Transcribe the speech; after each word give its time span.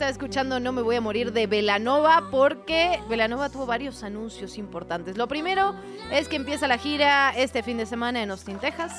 Está 0.00 0.08
escuchando 0.08 0.60
No 0.60 0.72
me 0.72 0.80
voy 0.80 0.96
a 0.96 1.02
morir 1.02 1.30
de 1.30 1.46
Velanova 1.46 2.28
porque 2.30 2.98
Velanova 3.10 3.50
tuvo 3.50 3.66
varios 3.66 4.02
anuncios 4.02 4.56
importantes. 4.56 5.18
Lo 5.18 5.28
primero 5.28 5.74
es 6.10 6.26
que 6.26 6.36
empieza 6.36 6.66
la 6.66 6.78
gira 6.78 7.34
este 7.36 7.62
fin 7.62 7.76
de 7.76 7.84
semana 7.84 8.22
en 8.22 8.30
Austin, 8.30 8.58
Texas. 8.58 8.94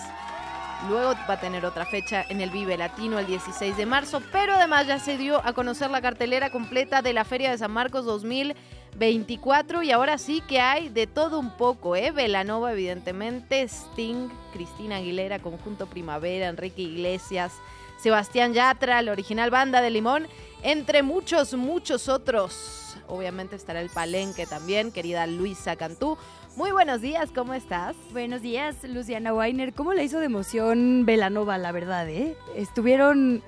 Luego 0.90 1.16
va 1.28 1.34
a 1.34 1.40
tener 1.40 1.66
otra 1.66 1.88
fecha 1.88 2.24
en 2.30 2.40
el 2.40 2.52
Vive 2.52 2.78
Latino 2.78 3.18
el 3.18 3.26
16 3.26 3.78
de 3.78 3.86
marzo, 3.88 4.22
pero 4.32 4.54
además 4.54 4.86
ya 4.86 5.00
se 5.00 5.18
dio 5.18 5.44
a 5.44 5.54
conocer 5.54 5.90
la 5.90 6.04
cartelera 6.04 6.52
completa 6.52 7.02
de 7.02 7.14
la 7.14 7.26
Feria 7.26 7.50
de 7.50 7.58
San 7.58 7.72
Marcos 7.72 8.06
2024 8.06 9.82
y 9.82 9.90
ahora 9.90 10.20
sí 10.20 10.44
que 10.48 10.60
hay 10.60 10.90
de 10.90 11.08
todo 11.08 11.40
un 11.40 11.50
poco, 11.58 11.96
¿eh? 11.96 12.12
Velanova 12.12 12.74
evidentemente, 12.74 13.64
Sting, 13.64 14.30
Cristina 14.54 14.98
Aguilera, 14.98 15.40
Conjunto 15.40 15.88
Primavera, 15.88 16.48
Enrique 16.48 16.84
Iglesias, 16.84 17.54
Sebastián 18.02 18.54
Yatra, 18.54 19.02
la 19.02 19.12
original 19.12 19.52
banda 19.52 19.82
de 19.82 19.92
Limón, 19.92 20.28
entre 20.64 21.04
muchos, 21.04 21.54
muchos 21.54 22.10
otros. 22.10 22.98
Obviamente 23.08 23.56
estará 23.56 23.82
el 23.82 23.90
Palenque 23.90 24.46
también, 24.48 24.92
querida 24.92 25.28
Luisa 25.28 25.76
Cantú. 25.76 26.18
Muy 26.56 26.72
buenos 26.72 27.02
días, 27.02 27.30
¿cómo 27.34 27.54
estás? 27.54 27.96
Buenos 28.12 28.42
días, 28.42 28.78
Luciana 28.84 29.34
Weiner. 29.34 29.74
¿Cómo 29.74 29.94
le 29.94 30.04
hizo 30.04 30.20
de 30.20 30.26
emoción 30.26 31.06
Velanova, 31.06 31.58
la 31.58 31.72
verdad, 31.72 32.10
eh? 32.10 32.36
Estuvieron 32.56 33.44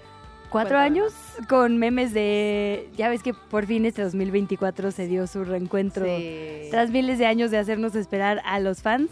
cuatro 0.50 0.78
años 0.78 1.14
con 1.50 1.78
memes 1.78 2.14
de... 2.14 2.90
Ya 2.96 3.10
ves 3.10 3.24
que 3.24 3.34
por 3.34 3.66
fin 3.66 3.86
este 3.86 4.04
2024 4.04 4.92
se 4.92 5.08
dio 5.08 5.26
su 5.26 5.44
reencuentro 5.44 6.06
Sí. 6.06 6.68
tras 6.70 6.92
miles 6.92 7.18
de 7.18 7.26
años 7.26 7.50
de 7.50 7.58
hacernos 7.58 7.96
esperar 7.96 8.42
a 8.46 8.60
los 8.60 8.82
fans. 8.84 9.10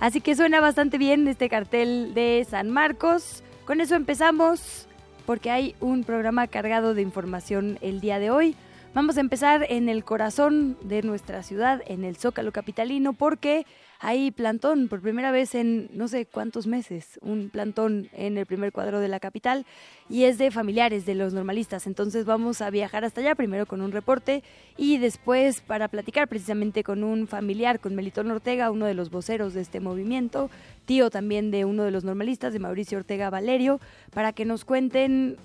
Así 0.00 0.20
que 0.20 0.34
suena 0.34 0.60
bastante 0.60 0.98
bien 0.98 1.28
este 1.28 1.48
cartel 1.48 2.12
de 2.14 2.44
San 2.50 2.70
Marcos. 2.70 3.44
Con 3.70 3.80
eso 3.80 3.94
empezamos, 3.94 4.88
porque 5.26 5.48
hay 5.48 5.76
un 5.78 6.02
programa 6.02 6.48
cargado 6.48 6.92
de 6.92 7.02
información 7.02 7.78
el 7.82 8.00
día 8.00 8.18
de 8.18 8.28
hoy. 8.28 8.56
Vamos 8.94 9.16
a 9.16 9.20
empezar 9.20 9.64
en 9.68 9.88
el 9.88 10.02
corazón 10.02 10.76
de 10.82 11.02
nuestra 11.02 11.44
ciudad, 11.44 11.80
en 11.86 12.02
el 12.02 12.16
Zócalo 12.16 12.50
Capitalino, 12.50 13.12
porque 13.12 13.66
hay 14.02 14.30
plantón 14.30 14.88
por 14.88 15.02
primera 15.02 15.30
vez 15.30 15.54
en 15.54 15.90
no 15.92 16.08
sé 16.08 16.24
cuántos 16.24 16.66
meses, 16.66 17.20
un 17.20 17.50
plantón 17.50 18.08
en 18.14 18.38
el 18.38 18.46
primer 18.46 18.72
cuadro 18.72 18.98
de 18.98 19.08
la 19.08 19.20
capital 19.20 19.66
y 20.08 20.24
es 20.24 20.38
de 20.38 20.50
familiares 20.50 21.04
de 21.04 21.14
los 21.14 21.34
normalistas. 21.34 21.86
Entonces 21.86 22.24
vamos 22.24 22.62
a 22.62 22.70
viajar 22.70 23.04
hasta 23.04 23.20
allá, 23.20 23.34
primero 23.34 23.66
con 23.66 23.82
un 23.82 23.92
reporte 23.92 24.42
y 24.78 24.96
después 24.96 25.60
para 25.60 25.88
platicar 25.88 26.28
precisamente 26.28 26.82
con 26.82 27.04
un 27.04 27.28
familiar, 27.28 27.78
con 27.78 27.94
Melitón 27.94 28.30
Ortega, 28.30 28.70
uno 28.70 28.86
de 28.86 28.94
los 28.94 29.10
voceros 29.10 29.52
de 29.52 29.60
este 29.60 29.80
movimiento, 29.80 30.50
tío 30.86 31.10
también 31.10 31.50
de 31.50 31.66
uno 31.66 31.84
de 31.84 31.90
los 31.90 32.02
normalistas, 32.02 32.54
de 32.54 32.58
Mauricio 32.58 32.96
Ortega 32.96 33.28
Valerio, 33.28 33.80
para 34.14 34.32
que 34.32 34.46
nos 34.46 34.64
cuenten 34.64 35.36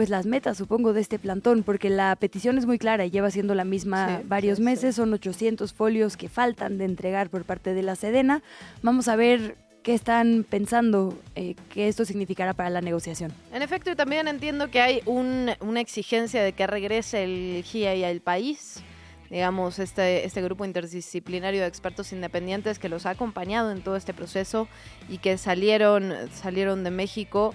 pues 0.00 0.08
las 0.08 0.24
metas, 0.24 0.56
supongo, 0.56 0.94
de 0.94 1.02
este 1.02 1.18
plantón, 1.18 1.62
porque 1.62 1.90
la 1.90 2.16
petición 2.16 2.56
es 2.56 2.64
muy 2.64 2.78
clara 2.78 3.04
y 3.04 3.10
lleva 3.10 3.30
siendo 3.30 3.54
la 3.54 3.64
misma 3.66 4.20
Sí, 4.20 4.24
varios 4.26 4.56
sí, 4.56 4.62
sí. 4.62 4.64
meses, 4.64 4.96
son 4.96 5.12
800 5.12 5.74
folios 5.74 6.16
que 6.16 6.30
faltan 6.30 6.78
de 6.78 6.86
entregar 6.86 7.28
por 7.28 7.44
parte 7.44 7.74
de 7.74 7.82
la 7.82 7.96
Sedena. 7.96 8.42
Vamos 8.80 9.08
a 9.08 9.16
ver 9.16 9.58
qué 9.82 9.92
están 9.92 10.46
pensando 10.48 11.18
eh, 11.34 11.54
que 11.68 11.86
esto 11.88 12.06
significará 12.06 12.54
para 12.54 12.70
la 12.70 12.80
negociación. 12.80 13.30
En 13.52 13.60
efecto, 13.60 13.90
y 13.90 13.94
también 13.94 14.26
entiendo 14.26 14.70
que 14.70 14.80
hay 14.80 15.02
un- 15.04 15.50
una 15.60 15.82
exigencia 15.82 16.42
de 16.42 16.54
que 16.54 16.66
regrese 16.66 17.22
el 17.24 17.62
GIA 17.62 18.08
al 18.08 18.22
país. 18.22 18.82
Digamos, 19.28 19.78
este, 19.78 20.24
este 20.24 20.40
grupo 20.40 20.64
interdisciplinario 20.64 21.60
de 21.60 21.66
expertos 21.66 22.10
independientes 22.14 22.78
que 22.78 22.88
los 22.88 23.04
ha 23.04 23.10
acompañado 23.10 23.70
en 23.70 23.82
todo 23.82 23.96
este 23.96 24.14
proceso 24.14 24.66
y 25.10 25.18
que 25.18 25.36
salieron, 25.36 26.14
salieron 26.32 26.84
de 26.84 26.90
México. 26.90 27.52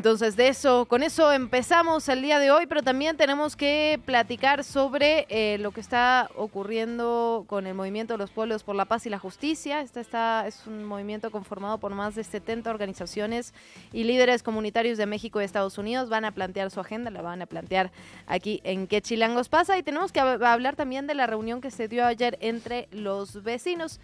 Entonces, 0.00 0.36
de 0.36 0.48
eso, 0.48 0.84
con 0.84 1.02
eso 1.02 1.32
empezamos 1.32 2.06
el 2.10 2.20
día 2.20 2.38
de 2.38 2.50
hoy, 2.50 2.66
pero 2.66 2.82
también 2.82 3.16
tenemos 3.16 3.56
que 3.56 3.98
platicar 4.04 4.62
sobre 4.62 5.24
eh, 5.30 5.56
lo 5.56 5.70
que 5.70 5.80
está 5.80 6.28
ocurriendo 6.36 7.46
con 7.46 7.66
el 7.66 7.72
movimiento 7.72 8.12
de 8.12 8.18
los 8.18 8.30
pueblos 8.30 8.62
por 8.62 8.76
la 8.76 8.84
paz 8.84 9.06
y 9.06 9.08
la 9.08 9.18
justicia. 9.18 9.80
Este 9.80 10.00
está, 10.00 10.46
es 10.46 10.66
un 10.66 10.84
movimiento 10.84 11.30
conformado 11.30 11.78
por 11.78 11.94
más 11.94 12.14
de 12.14 12.24
70 12.24 12.68
organizaciones 12.68 13.54
y 13.90 14.04
líderes 14.04 14.42
comunitarios 14.42 14.98
de 14.98 15.06
México 15.06 15.40
y 15.40 15.44
Estados 15.44 15.78
Unidos. 15.78 16.10
Van 16.10 16.26
a 16.26 16.32
plantear 16.32 16.70
su 16.70 16.78
agenda, 16.78 17.10
la 17.10 17.22
van 17.22 17.40
a 17.40 17.46
plantear 17.46 17.90
aquí 18.26 18.60
en 18.64 18.88
qué 18.88 19.00
chilangos 19.00 19.48
pasa. 19.48 19.78
Y 19.78 19.82
tenemos 19.82 20.12
que 20.12 20.20
hab- 20.20 20.44
hablar 20.46 20.76
también 20.76 21.06
de 21.06 21.14
la 21.14 21.26
reunión 21.26 21.62
que 21.62 21.70
se 21.70 21.88
dio 21.88 22.04
ayer 22.04 22.36
entre 22.42 22.86
los 22.92 23.42
vecinos 23.42 23.98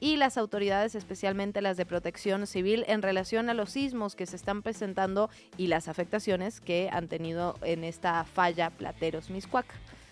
y 0.00 0.16
las 0.16 0.38
autoridades, 0.38 0.94
especialmente 0.94 1.62
las 1.62 1.76
de 1.76 1.86
protección 1.86 2.46
civil, 2.46 2.84
en 2.88 3.02
relación 3.02 3.50
a 3.50 3.54
los 3.54 3.70
sismos 3.70 4.16
que 4.16 4.26
se 4.26 4.36
están 4.36 4.62
presentando 4.62 5.30
y 5.56 5.66
las 5.66 5.88
afectaciones 5.88 6.60
que 6.60 6.88
han 6.92 7.08
tenido 7.08 7.56
en 7.62 7.84
esta 7.84 8.24
falla 8.24 8.70
Plateros 8.70 9.30
Miscuac. 9.30 9.66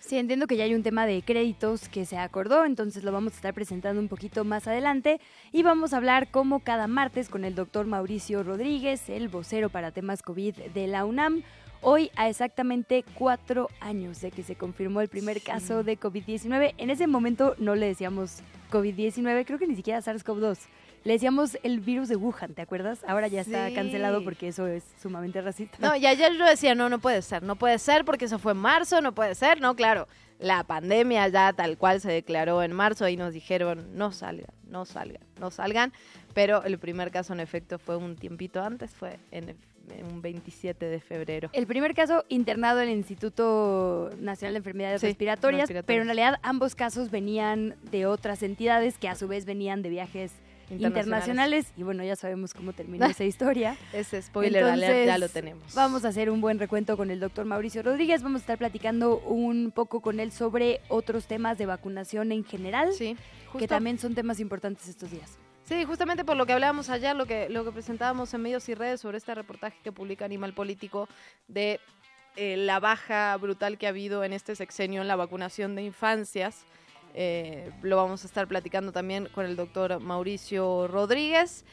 Sí, 0.07 0.17
entiendo 0.17 0.47
que 0.47 0.55
ya 0.55 0.63
hay 0.63 0.73
un 0.73 0.83
tema 0.83 1.05
de 1.05 1.21
créditos 1.21 1.89
que 1.89 2.05
se 2.05 2.17
acordó, 2.17 2.63
entonces 2.63 3.03
lo 3.03 3.11
vamos 3.11 3.33
a 3.33 3.35
estar 3.35 3.53
presentando 3.53 3.99
un 3.99 4.07
poquito 4.07 4.45
más 4.45 4.65
adelante 4.65 5.19
y 5.51 5.63
vamos 5.63 5.91
a 5.91 5.97
hablar 5.97 6.31
como 6.31 6.61
cada 6.61 6.87
martes 6.87 7.27
con 7.27 7.43
el 7.43 7.55
doctor 7.55 7.87
Mauricio 7.87 8.41
Rodríguez, 8.41 9.09
el 9.09 9.27
vocero 9.27 9.69
para 9.69 9.91
temas 9.91 10.21
COVID 10.21 10.55
de 10.73 10.87
la 10.87 11.03
UNAM. 11.03 11.43
Hoy 11.81 12.11
a 12.15 12.27
exactamente 12.27 13.03
cuatro 13.15 13.69
años 13.79 14.19
de 14.21 14.31
que 14.31 14.43
se 14.43 14.55
confirmó 14.55 15.01
el 15.01 15.07
primer 15.09 15.41
caso 15.41 15.83
de 15.83 15.97
COVID-19. 15.99 16.73
En 16.77 16.89
ese 16.89 17.07
momento 17.07 17.55
no 17.59 17.75
le 17.75 17.87
decíamos 17.87 18.39
COVID-19, 18.71 19.45
creo 19.45 19.59
que 19.59 19.67
ni 19.67 19.75
siquiera 19.75 19.99
SARS-CoV-2. 20.01 20.57
Le 21.03 21.13
decíamos 21.13 21.57
el 21.63 21.79
virus 21.79 22.09
de 22.09 22.15
Wuhan, 22.17 22.53
¿te 22.53 22.61
acuerdas? 22.63 22.99
Ahora 23.07 23.27
ya 23.27 23.41
está 23.41 23.69
Sí. 23.69 23.75
cancelado 23.75 24.23
porque 24.23 24.49
eso 24.49 24.67
es 24.67 24.83
sumamente 25.01 25.39
racista. 25.41 25.77
No, 25.79 25.95
y 25.95 26.05
ayer 26.05 26.33
yo 26.35 26.45
decía, 26.45 26.75
no, 26.75 26.89
no 26.89 26.99
puede 26.99 27.21
ser, 27.21 27.43
no 27.43 27.55
puede 27.55 27.79
ser 27.79 28.03
porque 28.03 28.25
eso 28.25 28.39
fue 28.39 28.51
en 28.53 28.57
marzo, 28.57 28.99
no 29.01 29.13
puede 29.13 29.35
ser, 29.35 29.61
no, 29.61 29.75
claro, 29.75 30.07
la 30.39 30.63
pandemia 30.65 31.27
ya 31.29 31.53
tal 31.53 31.77
cual 31.77 32.01
se 32.01 32.11
declaró 32.11 32.61
en 32.61 32.73
marzo 32.73 33.07
y 33.07 33.15
nos 33.15 33.33
dijeron, 33.33 33.87
no 33.95 34.11
salgan, 34.11 34.49
no 34.67 34.83
salgan, 34.85 35.21
no 35.39 35.49
salgan, 35.49 35.93
pero 36.33 36.63
el 36.63 36.77
primer 36.77 37.09
caso 37.11 37.31
en 37.31 37.39
efecto 37.39 37.79
fue 37.79 37.95
un 37.95 38.17
tiempito 38.17 38.61
antes, 38.61 38.91
fue 38.93 39.17
en, 39.31 39.49
en 39.49 39.57
un 40.11 40.21
27 40.21 40.85
de 40.85 40.99
febrero. 40.99 41.49
El 41.53 41.67
primer 41.67 41.93
caso 41.93 42.25
internado 42.29 42.81
en 42.81 42.89
el 42.89 42.97
Instituto 42.97 44.09
Nacional 44.19 44.53
de 44.53 44.57
Enfermedades 44.59 45.01
Sí, 45.01 45.07
respiratorias, 45.07 45.61
respiratorias. 45.61 45.85
pero 45.87 46.01
en 46.01 46.07
realidad 46.07 46.39
ambos 46.43 46.75
casos 46.75 47.11
venían 47.11 47.75
de 47.91 48.05
otras 48.05 48.43
entidades 48.43 48.97
que 48.97 49.07
a 49.09 49.15
su 49.15 49.27
vez 49.27 49.45
venían 49.45 49.81
de 49.81 49.89
viajes 49.89 50.31
internacionales, 50.69 51.71
y 51.77 51.83
bueno, 51.83 52.03
ya 52.03 52.15
sabemos 52.17 52.53
cómo 52.53 52.73
terminó 52.73 53.05
esa 53.05 53.23
historia. 53.23 53.77
Ese 53.93 54.21
spoiler 54.21 54.63
alert 54.65 55.05
ya 55.07 55.17
lo 55.17 55.29
tenemos. 55.29 55.73
Vamos 55.73 56.03
a 56.05 56.09
hacer 56.09 56.29
un 56.29 56.41
buen 56.41 56.59
recuento 56.59 56.97
con 56.97 57.09
el 57.09 57.19
doctor 57.19 57.45
Mauricio 57.45 57.83
Rodríguez, 57.83 58.21
vamos 58.21 58.41
a 58.41 58.43
estar 58.43 58.57
platicando 58.57 59.17
un 59.19 59.71
poco 59.73 60.01
con 60.01 60.19
él 60.19 60.31
sobre 60.31 60.81
otros 60.89 61.25
temas 61.27 61.57
de 61.57 61.65
vacunación 61.65 62.31
en 62.31 62.43
general, 62.43 62.91
Sí, 62.93 63.15
que 63.57 63.67
también 63.67 63.97
son 63.97 64.13
temas 64.15 64.39
importantes 64.39 64.87
estos 64.89 65.09
días. 65.11 65.37
Sí, 65.67 65.83
justamente 65.83 66.23
por 66.23 66.37
lo 66.37 66.45
que 66.45 66.53
hablábamos 66.53 66.89
ayer, 66.89 67.13
lo 67.13 67.25
que, 67.25 67.49
lo 67.49 67.65
que 67.65 67.73
presentábamos 67.73 68.33
en 68.33 68.41
medios 68.41 68.69
y 68.69 68.73
redes 68.73 69.01
sobre 69.01 69.17
este 69.17 69.35
reportaje 69.35 69.77
que 69.83 69.91
publica 69.91 70.23
Animal 70.23 70.53
Político 70.53 71.09
de 71.49 71.81
eh, 72.37 72.55
la 72.55 72.79
baja 72.79 73.35
brutal 73.35 73.77
que 73.77 73.85
ha 73.85 73.89
habido 73.89 74.23
en 74.23 74.31
este 74.31 74.55
sexenio 74.55 75.01
en 75.01 75.09
la 75.09 75.17
vacunación 75.17 75.75
de 75.75 75.81
infancias. 75.81 76.63
Eh, 77.13 77.69
lo 77.81 77.97
vamos 77.97 78.23
a 78.23 78.27
estar 78.27 78.47
platicando 78.47 78.93
también 78.93 79.27
con 79.35 79.45
el 79.45 79.57
doctor 79.57 79.99
Mauricio 79.99 80.87
Rodríguez. 80.87 81.65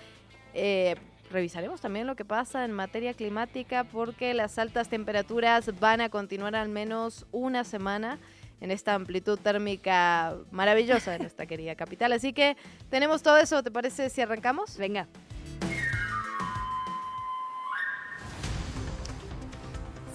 Eh, 0.55 0.97
revisaremos 1.31 1.81
también 1.81 2.09
lo 2.09 2.17
que 2.17 2.25
pasa 2.25 2.65
en 2.65 2.73
materia 2.73 3.15
climática 3.15 3.85
porque 3.85 4.35
las 4.35 4.59
altas 4.59 4.89
temperaturas 4.89 5.79
van 5.79 6.01
a 6.01 6.09
continuar 6.09 6.57
al 6.57 6.69
menos 6.69 7.27
una 7.31 7.63
semana 7.63 8.19
en 8.61 8.71
esta 8.71 8.95
amplitud 8.95 9.39
térmica 9.39 10.37
maravillosa 10.51 11.13
de 11.13 11.19
nuestra 11.19 11.47
querida 11.47 11.75
capital. 11.75 12.13
Así 12.13 12.33
que 12.33 12.57
tenemos 12.91 13.23
todo 13.23 13.39
eso, 13.39 13.63
¿te 13.63 13.71
parece 13.71 14.11
si 14.11 14.21
arrancamos? 14.21 14.77
Venga. 14.77 15.09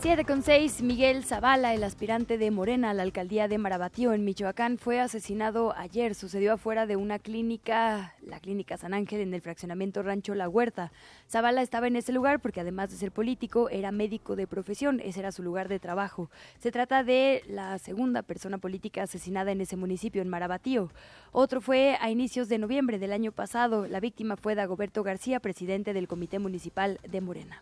7 0.01 0.23
con 0.23 0.43
6, 0.43 0.81
Miguel 0.81 1.25
Zavala, 1.25 1.73
el 1.73 1.83
aspirante 1.83 2.37
de 2.37 2.51
Morena 2.51 2.91
a 2.91 2.93
la 2.93 3.03
alcaldía 3.03 3.49
de 3.49 3.57
Marabatío 3.57 4.13
en 4.13 4.23
Michoacán, 4.23 4.77
fue 4.77 5.01
asesinado 5.01 5.75
ayer. 5.75 6.15
Sucedió 6.15 6.53
afuera 6.53 6.85
de 6.85 6.95
una 6.95 7.19
clínica, 7.19 8.15
la 8.21 8.39
clínica 8.39 8.77
San 8.77 8.93
Ángel, 8.93 9.19
en 9.19 9.33
el 9.33 9.41
fraccionamiento 9.41 10.01
Rancho 10.01 10.35
La 10.35 10.47
Huerta. 10.47 10.93
Zavala 11.29 11.61
estaba 11.61 11.87
en 11.87 11.97
ese 11.97 12.13
lugar 12.13 12.39
porque 12.39 12.61
además 12.61 12.91
de 12.91 12.95
ser 12.95 13.11
político, 13.11 13.69
era 13.69 13.91
médico 13.91 14.37
de 14.37 14.47
profesión. 14.47 15.01
Ese 15.03 15.19
era 15.19 15.33
su 15.33 15.43
lugar 15.43 15.67
de 15.67 15.79
trabajo. 15.79 16.31
Se 16.59 16.71
trata 16.71 17.03
de 17.03 17.43
la 17.49 17.77
segunda 17.77 18.21
persona 18.21 18.57
política 18.57 19.03
asesinada 19.03 19.51
en 19.51 19.59
ese 19.59 19.75
municipio, 19.75 20.21
en 20.21 20.29
Marabatío. 20.29 20.91
Otro 21.33 21.59
fue 21.59 21.97
a 21.99 22.09
inicios 22.09 22.47
de 22.47 22.57
noviembre 22.57 22.99
del 22.99 23.11
año 23.11 23.33
pasado. 23.33 23.85
La 23.85 23.99
víctima 23.99 24.37
fue 24.37 24.55
Dagoberto 24.55 25.03
García, 25.03 25.41
presidente 25.41 25.91
del 25.91 26.07
Comité 26.07 26.39
Municipal 26.39 27.01
de 27.05 27.19
Morena. 27.19 27.61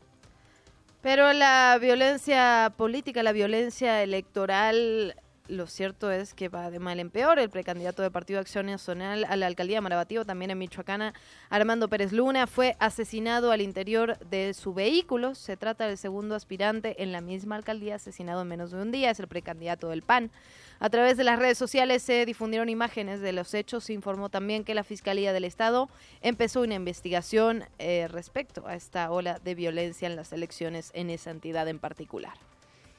Pero 1.01 1.31
la 1.33 1.77
violencia 1.79 2.73
política, 2.75 3.23
la 3.23 3.31
violencia 3.31 4.03
electoral, 4.03 5.15
lo 5.47 5.67
cierto 5.67 6.11
es 6.11 6.33
que 6.33 6.49
va 6.49 6.69
de 6.71 6.79
mal 6.79 6.99
en 6.99 7.09
peor. 7.09 7.39
El 7.39 7.49
precandidato 7.49 8.01
de 8.01 8.11
Partido 8.11 8.39
Acción 8.39 8.65
Nacional 8.65 9.25
a 9.25 9.35
la 9.35 9.47
alcaldía 9.47 9.77
de 9.77 9.81
Marabatío, 9.81 10.25
también 10.25 10.51
en 10.51 10.57
Michoacana, 10.57 11.13
Armando 11.49 11.87
Pérez 11.87 12.11
Luna, 12.11 12.47
fue 12.47 12.75
asesinado 12.79 13.51
al 13.51 13.61
interior 13.61 14.17
de 14.19 14.53
su 14.53 14.73
vehículo. 14.73 15.35
Se 15.35 15.57
trata 15.57 15.87
del 15.87 15.97
segundo 15.97 16.35
aspirante 16.35 17.01
en 17.01 17.11
la 17.11 17.21
misma 17.21 17.55
alcaldía 17.55 17.95
asesinado 17.95 18.41
en 18.41 18.47
menos 18.47 18.71
de 18.71 18.81
un 18.81 18.91
día. 18.91 19.11
Es 19.11 19.19
el 19.19 19.27
precandidato 19.27 19.89
del 19.89 20.01
PAN. 20.01 20.31
A 20.79 20.89
través 20.89 21.17
de 21.17 21.23
las 21.23 21.39
redes 21.39 21.57
sociales 21.57 22.03
se 22.03 22.25
difundieron 22.25 22.69
imágenes 22.69 23.19
de 23.19 23.31
los 23.31 23.53
hechos. 23.53 23.85
Se 23.85 23.93
informó 23.93 24.29
también 24.29 24.63
que 24.63 24.75
la 24.75 24.83
Fiscalía 24.83 25.33
del 25.33 25.45
Estado 25.45 25.89
empezó 26.21 26.61
una 26.61 26.75
investigación 26.75 27.63
eh, 27.79 28.07
respecto 28.09 28.67
a 28.67 28.75
esta 28.75 29.09
ola 29.11 29.39
de 29.39 29.55
violencia 29.55 30.07
en 30.07 30.15
las 30.15 30.33
elecciones 30.33 30.91
en 30.93 31.09
esa 31.09 31.31
entidad 31.31 31.67
en 31.67 31.79
particular. 31.79 32.33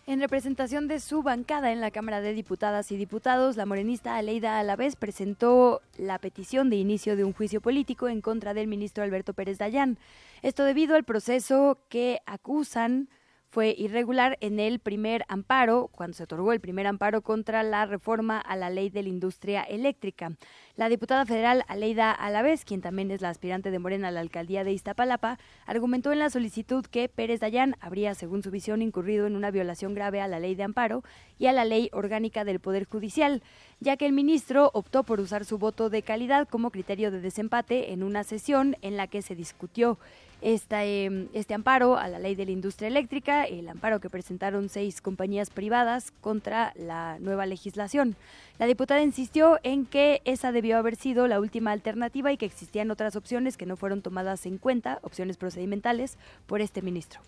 En 0.08 0.20
representación 0.20 0.88
de 0.88 1.00
su 1.00 1.22
bancada 1.22 1.70
en 1.70 1.82
la 1.82 1.90
Cámara 1.90 2.22
de 2.22 2.32
Diputadas 2.32 2.90
y 2.92 2.96
Diputados, 2.96 3.58
la 3.58 3.66
morenista 3.66 4.16
Aleida 4.16 4.58
Alavés 4.58 4.96
presentó 4.96 5.82
la 5.98 6.18
petición 6.18 6.70
de 6.70 6.76
inicio 6.76 7.14
de 7.14 7.24
un 7.24 7.34
juicio 7.34 7.60
político 7.60 8.08
en 8.08 8.22
contra 8.22 8.54
del 8.54 8.68
ministro 8.68 9.04
Alberto 9.04 9.34
Pérez 9.34 9.58
Dayán. 9.58 9.98
Esto 10.40 10.64
debido 10.64 10.96
al 10.96 11.04
proceso 11.04 11.76
que 11.90 12.20
acusan 12.24 13.10
fue 13.50 13.74
irregular 13.76 14.36
en 14.40 14.60
el 14.60 14.78
primer 14.78 15.24
amparo, 15.28 15.88
cuando 15.88 16.14
se 16.16 16.24
otorgó 16.24 16.52
el 16.52 16.60
primer 16.60 16.86
amparo 16.86 17.22
contra 17.22 17.62
la 17.62 17.86
reforma 17.86 18.38
a 18.38 18.56
la 18.56 18.68
ley 18.68 18.90
de 18.90 19.02
la 19.02 19.08
industria 19.08 19.62
eléctrica. 19.62 20.32
La 20.76 20.88
diputada 20.88 21.24
federal 21.24 21.64
Aleida 21.66 22.12
Alavés, 22.12 22.64
quien 22.64 22.82
también 22.82 23.10
es 23.10 23.20
la 23.20 23.30
aspirante 23.30 23.70
de 23.70 23.78
Morena 23.78 24.08
a 24.08 24.10
la 24.10 24.20
alcaldía 24.20 24.64
de 24.64 24.72
Iztapalapa, 24.72 25.38
argumentó 25.66 26.12
en 26.12 26.18
la 26.18 26.30
solicitud 26.30 26.84
que 26.84 27.08
Pérez 27.08 27.40
Dayán 27.40 27.74
habría, 27.80 28.14
según 28.14 28.42
su 28.42 28.50
visión, 28.50 28.82
incurrido 28.82 29.26
en 29.26 29.34
una 29.34 29.50
violación 29.50 29.94
grave 29.94 30.20
a 30.20 30.28
la 30.28 30.40
ley 30.40 30.54
de 30.54 30.64
amparo 30.64 31.02
y 31.38 31.46
a 31.46 31.52
la 31.52 31.64
ley 31.64 31.88
orgánica 31.92 32.44
del 32.44 32.60
Poder 32.60 32.84
Judicial, 32.84 33.42
ya 33.80 33.96
que 33.96 34.06
el 34.06 34.12
ministro 34.12 34.70
optó 34.74 35.04
por 35.04 35.20
usar 35.20 35.44
su 35.44 35.58
voto 35.58 35.88
de 35.88 36.02
calidad 36.02 36.46
como 36.48 36.70
criterio 36.70 37.10
de 37.10 37.20
desempate 37.20 37.92
en 37.92 38.02
una 38.02 38.24
sesión 38.24 38.76
en 38.82 38.96
la 38.96 39.06
que 39.06 39.22
se 39.22 39.34
discutió 39.34 39.98
este, 40.40 41.28
este 41.32 41.54
amparo 41.54 41.96
a 41.96 42.08
la 42.08 42.18
ley 42.18 42.34
de 42.34 42.44
la 42.46 42.52
industria 42.52 42.88
eléctrica, 42.88 43.44
el 43.44 43.68
amparo 43.68 44.00
que 44.00 44.10
presentaron 44.10 44.68
seis 44.68 45.00
compañías 45.00 45.50
privadas 45.50 46.12
contra 46.20 46.72
la 46.76 47.18
nueva 47.18 47.46
legislación. 47.46 48.16
La 48.58 48.66
diputada 48.66 49.02
insistió 49.02 49.58
en 49.62 49.86
que 49.86 50.22
esa 50.24 50.52
debió 50.52 50.78
haber 50.78 50.96
sido 50.96 51.28
la 51.28 51.40
última 51.40 51.72
alternativa 51.72 52.32
y 52.32 52.36
que 52.36 52.46
existían 52.46 52.90
otras 52.90 53.16
opciones 53.16 53.56
que 53.56 53.66
no 53.66 53.76
fueron 53.76 54.02
tomadas 54.02 54.46
en 54.46 54.58
cuenta, 54.58 54.98
opciones 55.02 55.36
procedimentales, 55.36 56.18
por 56.46 56.60
este 56.60 56.82
ministro. 56.82 57.20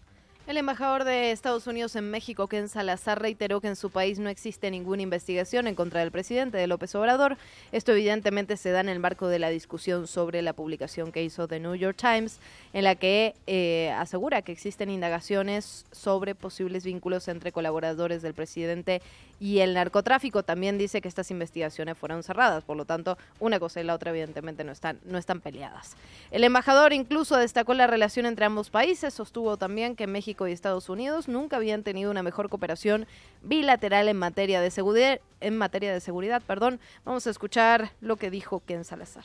El 0.50 0.56
embajador 0.56 1.04
de 1.04 1.30
Estados 1.30 1.68
Unidos 1.68 1.94
en 1.94 2.10
México, 2.10 2.48
Ken 2.48 2.68
Salazar, 2.68 3.22
reiteró 3.22 3.60
que 3.60 3.68
en 3.68 3.76
su 3.76 3.88
país 3.90 4.18
no 4.18 4.28
existe 4.28 4.68
ninguna 4.68 5.00
investigación 5.00 5.68
en 5.68 5.76
contra 5.76 6.00
del 6.00 6.10
presidente 6.10 6.58
de 6.58 6.66
López 6.66 6.92
Obrador. 6.96 7.36
Esto 7.70 7.92
evidentemente 7.92 8.56
se 8.56 8.72
da 8.72 8.80
en 8.80 8.88
el 8.88 8.98
marco 8.98 9.28
de 9.28 9.38
la 9.38 9.48
discusión 9.50 10.08
sobre 10.08 10.42
la 10.42 10.52
publicación 10.52 11.12
que 11.12 11.22
hizo 11.22 11.46
The 11.46 11.60
New 11.60 11.76
York 11.76 11.96
Times, 11.96 12.40
en 12.72 12.82
la 12.82 12.96
que 12.96 13.36
eh, 13.46 13.94
asegura 13.96 14.42
que 14.42 14.50
existen 14.50 14.90
indagaciones 14.90 15.86
sobre 15.92 16.34
posibles 16.34 16.82
vínculos 16.82 17.28
entre 17.28 17.52
colaboradores 17.52 18.20
del 18.20 18.34
presidente 18.34 19.02
y 19.38 19.60
el 19.60 19.74
narcotráfico. 19.74 20.42
También 20.42 20.78
dice 20.78 21.00
que 21.00 21.06
estas 21.06 21.30
investigaciones 21.30 21.96
fueron 21.96 22.24
cerradas, 22.24 22.64
por 22.64 22.76
lo 22.76 22.84
tanto, 22.84 23.16
una 23.38 23.60
cosa 23.60 23.80
y 23.80 23.84
la 23.84 23.94
otra 23.94 24.10
evidentemente 24.10 24.64
no 24.64 24.72
están, 24.72 24.98
no 25.04 25.16
están 25.16 25.40
peleadas. 25.40 25.96
El 26.32 26.42
embajador 26.42 26.92
incluso 26.92 27.36
destacó 27.36 27.72
la 27.74 27.86
relación 27.86 28.26
entre 28.26 28.44
ambos 28.44 28.68
países, 28.68 29.14
sostuvo 29.14 29.56
también 29.56 29.94
que 29.94 30.08
México 30.08 30.39
y 30.48 30.52
Estados 30.52 30.88
Unidos 30.88 31.28
nunca 31.28 31.56
habían 31.56 31.82
tenido 31.82 32.10
una 32.10 32.22
mejor 32.22 32.48
cooperación 32.48 33.06
bilateral 33.42 34.08
en 34.08 34.16
materia 34.16 34.60
de 34.60 34.70
seguridad. 34.70 35.20
En 35.40 35.56
materia 35.56 35.92
de 35.92 36.00
seguridad, 36.00 36.42
perdón. 36.46 36.80
Vamos 37.04 37.26
a 37.26 37.30
escuchar 37.30 37.92
lo 38.00 38.16
que 38.16 38.30
dijo 38.30 38.62
Ken 38.66 38.84
Salazar. 38.84 39.24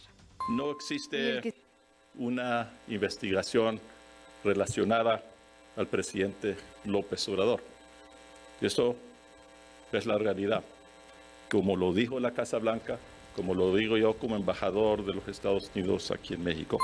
No 0.50 0.72
existe 0.72 1.54
una 2.16 2.72
investigación 2.88 3.80
relacionada 4.44 5.24
al 5.76 5.88
presidente 5.88 6.56
López 6.86 7.28
Obrador. 7.28 7.62
Eso 8.62 8.96
es 9.92 10.06
la 10.06 10.18
realidad. 10.18 10.64
Como 11.50 11.76
lo 11.76 11.94
dijo 11.94 12.20
la 12.20 12.32
Casa 12.32 12.58
Blanca, 12.60 12.98
como 13.36 13.54
lo 13.54 13.76
digo 13.76 13.98
yo 13.98 14.14
como 14.14 14.36
embajador 14.36 15.06
de 15.06 15.14
los 15.14 15.28
Estados 15.28 15.70
Unidos 15.76 16.12
aquí 16.12 16.36
en 16.36 16.44
México. 16.44 16.78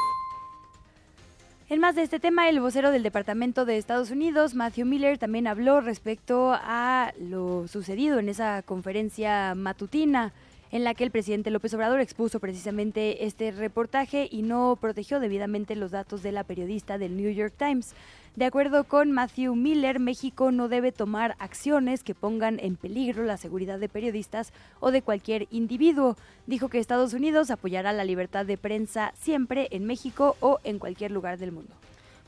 En 1.72 1.80
más 1.80 1.96
de 1.96 2.04
este 2.04 2.20
tema, 2.20 2.50
el 2.50 2.60
vocero 2.60 2.92
del 2.92 3.02
Departamento 3.02 3.64
de 3.64 3.78
Estados 3.78 4.12
Unidos, 4.12 4.56
Matthew 4.56 4.86
Miller, 4.86 5.18
también 5.18 5.48
habló 5.48 5.80
respecto 5.80 6.52
a 6.54 7.14
lo 7.18 7.66
sucedido 7.70 8.20
en 8.20 8.28
esa 8.28 8.62
conferencia 8.62 9.56
matutina 9.56 10.34
en 10.72 10.84
la 10.84 10.94
que 10.94 11.04
el 11.04 11.12
presidente 11.12 11.52
López 11.52 11.74
Obrador 11.74 12.00
expuso 12.00 12.40
precisamente 12.40 13.26
este 13.26 13.52
reportaje 13.52 14.28
y 14.32 14.42
no 14.42 14.78
protegió 14.80 15.20
debidamente 15.20 15.76
los 15.76 15.92
datos 15.92 16.24
de 16.24 16.32
la 16.32 16.44
periodista 16.44 16.98
del 16.98 17.18
New 17.18 17.32
York 17.32 17.54
Times. 17.58 17.94
De 18.36 18.46
acuerdo 18.46 18.86
con 18.86 19.12
Matthew 19.12 19.56
Miller, 19.56 20.00
México 20.00 20.52
no 20.54 20.70
debe 20.70 20.94
tomar 20.94 21.36
acciones 21.40 22.02
que 22.02 22.16
pongan 22.16 22.60
en 22.62 22.78
peligro 22.78 23.26
la 23.26 23.36
seguridad 23.36 23.78
de 23.78 23.90
periodistas 23.90 24.54
o 24.80 24.92
de 24.92 25.02
cualquier 25.02 25.48
individuo. 25.52 26.16
Dijo 26.48 26.70
que 26.70 26.80
Estados 26.80 27.14
Unidos 27.14 27.52
apoyará 27.52 27.92
la 27.92 28.06
libertad 28.06 28.46
de 28.46 28.58
prensa 28.58 29.12
siempre 29.20 29.68
en 29.72 29.86
México 29.86 30.38
o 30.40 30.60
en 30.64 30.80
cualquier 30.80 31.12
lugar 31.12 31.38
del 31.40 31.52
mundo. 31.52 31.74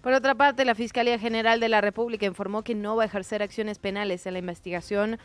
Por 0.02 0.12
otra 0.12 0.36
parte, 0.36 0.66
la 0.66 0.76
Fiscalía 0.76 1.18
General 1.18 1.62
de 1.62 1.70
la 1.70 1.80
República 1.80 2.26
informó 2.26 2.64
que 2.64 2.76
no 2.76 2.98
va 2.98 3.04
a 3.04 3.06
ejercer 3.06 3.42
acciones 3.42 3.80
penales 3.80 4.26
en 4.26 4.34
la 4.34 4.40
investigación 4.40 5.18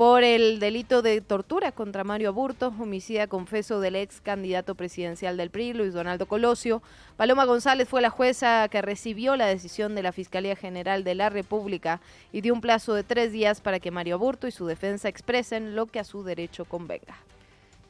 por 0.00 0.24
el 0.24 0.60
delito 0.60 1.02
de 1.02 1.20
tortura 1.20 1.72
contra 1.72 2.04
Mario 2.04 2.30
Aburto, 2.30 2.72
homicida 2.80 3.26
confeso 3.26 3.80
del 3.80 3.96
ex 3.96 4.22
candidato 4.22 4.74
presidencial 4.74 5.36
del 5.36 5.50
PRI, 5.50 5.74
Luis 5.74 5.92
Donaldo 5.92 6.24
Colosio. 6.24 6.82
Paloma 7.18 7.44
González 7.44 7.86
fue 7.86 8.00
la 8.00 8.08
jueza 8.08 8.66
que 8.70 8.80
recibió 8.80 9.36
la 9.36 9.44
decisión 9.44 9.94
de 9.94 10.02
la 10.02 10.12
Fiscalía 10.12 10.56
General 10.56 11.04
de 11.04 11.14
la 11.14 11.28
República 11.28 12.00
y 12.32 12.40
dio 12.40 12.54
un 12.54 12.62
plazo 12.62 12.94
de 12.94 13.04
tres 13.04 13.30
días 13.30 13.60
para 13.60 13.78
que 13.78 13.90
Mario 13.90 14.14
Aburto 14.14 14.48
y 14.48 14.52
su 14.52 14.64
defensa 14.64 15.10
expresen 15.10 15.76
lo 15.76 15.84
que 15.84 16.00
a 16.00 16.04
su 16.04 16.24
derecho 16.24 16.64
convenga. 16.64 17.18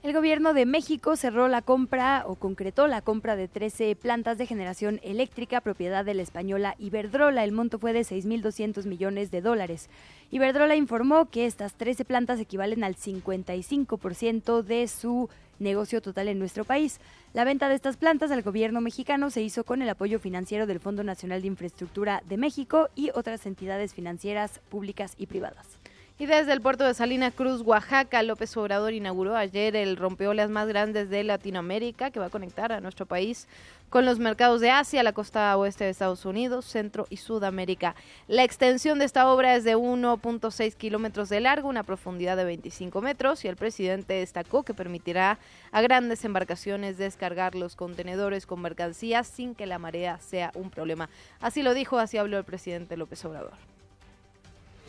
El 0.02 0.14
gobierno 0.14 0.54
de 0.54 0.64
México 0.64 1.14
cerró 1.14 1.46
la 1.48 1.60
compra 1.60 2.24
o 2.26 2.34
concretó 2.34 2.86
la 2.86 3.02
compra 3.02 3.36
de 3.36 3.48
13 3.48 3.94
plantas 3.96 4.38
de 4.38 4.46
generación 4.46 4.98
eléctrica 5.02 5.60
propiedad 5.60 6.06
de 6.06 6.14
la 6.14 6.22
española 6.22 6.74
Iberdrola. 6.78 7.44
El 7.44 7.52
monto 7.52 7.78
fue 7.78 7.92
de 7.92 8.00
6.200 8.00 8.86
millones 8.86 9.30
de 9.30 9.42
dólares. 9.42 9.90
Iberdrola 10.30 10.74
informó 10.74 11.28
que 11.28 11.44
estas 11.44 11.74
13 11.74 12.06
plantas 12.06 12.40
equivalen 12.40 12.82
al 12.82 12.96
55% 12.96 14.62
de 14.62 14.88
su 14.88 15.28
negocio 15.58 16.00
total 16.00 16.28
en 16.28 16.38
nuestro 16.38 16.64
país. 16.64 16.98
La 17.34 17.44
venta 17.44 17.68
de 17.68 17.74
estas 17.74 17.98
plantas 17.98 18.30
al 18.30 18.40
gobierno 18.40 18.80
mexicano 18.80 19.28
se 19.28 19.42
hizo 19.42 19.64
con 19.64 19.82
el 19.82 19.88
apoyo 19.90 20.18
financiero 20.18 20.66
del 20.66 20.80
Fondo 20.80 21.04
Nacional 21.04 21.42
de 21.42 21.48
Infraestructura 21.48 22.22
de 22.26 22.38
México 22.38 22.88
y 22.94 23.10
otras 23.10 23.44
entidades 23.44 23.92
financieras 23.92 24.60
públicas 24.70 25.12
y 25.18 25.26
privadas. 25.26 25.79
Y 26.20 26.26
desde 26.26 26.52
el 26.52 26.60
puerto 26.60 26.84
de 26.84 26.92
Salina 26.92 27.30
Cruz, 27.30 27.62
Oaxaca, 27.62 28.22
López 28.22 28.54
Obrador 28.58 28.92
inauguró 28.92 29.36
ayer 29.36 29.74
el 29.74 29.96
rompeolas 29.96 30.50
más 30.50 30.68
grandes 30.68 31.08
de 31.08 31.24
Latinoamérica 31.24 32.10
que 32.10 32.20
va 32.20 32.26
a 32.26 32.30
conectar 32.30 32.72
a 32.72 32.80
nuestro 32.82 33.06
país 33.06 33.48
con 33.88 34.04
los 34.04 34.18
mercados 34.18 34.60
de 34.60 34.70
Asia, 34.70 35.02
la 35.02 35.14
costa 35.14 35.56
oeste 35.56 35.84
de 35.84 35.90
Estados 35.90 36.26
Unidos, 36.26 36.66
Centro 36.66 37.06
y 37.08 37.16
Sudamérica. 37.16 37.94
La 38.28 38.44
extensión 38.44 38.98
de 38.98 39.06
esta 39.06 39.32
obra 39.32 39.56
es 39.56 39.64
de 39.64 39.78
1.6 39.78 40.74
kilómetros 40.74 41.30
de 41.30 41.40
largo, 41.40 41.70
una 41.70 41.84
profundidad 41.84 42.36
de 42.36 42.44
25 42.44 43.00
metros 43.00 43.42
y 43.46 43.48
el 43.48 43.56
presidente 43.56 44.12
destacó 44.12 44.62
que 44.62 44.74
permitirá 44.74 45.38
a 45.72 45.80
grandes 45.80 46.22
embarcaciones 46.26 46.98
descargar 46.98 47.54
los 47.54 47.76
contenedores 47.76 48.44
con 48.44 48.60
mercancías 48.60 49.26
sin 49.26 49.54
que 49.54 49.64
la 49.64 49.78
marea 49.78 50.18
sea 50.18 50.52
un 50.54 50.68
problema. 50.68 51.08
Así 51.40 51.62
lo 51.62 51.72
dijo, 51.72 51.98
así 51.98 52.18
habló 52.18 52.36
el 52.36 52.44
presidente 52.44 52.98
López 52.98 53.24
Obrador 53.24 53.54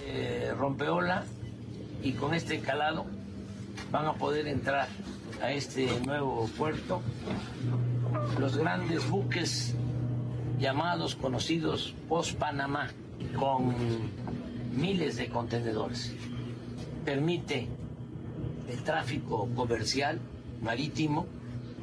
eh, 0.06 0.54
rompeola 0.58 1.24
y 2.04 2.14
con 2.14 2.34
este 2.34 2.60
calado 2.60 3.06
van 3.92 4.06
a 4.06 4.14
poder 4.14 4.48
entrar 4.48 4.88
a 5.42 5.52
este 5.52 6.00
nuevo 6.02 6.50
puerto 6.58 7.02
los 8.40 8.58
grandes 8.58 9.10
buques 9.10 9.76
llamados, 10.60 11.16
conocidos 11.16 11.94
post-Panamá, 12.08 12.90
con 13.38 13.76
miles 14.76 15.18
de 15.18 15.28
contenedores. 15.30 16.14
Permite 17.04 17.68
el 18.70 18.84
tráfico 18.84 19.50
comercial 19.56 20.20
marítimo 20.62 21.26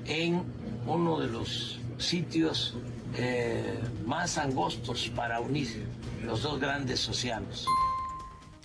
en 0.07 0.43
uno 0.87 1.19
de 1.19 1.27
los 1.27 1.81
sitios 1.99 2.77
eh, 3.17 3.79
más 4.07 4.39
angostos 4.39 5.11
para 5.15 5.41
unir 5.41 5.87
los 6.25 6.43
dos 6.43 6.61
grandes 6.61 7.09
océanos. 7.09 7.67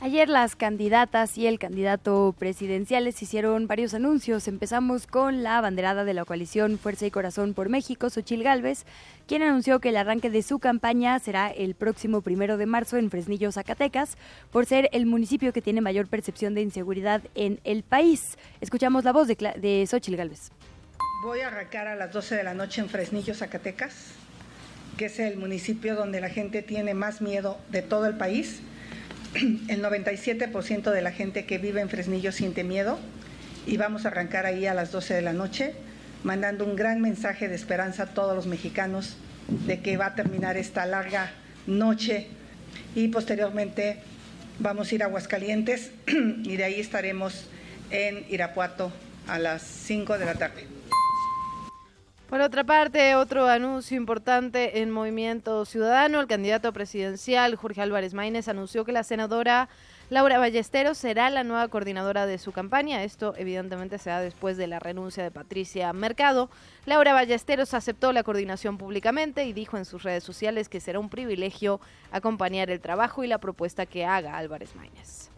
Ayer 0.03 0.27
las 0.27 0.57
candidatas 0.57 1.38
y 1.38 1.48
el 1.48 1.60
candidato 1.60 2.36
presidenciales 2.38 3.24
hicieron 3.24 3.67
varios 3.67 3.93
anuncios. 3.93 4.50
Empezamos 4.50 5.07
con 5.07 5.43
la 5.43 5.57
abanderada 5.57 6.03
de 6.03 6.13
la 6.13 6.25
coalición 6.25 6.77
Fuerza 6.77 7.05
y 7.05 7.10
Corazón 7.10 7.53
por 7.53 7.69
México, 7.69 8.10
Xochil 8.10 8.43
Gálvez, 8.43 8.83
quien 9.27 9.43
anunció 9.43 9.79
que 9.79 9.88
el 9.88 9.95
arranque 9.95 10.29
de 10.29 10.43
su 10.43 10.60
campaña 10.60 11.17
será 11.19 11.50
el 11.50 11.74
próximo 11.74 12.19
primero 12.19 12.57
de 12.57 12.65
marzo 12.65 12.98
en 12.98 13.10
Fresnillo, 13.10 13.53
Zacatecas, 13.53 14.17
por 14.51 14.65
ser 14.65 14.89
el 14.91 15.05
municipio 15.05 15.53
que 15.53 15.62
tiene 15.62 15.79
mayor 15.79 16.07
percepción 16.07 16.53
de 16.53 16.63
inseguridad 16.63 17.22
en 17.33 17.62
el 17.63 17.83
país. 17.83 18.38
Escuchamos 18.60 19.05
la 19.05 19.13
voz 19.13 19.29
de, 19.29 19.36
de 19.36 19.88
Xochil 19.88 20.17
Gálvez. 20.17 20.51
Voy 21.24 21.39
a 21.39 21.48
arrancar 21.48 21.88
a 21.88 21.95
las 21.95 22.12
12 22.12 22.36
de 22.36 22.43
la 22.43 22.53
noche 22.53 22.81
en 22.81 22.89
Fresnillo, 22.89 23.33
Zacatecas, 23.33 24.15
que 24.98 25.05
es 25.05 25.17
el 25.22 25.38
municipio 25.38 25.95
donde 25.95 26.19
la 26.19 26.27
gente 26.27 26.62
tiene 26.62 26.93
más 26.93 27.22
miedo 27.22 27.57
de 27.69 27.81
todo 27.81 28.05
el 28.05 28.17
país 28.17 28.63
el 29.67 29.81
97% 29.81 30.91
de 30.91 31.01
la 31.01 31.11
gente 31.11 31.45
que 31.45 31.57
vive 31.57 31.81
en 31.81 31.89
Fresnillo 31.89 32.31
siente 32.31 32.63
miedo 32.63 32.99
y 33.65 33.77
vamos 33.77 34.05
a 34.05 34.09
arrancar 34.09 34.45
ahí 34.45 34.65
a 34.67 34.73
las 34.73 34.91
12 34.91 35.15
de 35.15 35.21
la 35.21 35.33
noche, 35.33 35.73
mandando 36.23 36.65
un 36.65 36.75
gran 36.75 37.01
mensaje 37.01 37.47
de 37.47 37.55
esperanza 37.55 38.03
a 38.03 38.05
todos 38.07 38.35
los 38.35 38.45
mexicanos 38.45 39.17
de 39.65 39.79
que 39.79 39.97
va 39.97 40.07
a 40.07 40.15
terminar 40.15 40.57
esta 40.57 40.85
larga 40.85 41.31
noche 41.65 42.27
y 42.95 43.07
posteriormente 43.07 43.97
vamos 44.59 44.91
a 44.91 44.95
ir 44.95 45.03
a 45.03 45.07
Aguascalientes 45.07 45.91
y 46.07 46.55
de 46.55 46.63
ahí 46.63 46.79
estaremos 46.79 47.47
en 47.89 48.25
Irapuato 48.29 48.91
a 49.27 49.39
las 49.39 49.63
5 49.63 50.17
de 50.17 50.25
la 50.25 50.35
tarde. 50.35 50.73
Por 52.33 52.41
otra 52.41 52.63
parte, 52.63 53.13
otro 53.13 53.47
anuncio 53.47 53.95
importante 53.95 54.81
en 54.81 54.89
Movimiento 54.89 55.65
Ciudadano, 55.65 56.19
el 56.19 56.25
candidato 56.25 56.73
presidencial 56.73 57.55
Jorge 57.55 57.79
Álvarez 57.79 58.15
Maínez 58.15 58.47
anunció 58.47 58.85
que 58.85 58.91
la 58.91 59.03
senadora 59.03 59.69
Laura 60.09 60.39
Ballesteros 60.39 60.97
será 60.97 61.29
la 61.29 61.43
nueva 61.43 61.67
coordinadora 61.67 62.25
de 62.25 62.39
su 62.39 62.51
campaña. 62.51 63.03
Esto 63.03 63.35
evidentemente 63.37 63.99
se 63.99 64.09
da 64.09 64.19
después 64.19 64.57
de 64.57 64.65
la 64.65 64.79
renuncia 64.79 65.21
de 65.21 65.29
Patricia 65.29 65.93
Mercado. 65.93 66.49
Laura 66.87 67.13
Ballesteros 67.13 67.75
aceptó 67.75 68.11
la 68.11 68.23
coordinación 68.23 68.79
públicamente 68.79 69.45
y 69.45 69.53
dijo 69.53 69.77
en 69.77 69.85
sus 69.85 70.01
redes 70.01 70.23
sociales 70.23 70.69
que 70.69 70.79
será 70.79 70.97
un 70.97 71.09
privilegio 71.09 71.81
acompañar 72.11 72.71
el 72.71 72.81
trabajo 72.81 73.23
y 73.23 73.27
la 73.27 73.37
propuesta 73.37 73.85
que 73.85 74.05
haga 74.05 74.39
Álvarez 74.39 74.75
Maínez. 74.75 75.32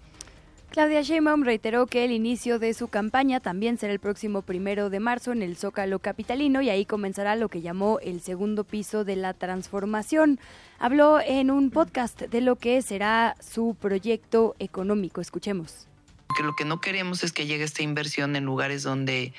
Claudia 0.76 1.04
Sheinbaum 1.04 1.44
reiteró 1.44 1.88
que 1.88 2.04
el 2.04 2.12
inicio 2.12 2.60
de 2.60 2.74
su 2.74 2.90
campaña 2.90 3.40
también 3.40 3.78
será 3.78 3.94
el 3.94 4.02
próximo 4.02 4.42
primero 4.42 4.90
de 4.90 5.00
marzo 5.00 5.32
en 5.32 5.42
el 5.42 5.56
Zócalo 5.56 6.00
Capitalino 6.00 6.62
y 6.62 6.70
ahí 6.70 6.86
comenzará 6.86 7.38
lo 7.38 7.48
que 7.48 7.62
llamó 7.62 7.98
el 8.02 8.20
segundo 8.20 8.66
piso 8.66 9.06
de 9.06 9.16
la 9.16 9.34
transformación. 9.34 10.38
Habló 10.78 11.22
en 11.22 11.50
un 11.50 11.72
podcast 11.72 12.24
de 12.24 12.42
lo 12.42 12.58
que 12.58 12.82
será 12.82 13.38
su 13.40 13.78
proyecto 13.80 14.54
económico. 14.60 15.22
Escuchemos. 15.22 15.88
Que 16.36 16.44
lo 16.44 16.58
que 16.58 16.66
no 16.66 16.82
queremos 16.82 17.24
es 17.24 17.32
que 17.32 17.46
llegue 17.46 17.64
esta 17.64 17.82
inversión 17.82 18.36
en 18.36 18.44
lugares 18.44 18.84
donde 18.84 19.32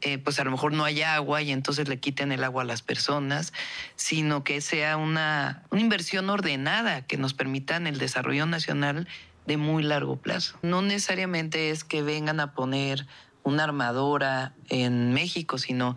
eh, 0.00 0.18
pues 0.18 0.38
a 0.38 0.44
lo 0.44 0.52
mejor 0.52 0.74
no 0.74 0.84
haya 0.84 1.16
agua 1.16 1.42
y 1.42 1.50
entonces 1.50 1.88
le 1.88 1.98
quiten 1.98 2.30
el 2.30 2.44
agua 2.44 2.62
a 2.62 2.66
las 2.66 2.82
personas, 2.82 3.52
sino 3.96 4.44
que 4.44 4.60
sea 4.60 4.96
una, 4.96 5.64
una 5.70 5.80
inversión 5.80 6.30
ordenada 6.30 7.02
que 7.04 7.16
nos 7.16 7.34
permita 7.34 7.74
en 7.74 7.88
el 7.88 7.98
desarrollo 7.98 8.46
nacional 8.46 9.08
de 9.46 9.56
muy 9.56 9.82
largo 9.82 10.16
plazo. 10.16 10.58
No 10.62 10.82
necesariamente 10.82 11.70
es 11.70 11.84
que 11.84 12.02
vengan 12.02 12.40
a 12.40 12.54
poner 12.54 13.06
una 13.42 13.64
armadora 13.64 14.54
en 14.68 15.12
México, 15.12 15.58
sino 15.58 15.96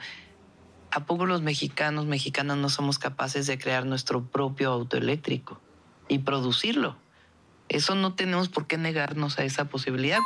¿a 0.92 1.06
poco 1.06 1.26
los 1.26 1.42
mexicanos, 1.42 2.06
mexicanas 2.06 2.58
no 2.58 2.70
somos 2.70 3.00
capaces 3.00 3.48
de 3.48 3.58
crear 3.58 3.86
nuestro 3.86 4.26
propio 4.26 4.72
auto 4.72 4.98
eléctrico 4.98 5.60
y 6.08 6.20
producirlo? 6.20 6.98
Eso 7.70 7.96
no 7.96 8.14
tenemos 8.14 8.50
por 8.50 8.68
qué 8.68 8.78
negarnos 8.78 9.40
a 9.40 9.44
esa 9.44 9.66
posibilidad. 9.66 10.20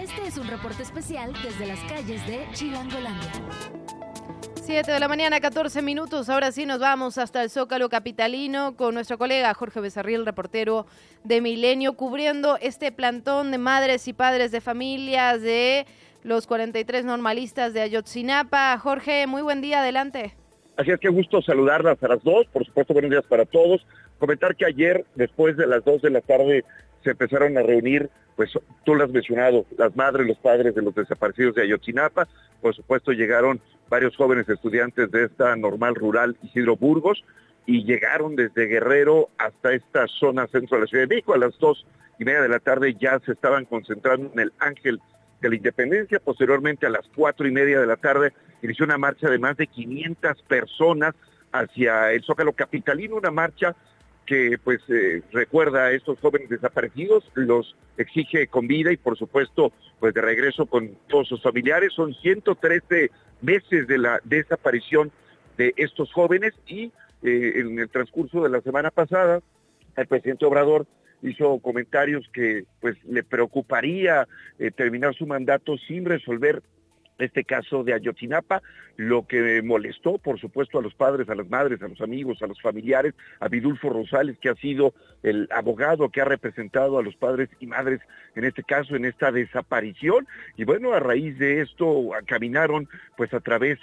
Este 0.00 0.26
es 0.26 0.38
un 0.38 0.48
reporte 0.48 0.82
especial 0.82 1.32
desde 1.42 1.66
las 1.66 1.80
calles 1.80 2.26
de 2.26 2.48
Chilangolandia. 2.52 3.32
7 4.70 4.92
de 4.92 5.00
la 5.00 5.08
mañana, 5.08 5.40
14 5.40 5.82
minutos. 5.82 6.28
Ahora 6.28 6.52
sí 6.52 6.64
nos 6.64 6.78
vamos 6.78 7.18
hasta 7.18 7.42
el 7.42 7.50
Zócalo 7.50 7.88
Capitalino 7.88 8.76
con 8.76 8.94
nuestro 8.94 9.18
colega 9.18 9.52
Jorge 9.52 9.80
Becerril, 9.80 10.24
reportero 10.24 10.86
de 11.24 11.40
Milenio, 11.40 11.94
cubriendo 11.94 12.56
este 12.60 12.92
plantón 12.92 13.50
de 13.50 13.58
madres 13.58 14.06
y 14.06 14.12
padres 14.12 14.52
de 14.52 14.60
familias 14.60 15.42
de 15.42 15.86
los 16.22 16.46
43 16.46 17.04
normalistas 17.04 17.74
de 17.74 17.80
Ayotzinapa. 17.80 18.78
Jorge, 18.78 19.26
muy 19.26 19.42
buen 19.42 19.60
día, 19.60 19.80
adelante. 19.80 20.36
Así 20.76 20.92
es 20.92 21.00
que 21.00 21.08
gusto 21.08 21.42
saludarlas 21.42 22.00
a 22.04 22.06
las 22.06 22.22
dos, 22.22 22.46
por 22.52 22.64
supuesto 22.64 22.92
buenos 22.92 23.10
días 23.10 23.24
para 23.28 23.46
todos. 23.46 23.84
Comentar 24.20 24.54
que 24.54 24.66
ayer, 24.66 25.04
después 25.16 25.56
de 25.56 25.66
las 25.66 25.84
2 25.84 26.02
de 26.02 26.10
la 26.10 26.20
tarde, 26.20 26.64
se 27.02 27.10
empezaron 27.10 27.58
a 27.58 27.62
reunir, 27.62 28.08
pues 28.36 28.52
tú 28.84 28.94
lo 28.94 29.02
has 29.02 29.10
mencionado, 29.10 29.66
las 29.76 29.96
madres, 29.96 30.28
los 30.28 30.38
padres 30.38 30.76
de 30.76 30.82
los 30.82 30.94
desaparecidos 30.94 31.56
de 31.56 31.62
Ayotzinapa, 31.62 32.28
por 32.60 32.72
supuesto 32.76 33.10
llegaron 33.10 33.60
varios 33.90 34.16
jóvenes 34.16 34.48
estudiantes 34.48 35.10
de 35.10 35.24
esta 35.24 35.54
normal 35.56 35.96
rural 35.96 36.36
Isidro 36.42 36.76
Burgos 36.76 37.24
y 37.66 37.84
llegaron 37.84 38.36
desde 38.36 38.66
Guerrero 38.66 39.28
hasta 39.36 39.72
esta 39.72 40.06
zona 40.06 40.46
centro 40.46 40.76
de 40.78 40.84
la 40.84 40.86
Ciudad 40.86 41.04
de 41.04 41.08
México. 41.08 41.34
A 41.34 41.38
las 41.38 41.58
dos 41.58 41.84
y 42.18 42.24
media 42.24 42.40
de 42.40 42.48
la 42.48 42.60
tarde 42.60 42.96
ya 42.98 43.18
se 43.18 43.32
estaban 43.32 43.64
concentrando 43.64 44.30
en 44.32 44.40
el 44.40 44.52
Ángel 44.60 45.00
de 45.40 45.48
la 45.48 45.56
Independencia. 45.56 46.20
Posteriormente, 46.20 46.86
a 46.86 46.90
las 46.90 47.06
cuatro 47.14 47.46
y 47.46 47.50
media 47.50 47.80
de 47.80 47.86
la 47.86 47.96
tarde, 47.96 48.32
inició 48.62 48.84
una 48.84 48.96
marcha 48.96 49.28
de 49.28 49.38
más 49.38 49.56
de 49.56 49.66
500 49.66 50.40
personas 50.42 51.14
hacia 51.52 52.12
el 52.12 52.22
Zócalo 52.22 52.52
Capitalino, 52.52 53.16
una 53.16 53.32
marcha 53.32 53.74
que 54.30 54.58
pues 54.62 54.78
eh, 54.88 55.22
recuerda 55.32 55.86
a 55.86 55.90
estos 55.90 56.20
jóvenes 56.20 56.48
desaparecidos, 56.48 57.28
los 57.34 57.74
exige 57.96 58.46
con 58.46 58.68
vida 58.68 58.92
y 58.92 58.96
por 58.96 59.18
supuesto 59.18 59.72
pues 59.98 60.14
de 60.14 60.20
regreso 60.20 60.66
con 60.66 60.96
todos 61.08 61.26
sus 61.26 61.42
familiares. 61.42 61.92
Son 61.94 62.14
113 62.14 63.10
meses 63.42 63.88
de 63.88 63.98
la 63.98 64.20
desaparición 64.22 65.10
de 65.58 65.74
estos 65.76 66.12
jóvenes 66.12 66.52
y 66.68 66.92
eh, 67.24 67.54
en 67.56 67.76
el 67.80 67.88
transcurso 67.88 68.44
de 68.44 68.50
la 68.50 68.60
semana 68.60 68.92
pasada 68.92 69.40
el 69.96 70.06
presidente 70.06 70.46
Obrador 70.46 70.86
hizo 71.22 71.58
comentarios 71.58 72.24
que 72.32 72.66
pues 72.80 72.96
le 73.06 73.24
preocuparía 73.24 74.28
eh, 74.60 74.70
terminar 74.70 75.12
su 75.16 75.26
mandato 75.26 75.76
sin 75.88 76.04
resolver 76.04 76.62
este 77.22 77.44
caso 77.44 77.84
de 77.84 77.94
Ayotzinapa, 77.94 78.62
lo 78.96 79.26
que 79.26 79.62
molestó, 79.62 80.18
por 80.18 80.38
supuesto, 80.38 80.78
a 80.78 80.82
los 80.82 80.94
padres, 80.94 81.28
a 81.28 81.34
las 81.34 81.48
madres, 81.48 81.82
a 81.82 81.88
los 81.88 82.00
amigos, 82.00 82.42
a 82.42 82.46
los 82.46 82.60
familiares, 82.60 83.14
a 83.38 83.48
Vidulfo 83.48 83.90
Rosales, 83.90 84.38
que 84.38 84.48
ha 84.48 84.54
sido 84.54 84.94
el 85.22 85.48
abogado 85.50 86.08
que 86.10 86.20
ha 86.20 86.24
representado 86.24 86.98
a 86.98 87.02
los 87.02 87.16
padres 87.16 87.48
y 87.60 87.66
madres 87.66 88.00
en 88.34 88.44
este 88.44 88.62
caso, 88.62 88.96
en 88.96 89.04
esta 89.04 89.32
desaparición. 89.32 90.26
Y 90.56 90.64
bueno, 90.64 90.92
a 90.92 91.00
raíz 91.00 91.38
de 91.38 91.62
esto 91.62 92.10
caminaron 92.26 92.88
pues 93.16 93.32
a 93.34 93.40
través 93.40 93.78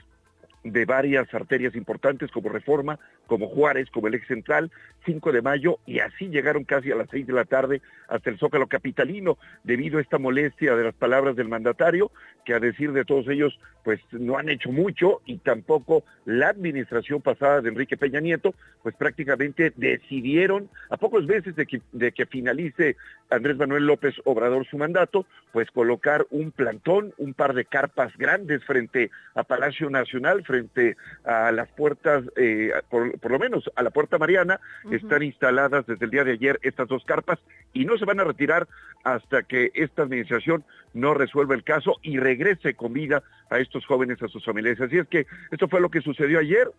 de 0.63 0.85
varias 0.85 1.33
arterias 1.33 1.75
importantes 1.75 2.31
como 2.31 2.49
Reforma, 2.49 2.99
como 3.25 3.47
Juárez, 3.47 3.89
como 3.89 4.07
el 4.07 4.15
eje 4.15 4.27
central, 4.27 4.71
5 5.05 5.31
de 5.31 5.41
mayo, 5.41 5.79
y 5.85 5.99
así 5.99 6.27
llegaron 6.27 6.63
casi 6.63 6.91
a 6.91 6.95
las 6.95 7.09
6 7.09 7.27
de 7.27 7.33
la 7.33 7.45
tarde 7.45 7.81
hasta 8.07 8.29
el 8.29 8.37
Zócalo 8.37 8.67
Capitalino, 8.67 9.37
debido 9.63 9.97
a 9.97 10.01
esta 10.01 10.17
molestia 10.17 10.75
de 10.75 10.83
las 10.83 10.95
palabras 10.95 11.35
del 11.35 11.47
mandatario, 11.47 12.11
que 12.45 12.53
a 12.53 12.59
decir 12.59 12.91
de 12.93 13.05
todos 13.05 13.27
ellos, 13.27 13.59
pues 13.83 13.99
no 14.11 14.37
han 14.37 14.49
hecho 14.49 14.71
mucho, 14.71 15.21
y 15.25 15.37
tampoco 15.37 16.03
la 16.25 16.49
administración 16.49 17.21
pasada 17.21 17.61
de 17.61 17.69
Enrique 17.69 17.97
Peña 17.97 18.19
Nieto, 18.19 18.53
pues 18.83 18.95
prácticamente 18.95 19.73
decidieron, 19.75 20.69
a 20.89 20.97
pocos 20.97 21.25
meses 21.25 21.55
de 21.55 21.65
que, 21.65 21.81
de 21.91 22.11
que 22.11 22.25
finalice 22.25 22.95
Andrés 23.29 23.57
Manuel 23.57 23.85
López 23.85 24.15
Obrador 24.23 24.65
su 24.65 24.77
mandato, 24.77 25.25
pues 25.51 25.69
colocar 25.71 26.25
un 26.29 26.51
plantón, 26.51 27.13
un 27.17 27.33
par 27.33 27.53
de 27.53 27.65
carpas 27.65 28.15
grandes 28.17 28.63
frente 28.63 29.11
a 29.35 29.43
Palacio 29.43 29.89
Nacional, 29.89 30.43
frente 30.47 30.97
a 31.25 31.51
las 31.51 31.67
puertas, 31.67 32.23
eh, 32.37 32.71
por, 32.89 33.29
lo 33.29 33.37
menos 33.37 33.69
a 33.75 33.83
la 33.83 33.91
Puerta 33.91 34.17
Mariana, 34.17 34.59
están 34.89 35.21
instaladas 35.21 35.85
desde 35.85 36.05
el 36.05 36.11
día 36.11 36.23
de 36.23 36.31
ayer 36.31 36.59
estas 36.63 36.87
dos 36.87 37.03
carpas 37.05 37.37
y 37.73 37.85
no 37.85 37.97
se 37.97 38.05
van 38.05 38.19
a 38.19 38.23
retirar 38.23 38.67
hasta 39.03 39.43
que 39.43 39.71
esta 39.75 40.03
administración 40.03 40.63
no 40.93 41.13
resuelva 41.13 41.53
el 41.53 41.63
caso 41.63 41.97
y 42.01 42.17
regrese 42.17 42.73
con 42.73 42.93
vida 42.93 43.21
a 43.49 43.59
estos 43.59 43.85
jóvenes, 43.85 44.23
a 44.23 44.27
sus 44.27 44.43
familias. 44.43 44.81
Así 44.81 44.97
es 44.97 45.07
que 45.07 45.27
esto 45.51 45.67
fue 45.67 45.81
lo 45.81 45.91
que 45.91 46.01
sucedió 46.01 46.39
ayer 46.39 46.71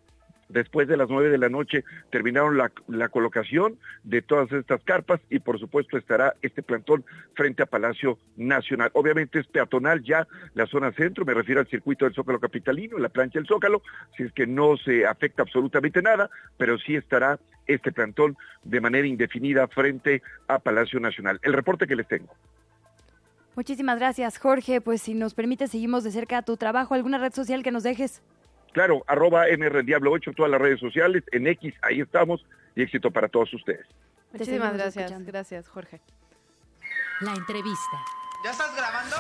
Después 0.48 0.88
de 0.88 0.96
las 0.96 1.08
nueve 1.08 1.28
de 1.28 1.38
la 1.38 1.48
noche 1.48 1.84
terminaron 2.10 2.56
la, 2.56 2.72
la, 2.86 3.08
colocación 3.08 3.78
de 4.02 4.22
todas 4.22 4.50
estas 4.52 4.82
carpas 4.82 5.20
y 5.28 5.40
por 5.40 5.58
supuesto 5.58 5.98
estará 5.98 6.34
este 6.42 6.62
plantón 6.62 7.04
frente 7.34 7.62
a 7.62 7.66
Palacio 7.66 8.18
Nacional. 8.36 8.90
Obviamente 8.94 9.40
es 9.40 9.46
peatonal 9.46 10.02
ya 10.02 10.26
la 10.54 10.66
zona 10.66 10.92
centro, 10.92 11.24
me 11.24 11.34
refiero 11.34 11.60
al 11.60 11.68
circuito 11.68 12.04
del 12.04 12.14
Zócalo 12.14 12.40
Capitalino, 12.40 12.98
la 12.98 13.10
plancha 13.10 13.38
del 13.38 13.46
Zócalo, 13.46 13.82
si 14.16 14.22
es 14.22 14.32
que 14.32 14.46
no 14.46 14.76
se 14.76 15.06
afecta 15.06 15.42
absolutamente 15.42 16.00
nada, 16.02 16.30
pero 16.56 16.78
sí 16.78 16.96
estará 16.96 17.38
este 17.66 17.92
plantón 17.92 18.36
de 18.64 18.80
manera 18.80 19.06
indefinida 19.06 19.68
frente 19.68 20.22
a 20.46 20.58
Palacio 20.58 20.98
Nacional. 20.98 21.38
El 21.42 21.52
reporte 21.52 21.86
que 21.86 21.96
les 21.96 22.08
tengo. 22.08 22.34
Muchísimas 23.54 23.98
gracias, 23.98 24.38
Jorge. 24.38 24.80
Pues 24.80 25.02
si 25.02 25.14
nos 25.14 25.34
permite, 25.34 25.66
seguimos 25.66 26.04
de 26.04 26.12
cerca 26.12 26.42
tu 26.42 26.56
trabajo. 26.56 26.94
¿Alguna 26.94 27.18
red 27.18 27.32
social 27.32 27.62
que 27.62 27.72
nos 27.72 27.82
dejes? 27.82 28.22
Claro, 28.78 29.02
arroba 29.08 29.46
Diablo 29.84 30.12
8 30.12 30.34
todas 30.36 30.52
las 30.52 30.60
redes 30.60 30.78
sociales, 30.78 31.24
en 31.32 31.48
X, 31.48 31.74
ahí 31.82 32.00
estamos, 32.00 32.46
y 32.76 32.82
éxito 32.82 33.10
para 33.10 33.26
todos 33.26 33.52
ustedes. 33.52 33.84
Muchísimas 34.32 34.72
gracias, 34.72 35.26
gracias, 35.26 35.66
Jorge. 35.66 36.00
La 37.20 37.34
entrevista. 37.34 37.96
¿Ya 38.44 38.52
estás 38.52 38.76
grabando? 38.76 39.16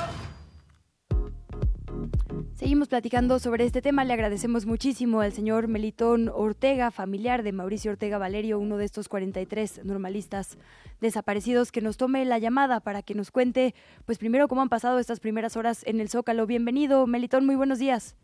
Seguimos 2.54 2.86
platicando 2.86 3.40
sobre 3.40 3.64
este 3.64 3.82
tema. 3.82 4.04
Le 4.04 4.12
agradecemos 4.12 4.64
muchísimo 4.64 5.22
al 5.22 5.32
señor 5.32 5.66
Melitón 5.66 6.30
Ortega, 6.32 6.92
familiar 6.92 7.42
de 7.42 7.50
Mauricio 7.50 7.90
Ortega 7.90 8.16
Valerio, 8.16 8.60
uno 8.60 8.76
de 8.76 8.84
estos 8.84 9.08
43 9.08 9.84
normalistas 9.84 10.56
desaparecidos, 11.00 11.72
que 11.72 11.80
nos 11.80 11.96
tome 11.96 12.24
la 12.26 12.38
llamada 12.38 12.78
para 12.78 13.02
que 13.02 13.16
nos 13.16 13.32
cuente, 13.32 13.74
pues 14.06 14.18
primero, 14.18 14.46
cómo 14.46 14.62
han 14.62 14.68
pasado 14.68 15.00
estas 15.00 15.18
primeras 15.18 15.56
horas 15.56 15.82
en 15.84 15.98
el 16.00 16.10
Zócalo. 16.10 16.46
Bienvenido, 16.46 17.08
Melitón, 17.08 17.44
muy 17.44 17.56
buenos 17.56 17.80
días. 17.80 18.14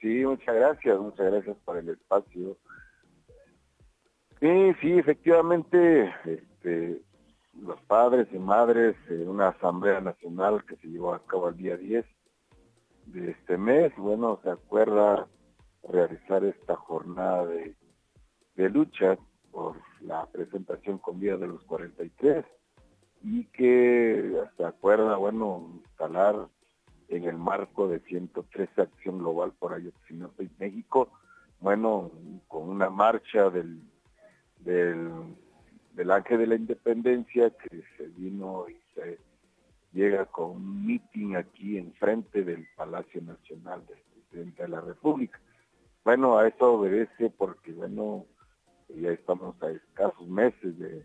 Sí, 0.00 0.24
muchas 0.24 0.54
gracias, 0.54 0.98
muchas 0.98 1.26
gracias 1.26 1.56
por 1.64 1.76
el 1.76 1.88
espacio. 1.88 2.56
Sí, 4.40 4.72
sí, 4.80 4.98
efectivamente, 4.98 6.14
este, 6.24 7.02
los 7.60 7.80
padres 7.82 8.28
y 8.32 8.38
madres 8.38 8.96
en 9.08 9.28
una 9.28 9.48
asamblea 9.48 10.00
nacional 10.00 10.64
que 10.64 10.76
se 10.76 10.88
llevó 10.88 11.14
a 11.14 11.24
cabo 11.26 11.48
el 11.48 11.56
día 11.56 11.76
10 11.76 12.04
de 13.06 13.30
este 13.30 13.56
mes, 13.56 13.92
bueno, 13.96 14.38
se 14.42 14.50
acuerda 14.50 15.26
realizar 15.82 16.44
esta 16.44 16.76
jornada 16.76 17.46
de, 17.46 17.74
lucha 18.68 19.16
por 19.50 19.76
la 20.00 20.26
presentación 20.26 20.98
con 20.98 21.20
vida 21.20 21.36
de 21.36 21.46
los 21.46 21.62
43 21.64 22.44
y 23.22 23.44
que 23.46 24.42
se 24.56 24.64
acuerda, 24.64 25.16
bueno, 25.16 25.80
instalar 25.84 26.48
en 27.08 27.24
el 27.24 27.36
marco 27.36 27.88
de 27.88 28.00
113 28.00 28.82
Acción 28.82 29.18
Global 29.18 29.52
por 29.58 29.72
Ayotzinapa 29.72 30.42
y 30.42 30.50
México, 30.58 31.10
bueno, 31.60 32.10
con 32.46 32.68
una 32.68 32.90
marcha 32.90 33.50
del, 33.50 33.80
del, 34.60 36.10
Ángel 36.10 36.38
de 36.38 36.46
la 36.46 36.54
Independencia 36.54 37.50
que 37.50 37.82
se 37.96 38.06
vino 38.08 38.68
y 38.68 38.76
se 38.94 39.18
llega 39.92 40.26
con 40.26 40.50
un 40.50 40.86
meeting 40.86 41.34
aquí 41.34 41.78
enfrente 41.78 42.44
del 42.44 42.66
Palacio 42.76 43.22
Nacional 43.22 43.84
del 43.86 43.98
Presidente 44.12 44.62
de 44.62 44.68
la 44.68 44.80
República. 44.80 45.40
Bueno, 46.04 46.38
a 46.38 46.46
eso 46.46 46.74
obedece 46.74 47.30
porque, 47.30 47.72
bueno, 47.72 48.26
ya 48.88 49.10
estamos 49.10 49.60
a 49.62 49.70
escasos 49.70 50.26
meses 50.28 50.78
de 50.78 51.04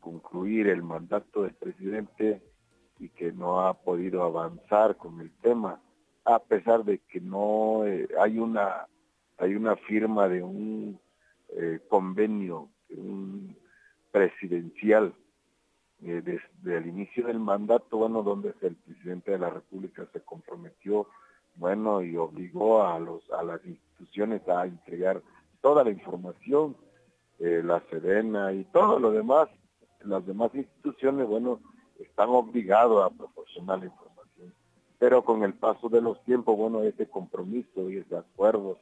concluir 0.00 0.68
el 0.68 0.82
mandato 0.82 1.42
del 1.42 1.54
presidente 1.54 2.40
y 2.98 3.08
que 3.10 3.32
no 3.32 3.60
ha 3.60 3.74
podido 3.74 4.22
avanzar 4.22 4.96
con 4.96 5.20
el 5.20 5.30
tema, 5.40 5.80
a 6.24 6.38
pesar 6.40 6.84
de 6.84 6.98
que 6.98 7.20
no 7.20 7.84
eh, 7.86 8.08
hay 8.18 8.38
una 8.38 8.86
hay 9.38 9.54
una 9.54 9.76
firma 9.76 10.28
de 10.28 10.42
un 10.42 10.98
eh, 11.50 11.80
convenio 11.88 12.68
un 12.90 13.56
presidencial 14.10 15.14
eh, 16.02 16.22
desde 16.24 16.78
el 16.78 16.86
inicio 16.86 17.26
del 17.26 17.38
mandato, 17.38 17.98
bueno, 17.98 18.22
donde 18.22 18.54
el 18.62 18.76
presidente 18.76 19.32
de 19.32 19.38
la 19.38 19.50
República 19.50 20.06
se 20.12 20.20
comprometió, 20.20 21.08
bueno, 21.56 22.02
y 22.02 22.16
obligó 22.16 22.84
a 22.84 22.98
los 23.00 23.28
a 23.32 23.42
las 23.42 23.64
instituciones 23.64 24.46
a 24.48 24.64
entregar 24.64 25.20
toda 25.60 25.82
la 25.82 25.90
información, 25.90 26.76
eh, 27.40 27.62
la 27.64 27.80
Sedena 27.90 28.52
y 28.52 28.64
todo 28.64 28.98
lo 28.98 29.10
demás, 29.10 29.48
las 30.04 30.24
demás 30.24 30.54
instituciones, 30.54 31.26
bueno, 31.26 31.60
están 31.98 32.28
obligados 32.30 33.04
a 33.04 33.14
proporcionar 33.14 33.80
la 33.80 33.86
información. 33.86 34.54
Pero 34.98 35.24
con 35.24 35.42
el 35.44 35.54
paso 35.54 35.88
de 35.88 36.00
los 36.00 36.22
tiempos, 36.24 36.56
bueno, 36.56 36.82
ese 36.82 37.08
compromiso 37.08 37.90
y 37.90 37.98
ese 37.98 38.16
acuerdo 38.16 38.78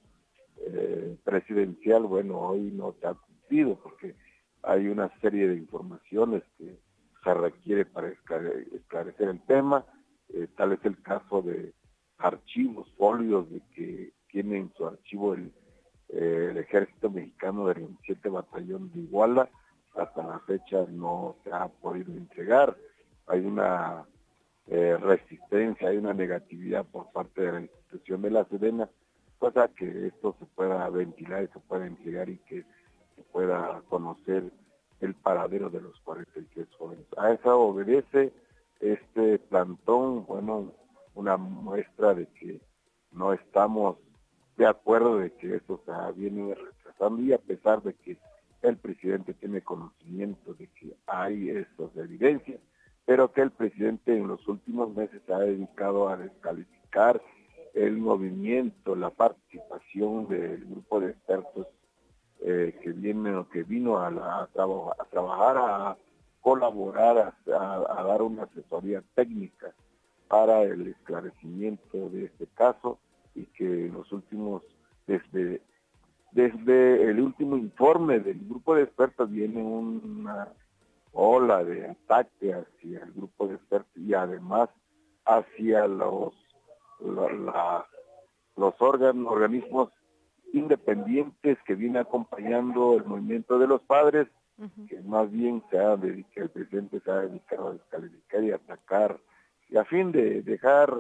eh, 0.58 1.16
presidencial, 1.25 2.04
bueno, 2.04 2.40
hoy 2.40 2.73
no 2.73 2.94
se 3.00 3.06
ha 3.06 3.14
cumplido 3.14 3.78
porque 3.82 4.14
hay 4.62 4.88
una 4.88 5.09
serie 5.20 5.48
de 5.48 5.57
informaciones 5.57 6.42
que 6.59 6.79
se 7.22 7.35
requiere 7.35 7.85
para 7.87 8.09
esclarecer 8.09 9.29
el 9.29 9.40
tema. 9.46 9.85
Eh, 10.29 10.48
tal 10.57 10.72
es 10.72 10.85
el 10.85 11.00
caso 11.02 11.42
de 11.42 11.72
archivos, 12.18 12.90
folios 12.96 13.50
de 13.50 13.61
que 13.74 14.12
tiene 14.29 14.59
en 14.59 14.72
su 14.74 14.87
archivo 14.87 15.35
el, 15.35 15.52
eh, 16.09 16.48
el 16.50 16.57
Ejército 16.57 17.11
Mexicano 17.11 17.66
del 17.68 17.81
27 17.81 18.29
Batallón 18.29 18.90
de 18.92 19.00
Iguala. 19.00 19.48
Hasta 19.94 20.22
la 20.22 20.38
fecha 20.40 20.85
no 20.90 21.37
se 21.42 21.52
ha 21.52 21.68
podido 21.68 22.12
entregar. 22.12 22.76
Hay 23.26 23.40
una 23.40 24.04
eh, 24.68 24.96
resistencia, 25.00 25.88
hay 25.88 25.96
una 25.96 26.14
negatividad 26.14 26.84
por 26.84 27.10
parte 27.12 27.42
de 27.42 27.52
la 27.52 27.60
institución 27.60 28.22
de 28.22 28.30
la 28.30 28.44
Sedena, 28.46 28.88
cosa 29.38 29.68
que 29.68 30.08
esto 30.08 30.34
se 30.38 30.46
pueda 30.46 30.88
ventilar 30.90 31.44
y 31.44 31.48
se 31.48 31.60
pueda 31.60 31.86
entregar 31.86 32.28
y 32.28 32.38
que 32.38 32.62
se 33.16 33.22
pueda 33.32 33.82
conocer 33.88 34.44
el 35.00 35.14
paradero 35.14 35.70
de 35.70 35.80
los 35.80 35.98
43 36.00 36.66
jóvenes. 36.78 37.06
A 37.16 37.32
eso 37.32 37.58
obedece 37.60 38.32
este 38.80 39.38
plantón, 39.38 40.26
bueno, 40.26 40.72
una 41.14 41.36
muestra 41.36 42.14
de 42.14 42.26
que 42.28 42.60
no 43.12 43.32
estamos 43.32 43.96
de 44.56 44.66
acuerdo 44.66 45.18
de 45.18 45.32
que 45.32 45.56
esto 45.56 45.80
se 45.84 46.12
viene 46.12 46.54
retrasando 46.54 47.22
y 47.22 47.32
a 47.32 47.38
pesar 47.38 47.82
de 47.82 47.94
que 47.94 48.16
el 48.62 48.76
presidente 48.78 49.34
tiene 49.34 49.60
conocimiento 49.60 50.54
de 50.54 50.68
que 50.68 50.96
hay 51.06 51.50
estas 51.50 51.94
evidencias, 51.96 52.60
pero 53.07 53.33
que 53.33 53.40
el 53.40 53.53
presidente 53.53 54.16
en 54.16 54.27
los 54.27 54.47
últimos 54.49 54.95
meses 54.95 55.23
se 55.25 55.33
ha 55.33 55.38
dedicado 55.38 56.09
a 56.09 56.16
descalificar 56.16 57.23
el 57.73 57.97
movimiento, 57.99 58.97
la 58.97 59.11
participación 59.11 60.27
del 60.29 60.64
grupo 60.64 61.01
de 61.01 61.11
expertos 61.11 61.69
eh, 62.40 62.77
que 62.83 62.90
viene 62.90 63.35
o 63.35 63.49
que 63.49 63.62
vino 63.62 63.99
a, 63.99 64.09
a, 64.09 64.49
trabajar, 65.11 65.57
a 65.57 65.97
colaborar, 66.40 67.35
a, 67.47 68.03
dar 68.03 68.23
una 68.23 68.42
asesoría 68.42 69.03
técnica 69.14 69.73
para 70.27 70.62
el 70.62 70.88
esclarecimiento 70.88 72.09
de 72.11 72.25
este 72.25 72.47
caso 72.49 72.99
y 73.35 73.45
que 73.47 73.87
en 73.87 73.92
los 73.92 74.11
últimos, 74.11 74.62
desde, 75.07 75.62
desde 76.33 77.11
el 77.11 77.21
último 77.21 77.57
informe 77.57 78.19
del 78.19 78.40
grupo 78.49 78.75
de 78.75 78.83
expertos 78.83 79.31
viene 79.31 79.62
una 79.62 80.49
ola 81.16 81.64
de 81.64 81.88
ataque 81.88 82.52
hacia 82.52 83.02
el 83.02 83.12
grupo 83.12 83.48
de 83.48 83.55
expertos 83.55 83.96
y 83.96 84.12
además 84.12 84.68
hacia 85.24 85.87
los, 85.87 86.35
los 87.00 88.74
órganos, 88.79 89.33
organismos 89.33 89.90
independientes 90.52 91.59
que 91.66 91.74
viene 91.74 92.00
acompañando 92.00 92.94
el 92.96 93.05
movimiento 93.05 93.59
de 93.59 93.66
los 93.66 93.81
padres, 93.83 94.29
que 94.88 95.00
más 95.02 95.31
bien 95.31 95.62
se 95.70 95.79
ha 95.79 95.96
dedicado, 95.96 96.44
el 96.44 96.50
presidente 96.50 97.00
se 97.00 97.11
ha 97.11 97.20
dedicado 97.20 97.68
a 97.68 97.72
descalificar 97.72 98.44
y 98.44 98.52
atacar, 98.52 99.18
y 99.68 99.76
a 99.79 99.85
fin 99.85 100.12
de 100.12 100.42
dejar 100.42 100.94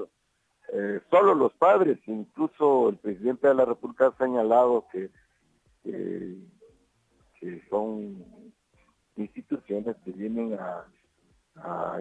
eh, 0.72 1.00
solo 1.10 1.34
los 1.34 1.52
padres, 1.54 1.98
incluso 2.06 2.88
el 2.88 2.96
presidente 2.96 3.48
de 3.48 3.54
la 3.54 3.64
República 3.66 4.08
ha 4.08 4.16
señalado 4.16 4.86
que, 4.90 5.10
que 7.38 7.62
son 7.70 8.45
instituciones 9.16 9.96
que 10.04 10.12
vienen 10.12 10.58
a, 10.58 10.86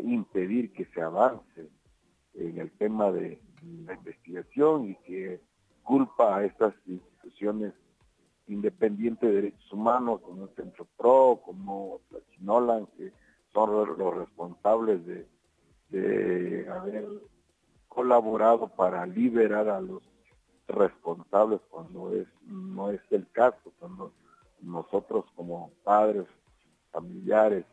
impedir 0.04 0.74
que 0.74 0.84
se 0.94 1.02
avance 1.02 1.70
en 2.34 2.58
el 2.58 2.70
tema 2.72 3.10
de 3.10 3.40
la 3.86 3.94
investigación 3.94 4.90
y 4.90 4.96
que 4.96 5.40
culpa 5.82 6.36
a 6.36 6.44
estas 6.44 6.74
instituciones 6.86 7.74
independientes 8.48 9.30
de 9.30 9.36
derechos 9.36 9.72
humanos 9.72 10.20
como 10.22 10.44
el 10.44 10.50
Centro 10.56 10.86
PRO, 10.98 11.42
como 11.46 12.02
la 12.12 12.20
Chinolan, 12.32 12.86
que 12.98 13.14
son 13.54 13.98
los 13.98 14.16
responsables 14.18 15.02
de, 15.90 16.68
haber 16.70 17.08
colaborado 17.88 18.68
para 18.68 19.06
liberar 19.06 19.70
a 19.70 19.80
los 19.80 20.04
responsables 20.68 21.62
cuando 21.70 22.14
es 22.14 22.28
no 22.46 22.92
es 22.92 23.00
el 23.12 23.26
caso, 23.32 23.72
cuando 23.80 24.12
nosotros 24.62 25.26
como 25.36 25.72
padres, 25.86 26.26
familiares 27.36 27.66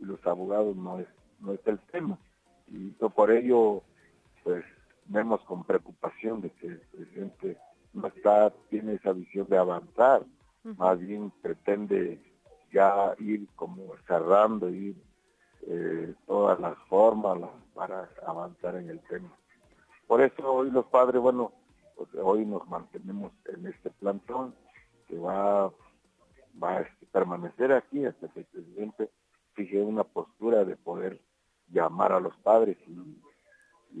y 0.00 0.04
los 0.04 0.24
abogados 0.26 0.76
no 0.76 0.98
es 0.98 1.06
no 1.40 1.52
es 1.52 1.60
el 1.66 1.78
tema. 1.92 2.18
Y 2.66 2.90
por 2.90 3.30
ello, 3.30 3.82
pues 4.42 4.64
vemos 5.06 5.40
con 5.42 5.64
preocupación 5.64 6.40
de 6.40 6.50
que 6.50 6.66
el 6.66 6.80
presidente 6.80 7.56
no 7.92 8.08
está, 8.08 8.50
tiene 8.70 8.94
esa 8.94 9.12
visión 9.12 9.46
de 9.48 9.56
avanzar, 9.56 10.22
más 10.76 10.98
bien 10.98 11.32
pretende 11.40 12.20
ya 12.72 13.14
ir 13.18 13.46
como 13.56 13.94
cerrando, 14.06 14.68
ir 14.68 14.96
eh, 15.62 16.14
todas 16.26 16.60
las 16.60 16.76
formas 16.88 17.38
para 17.74 18.10
avanzar 18.26 18.76
en 18.76 18.90
el 18.90 19.00
tema. 19.08 19.32
Por 20.06 20.20
eso 20.20 20.52
hoy 20.52 20.70
los 20.70 20.86
padres, 20.86 21.22
bueno, 21.22 21.52
pues, 21.96 22.08
hoy 22.20 22.44
nos 22.44 22.68
mantenemos 22.68 23.32
en 23.46 23.66
este 23.66 23.90
plantón 23.90 24.54
que 25.06 25.16
va, 25.18 25.70
va 26.62 26.78
a 26.78 26.88
permanecer 27.12 27.72
aquí 27.72 28.04
hasta 28.04 28.28
que 28.28 28.40
el 28.40 28.46
presidente 28.46 29.10
fije 29.54 29.82
una 29.82 30.04
postura 30.04 30.64
de 30.64 30.76
poder 30.76 31.20
llamar 31.70 32.12
a 32.12 32.20
los 32.20 32.36
padres 32.38 32.76
y, 32.86 32.96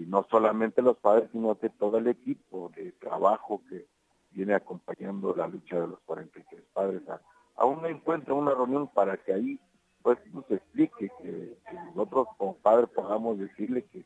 no 0.06 0.26
solamente 0.30 0.82
los 0.82 0.96
padres, 0.98 1.28
sino 1.32 1.58
que 1.58 1.70
todo 1.70 1.98
el 1.98 2.06
equipo 2.08 2.70
de 2.76 2.92
trabajo 2.92 3.62
que 3.68 3.86
viene 4.30 4.54
acompañando 4.54 5.34
la 5.34 5.48
lucha 5.48 5.80
de 5.80 5.88
los 5.88 6.00
43 6.00 6.62
padres. 6.72 7.08
A, 7.08 7.20
a 7.56 7.64
un 7.64 7.84
encuentro, 7.86 8.34
a 8.34 8.38
una 8.38 8.52
reunión 8.52 8.88
para 8.88 9.16
que 9.16 9.32
ahí 9.32 9.60
pues 10.02 10.18
nos 10.32 10.48
explique 10.50 11.10
que, 11.20 11.58
nosotros 11.94 12.28
como 12.36 12.56
padres 12.56 12.88
podamos 12.90 13.38
decirle 13.38 13.84
que, 13.86 14.04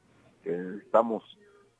estamos 0.85 1.23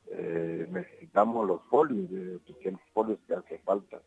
eh, 0.07 0.67
necesitamos 0.69 1.45
los 1.47 1.61
folios 1.63 2.09
de 2.09 2.39
los 2.71 2.81
folios 2.93 3.19
que 3.27 3.33
hace 3.33 3.57
falta. 3.59 4.01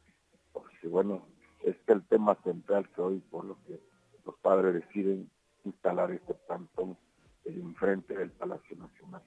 Porque 0.53 0.88
bueno 0.88 1.27
es 1.62 1.77
el 1.87 2.03
tema 2.07 2.37
central 2.45 2.88
que 2.95 3.01
hoy 3.01 3.19
por 3.31 3.45
lo 3.45 3.57
que 3.66 3.81
los 4.25 4.37
padres 4.37 4.75
deciden 4.75 5.31
instalar 5.64 6.11
este 6.11 6.35
plantón 6.35 6.97
en 7.45 7.75
frente 7.77 8.16
del 8.16 8.31
Palacio 8.31 8.77
Nacional. 8.77 9.23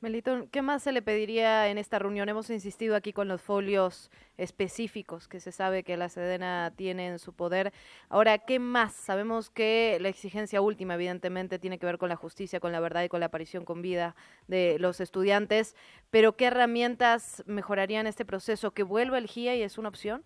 Melitón, 0.00 0.48
¿qué 0.48 0.62
más 0.62 0.82
se 0.82 0.92
le 0.92 1.02
pediría 1.02 1.68
en 1.68 1.76
esta 1.76 1.98
reunión? 1.98 2.26
Hemos 2.30 2.48
insistido 2.48 2.96
aquí 2.96 3.12
con 3.12 3.28
los 3.28 3.42
folios 3.42 4.10
específicos 4.38 5.28
que 5.28 5.40
se 5.40 5.52
sabe 5.52 5.82
que 5.82 5.98
la 5.98 6.08
Sedena 6.08 6.72
tiene 6.74 7.08
en 7.08 7.18
su 7.18 7.34
poder. 7.34 7.74
Ahora, 8.08 8.38
¿qué 8.38 8.58
más? 8.58 8.94
Sabemos 8.94 9.50
que 9.50 9.98
la 10.00 10.08
exigencia 10.08 10.62
última, 10.62 10.94
evidentemente, 10.94 11.58
tiene 11.58 11.78
que 11.78 11.84
ver 11.84 11.98
con 11.98 12.08
la 12.08 12.16
justicia, 12.16 12.60
con 12.60 12.72
la 12.72 12.80
verdad 12.80 13.02
y 13.02 13.10
con 13.10 13.20
la 13.20 13.26
aparición 13.26 13.66
con 13.66 13.82
vida 13.82 14.16
de 14.48 14.78
los 14.78 15.00
estudiantes, 15.00 15.76
pero 16.10 16.34
¿qué 16.34 16.46
herramientas 16.46 17.44
mejorarían 17.46 18.06
este 18.06 18.24
proceso? 18.24 18.70
¿Que 18.70 18.84
vuelva 18.84 19.18
el 19.18 19.26
GIA 19.26 19.54
y 19.54 19.62
es 19.62 19.76
una 19.76 19.90
opción? 19.90 20.24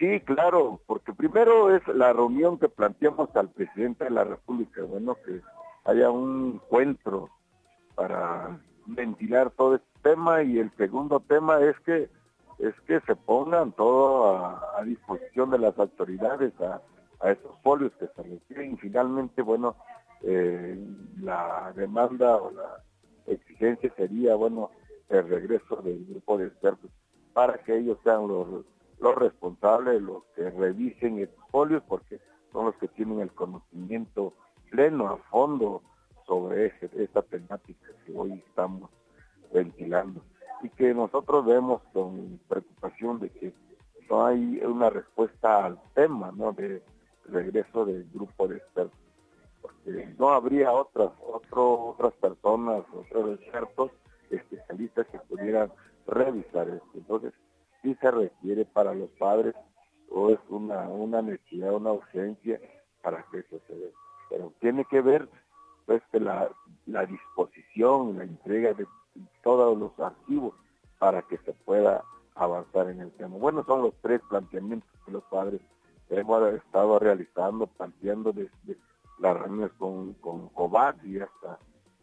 Sí, 0.00 0.18
claro, 0.20 0.80
porque 0.86 1.12
primero 1.12 1.76
es 1.76 1.86
la 1.88 2.14
reunión 2.14 2.58
que 2.58 2.70
planteamos 2.70 3.28
al 3.36 3.50
presidente 3.50 4.04
de 4.04 4.10
la 4.10 4.24
República, 4.24 4.82
bueno, 4.82 5.14
que 5.26 5.42
haya 5.84 6.10
un 6.10 6.58
encuentro 6.64 7.28
para 7.96 8.58
ventilar 8.86 9.50
todo 9.50 9.74
este 9.74 10.00
tema 10.00 10.42
y 10.42 10.58
el 10.58 10.74
segundo 10.78 11.20
tema 11.20 11.60
es 11.60 11.78
que 11.80 12.08
es 12.60 12.74
que 12.86 13.00
se 13.00 13.14
pongan 13.14 13.72
todo 13.72 14.36
a, 14.38 14.82
disposición 14.84 15.50
de 15.50 15.58
las 15.58 15.78
autoridades 15.78 16.54
a, 16.62 16.80
esos 17.30 17.54
folios 17.62 17.92
que 18.00 18.06
se 18.06 18.22
requieren 18.22 18.72
y 18.72 18.76
finalmente, 18.78 19.42
bueno, 19.42 19.76
eh, 20.22 20.82
la 21.20 21.74
demanda 21.76 22.36
o 22.36 22.50
la 22.50 22.82
exigencia 23.26 23.92
sería, 23.96 24.34
bueno, 24.34 24.70
el 25.10 25.28
regreso 25.28 25.76
del 25.76 26.06
grupo 26.06 26.38
de 26.38 26.46
expertos 26.46 26.90
para 27.34 27.58
que 27.58 27.76
ellos 27.76 27.98
sean 28.02 28.26
los 28.26 28.64
los 29.00 29.14
responsables, 29.14 30.00
los 30.02 30.24
que 30.36 30.50
revisen 30.50 31.18
estos 31.18 31.44
folios, 31.50 31.82
porque 31.88 32.20
son 32.52 32.66
los 32.66 32.76
que 32.76 32.88
tienen 32.88 33.20
el 33.20 33.32
conocimiento 33.32 34.34
pleno, 34.70 35.08
a 35.08 35.16
fondo, 35.30 35.82
sobre 36.26 36.72
esta 36.96 37.22
temática 37.22 37.88
que 38.04 38.12
hoy 38.14 38.42
estamos 38.46 38.90
ventilando. 39.52 40.22
Y 40.62 40.68
que 40.70 40.94
nosotros 40.94 41.44
vemos 41.46 41.82
con 41.92 42.38
preocupación 42.48 43.18
de 43.20 43.30
que 43.30 43.52
no 44.08 44.26
hay 44.26 44.60
una 44.64 44.90
respuesta 44.90 45.64
al 45.64 45.80
tema, 45.94 46.32
¿no? 46.36 46.52
De 46.52 46.82
regreso 47.24 47.84
del 47.84 48.08
grupo 48.12 48.46
de 48.48 48.58
expertos. 48.58 48.98
Porque 49.62 50.14
no 50.18 50.30
habría 50.30 50.72
otras, 50.72 51.10
otras 51.20 52.12
personas, 52.14 52.84
otros 52.92 53.40
expertos 53.40 53.90
especialistas 54.30 55.06
que 55.08 55.18
pudieran 55.20 55.72
revisar 56.06 56.68
esto. 56.68 56.90
Entonces, 56.94 57.32
sí 57.82 57.96
se 58.00 58.10
requiere 58.10 58.64
para 58.64 58.94
los 58.94 59.10
padres 59.10 59.54
o 60.10 60.30
es 60.30 60.38
una, 60.48 60.88
una 60.88 61.22
necesidad, 61.22 61.74
una 61.74 61.92
urgencia 61.92 62.60
para 63.02 63.22
que 63.30 63.38
eso 63.38 63.60
se 63.66 63.74
dé. 63.74 63.92
Pero 64.28 64.52
tiene 64.60 64.84
que 64.84 65.00
ver 65.00 65.28
pues 65.86 66.02
la, 66.12 66.48
la 66.86 67.06
disposición, 67.06 68.18
la 68.18 68.24
entrega 68.24 68.74
de 68.74 68.86
todos 69.42 69.76
los 69.78 69.98
archivos 69.98 70.54
para 70.98 71.22
que 71.22 71.38
se 71.38 71.52
pueda 71.52 72.04
avanzar 72.34 72.88
en 72.90 73.00
el 73.00 73.10
tema. 73.12 73.36
Bueno, 73.36 73.64
son 73.64 73.82
los 73.82 73.94
tres 74.02 74.20
planteamientos 74.28 74.88
que 75.04 75.12
los 75.12 75.24
padres 75.24 75.60
hemos 76.10 76.54
estado 76.54 76.98
realizando, 76.98 77.66
planteando 77.66 78.32
desde 78.32 78.76
las 79.18 79.36
reuniones 79.38 79.72
con, 79.78 80.14
con 80.14 80.50
y 81.04 81.20
hasta 81.20 81.58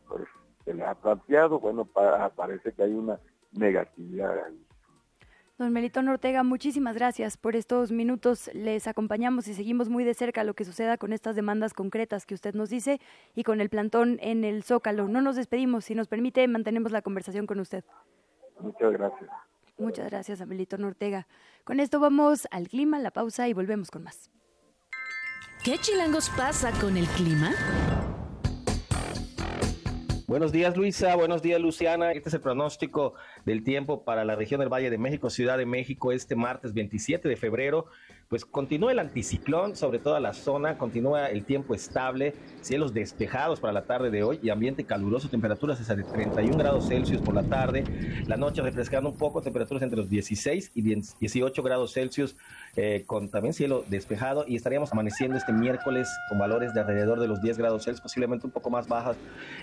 pues, 0.08 0.24
se 0.64 0.74
le 0.74 0.84
ha 0.84 0.96
planteado, 0.96 1.60
bueno, 1.60 1.86
parece 1.86 2.74
que 2.74 2.84
hay 2.84 2.94
una 2.94 3.20
negatividad 3.52 4.46
ahí. 4.46 4.67
Don 5.58 5.74
Melitón 5.74 6.08
Ortega, 6.08 6.44
muchísimas 6.44 6.96
gracias 6.96 7.36
por 7.36 7.56
estos 7.56 7.92
minutos. 7.92 8.52
Les 8.54 8.86
acompañamos 8.86 9.48
y 9.48 9.56
seguimos 9.56 9.90
muy 9.90 10.04
de 10.04 10.14
cerca 10.14 10.44
lo 10.44 10.54
que 10.54 10.64
suceda 10.64 10.98
con 10.98 11.14
estas 11.14 11.36
demandas 11.36 11.74
concretas 11.74 12.28
que 12.28 12.36
usted 12.36 12.54
nos 12.54 12.70
dice 12.70 13.02
y 13.34 13.44
con 13.44 13.60
el 13.60 13.70
plantón 13.70 14.20
en 14.22 14.44
el 14.44 14.62
Zócalo. 14.62 15.08
No 15.08 15.20
nos 15.20 15.36
despedimos, 15.36 15.86
si 15.86 15.96
nos 15.96 16.08
permite, 16.08 16.48
mantenemos 16.48 16.92
la 16.92 17.02
conversación 17.02 17.48
con 17.48 17.60
usted. 17.60 17.84
Muchas 18.60 18.94
gracias. 18.94 19.32
Muchas 19.80 20.06
gracias 20.12 20.46
Melitón 20.46 20.84
Ortega. 20.84 21.26
Con 21.64 21.80
esto 21.80 22.00
vamos 22.00 22.48
al 22.52 22.68
clima, 22.68 23.00
la 23.00 23.10
pausa 23.10 23.48
y 23.48 23.54
volvemos 23.54 23.90
con 23.90 24.04
más. 24.04 24.30
¿Qué 25.64 25.80
chilangos 25.80 26.30
pasa 26.38 26.72
con 26.80 26.98
el 26.98 27.08
clima? 27.08 27.52
Buenos 30.30 30.52
días 30.52 30.76
Luisa, 30.76 31.16
buenos 31.16 31.42
días 31.42 31.62
Luciana. 31.62 32.12
Este 32.12 32.28
es 32.28 32.36
el 32.36 32.42
pronóstico 32.42 33.14
del 33.46 33.64
tiempo 33.64 34.04
para 34.04 34.26
la 34.26 34.36
región 34.36 34.60
del 34.60 34.68
Valle 34.68 34.90
de 34.90 34.98
México, 34.98 35.30
Ciudad 35.30 35.58
de 35.58 35.66
México, 35.66 36.12
este 36.12 36.36
martes 36.36 36.74
27 36.74 37.30
de 37.30 37.38
febrero 37.38 37.86
pues 38.30 38.44
continúa 38.44 38.92
el 38.92 39.00
anticiclón 39.00 39.76
sobre 39.76 40.00
toda 40.00 40.20
la 40.20 40.34
zona, 40.34 40.78
continúa 40.78 41.28
el 41.28 41.46
tiempo 41.46 41.74
estable, 41.74 42.34
cielos 42.62 42.94
despejados 42.94 43.62
para 43.62 43.72
la 43.72 43.84
tarde 43.84 44.12
de 44.12 44.24
hoy 44.24 44.40
y 44.44 44.50
ambiente 44.50 44.84
caluroso, 44.84 45.30
temperaturas 45.30 45.86
de 45.88 46.04
31 46.04 46.58
grados 46.58 46.88
Celsius 46.90 47.22
por 47.22 47.34
la 47.34 47.44
tarde, 47.44 47.86
la 48.28 48.36
noche 48.36 48.62
refrescando 48.62 49.10
un 49.10 49.18
poco, 49.18 49.42
temperaturas 49.42 49.82
entre 49.84 49.98
los 49.98 50.10
16 50.10 50.72
y 50.76 50.82
18 50.82 51.64
grados 51.64 51.94
Celsius 51.94 52.36
eh, 52.76 53.04
con 53.06 53.30
también 53.30 53.54
cielo 53.54 53.86
despejado 53.88 54.44
y 54.46 54.58
estaríamos 54.58 54.92
amaneciendo 54.92 55.38
este 55.38 55.54
miércoles 55.54 56.10
con 56.28 56.38
valores 56.38 56.74
de 56.74 56.82
alrededor 56.82 57.22
de 57.22 57.28
los 57.28 57.42
10 57.42 57.58
grados 57.58 57.86
Celsius, 57.86 58.02
posiblemente 58.02 58.46
un 58.46 58.52
poco 58.52 58.70
más 58.70 58.90
bajas 58.90 59.16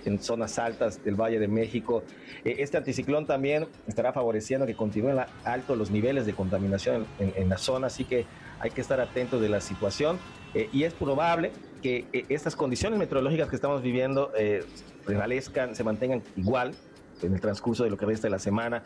en 0.07 0.19
zonas 0.19 0.59
altas 0.59 1.05
del 1.05 1.17
Valle 1.17 1.39
de 1.39 1.49
México. 1.49 2.03
Eh, 2.45 2.57
este 2.61 2.79
anticiclón 2.79 3.27
también 3.27 3.67
estará 3.87 4.15
favoreciendo 4.15 4.67
que 4.67 4.75
continúen 4.75 5.19
altos 5.45 5.77
los 5.77 5.91
niveles 5.91 6.25
de 6.25 6.33
contaminación 6.33 7.07
en, 7.19 7.35
en 7.37 7.49
la 7.51 7.59
zona, 7.59 7.89
así 7.89 8.05
que 8.05 8.25
hay 8.65 8.71
que 8.71 8.81
estar 8.81 8.99
atentos 8.99 9.43
de 9.43 9.51
la 9.51 9.61
situación 9.61 10.19
eh, 10.55 10.71
y 10.73 10.85
es 10.85 10.95
probable 10.95 11.53
que 11.83 12.07
eh, 12.15 12.25
estas 12.31 12.57
condiciones 12.57 12.99
meteorológicas 12.99 13.51
que 13.51 13.57
estamos 13.57 13.83
viviendo 13.83 14.33
eh, 14.39 14.65
prevalezcan, 15.05 15.77
se 15.77 15.85
mantengan 15.85 16.23
igual 16.35 16.75
en 17.21 17.35
el 17.35 17.43
transcurso 17.43 17.85
de 17.85 17.91
lo 17.91 17.99
que 17.99 18.07
resta 18.07 18.27
de 18.27 18.31
la 18.31 18.39
semana. 18.39 18.83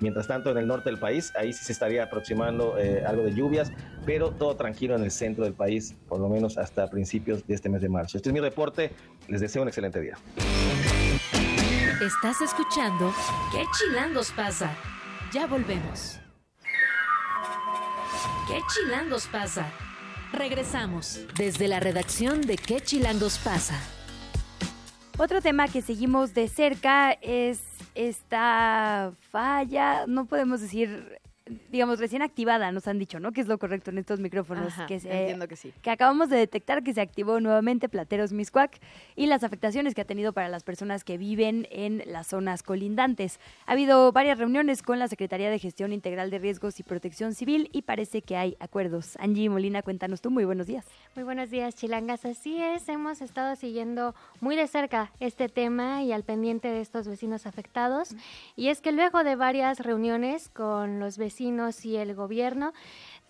Mientras 0.00 0.26
tanto, 0.26 0.50
en 0.50 0.58
el 0.58 0.66
norte 0.66 0.90
del 0.90 0.98
país, 0.98 1.32
ahí 1.34 1.54
sí 1.54 1.64
se 1.64 1.72
estaría 1.72 2.04
aproximando 2.04 2.74
algo 3.06 3.22
de 3.22 3.34
lluvias, 3.34 3.72
pero 4.04 4.32
todo 4.32 4.56
tranquilo 4.56 4.96
en 4.96 5.02
el 5.02 5.10
centro 5.10 5.44
del 5.44 5.54
país, 5.54 5.96
por 6.08 6.20
lo 6.20 6.28
menos 6.28 6.58
hasta 6.58 6.88
principios 6.90 7.46
de 7.46 7.54
este 7.54 7.68
mes 7.68 7.80
de 7.80 7.88
marzo. 7.88 8.18
Este 8.18 8.28
es 8.28 8.32
mi 8.32 8.40
reporte. 8.40 8.92
Les 9.28 9.40
deseo 9.40 9.62
un 9.62 9.68
excelente 9.68 10.00
día. 10.00 10.16
Estás 12.02 12.40
escuchando 12.40 13.12
¿Qué 13.52 13.64
chilangos 13.78 14.30
pasa? 14.32 14.74
Ya 15.32 15.46
volvemos. 15.46 16.21
¿Qué 18.48 18.60
chilangos 18.74 19.28
pasa? 19.28 19.70
Regresamos 20.32 21.20
desde 21.36 21.68
la 21.68 21.78
redacción 21.78 22.40
de 22.40 22.56
¿Qué 22.56 22.80
chilangos 22.80 23.38
pasa? 23.38 23.80
Otro 25.16 25.40
tema 25.40 25.68
que 25.68 25.80
seguimos 25.80 26.34
de 26.34 26.48
cerca 26.48 27.12
es 27.12 27.60
esta 27.94 29.12
falla, 29.30 30.06
no 30.08 30.26
podemos 30.26 30.60
decir 30.60 31.20
digamos, 31.70 31.98
recién 31.98 32.22
activada, 32.22 32.70
nos 32.70 32.86
han 32.86 32.98
dicho, 32.98 33.18
¿no? 33.18 33.32
Que 33.32 33.40
es 33.40 33.48
lo 33.48 33.58
correcto 33.58 33.90
en 33.90 33.98
estos 33.98 34.20
micrófonos. 34.20 34.68
Ajá, 34.68 34.86
que 34.86 35.00
se, 35.00 35.10
entiendo 35.10 35.48
que 35.48 35.56
sí. 35.56 35.72
Que 35.82 35.90
acabamos 35.90 36.28
de 36.28 36.36
detectar 36.36 36.82
que 36.82 36.94
se 36.94 37.00
activó 37.00 37.40
nuevamente 37.40 37.88
Plateros 37.88 38.32
Miscuac 38.32 38.78
y 39.16 39.26
las 39.26 39.42
afectaciones 39.42 39.94
que 39.94 40.02
ha 40.02 40.04
tenido 40.04 40.32
para 40.32 40.48
las 40.48 40.62
personas 40.62 41.04
que 41.04 41.18
viven 41.18 41.66
en 41.70 42.02
las 42.06 42.28
zonas 42.28 42.62
colindantes. 42.62 43.40
Ha 43.66 43.72
habido 43.72 44.12
varias 44.12 44.38
reuniones 44.38 44.82
con 44.82 44.98
la 44.98 45.08
Secretaría 45.08 45.50
de 45.50 45.58
Gestión 45.58 45.92
Integral 45.92 46.30
de 46.30 46.38
Riesgos 46.38 46.78
y 46.78 46.84
Protección 46.84 47.34
Civil 47.34 47.68
y 47.72 47.82
parece 47.82 48.22
que 48.22 48.36
hay 48.36 48.56
acuerdos. 48.60 49.16
Angie 49.18 49.48
Molina, 49.48 49.82
cuéntanos 49.82 50.20
tú, 50.20 50.30
muy 50.30 50.44
buenos 50.44 50.66
días. 50.66 50.86
Muy 51.16 51.24
buenos 51.24 51.50
días, 51.50 51.74
Chilangas. 51.74 52.24
Así 52.24 52.62
es, 52.62 52.88
hemos 52.88 53.20
estado 53.20 53.56
siguiendo 53.56 54.14
muy 54.40 54.54
de 54.54 54.68
cerca 54.68 55.10
este 55.18 55.48
tema 55.48 56.02
y 56.02 56.12
al 56.12 56.22
pendiente 56.22 56.68
de 56.68 56.80
estos 56.80 57.08
vecinos 57.08 57.46
afectados. 57.46 58.14
Y 58.54 58.68
es 58.68 58.80
que 58.80 58.92
luego 58.92 59.24
de 59.24 59.34
varias 59.34 59.80
reuniones 59.80 60.48
con 60.48 61.00
los 61.00 61.18
vecinos 61.18 61.31
y 61.40 61.96
el 61.96 62.14
gobierno, 62.14 62.72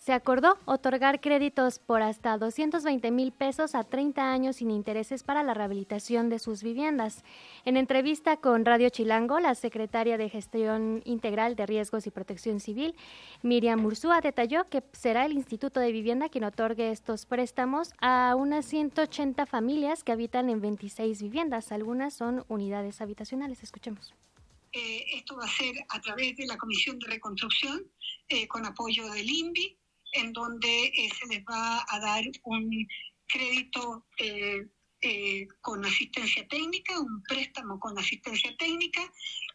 se 0.03 0.13
acordó 0.13 0.59
otorgar 0.65 1.21
créditos 1.21 1.79
por 1.79 2.03
hasta 2.03 2.37
220 2.37 3.13
mil 3.13 3.31
pesos 3.31 3.77
a 3.77 3.85
30 3.85 4.33
años 4.33 4.57
sin 4.57 4.73
intereses 4.73 5.23
para 5.23 5.45
la 5.45 5.55
rehabilitación 5.55 6.29
de 6.29 6.41
sus 6.41 6.65
viviendas. 6.65 7.23
En 7.65 7.77
entrevista 7.77 8.37
con 8.37 8.65
Radio 8.65 8.89
Chilango, 8.89 9.39
la 9.39 9.55
secretaria 9.55 10.19
de 10.19 10.29
Gestión 10.29 11.03
Integral 11.05 11.55
de 11.55 11.67
Riesgos 11.67 12.09
y 12.09 12.11
Protección 12.11 12.59
Civil, 12.59 12.97
Miriam 13.43 13.85
Ursúa, 13.85 14.21
detalló 14.21 14.65
que 14.69 14.83
será 14.93 15.25
el 15.25 15.35
Instituto 15.35 15.79
de 15.79 15.93
Vivienda 15.93 16.29
quien 16.29 16.43
otorgue 16.43 16.91
estos 16.91 17.25
préstamos 17.25 17.93
a 18.01 18.35
unas 18.37 18.65
180 18.65 19.47
familias 19.47 20.03
que 20.03 20.11
habitan 20.11 20.51
en 20.51 20.61
26 20.61 21.23
viviendas. 21.23 21.71
Algunas 21.71 22.13
son 22.13 22.45
unidades 22.49 23.01
habitacionales. 23.01 23.63
Escuchemos. 23.63 24.17
Eh, 24.73 25.05
esto 25.15 25.37
va 25.37 25.45
a 25.45 25.57
ser 25.57 25.75
a 25.89 26.01
través 26.01 26.37
de 26.37 26.47
la 26.47 26.57
Comisión 26.57 26.99
de 26.99 27.07
Reconstrucción, 27.09 27.91
eh, 28.29 28.49
con 28.49 28.65
apoyo 28.65 29.11
del 29.11 29.29
INVI, 29.29 29.79
en 30.13 30.33
donde 30.33 30.85
eh, 30.87 31.11
se 31.19 31.27
les 31.27 31.45
va 31.45 31.85
a 31.89 32.01
dar 32.01 32.25
un 32.45 32.87
crédito 33.27 34.07
eh, 34.19 34.67
eh, 35.01 35.49
con 35.61 35.85
asistencia 35.85 36.47
técnica, 36.47 37.01
un 37.01 37.23
préstamo 37.25 37.81
con 37.81 37.99
asistencia 37.99 38.55
técnica, 38.57 39.01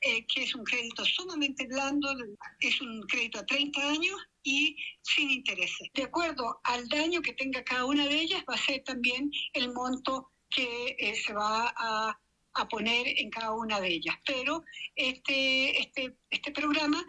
que 0.02 0.44
es 0.44 0.54
un 0.54 0.64
crédito 0.64 1.06
sumamente 1.06 1.66
blando, 1.68 2.14
es 2.60 2.82
un 2.82 3.02
crédito 3.04 3.40
a 3.40 3.46
30 3.46 3.90
años 3.90 4.16
y 4.44 4.76
sin 5.02 5.32
intereses. 5.32 5.90
De 5.94 6.04
acuerdo 6.04 6.60
al 6.64 6.88
daño 6.90 7.22
que 7.22 7.34
tenga 7.34 7.64
cada 7.64 7.86
una 7.86 8.06
de 8.08 8.22
ellas, 8.22 8.44
va 8.50 8.56
a 8.56 8.66
ser 8.66 8.84
también 8.84 9.32
el 9.54 9.74
monto 9.74 10.32
que 10.50 11.14
se 11.26 11.34
va 11.34 11.74
a 11.76 12.20
a 12.58 12.68
poner 12.68 13.08
en 13.08 13.30
cada 13.30 13.52
una 13.54 13.80
de 13.80 13.90
ellas. 13.90 14.16
Pero 14.26 14.64
este, 14.96 15.80
este, 15.80 16.18
este 16.30 16.52
programa 16.52 17.04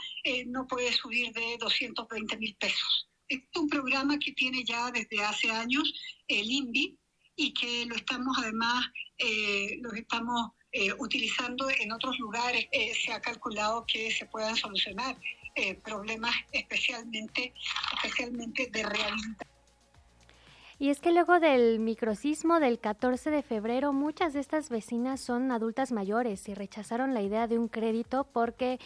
no 0.47 0.67
puede 0.67 0.93
subir 0.93 1.33
de 1.33 1.57
220 1.59 2.37
mil 2.37 2.57
pesos. 2.57 3.09
Es 3.29 3.41
un 3.57 3.69
programa 3.69 4.19
que 4.19 4.33
tiene 4.33 4.65
ya 4.65 4.91
desde 4.91 5.23
hace 5.23 5.51
años 5.51 5.93
el 6.29 6.51
INVI 6.51 6.99
y 7.37 7.53
que 7.53 7.87
lo 7.87 7.95
estamos 7.95 8.37
además 8.39 8.87
eh, 9.19 9.79
lo 9.81 9.93
estamos 9.93 10.53
eh, 10.71 10.93
utilizando 10.99 11.69
en 11.71 11.93
otros 11.93 12.19
lugares. 12.19 12.67
Eh, 12.73 12.93
se 12.95 13.13
ha 13.13 13.21
calculado 13.21 13.85
que 13.87 14.11
se 14.11 14.27
puedan 14.27 14.55
solucionar 14.55 15.17
eh, 15.55 15.75
problemas 15.75 16.35
especialmente, 16.53 17.55
especialmente 17.95 18.69
de 18.71 18.83
rehabilitación. 18.83 19.58
Y 20.81 20.91
es 20.91 21.01
que 21.01 21.11
luego 21.11 21.41
del 21.41 21.81
microcismo 21.81 22.61
del 22.61 22.79
14 22.79 23.31
de 23.33 23.43
febrero, 23.43 23.93
muchas 23.93 24.33
de 24.33 24.41
estas 24.41 24.69
vecinas 24.69 25.21
son 25.21 25.51
adultas 25.51 25.91
mayores 25.91 26.49
y 26.49 26.55
rechazaron 26.55 27.15
la 27.15 27.23
idea 27.23 27.49
de 27.49 27.59
un 27.59 27.67
crédito 27.67 28.29
porque 28.33 28.79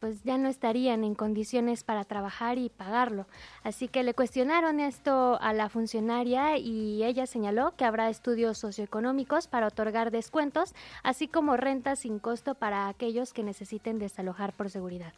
pues 0.00 0.22
ya 0.22 0.38
no 0.38 0.48
estarían 0.48 1.04
en 1.04 1.14
condiciones 1.14 1.84
para 1.84 2.04
trabajar 2.04 2.58
y 2.58 2.70
pagarlo. 2.70 3.26
Así 3.62 3.88
que 3.88 4.02
le 4.02 4.14
cuestionaron 4.14 4.80
esto 4.80 5.38
a 5.40 5.52
la 5.52 5.68
funcionaria 5.68 6.56
y 6.56 7.04
ella 7.04 7.26
señaló 7.26 7.74
que 7.76 7.84
habrá 7.84 8.08
estudios 8.08 8.58
socioeconómicos 8.58 9.46
para 9.46 9.68
otorgar 9.68 10.10
descuentos, 10.10 10.74
así 11.02 11.28
como 11.28 11.56
rentas 11.56 12.00
sin 12.00 12.18
costo 12.18 12.54
para 12.54 12.88
aquellos 12.88 13.32
que 13.32 13.42
necesiten 13.42 13.98
desalojar 13.98 14.52
por 14.54 14.70
seguridad. 14.70 15.12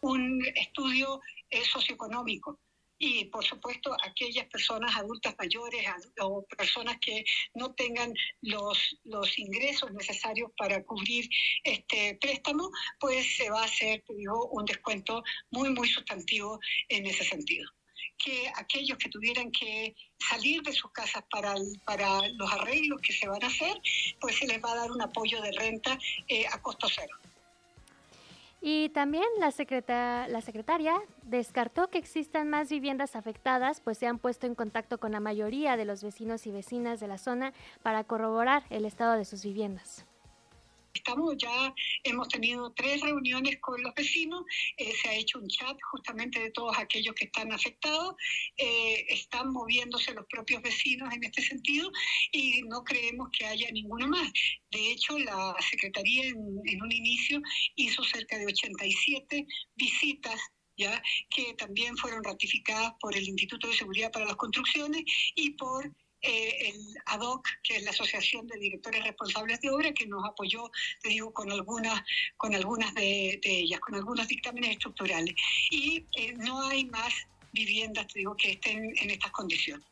Un 0.00 0.42
estudio 0.54 1.20
eh, 1.50 1.64
socioeconómico 1.64 2.58
y 2.98 3.26
por 3.26 3.44
supuesto 3.44 3.96
aquellas 4.04 4.46
personas 4.46 4.96
adultas 4.96 5.34
mayores 5.38 5.84
o 6.20 6.44
personas 6.56 6.96
que 7.00 7.24
no 7.54 7.74
tengan 7.74 8.12
los, 8.42 8.98
los 9.04 9.38
ingresos 9.38 9.92
necesarios 9.92 10.50
para 10.56 10.82
cubrir 10.84 11.28
este 11.62 12.16
préstamo, 12.20 12.70
pues 13.00 13.36
se 13.36 13.50
va 13.50 13.62
a 13.62 13.64
hacer, 13.64 14.02
digo, 14.08 14.48
un 14.50 14.64
descuento 14.64 15.22
muy, 15.50 15.70
muy 15.70 15.88
sustantivo 15.88 16.58
en 16.88 17.06
ese 17.06 17.24
sentido 17.24 17.70
que 18.16 18.50
aquellos 18.56 18.96
que 18.96 19.08
tuvieran 19.08 19.50
que 19.50 19.94
salir 20.18 20.62
de 20.62 20.72
sus 20.72 20.90
casas 20.92 21.24
para, 21.30 21.54
para 21.84 22.26
los 22.28 22.50
arreglos 22.52 23.00
que 23.02 23.12
se 23.12 23.28
van 23.28 23.42
a 23.42 23.48
hacer, 23.48 23.76
pues 24.20 24.36
se 24.36 24.46
les 24.46 24.62
va 24.62 24.72
a 24.72 24.76
dar 24.76 24.90
un 24.90 25.02
apoyo 25.02 25.42
de 25.42 25.52
renta 25.52 25.98
eh, 26.28 26.46
a 26.50 26.62
costo 26.62 26.86
cero. 26.88 27.18
Y 28.66 28.88
también 28.88 29.26
la, 29.38 29.52
la 30.26 30.40
secretaria 30.40 30.94
descartó 31.22 31.88
que 31.88 31.98
existan 31.98 32.48
más 32.48 32.70
viviendas 32.70 33.14
afectadas, 33.14 33.82
pues 33.82 33.98
se 33.98 34.06
han 34.06 34.18
puesto 34.18 34.46
en 34.46 34.54
contacto 34.54 34.96
con 34.96 35.12
la 35.12 35.20
mayoría 35.20 35.76
de 35.76 35.84
los 35.84 36.02
vecinos 36.02 36.46
y 36.46 36.50
vecinas 36.50 36.98
de 36.98 37.06
la 37.06 37.18
zona 37.18 37.52
para 37.82 38.04
corroborar 38.04 38.62
el 38.70 38.86
estado 38.86 39.16
de 39.16 39.26
sus 39.26 39.44
viviendas. 39.44 40.06
Estamos 40.94 41.34
ya, 41.36 41.74
hemos 42.04 42.28
tenido 42.28 42.72
tres 42.72 43.00
reuniones 43.00 43.58
con 43.60 43.82
los 43.82 43.92
vecinos, 43.94 44.44
eh, 44.76 44.94
se 44.94 45.08
ha 45.08 45.14
hecho 45.14 45.40
un 45.40 45.48
chat 45.48 45.76
justamente 45.90 46.40
de 46.40 46.50
todos 46.52 46.78
aquellos 46.78 47.14
que 47.14 47.24
están 47.24 47.52
afectados, 47.52 48.14
eh, 48.56 49.04
están 49.08 49.52
moviéndose 49.52 50.14
los 50.14 50.26
propios 50.26 50.62
vecinos 50.62 51.12
en 51.12 51.24
este 51.24 51.42
sentido 51.42 51.90
y 52.32 52.62
no 52.62 52.84
creemos 52.84 53.28
que 53.36 53.44
haya 53.44 53.70
ninguno 53.72 54.06
más. 54.08 54.32
De 54.70 54.92
hecho, 54.92 55.18
la 55.18 55.54
Secretaría 55.70 56.26
en, 56.26 56.36
en 56.64 56.82
un 56.82 56.92
inicio 56.92 57.42
hizo 57.74 58.04
cerca 58.04 58.38
de 58.38 58.46
87 58.46 59.46
visitas 59.74 60.40
¿ya? 60.76 61.02
que 61.30 61.54
también 61.54 61.96
fueron 61.96 62.24
ratificadas 62.24 62.92
por 63.00 63.16
el 63.16 63.24
Instituto 63.24 63.68
de 63.68 63.74
Seguridad 63.74 64.12
para 64.12 64.26
las 64.26 64.36
Construcciones 64.36 65.02
y 65.34 65.50
por 65.50 65.92
eh, 66.24 66.70
el 66.70 66.96
ADOC, 67.06 67.46
que 67.62 67.76
es 67.76 67.82
la 67.84 67.90
Asociación 67.90 68.46
de 68.46 68.58
Directores 68.58 69.04
Responsables 69.04 69.60
de 69.60 69.70
Obra, 69.70 69.92
que 69.92 70.06
nos 70.06 70.24
apoyó, 70.24 70.70
te 71.02 71.10
digo, 71.10 71.32
con 71.32 71.50
algunas, 71.50 72.02
con 72.36 72.54
algunas 72.54 72.94
de, 72.94 73.40
ellas, 73.42 73.80
con 73.80 73.94
algunos 73.94 74.26
dictámenes 74.26 74.70
estructurales. 74.70 75.34
Y 75.70 76.04
eh, 76.16 76.34
no 76.34 76.62
hay 76.62 76.86
más 76.86 77.12
viviendas, 77.52 78.06
te 78.08 78.20
digo, 78.20 78.36
que 78.36 78.52
estén 78.52 78.92
en 78.96 79.10
estas 79.10 79.30
condiciones. 79.30 79.86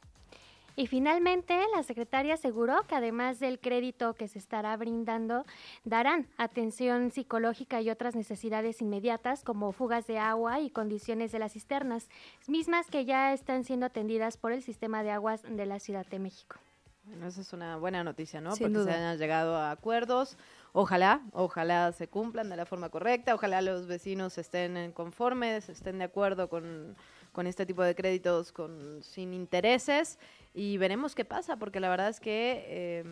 Y 0.75 0.87
finalmente, 0.87 1.59
la 1.75 1.83
secretaria 1.83 2.35
aseguró 2.35 2.83
que 2.87 2.95
además 2.95 3.39
del 3.41 3.61
crédito 3.61 4.15
que 4.15 4.29
se 4.29 4.39
estará 4.39 4.77
brindando, 4.77 5.45
darán 5.85 6.29
atención 6.39 7.11
psicológica 7.11 7.81
y 7.81 7.91
otras 7.91 8.17
necesidades 8.17 8.81
inmediatas 8.81 9.45
como 9.45 9.73
fugas 9.73 10.07
de 10.07 10.19
agua 10.19 10.61
y 10.61 10.71
condiciones 10.71 11.31
de 11.33 11.39
las 11.39 11.53
cisternas, 11.53 12.09
mismas 12.47 12.89
que 12.91 13.05
ya 13.05 13.33
están 13.33 13.65
siendo 13.65 13.87
atendidas 13.87 14.37
por 14.37 14.53
el 14.53 14.63
sistema 14.63 15.03
de 15.03 15.11
aguas 15.11 15.43
de 15.43 15.67
la 15.67 15.79
Ciudad 15.79 16.07
de 16.07 16.19
México. 16.19 16.57
Bueno, 17.05 17.27
esa 17.27 17.41
es 17.41 17.53
una 17.53 17.77
buena 17.77 18.05
noticia, 18.05 18.41
¿no? 18.41 18.51
Porque 18.51 18.85
se 18.85 18.91
hayan 18.91 19.19
llegado 19.19 19.57
a 19.57 19.73
acuerdos. 19.73 20.37
Ojalá, 20.73 21.21
ojalá 21.33 21.93
se 21.93 22.09
cumplan 22.09 22.49
de 22.49 22.57
la 22.57 22.65
forma 22.65 22.89
correcta, 22.89 23.35
ojalá 23.35 23.61
los 23.61 23.87
vecinos 23.87 24.39
estén 24.39 24.93
conformes, 24.93 25.69
estén 25.69 25.99
de 25.99 26.05
acuerdo 26.05 26.49
con, 26.49 26.97
con 27.33 27.47
este 27.47 27.67
tipo 27.67 27.83
de 27.83 27.95
créditos 27.95 28.53
con, 28.53 29.03
sin 29.03 29.35
intereses 29.35 30.19
y 30.55 30.77
veremos 30.77 31.15
qué 31.15 31.25
pasa, 31.25 31.57
porque 31.57 31.81
la 31.81 31.89
verdad 31.89 32.09
es 32.09 32.21
que 32.21 32.65
eh, 32.69 33.05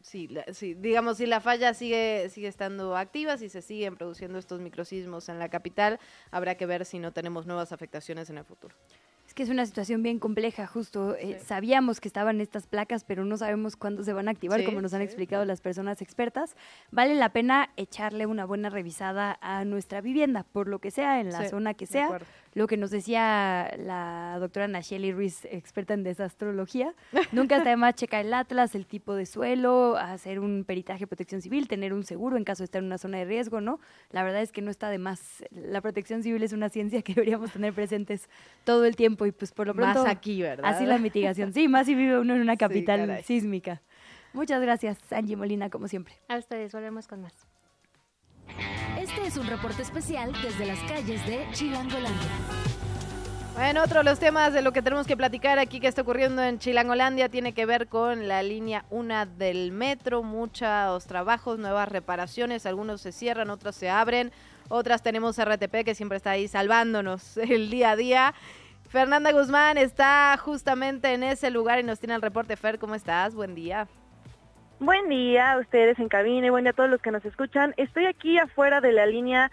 sí, 0.00 0.28
digamos, 0.74 1.18
si 1.18 1.26
la 1.26 1.40
falla 1.40 1.74
sigue, 1.74 2.28
sigue 2.30 2.48
estando 2.48 2.96
activa, 2.96 3.36
si 3.36 3.48
se 3.48 3.62
siguen 3.62 3.96
produciendo 3.96 4.38
estos 4.38 4.60
microsismos 4.60 5.28
en 5.28 5.38
la 5.38 5.48
capital, 5.48 5.98
habrá 6.30 6.56
que 6.56 6.66
ver 6.66 6.84
si 6.84 6.98
no 6.98 7.12
tenemos 7.12 7.46
nuevas 7.46 7.72
afectaciones 7.72 8.30
en 8.30 8.38
el 8.38 8.44
futuro. 8.44 8.74
Es 9.26 9.34
que 9.34 9.42
es 9.42 9.48
una 9.48 9.66
situación 9.66 10.04
bien 10.04 10.20
compleja, 10.20 10.68
justo. 10.68 11.16
Eh, 11.16 11.40
sabíamos 11.44 12.00
que 12.00 12.06
estaban 12.06 12.40
estas 12.40 12.68
placas, 12.68 13.02
pero 13.02 13.24
no 13.24 13.36
sabemos 13.36 13.74
cuándo 13.74 14.04
se 14.04 14.12
van 14.12 14.28
a 14.28 14.30
activar, 14.30 14.62
como 14.64 14.80
nos 14.80 14.94
han 14.94 15.02
explicado 15.02 15.44
las 15.44 15.60
personas 15.60 16.00
expertas. 16.00 16.56
Vale 16.92 17.16
la 17.16 17.30
pena 17.30 17.70
echarle 17.76 18.26
una 18.26 18.44
buena 18.44 18.70
revisada 18.70 19.36
a 19.40 19.64
nuestra 19.64 20.00
vivienda, 20.00 20.44
por 20.44 20.68
lo 20.68 20.78
que 20.78 20.92
sea, 20.92 21.20
en 21.20 21.32
la 21.32 21.48
zona 21.48 21.74
que 21.74 21.86
sea 21.86 22.20
lo 22.56 22.66
que 22.66 22.78
nos 22.78 22.90
decía 22.90 23.70
la 23.76 24.38
doctora 24.40 24.66
Nacheli 24.66 25.12
Ruiz, 25.12 25.44
experta 25.44 25.92
en 25.92 26.02
desastrología, 26.02 26.94
nunca 27.32 27.58
está 27.58 27.68
de 27.68 27.76
más 27.76 27.94
checar 27.96 28.24
el 28.24 28.32
atlas, 28.32 28.74
el 28.74 28.86
tipo 28.86 29.14
de 29.14 29.26
suelo, 29.26 29.98
hacer 29.98 30.40
un 30.40 30.64
peritaje 30.64 31.00
de 31.00 31.06
protección 31.06 31.42
civil, 31.42 31.68
tener 31.68 31.92
un 31.92 32.02
seguro 32.02 32.38
en 32.38 32.44
caso 32.44 32.62
de 32.62 32.64
estar 32.64 32.78
en 32.78 32.86
una 32.86 32.96
zona 32.96 33.18
de 33.18 33.26
riesgo, 33.26 33.60
¿no? 33.60 33.78
La 34.10 34.22
verdad 34.24 34.40
es 34.40 34.52
que 34.52 34.62
no 34.62 34.70
está 34.70 34.88
de 34.88 34.96
más. 34.96 35.44
La 35.50 35.82
protección 35.82 36.22
civil 36.22 36.42
es 36.42 36.54
una 36.54 36.70
ciencia 36.70 37.02
que 37.02 37.12
deberíamos 37.14 37.52
tener 37.52 37.74
presentes 37.74 38.30
todo 38.64 38.86
el 38.86 38.96
tiempo 38.96 39.26
y 39.26 39.32
pues 39.32 39.52
por 39.52 39.66
lo 39.66 39.74
pronto... 39.74 40.04
Más 40.04 40.10
aquí, 40.10 40.40
¿verdad? 40.40 40.64
Así 40.64 40.86
la 40.86 40.96
mitigación. 40.96 41.52
Sí, 41.52 41.68
más 41.68 41.84
si 41.84 41.94
vive 41.94 42.18
uno 42.18 42.36
en 42.36 42.40
una 42.40 42.56
capital 42.56 43.22
sísmica. 43.22 43.82
Muchas 44.32 44.62
gracias, 44.62 44.96
Angie 45.12 45.36
Molina, 45.36 45.68
como 45.68 45.88
siempre. 45.88 46.14
A 46.28 46.38
ustedes, 46.38 46.72
volvemos 46.72 47.06
con 47.06 47.20
más. 47.20 47.46
Este 48.98 49.26
es 49.26 49.36
un 49.36 49.46
reporte 49.46 49.82
especial 49.82 50.32
desde 50.42 50.66
las 50.66 50.78
calles 50.80 51.24
de 51.26 51.46
Chilangolandia. 51.52 52.30
Bueno, 53.54 53.82
otro 53.82 54.00
de 54.00 54.04
los 54.04 54.18
temas 54.18 54.52
de 54.52 54.60
lo 54.60 54.72
que 54.72 54.82
tenemos 54.82 55.06
que 55.06 55.16
platicar 55.16 55.58
aquí 55.58 55.80
que 55.80 55.88
está 55.88 56.02
ocurriendo 56.02 56.42
en 56.42 56.58
Chilangolandia 56.58 57.30
tiene 57.30 57.54
que 57.54 57.64
ver 57.64 57.88
con 57.88 58.28
la 58.28 58.42
línea 58.42 58.84
1 58.90 59.26
del 59.38 59.72
metro, 59.72 60.22
muchos 60.22 61.06
trabajos, 61.06 61.58
nuevas 61.58 61.88
reparaciones, 61.88 62.66
algunos 62.66 63.00
se 63.00 63.12
cierran, 63.12 63.48
otros 63.48 63.74
se 63.74 63.88
abren, 63.88 64.30
otras 64.68 65.02
tenemos 65.02 65.42
RTP 65.42 65.84
que 65.86 65.94
siempre 65.94 66.18
está 66.18 66.32
ahí 66.32 66.48
salvándonos 66.48 67.36
el 67.38 67.70
día 67.70 67.92
a 67.92 67.96
día. 67.96 68.34
Fernanda 68.90 69.32
Guzmán 69.32 69.78
está 69.78 70.36
justamente 70.36 71.14
en 71.14 71.22
ese 71.22 71.50
lugar 71.50 71.80
y 71.80 71.82
nos 71.82 71.98
tiene 71.98 72.14
el 72.14 72.22
reporte. 72.22 72.56
Fer, 72.56 72.78
¿cómo 72.78 72.94
estás? 72.94 73.34
Buen 73.34 73.54
día. 73.54 73.88
Buen 74.78 75.08
día 75.08 75.52
a 75.52 75.58
ustedes 75.58 75.98
en 75.98 76.10
cabina 76.10 76.46
y 76.46 76.50
buen 76.50 76.64
día 76.64 76.72
a 76.72 76.74
todos 76.74 76.90
los 76.90 77.00
que 77.00 77.10
nos 77.10 77.24
escuchan. 77.24 77.72
Estoy 77.78 78.04
aquí 78.04 78.36
afuera 78.38 78.82
de 78.82 78.92
la 78.92 79.06
línea 79.06 79.50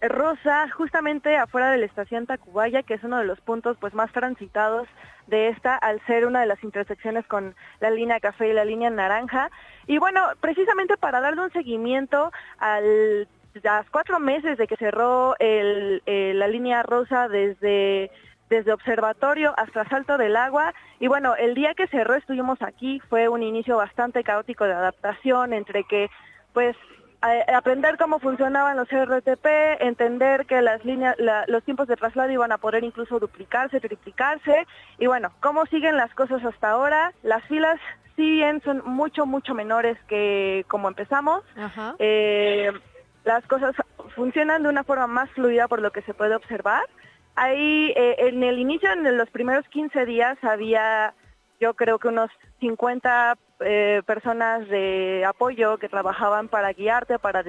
rosa, 0.00 0.68
justamente 0.68 1.36
afuera 1.36 1.70
de 1.70 1.78
la 1.78 1.86
estación 1.86 2.26
Tacubaya, 2.26 2.82
que 2.82 2.94
es 2.94 3.04
uno 3.04 3.18
de 3.18 3.24
los 3.24 3.40
puntos 3.40 3.76
pues 3.78 3.94
más 3.94 4.10
transitados 4.10 4.88
de 5.28 5.50
esta, 5.50 5.76
al 5.76 6.04
ser 6.06 6.26
una 6.26 6.40
de 6.40 6.46
las 6.46 6.62
intersecciones 6.64 7.24
con 7.26 7.54
la 7.78 7.90
línea 7.90 8.18
café 8.18 8.48
y 8.48 8.52
la 8.52 8.64
línea 8.64 8.90
naranja. 8.90 9.48
Y 9.86 9.98
bueno, 9.98 10.20
precisamente 10.40 10.96
para 10.96 11.20
darle 11.20 11.42
un 11.42 11.52
seguimiento 11.52 12.32
al 12.58 13.28
las 13.62 13.88
cuatro 13.90 14.18
meses 14.18 14.58
de 14.58 14.66
que 14.66 14.76
cerró 14.76 15.36
el, 15.38 16.02
la 16.06 16.48
línea 16.48 16.82
rosa 16.82 17.28
desde 17.28 18.10
desde 18.50 18.72
observatorio 18.72 19.54
hasta 19.56 19.88
Salto 19.88 20.18
del 20.18 20.36
Agua. 20.36 20.74
Y 21.00 21.08
bueno, 21.08 21.34
el 21.36 21.54
día 21.54 21.74
que 21.74 21.86
cerró 21.86 22.14
estuvimos 22.14 22.60
aquí, 22.62 23.00
fue 23.08 23.28
un 23.28 23.42
inicio 23.42 23.76
bastante 23.76 24.22
caótico 24.22 24.64
de 24.64 24.72
adaptación 24.74 25.52
entre 25.52 25.84
que 25.84 26.10
pues 26.52 26.76
aprender 27.54 27.96
cómo 27.96 28.18
funcionaban 28.18 28.76
los 28.76 28.88
RTP, 28.88 29.46
entender 29.80 30.46
que 30.46 30.60
las 30.60 30.84
líneas, 30.84 31.16
los 31.46 31.62
tiempos 31.64 31.88
de 31.88 31.96
traslado 31.96 32.30
iban 32.30 32.52
a 32.52 32.58
poder 32.58 32.84
incluso 32.84 33.18
duplicarse, 33.18 33.80
triplicarse, 33.80 34.66
y 34.98 35.06
bueno, 35.06 35.32
cómo 35.40 35.64
siguen 35.66 35.96
las 35.96 36.12
cosas 36.14 36.44
hasta 36.44 36.70
ahora. 36.70 37.12
Las 37.22 37.42
filas, 37.44 37.80
si 38.16 38.22
bien 38.22 38.60
son 38.62 38.82
mucho, 38.84 39.26
mucho 39.26 39.54
menores 39.54 39.96
que 40.06 40.64
como 40.68 40.88
empezamos, 40.88 41.42
eh, 41.98 42.70
las 43.24 43.46
cosas 43.46 43.74
funcionan 44.14 44.62
de 44.62 44.68
una 44.68 44.84
forma 44.84 45.06
más 45.06 45.30
fluida 45.30 45.66
por 45.66 45.80
lo 45.80 45.92
que 45.92 46.02
se 46.02 46.14
puede 46.14 46.34
observar. 46.34 46.82
Ahí, 47.36 47.92
eh, 47.96 48.16
en 48.18 48.42
el 48.42 48.58
inicio, 48.58 48.92
en 48.92 49.16
los 49.16 49.30
primeros 49.30 49.66
15 49.68 50.06
días, 50.06 50.38
había 50.42 51.14
yo 51.60 51.74
creo 51.74 51.98
que 51.98 52.08
unos 52.08 52.30
50 52.60 53.38
eh, 53.60 54.02
personas 54.04 54.68
de 54.68 55.24
apoyo 55.26 55.78
que 55.78 55.88
trabajaban 55.88 56.48
para 56.48 56.72
guiarte, 56.72 57.18
para 57.18 57.42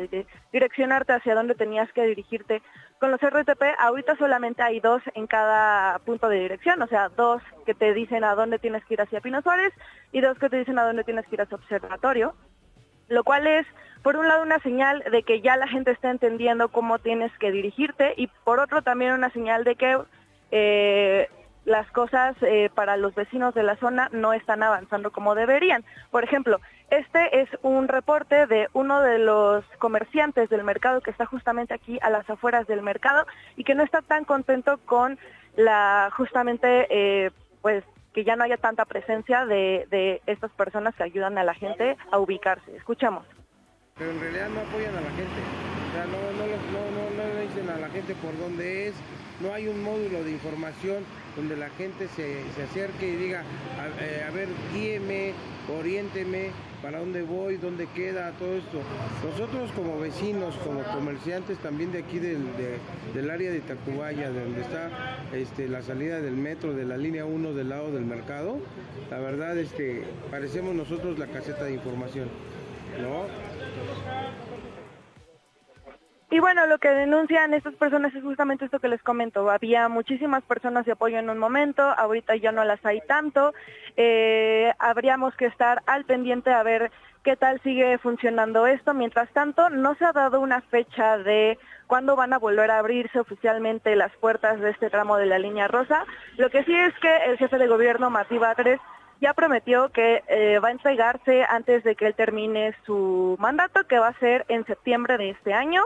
direccionarte 0.53 1.13
hacia 1.13 1.35
dónde 1.35 1.55
tenías 1.55 1.91
que 1.91 2.05
dirigirte. 2.05 2.61
Con 2.99 3.11
los 3.11 3.19
RTP, 3.19 3.61
ahorita 3.77 4.15
solamente 4.15 4.61
hay 4.61 4.79
dos 4.79 5.01
en 5.15 5.27
cada 5.27 5.99
punto 5.99 6.29
de 6.29 6.39
dirección, 6.39 6.81
o 6.81 6.87
sea, 6.87 7.09
dos 7.09 7.41
que 7.65 7.73
te 7.73 7.93
dicen 7.93 8.23
a 8.23 8.35
dónde 8.35 8.59
tienes 8.59 8.85
que 8.85 8.93
ir 8.93 9.01
hacia 9.01 9.21
Pino 9.21 9.41
Suárez 9.41 9.73
y 10.11 10.21
dos 10.21 10.37
que 10.37 10.49
te 10.49 10.59
dicen 10.59 10.79
a 10.79 10.85
dónde 10.85 11.03
tienes 11.03 11.25
que 11.27 11.35
ir 11.35 11.41
hacia 11.41 11.57
Observatorio, 11.57 12.35
lo 13.09 13.23
cual 13.23 13.47
es 13.47 13.67
por 14.05 14.17
un 14.17 14.27
lado 14.27 14.43
una 14.43 14.59
señal 14.59 15.03
de 15.11 15.23
que 15.23 15.41
ya 15.41 15.57
la 15.57 15.67
gente 15.67 15.89
está 15.89 16.11
entendiendo 16.11 16.69
cómo 16.69 16.99
tienes 16.99 17.35
que 17.39 17.51
dirigirte 17.51 18.13
y 18.15 18.27
por 18.43 18.59
otro 18.59 18.83
también 18.83 19.13
una 19.13 19.31
señal 19.31 19.63
de 19.63 19.75
que 19.75 19.97
eh, 20.51 21.27
las 21.65 21.89
cosas 21.89 22.35
eh, 22.43 22.69
para 22.75 22.97
los 22.97 23.15
vecinos 23.15 23.55
de 23.55 23.63
la 23.63 23.77
zona 23.77 24.09
no 24.11 24.33
están 24.33 24.61
avanzando 24.61 25.11
como 25.11 25.33
deberían. 25.33 25.83
Por 26.11 26.23
ejemplo, 26.23 26.61
este 26.91 27.41
es 27.41 27.49
un 27.63 27.87
reporte 27.87 28.45
de 28.45 28.67
uno 28.73 29.01
de 29.01 29.17
los 29.17 29.65
comerciantes 29.79 30.51
del 30.51 30.63
mercado 30.63 31.01
que 31.01 31.09
está 31.09 31.25
justamente 31.25 31.73
aquí 31.73 31.97
a 32.03 32.11
las 32.11 32.29
afueras 32.29 32.67
del 32.67 32.83
mercado 32.83 33.25
y 33.55 33.63
que 33.63 33.73
no 33.73 33.81
está 33.81 34.03
tan 34.03 34.23
contento 34.23 34.77
con 34.85 35.17
la 35.55 36.11
justamente 36.15 36.85
eh, 36.91 37.31
pues 37.63 37.83
que 38.13 38.23
ya 38.23 38.35
no 38.35 38.43
haya 38.43 38.57
tanta 38.57 38.85
presencia 38.85 39.47
de, 39.47 39.87
de 39.89 40.21
estas 40.27 40.51
personas 40.51 40.93
que 40.93 41.01
ayudan 41.01 41.39
a 41.39 41.43
la 41.43 41.55
gente 41.55 41.97
a 42.11 42.19
ubicarse. 42.19 42.77
Escuchamos 42.77 43.25
pero 43.97 44.11
en 44.11 44.19
realidad 44.19 44.49
no 44.49 44.59
apoyan 44.59 44.93
a 44.93 44.99
la 44.99 45.09
gente. 45.11 45.39
O 45.87 45.91
sea, 45.93 46.05
no, 46.05 46.19
no, 46.35 47.15
no, 47.15 47.33
le 47.33 47.47
dicen 47.47 47.69
a 47.69 47.79
la 47.79 47.89
gente 47.89 48.13
por 48.15 48.37
dónde 48.37 48.89
es, 48.89 48.93
no 49.41 49.53
hay 49.53 49.69
un 49.69 49.81
módulo 49.81 50.21
de 50.21 50.31
información 50.31 51.05
donde 51.37 51.55
la 51.55 51.69
gente 51.69 52.09
se, 52.09 52.41
acerque 52.61 53.07
y 53.07 53.15
diga, 53.15 53.43
eh, 54.01 54.25
a, 54.27 54.31
ver, 54.31 54.49
guíeme, 54.73 55.31
oriénteme, 55.79 56.49
para 56.81 56.99
dónde 56.99 57.21
voy, 57.21 57.55
dónde 57.55 57.87
queda, 57.87 58.31
todo 58.31 58.55
esto. 58.55 58.81
Nosotros 59.23 59.71
como 59.71 59.97
vecinos, 59.97 60.55
como 60.57 60.83
comerciantes 60.83 61.57
también 61.59 61.93
de 61.93 61.99
aquí 61.99 62.19
del, 62.19 62.43
del 63.13 63.29
área 63.29 63.49
de 63.49 63.61
Tacubaya, 63.61 64.29
de 64.29 64.43
donde 64.43 64.59
está 64.59 64.89
este, 65.31 65.69
la 65.69 65.81
salida 65.81 66.19
del 66.19 66.35
metro 66.35 66.73
de 66.73 66.83
la 66.83 66.97
línea 66.97 67.23
1 67.23 67.53
del 67.53 67.69
lado 67.69 67.93
del 67.93 68.03
mercado, 68.03 68.57
la 69.09 69.19
verdad 69.19 69.57
este, 69.57 70.03
parecemos 70.29 70.75
nosotros 70.75 71.17
la 71.17 71.27
caseta 71.27 71.63
de 71.63 71.75
información. 71.75 72.27
Y 76.35 76.39
bueno, 76.39 76.65
lo 76.65 76.79
que 76.79 76.89
denuncian 76.89 77.53
estas 77.53 77.75
personas 77.75 78.13
es 78.13 78.21
justamente 78.21 78.65
esto 78.65 78.79
que 78.79 78.89
les 78.89 79.01
comento. 79.01 79.49
Había 79.49 79.87
muchísimas 79.87 80.43
personas 80.43 80.85
de 80.85 80.91
apoyo 80.91 81.17
en 81.17 81.29
un 81.29 81.37
momento, 81.37 81.81
ahorita 81.81 82.35
ya 82.35 82.51
no 82.51 82.65
las 82.65 82.83
hay 82.85 82.99
tanto. 83.07 83.53
Eh, 83.95 84.73
habríamos 84.79 85.33
que 85.35 85.45
estar 85.45 85.81
al 85.85 86.03
pendiente 86.03 86.51
a 86.51 86.63
ver 86.63 86.91
qué 87.23 87.37
tal 87.37 87.61
sigue 87.61 87.97
funcionando 87.99 88.67
esto. 88.67 88.93
Mientras 88.93 89.29
tanto, 89.31 89.69
no 89.69 89.95
se 89.95 90.05
ha 90.05 90.11
dado 90.11 90.41
una 90.41 90.61
fecha 90.61 91.17
de 91.17 91.57
cuándo 91.87 92.15
van 92.15 92.33
a 92.33 92.39
volver 92.39 92.69
a 92.69 92.79
abrirse 92.79 93.19
oficialmente 93.19 93.95
las 93.95 94.11
puertas 94.17 94.59
de 94.59 94.71
este 94.71 94.89
tramo 94.89 95.17
de 95.17 95.27
la 95.27 95.39
línea 95.39 95.67
rosa. 95.67 96.05
Lo 96.37 96.49
que 96.49 96.63
sí 96.63 96.75
es 96.75 96.93
que 96.99 97.15
el 97.27 97.37
jefe 97.37 97.57
de 97.57 97.67
gobierno, 97.67 98.09
Mati 98.09 98.37
Batres, 98.37 98.81
ya 99.25 99.33
prometió 99.33 99.89
que 99.89 100.23
eh, 100.27 100.59
va 100.59 100.67
a 100.67 100.71
entregarse 100.71 101.43
antes 101.49 101.83
de 101.83 101.95
que 101.95 102.05
él 102.05 102.13
termine 102.13 102.75
su 102.85 103.35
mandato, 103.39 103.87
que 103.87 103.97
va 103.97 104.09
a 104.09 104.19
ser 104.19 104.45
en 104.49 104.63
septiembre 104.67 105.17
de 105.17 105.31
este 105.31 105.51
año. 105.51 105.81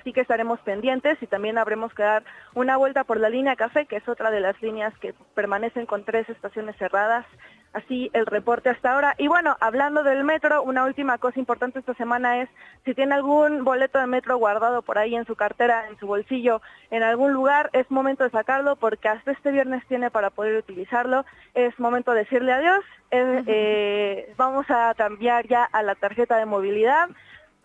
Así 0.00 0.14
que 0.14 0.22
estaremos 0.22 0.58
pendientes 0.60 1.22
y 1.22 1.26
también 1.26 1.58
habremos 1.58 1.92
que 1.92 2.02
dar 2.02 2.22
una 2.54 2.78
vuelta 2.78 3.04
por 3.04 3.20
la 3.20 3.28
línea 3.28 3.54
café, 3.54 3.84
que 3.84 3.96
es 3.96 4.08
otra 4.08 4.30
de 4.30 4.40
las 4.40 4.60
líneas 4.62 4.94
que 4.98 5.14
permanecen 5.34 5.84
con 5.84 6.04
tres 6.04 6.26
estaciones 6.30 6.76
cerradas. 6.76 7.26
Así 7.74 8.10
el 8.14 8.26
reporte 8.26 8.70
hasta 8.70 8.92
ahora. 8.92 9.14
Y 9.18 9.28
bueno, 9.28 9.56
hablando 9.60 10.02
del 10.02 10.24
metro, 10.24 10.62
una 10.62 10.84
última 10.84 11.18
cosa 11.18 11.38
importante 11.38 11.78
esta 11.78 11.94
semana 11.94 12.40
es 12.40 12.48
si 12.84 12.94
tiene 12.94 13.14
algún 13.14 13.62
boleto 13.62 13.98
de 13.98 14.06
metro 14.06 14.38
guardado 14.38 14.82
por 14.82 14.98
ahí 14.98 15.14
en 15.14 15.26
su 15.26 15.36
cartera, 15.36 15.86
en 15.88 15.98
su 15.98 16.06
bolsillo, 16.06 16.62
en 16.90 17.04
algún 17.04 17.32
lugar, 17.32 17.70
es 17.72 17.88
momento 17.90 18.24
de 18.24 18.30
sacarlo 18.30 18.74
porque 18.74 19.08
hasta 19.08 19.30
este 19.30 19.52
viernes 19.52 19.86
tiene 19.86 20.10
para 20.10 20.30
poder 20.30 20.56
utilizarlo. 20.56 21.24
Es 21.54 21.78
momento 21.78 22.12
de 22.12 22.20
decirle 22.20 22.52
adiós. 22.52 22.84
Eh, 23.12 24.32
vamos 24.36 24.66
a 24.70 24.94
cambiar 24.94 25.46
ya 25.46 25.62
a 25.62 25.82
la 25.82 25.94
tarjeta 25.94 26.38
de 26.38 26.46
movilidad 26.46 27.08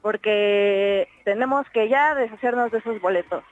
porque 0.06 1.08
tenemos 1.24 1.68
que 1.74 1.90
ya 1.90 2.14
deshacernos 2.14 2.72
de 2.72 2.78
esos 2.78 3.02
boletos. 3.02 3.44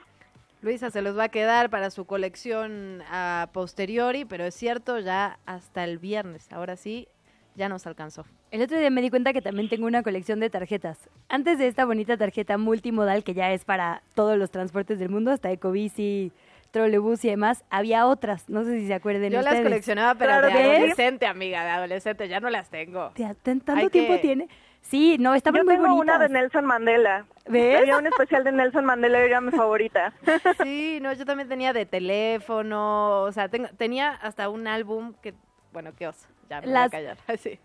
Luisa 0.62 0.92
se 0.92 1.02
los 1.02 1.18
va 1.18 1.24
a 1.24 1.30
quedar 1.30 1.72
para 1.72 1.90
su 1.90 2.06
colección 2.06 3.02
a 3.10 3.50
posteriori, 3.52 4.24
pero 4.24 4.44
es 4.44 4.54
cierto, 4.54 5.00
ya 5.00 5.40
hasta 5.48 5.84
el 5.84 5.98
viernes, 5.98 6.54
ahora 6.54 6.76
sí, 6.76 7.08
ya 7.56 7.70
nos 7.70 7.88
alcanzó. 7.88 8.28
El 8.52 8.62
otro 8.62 8.78
día 8.78 8.92
me 8.92 9.02
di 9.02 9.10
cuenta 9.10 9.34
que 9.34 9.42
también 9.42 9.68
tengo 9.68 9.88
una 9.88 10.04
colección 10.04 10.40
de 10.40 10.52
tarjetas. 10.52 11.10
Antes 11.28 11.58
de 11.58 11.66
esta 11.66 11.86
bonita 11.86 12.18
tarjeta 12.18 12.60
multimodal 12.60 13.24
que 13.24 13.34
ya 13.34 13.52
es 13.52 13.66
para 13.66 14.04
todos 14.14 14.38
los 14.38 14.52
transportes 14.52 15.00
del 15.00 15.10
mundo, 15.10 15.32
hasta 15.32 15.52
Ecobici, 15.52 16.32
trolebús 16.70 17.26
y 17.26 17.30
demás, 17.30 17.64
había 17.72 18.06
otras, 18.06 18.48
no 18.48 18.64
sé 18.64 18.80
si 18.80 18.86
se 18.86 18.94
acuerden 18.94 19.34
Yo 19.34 19.42
las 19.42 19.60
coleccionaba, 19.60 20.14
pero 20.14 20.40
de 20.46 20.54
adolescente, 20.54 21.26
amiga, 21.26 21.64
de 21.64 21.72
adolescente, 21.72 22.28
ya 22.28 22.40
no 22.40 22.52
las 22.52 22.70
tengo. 22.70 23.12
¿Tanto 23.42 23.90
tiempo 23.90 24.20
tiene? 24.20 24.50
Sí, 24.84 25.18
no, 25.18 25.34
estaban 25.34 25.62
Yo 25.62 25.66
muy 25.66 25.76
tengo 25.76 25.96
una 25.96 26.20
de 26.20 26.30
Nelson 26.30 26.66
Mandela. 26.66 27.26
¿Ves? 27.48 27.80
Había 27.80 27.98
un 27.98 28.06
especial 28.06 28.44
de 28.44 28.52
Nelson 28.52 28.86
Mandela 28.86 29.20
y 29.22 29.24
era 29.24 29.42
mi 29.42 29.52
favorita. 29.52 30.14
Sí, 30.62 31.00
no, 31.02 31.14
yo 31.14 31.26
también 31.26 31.50
tenía 31.50 31.74
de 31.74 31.86
teléfono, 31.86 33.22
o 33.22 33.32
sea, 33.32 33.50
tenía 33.50 34.12
hasta 34.12 34.50
un 34.50 34.68
álbum 34.68 35.14
que, 35.22 35.34
bueno, 35.72 35.92
qué 35.98 36.08
oso, 36.08 36.28
ya 36.50 36.62
me 36.62 36.68
voy 36.68 36.78
a 36.78 36.90
callar. 36.90 37.18
Sí. 37.40 37.60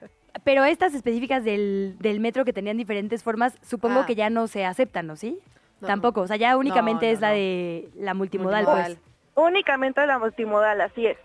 Pero 0.44 0.64
estas 0.64 0.94
específicas 0.94 1.44
del, 1.44 1.96
del 1.98 2.20
metro 2.20 2.44
que 2.44 2.52
tenían 2.52 2.76
diferentes 2.76 3.22
formas, 3.22 3.58
supongo 3.62 4.00
ah. 4.00 4.06
que 4.06 4.14
ya 4.14 4.30
no 4.30 4.46
se 4.46 4.64
aceptan, 4.64 5.08
¿no? 5.08 5.16
¿Sí? 5.16 5.38
Tampoco, 5.80 6.22
o 6.22 6.26
sea, 6.26 6.36
ya 6.36 6.56
únicamente 6.56 7.10
es 7.10 7.20
la 7.20 7.30
de 7.30 7.88
la 7.96 8.14
multimodal, 8.14 8.64
pues. 8.64 8.98
Únicamente 9.34 10.04
la 10.06 10.18
multimodal, 10.18 10.80
así 10.80 11.06
es. 11.06 11.18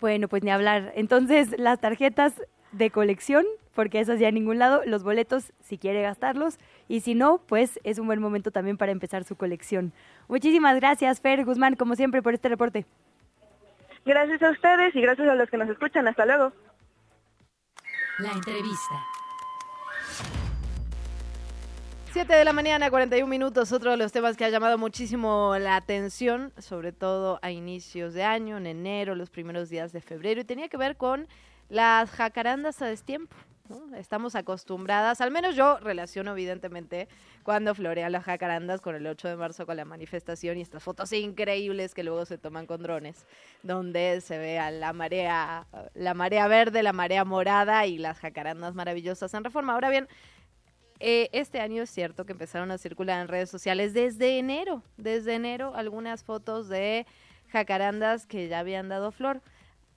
Bueno, 0.00 0.28
pues 0.28 0.42
ni 0.42 0.50
hablar. 0.50 0.92
Entonces, 0.94 1.58
las 1.58 1.80
tarjetas 1.80 2.34
de 2.72 2.90
colección 2.90 3.46
porque 3.74 4.00
esas 4.00 4.20
ya 4.20 4.28
en 4.28 4.34
ningún 4.34 4.58
lado, 4.58 4.82
los 4.86 5.02
boletos 5.02 5.52
si 5.60 5.78
quiere 5.78 6.02
gastarlos 6.02 6.58
y 6.88 7.00
si 7.00 7.14
no, 7.14 7.38
pues 7.46 7.80
es 7.84 7.98
un 7.98 8.06
buen 8.06 8.20
momento 8.20 8.50
también 8.50 8.76
para 8.76 8.92
empezar 8.92 9.24
su 9.24 9.36
colección. 9.36 9.92
Muchísimas 10.28 10.76
gracias, 10.76 11.20
Fer 11.20 11.44
Guzmán, 11.44 11.76
como 11.76 11.94
siempre, 11.96 12.22
por 12.22 12.34
este 12.34 12.48
reporte. 12.48 12.86
Gracias 14.04 14.42
a 14.42 14.50
ustedes 14.50 14.94
y 14.96 15.00
gracias 15.00 15.28
a 15.28 15.34
los 15.34 15.48
que 15.48 15.56
nos 15.56 15.68
escuchan. 15.68 16.08
Hasta 16.08 16.26
luego. 16.26 16.52
La 18.18 18.32
entrevista. 18.32 19.06
7 22.12 22.30
de 22.34 22.44
la 22.44 22.52
mañana, 22.52 22.90
41 22.90 23.26
minutos. 23.26 23.72
Otro 23.72 23.92
de 23.92 23.96
los 23.96 24.12
temas 24.12 24.36
que 24.36 24.44
ha 24.44 24.50
llamado 24.50 24.76
muchísimo 24.76 25.56
la 25.58 25.76
atención, 25.76 26.52
sobre 26.58 26.92
todo 26.92 27.38
a 27.40 27.50
inicios 27.50 28.12
de 28.12 28.22
año, 28.22 28.58
en 28.58 28.66
enero, 28.66 29.14
los 29.14 29.30
primeros 29.30 29.70
días 29.70 29.92
de 29.92 30.02
febrero, 30.02 30.42
y 30.42 30.44
tenía 30.44 30.68
que 30.68 30.76
ver 30.76 30.98
con 30.98 31.26
las 31.70 32.10
jacarandas 32.10 32.82
a 32.82 32.86
destiempo. 32.86 33.34
Estamos 33.96 34.34
acostumbradas, 34.34 35.20
al 35.20 35.30
menos 35.30 35.56
yo 35.56 35.78
relaciono 35.78 36.32
evidentemente 36.32 37.08
cuando 37.42 37.74
florean 37.74 38.12
las 38.12 38.24
jacarandas 38.24 38.80
con 38.80 38.94
el 38.94 39.06
8 39.06 39.28
de 39.28 39.36
marzo 39.36 39.66
con 39.66 39.76
la 39.76 39.84
manifestación 39.84 40.58
y 40.58 40.62
estas 40.62 40.82
fotos 40.82 41.12
increíbles 41.12 41.94
que 41.94 42.02
luego 42.02 42.24
se 42.26 42.38
toman 42.38 42.66
con 42.66 42.82
drones, 42.82 43.24
donde 43.62 44.20
se 44.20 44.38
ve 44.38 44.58
la 44.72 44.92
marea, 44.92 45.66
la 45.94 46.14
marea 46.14 46.48
verde, 46.48 46.82
la 46.82 46.92
marea 46.92 47.24
morada 47.24 47.86
y 47.86 47.98
las 47.98 48.18
jacarandas 48.18 48.74
maravillosas 48.74 49.32
en 49.34 49.44
reforma. 49.44 49.74
Ahora 49.74 49.90
bien, 49.90 50.08
eh, 51.00 51.30
este 51.32 51.60
año 51.60 51.82
es 51.82 51.90
cierto 51.90 52.26
que 52.26 52.32
empezaron 52.32 52.70
a 52.70 52.78
circular 52.78 53.20
en 53.20 53.28
redes 53.28 53.50
sociales 53.50 53.94
desde 53.94 54.38
enero, 54.38 54.82
desde 54.96 55.34
enero 55.34 55.74
algunas 55.74 56.24
fotos 56.24 56.68
de 56.68 57.06
jacarandas 57.48 58.26
que 58.26 58.48
ya 58.48 58.58
habían 58.58 58.88
dado 58.88 59.12
flor. 59.12 59.40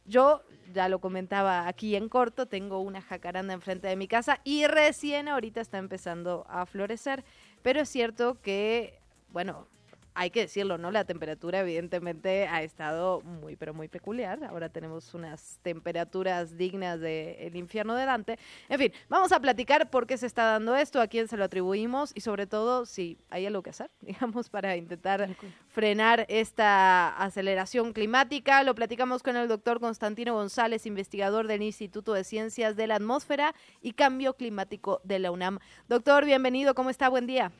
Yo 0.05 0.43
ya 0.73 0.89
lo 0.89 0.99
comentaba 0.99 1.67
aquí 1.67 1.95
en 1.95 2.09
corto, 2.09 2.45
tengo 2.45 2.79
una 2.79 3.01
jacaranda 3.01 3.53
enfrente 3.53 3.87
de 3.87 3.95
mi 3.95 4.07
casa 4.07 4.39
y 4.43 4.67
recién 4.67 5.27
ahorita 5.27 5.61
está 5.61 5.77
empezando 5.77 6.45
a 6.49 6.65
florecer, 6.65 7.23
pero 7.63 7.81
es 7.81 7.89
cierto 7.89 8.39
que, 8.41 8.99
bueno, 9.31 9.67
hay 10.15 10.29
que 10.29 10.41
decirlo, 10.41 10.77
¿no? 10.77 10.91
La 10.91 11.03
temperatura 11.03 11.59
evidentemente 11.59 12.47
ha 12.47 12.63
estado 12.63 13.21
muy, 13.21 13.57
pero 13.57 13.73
muy 13.73 13.89
peculiar. 13.89 14.43
Ahora 14.45 14.69
tenemos 14.69 15.13
unas 15.13 15.59
temperaturas 15.61 16.57
dignas 16.57 17.01
del 17.01 17.55
infierno 17.55 17.95
de 17.95 18.05
Dante. 18.05 18.39
En 18.69 18.79
fin, 18.79 18.93
vamos 19.09 19.33
a 19.33 19.41
platicar 19.41 19.89
por 19.89 20.07
qué 20.07 20.17
se 20.17 20.25
está 20.25 20.45
dando 20.45 20.75
esto, 20.75 21.01
a 21.01 21.07
quién 21.07 21.27
se 21.27 21.35
lo 21.35 21.43
atribuimos 21.43 22.13
y 22.15 22.21
sobre 22.21 22.47
todo 22.47 22.85
si 22.85 23.17
hay 23.29 23.45
algo 23.45 23.61
que 23.61 23.71
hacer, 23.71 23.91
digamos, 24.01 24.49
para 24.49 24.77
intentar 24.77 25.35
frenar 25.67 26.25
esta 26.29 27.09
aceleración 27.17 27.91
climática. 27.91 28.63
Lo 28.63 28.73
platicamos 28.73 29.21
con 29.21 29.35
el 29.35 29.49
doctor 29.49 29.81
Constantino 29.81 30.33
González, 30.33 30.85
investigador 30.85 31.47
del 31.47 31.61
Instituto 31.61 32.13
de 32.13 32.23
Ciencias 32.23 32.77
de 32.77 32.87
la 32.87 32.95
Atmósfera 32.95 33.53
y 33.81 33.91
Cambio 33.91 34.35
Climático 34.35 35.01
de 35.03 35.19
la 35.19 35.31
UNAM. 35.31 35.59
Doctor, 35.89 36.23
bienvenido, 36.23 36.73
¿cómo 36.73 36.89
está? 36.89 37.09
Buen 37.09 37.27
día. 37.27 37.51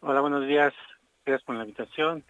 Hola, 0.00 0.20
buenos 0.20 0.46
días. 0.48 0.72
Gracias 1.30 1.46
por 1.46 1.54
la 1.54 1.62
invitación. 1.62 2.24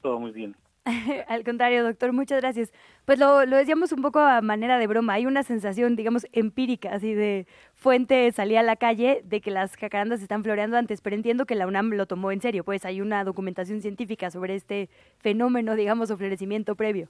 Todo 0.00 0.20
muy 0.20 0.30
bien. 0.30 0.54
Al 1.28 1.42
contrario, 1.42 1.82
doctor, 1.82 2.12
muchas 2.12 2.40
gracias. 2.40 2.72
Pues 3.04 3.18
lo, 3.18 3.44
lo, 3.46 3.56
decíamos 3.56 3.90
un 3.90 4.00
poco 4.00 4.20
a 4.20 4.40
manera 4.42 4.78
de 4.78 4.86
broma. 4.86 5.14
Hay 5.14 5.26
una 5.26 5.42
sensación, 5.42 5.96
digamos, 5.96 6.24
empírica, 6.30 6.90
así 6.94 7.14
de 7.14 7.48
fuente 7.74 8.30
salía 8.30 8.60
a 8.60 8.62
la 8.62 8.76
calle 8.76 9.22
de 9.24 9.40
que 9.40 9.50
las 9.50 9.74
jacarandas 9.74 10.22
están 10.22 10.44
floreando 10.44 10.76
antes, 10.76 11.00
pero 11.00 11.16
entiendo 11.16 11.46
que 11.46 11.56
la 11.56 11.66
UNAM 11.66 11.90
lo 11.90 12.06
tomó 12.06 12.30
en 12.30 12.40
serio, 12.40 12.62
pues 12.62 12.84
hay 12.84 13.00
una 13.00 13.24
documentación 13.24 13.80
científica 13.80 14.30
sobre 14.30 14.54
este 14.54 14.88
fenómeno, 15.18 15.74
digamos, 15.74 16.12
o 16.12 16.16
florecimiento 16.16 16.76
previo. 16.76 17.08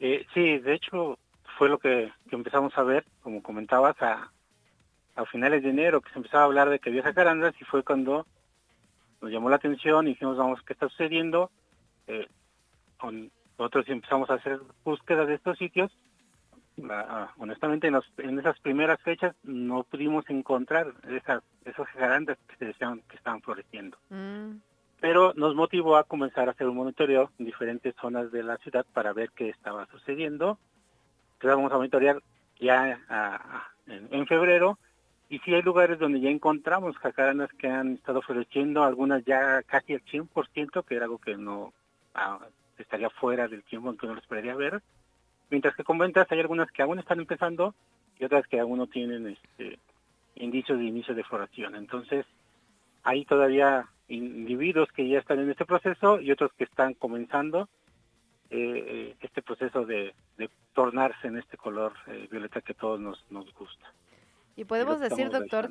Eh, 0.00 0.26
sí, 0.34 0.58
de 0.58 0.74
hecho, 0.74 1.20
fue 1.56 1.68
lo 1.68 1.78
que, 1.78 2.10
empezamos 2.32 2.76
a 2.76 2.82
ver, 2.82 3.04
como 3.22 3.44
comentabas, 3.44 3.94
a, 4.02 4.32
a 5.14 5.24
finales 5.26 5.62
de 5.62 5.70
enero, 5.70 6.00
que 6.00 6.10
se 6.10 6.18
empezaba 6.18 6.42
a 6.42 6.46
hablar 6.46 6.68
de 6.68 6.80
que 6.80 6.90
había 6.90 7.04
jacarandas 7.04 7.54
y 7.60 7.64
fue 7.64 7.84
cuando 7.84 8.26
nos 9.24 9.32
llamó 9.32 9.48
la 9.48 9.56
atención 9.56 10.06
y 10.06 10.10
dijimos, 10.10 10.36
vamos, 10.36 10.60
¿qué 10.62 10.74
está 10.74 10.86
sucediendo? 10.88 11.50
Eh, 12.06 12.28
nosotros 13.58 13.88
empezamos 13.88 14.28
a 14.28 14.34
hacer 14.34 14.60
búsquedas 14.84 15.26
de 15.26 15.34
estos 15.34 15.56
sitios. 15.56 15.90
Ah, 16.90 17.32
honestamente, 17.38 17.88
en, 18.18 18.38
esas 18.38 18.60
primeras 18.60 19.00
fechas 19.00 19.34
no 19.42 19.84
pudimos 19.84 20.28
encontrar 20.28 20.92
esas, 21.08 21.42
esos 21.64 21.86
jacarandas 21.88 22.36
que 22.48 22.56
se 22.56 22.64
decían 22.66 23.00
que 23.08 23.16
estaban 23.16 23.40
floreciendo. 23.40 23.96
Mm. 24.10 24.56
Pero 25.00 25.32
nos 25.34 25.54
motivó 25.54 25.96
a 25.96 26.04
comenzar 26.04 26.48
a 26.48 26.52
hacer 26.52 26.66
un 26.68 26.76
monitoreo 26.76 27.30
en 27.38 27.46
diferentes 27.46 27.94
zonas 28.00 28.30
de 28.30 28.42
la 28.42 28.58
ciudad 28.58 28.84
para 28.92 29.14
ver 29.14 29.30
qué 29.30 29.48
estaba 29.48 29.86
sucediendo. 29.86 30.58
Entonces 31.34 31.56
vamos 31.56 31.72
a 31.72 31.76
monitorear 31.76 32.22
ya 32.60 33.00
ah, 33.08 33.40
ah, 33.50 33.68
en 33.86 34.26
febrero 34.26 34.78
y 35.34 35.40
sí 35.40 35.52
hay 35.52 35.62
lugares 35.62 35.98
donde 35.98 36.20
ya 36.20 36.30
encontramos 36.30 36.96
jacarandas 36.98 37.52
que 37.54 37.66
han 37.66 37.94
estado 37.94 38.22
floreciendo, 38.22 38.84
algunas 38.84 39.24
ya 39.24 39.64
casi 39.64 39.94
al 39.94 40.04
100%, 40.04 40.84
que 40.84 40.94
era 40.94 41.06
algo 41.06 41.18
que 41.18 41.36
no 41.36 41.72
ah, 42.14 42.38
estaría 42.78 43.10
fuera 43.10 43.48
del 43.48 43.64
tiempo 43.64 43.90
en 43.90 43.96
que 43.96 44.06
uno 44.06 44.14
lo 44.14 44.20
esperaría 44.20 44.54
ver. 44.54 44.80
Mientras 45.50 45.74
que 45.74 45.82
con 45.82 45.98
ventas 45.98 46.30
hay 46.30 46.38
algunas 46.38 46.70
que 46.70 46.82
aún 46.82 47.00
están 47.00 47.18
empezando 47.18 47.74
y 48.20 48.24
otras 48.24 48.46
que 48.46 48.60
aún 48.60 48.78
no 48.78 48.86
tienen 48.86 49.26
este, 49.26 49.80
indicios 50.36 50.78
de 50.78 50.84
inicio 50.84 51.16
de 51.16 51.24
floración. 51.24 51.74
Entonces, 51.74 52.24
hay 53.02 53.24
todavía 53.24 53.88
individuos 54.06 54.88
que 54.92 55.08
ya 55.08 55.18
están 55.18 55.40
en 55.40 55.50
este 55.50 55.64
proceso 55.64 56.20
y 56.20 56.30
otros 56.30 56.52
que 56.56 56.62
están 56.62 56.94
comenzando 56.94 57.68
eh, 58.50 58.84
eh, 58.86 59.16
este 59.20 59.42
proceso 59.42 59.84
de, 59.84 60.14
tornarse 60.74 61.26
en 61.26 61.38
este 61.38 61.56
color 61.56 61.92
eh, 62.06 62.28
violeta 62.30 62.60
que 62.60 62.74
todos 62.74 63.00
nos, 63.00 63.24
nos 63.30 63.52
gusta. 63.54 63.92
Y 64.56 64.64
podemos 64.64 65.00
decir, 65.00 65.30
doctor, 65.30 65.70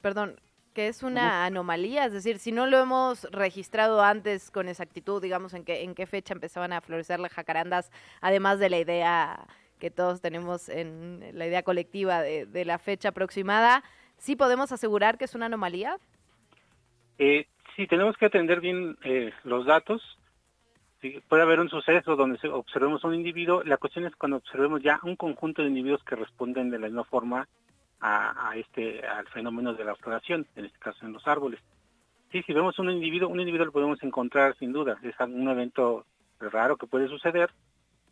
perdón, 0.00 0.40
que 0.74 0.86
es 0.86 1.02
una 1.02 1.44
anomalía, 1.44 2.04
es 2.04 2.12
decir, 2.12 2.38
si 2.38 2.52
no 2.52 2.66
lo 2.66 2.78
hemos 2.78 3.24
registrado 3.32 4.02
antes 4.02 4.50
con 4.50 4.68
exactitud, 4.68 5.20
digamos, 5.20 5.52
en 5.54 5.64
qué, 5.64 5.82
en 5.82 5.94
qué 5.94 6.06
fecha 6.06 6.32
empezaban 6.32 6.72
a 6.72 6.80
florecer 6.80 7.18
las 7.18 7.32
jacarandas, 7.32 7.90
además 8.20 8.60
de 8.60 8.70
la 8.70 8.78
idea 8.78 9.46
que 9.80 9.90
todos 9.90 10.20
tenemos 10.20 10.68
en 10.68 11.24
la 11.32 11.46
idea 11.46 11.64
colectiva 11.64 12.22
de, 12.22 12.64
la 12.64 12.78
fecha 12.78 13.08
aproximada, 13.08 13.82
¿sí 14.18 14.36
podemos 14.36 14.70
asegurar 14.70 15.18
que 15.18 15.24
es 15.24 15.34
una 15.34 15.46
anomalía? 15.46 15.96
Eh, 17.18 17.46
sí, 17.74 17.88
tenemos 17.88 18.16
que 18.16 18.26
atender 18.26 18.60
bien 18.60 18.96
eh, 19.02 19.32
los 19.42 19.66
datos. 19.66 20.02
puede 21.28 21.42
haber 21.42 21.58
un 21.58 21.70
suceso 21.70 22.14
donde 22.14 22.38
observemos 22.48 23.02
un 23.02 23.14
individuo. 23.14 23.64
La 23.64 23.78
cuestión 23.78 24.06
es 24.06 24.14
cuando 24.14 24.36
observemos 24.36 24.82
ya 24.82 25.00
un 25.02 25.16
conjunto 25.16 25.62
de 25.62 25.68
individuos 25.68 26.04
que 26.04 26.14
responden 26.14 26.70
de 26.70 26.78
la 26.78 26.86
misma 26.86 27.04
forma 27.04 27.48
a, 28.00 28.52
este 28.56 29.06
al 29.06 29.26
fenómeno 29.28 29.74
de 29.74 29.84
la 29.84 29.94
floración, 29.94 30.46
en 30.56 30.64
este 30.64 30.78
caso 30.78 31.04
en 31.04 31.12
los 31.12 31.26
árboles. 31.26 31.60
Sí, 32.32 32.42
si 32.42 32.52
vemos 32.52 32.78
un 32.78 32.90
individuo, 32.90 33.28
un 33.28 33.40
individuo 33.40 33.66
lo 33.66 33.72
podemos 33.72 34.02
encontrar 34.02 34.56
sin 34.56 34.72
duda, 34.72 34.98
es 35.02 35.14
un 35.20 35.48
evento 35.48 36.06
raro 36.38 36.76
que 36.76 36.86
puede 36.86 37.08
suceder 37.08 37.50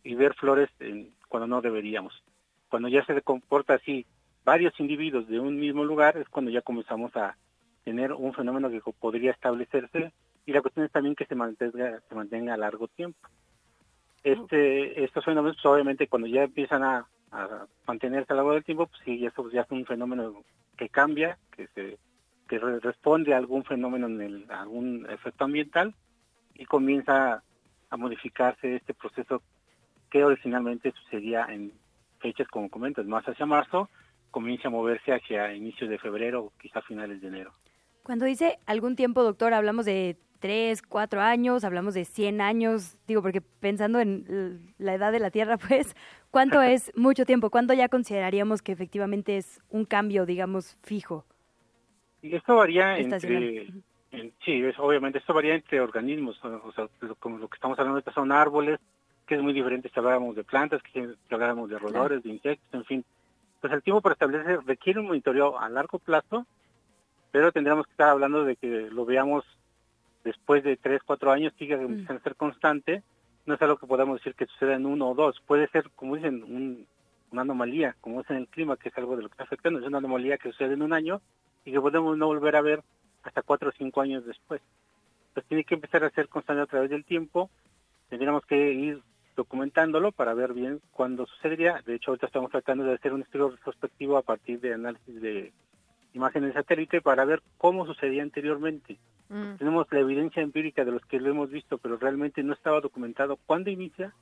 y 0.03 0.15
ver 0.15 0.33
flores 0.35 0.69
en, 0.79 1.11
cuando 1.27 1.47
no 1.47 1.61
deberíamos. 1.61 2.21
Cuando 2.69 2.87
ya 2.89 3.03
se 3.05 3.21
comporta 3.21 3.75
así 3.75 4.05
varios 4.43 4.77
individuos 4.79 5.27
de 5.27 5.39
un 5.39 5.59
mismo 5.59 5.83
lugar 5.83 6.17
es 6.17 6.27
cuando 6.29 6.51
ya 6.51 6.61
comenzamos 6.61 7.15
a 7.15 7.35
tener 7.83 8.13
un 8.13 8.33
fenómeno 8.33 8.69
que 8.69 8.81
podría 8.99 9.31
establecerse 9.31 10.11
y 10.45 10.51
la 10.51 10.61
cuestión 10.61 10.85
es 10.85 10.91
también 10.91 11.15
que 11.15 11.25
se 11.25 11.35
mantenga, 11.35 12.01
se 12.07 12.15
mantenga 12.15 12.53
a 12.53 12.57
largo 12.57 12.87
tiempo. 12.87 13.19
Este, 14.23 15.03
estos 15.03 15.23
fenómenos 15.23 15.57
pues, 15.61 15.65
obviamente 15.65 16.07
cuando 16.07 16.27
ya 16.27 16.43
empiezan 16.43 16.83
a, 16.83 17.07
a 17.31 17.65
mantenerse 17.87 18.33
a 18.33 18.35
lo 18.35 18.41
largo 18.41 18.53
del 18.53 18.63
tiempo, 18.63 18.87
pues 18.87 19.01
sí, 19.05 19.25
eso 19.25 19.49
ya 19.51 19.61
es 19.61 19.71
un 19.71 19.85
fenómeno 19.85 20.43
que 20.77 20.89
cambia, 20.89 21.37
que 21.51 21.67
se 21.67 21.97
que 22.47 22.57
responde 22.57 23.33
a 23.33 23.37
algún 23.37 23.63
fenómeno 23.63 24.07
en 24.07 24.21
el, 24.21 24.45
algún 24.49 25.07
efecto 25.09 25.43
ambiental 25.43 25.93
y 26.55 26.65
comienza 26.65 27.43
a 27.91 27.97
modificarse 27.97 28.75
este 28.75 28.95
proceso 28.95 29.43
que 30.09 30.23
originalmente 30.23 30.91
sucedía 30.91 31.45
en 31.49 31.71
fechas 32.19 32.47
como 32.47 32.69
comentas, 32.69 33.05
más 33.05 33.23
hacia 33.25 33.45
marzo, 33.45 33.87
comienza 34.31 34.67
a 34.67 34.71
moverse 34.71 35.13
hacia 35.13 35.53
inicios 35.53 35.89
de 35.89 35.99
febrero 35.99 36.51
quizá 36.59 36.81
finales 36.81 37.21
de 37.21 37.27
enero. 37.27 37.53
Cuando 38.03 38.25
dice 38.25 38.57
algún 38.65 38.95
tiempo, 38.95 39.21
doctor, 39.21 39.53
hablamos 39.53 39.85
de 39.85 40.17
tres, 40.39 40.81
cuatro 40.81 41.21
años, 41.21 41.63
hablamos 41.63 41.93
de 41.93 42.05
100 42.05 42.41
años, 42.41 42.97
digo, 43.07 43.21
porque 43.21 43.41
pensando 43.41 43.99
en 43.99 44.73
la 44.77 44.93
edad 44.93 45.11
de 45.11 45.19
la 45.19 45.31
Tierra, 45.31 45.57
pues, 45.67 45.95
¿cuánto 46.31 46.61
es 46.61 46.91
mucho 46.95 47.25
tiempo? 47.25 47.49
¿Cuándo 47.49 47.73
ya 47.73 47.89
consideraríamos 47.89 48.61
que 48.61 48.71
efectivamente 48.71 49.37
es 49.37 49.61
un 49.69 49.85
cambio, 49.85 50.25
digamos, 50.25 50.77
fijo? 50.81 51.25
Y 52.21 52.35
esto 52.35 52.55
varía 52.55 52.97
entre, 52.97 53.71
sí, 54.43 54.63
obviamente 54.77 55.19
esto 55.19 55.33
varía 55.33 55.55
entre 55.55 55.79
organismos, 55.79 56.43
o 56.43 56.71
sea, 56.73 56.87
como 57.19 57.37
lo 57.37 57.47
que 57.47 57.55
estamos 57.55 57.77
hablando 57.79 58.01
de 58.01 58.11
son 58.11 58.31
árboles, 58.31 58.79
que 59.25 59.35
es 59.35 59.41
muy 59.41 59.53
diferente 59.53 59.89
si 59.93 59.99
hablábamos 59.99 60.35
de 60.35 60.43
plantas, 60.43 60.81
que 60.81 60.91
si 60.91 61.33
hablábamos 61.33 61.69
de 61.69 61.77
roedores, 61.77 62.23
de 62.23 62.29
insectos, 62.29 62.73
en 62.73 62.85
fin. 62.85 63.05
Pues 63.61 63.71
el 63.71 63.83
tiempo 63.83 64.01
para 64.01 64.13
establecer 64.13 64.59
requiere 64.65 64.99
un 64.99 65.07
monitoreo 65.07 65.59
a 65.59 65.69
largo 65.69 65.99
plazo, 65.99 66.45
pero 67.31 67.51
tendríamos 67.51 67.85
que 67.85 67.91
estar 67.91 68.09
hablando 68.09 68.43
de 68.43 68.55
que 68.55 68.89
lo 68.89 69.05
veamos 69.05 69.45
después 70.23 70.63
de 70.63 70.77
tres, 70.77 71.01
cuatro 71.05 71.31
años 71.31 71.53
sigue 71.57 71.77
mm. 71.77 72.07
a 72.09 72.19
ser 72.19 72.35
constante, 72.35 73.03
no 73.45 73.55
es 73.55 73.61
algo 73.61 73.77
que 73.77 73.87
podamos 73.87 74.19
decir 74.19 74.35
que 74.35 74.45
suceda 74.45 74.75
en 74.75 74.85
uno 74.85 75.09
o 75.09 75.15
dos, 75.15 75.41
puede 75.45 75.67
ser, 75.69 75.89
como 75.95 76.15
dicen, 76.15 76.85
una 77.31 77.41
anomalía, 77.41 77.95
como 78.01 78.21
es 78.21 78.29
en 78.29 78.37
el 78.37 78.47
clima, 78.47 78.77
que 78.77 78.89
es 78.89 78.97
algo 78.97 79.15
de 79.15 79.23
lo 79.23 79.29
que 79.29 79.33
está 79.33 79.43
afectando, 79.43 79.79
es 79.79 79.85
una 79.85 79.99
anomalía 79.99 80.37
que 80.37 80.51
sucede 80.51 80.73
en 80.73 80.81
un 80.81 80.93
año 80.93 81.21
y 81.65 81.71
que 81.71 81.81
podemos 81.81 82.17
no 82.17 82.27
volver 82.27 82.55
a 82.55 82.61
ver 82.61 82.83
hasta 83.23 83.41
cuatro 83.41 83.69
o 83.69 83.73
cinco 83.77 84.01
años 84.01 84.25
después. 84.25 84.61
Entonces 85.29 85.47
tiene 85.47 85.63
que 85.63 85.75
empezar 85.75 86.03
a 86.03 86.09
ser 86.09 86.27
constante 86.27 86.63
a 86.63 86.67
través 86.67 86.89
del 86.89 87.05
tiempo, 87.05 87.49
tendríamos 88.09 88.45
que 88.45 88.73
ir 88.73 89.01
documentándolo 89.35 90.11
para 90.11 90.33
ver 90.33 90.53
bien 90.53 90.81
cuándo 90.91 91.25
sucedería. 91.25 91.81
De 91.85 91.95
hecho, 91.95 92.11
ahorita 92.11 92.27
estamos 92.27 92.51
tratando 92.51 92.83
de 92.83 92.95
hacer 92.95 93.13
un 93.13 93.21
estudio 93.21 93.51
retrospectivo 93.51 94.17
a 94.17 94.21
partir 94.21 94.59
de 94.59 94.73
análisis 94.73 95.21
de 95.21 95.53
imágenes 96.13 96.49
de 96.49 96.59
satélite 96.59 97.01
para 97.01 97.25
ver 97.25 97.41
cómo 97.57 97.85
sucedía 97.85 98.23
anteriormente. 98.23 98.97
Mm. 99.29 99.55
Tenemos 99.57 99.87
la 99.91 99.99
evidencia 99.99 100.41
empírica 100.41 100.83
de 100.83 100.91
los 100.91 101.05
que 101.05 101.19
lo 101.19 101.29
hemos 101.29 101.49
visto, 101.49 101.77
pero 101.77 101.97
realmente 101.97 102.43
no 102.43 102.53
estaba 102.53 102.81
documentado 102.81 103.37
cuándo 103.37 103.69
inicia, 103.69 104.13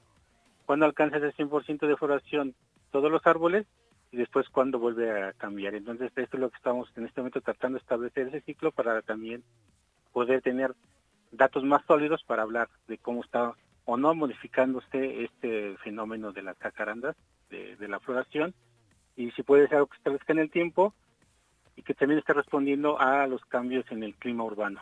cuándo 0.66 0.86
alcanza 0.86 1.18
ese 1.18 1.34
100% 1.34 1.88
de 1.88 1.98
floración 1.98 2.56
todos 2.92 3.12
los 3.12 3.26
árboles 3.26 3.66
y 4.12 4.18
después 4.18 4.50
cuándo 4.50 4.80
vuelve 4.80 5.24
a 5.24 5.34
cambiar. 5.34 5.76
Entonces, 5.76 6.12
esto 6.16 6.38
es 6.38 6.42
lo 6.42 6.50
que 6.50 6.58
estamos 6.58 6.90
en 6.96 7.06
este 7.06 7.22
momento 7.22 7.42
tratando 7.42 7.78
de 7.78 7.82
establecer 7.82 8.28
ese 8.28 8.42
ciclo 8.42 8.72
para 8.72 9.02
también 9.02 9.44
poder 10.12 10.42
tener 10.42 10.74
datos 11.32 11.64
más 11.64 11.86
sólidos 11.86 12.24
para 12.24 12.44
hablar 12.44 12.70
de 12.88 12.98
cómo 12.98 13.24
está 13.24 13.54
o 13.86 13.96
no 13.96 14.14
modificándose 14.14 15.24
este 15.24 15.78
fenómeno 15.78 16.34
de 16.34 16.42
las 16.42 16.58
cacarandas, 16.58 17.16
de, 17.50 17.78
de 17.78 17.88
la 17.88 18.02
floración, 18.02 18.54
y 19.16 19.32
si 19.32 19.44
puede 19.44 19.68
ser 19.68 19.78
algo 19.78 19.88
que 19.88 19.98
establezca 19.98 20.34
en 20.34 20.40
el 20.40 20.52
tiempo 20.52 20.94
y 21.78 21.84
que 21.84 21.94
también 21.94 22.20
esté 22.20 22.34
respondiendo 22.34 23.00
a 23.00 23.26
los 23.28 23.46
cambios 23.46 23.86
en 23.92 24.04
el 24.04 24.16
clima 24.16 24.44
urbano. 24.44 24.82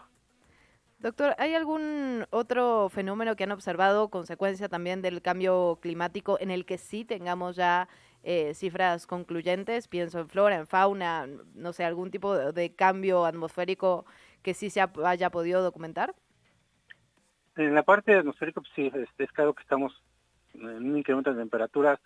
Doctor, 0.97 1.35
¿hay 1.37 1.53
algún 1.53 2.25
otro 2.31 2.89
fenómeno 2.89 3.35
que 3.35 3.43
han 3.43 3.51
observado, 3.51 4.09
consecuencia 4.09 4.69
también 4.69 5.01
del 5.03 5.21
cambio 5.21 5.77
climático, 5.81 6.39
en 6.39 6.49
el 6.49 6.65
que 6.65 6.77
sí 6.77 7.03
tengamos 7.05 7.57
ya 7.57 7.89
eh, 8.23 8.53
cifras 8.55 9.05
concluyentes? 9.05 9.87
Pienso 9.89 10.19
en 10.19 10.29
flora, 10.29 10.55
en 10.55 10.65
fauna, 10.65 11.27
no 11.53 11.73
sé, 11.73 11.83
algún 11.83 12.09
tipo 12.09 12.35
de, 12.35 12.53
de 12.53 12.73
cambio 12.73 13.25
atmosférico 13.25 14.05
que 14.41 14.53
sí 14.53 14.69
se 14.69 14.81
ha- 14.81 14.91
haya 15.03 15.29
podido 15.29 15.61
documentar. 15.61 16.15
En 17.57 17.75
la 17.75 17.83
parte 17.83 18.15
atmosférica, 18.15 18.61
pues 18.61 18.71
sí, 18.73 18.89
es, 18.93 19.09
es 19.17 19.31
claro 19.33 19.53
que 19.53 19.63
estamos 19.63 20.01
en 20.53 20.65
un 20.65 20.97
incremento 20.97 21.31
de 21.33 21.39
temperaturas 21.39 21.99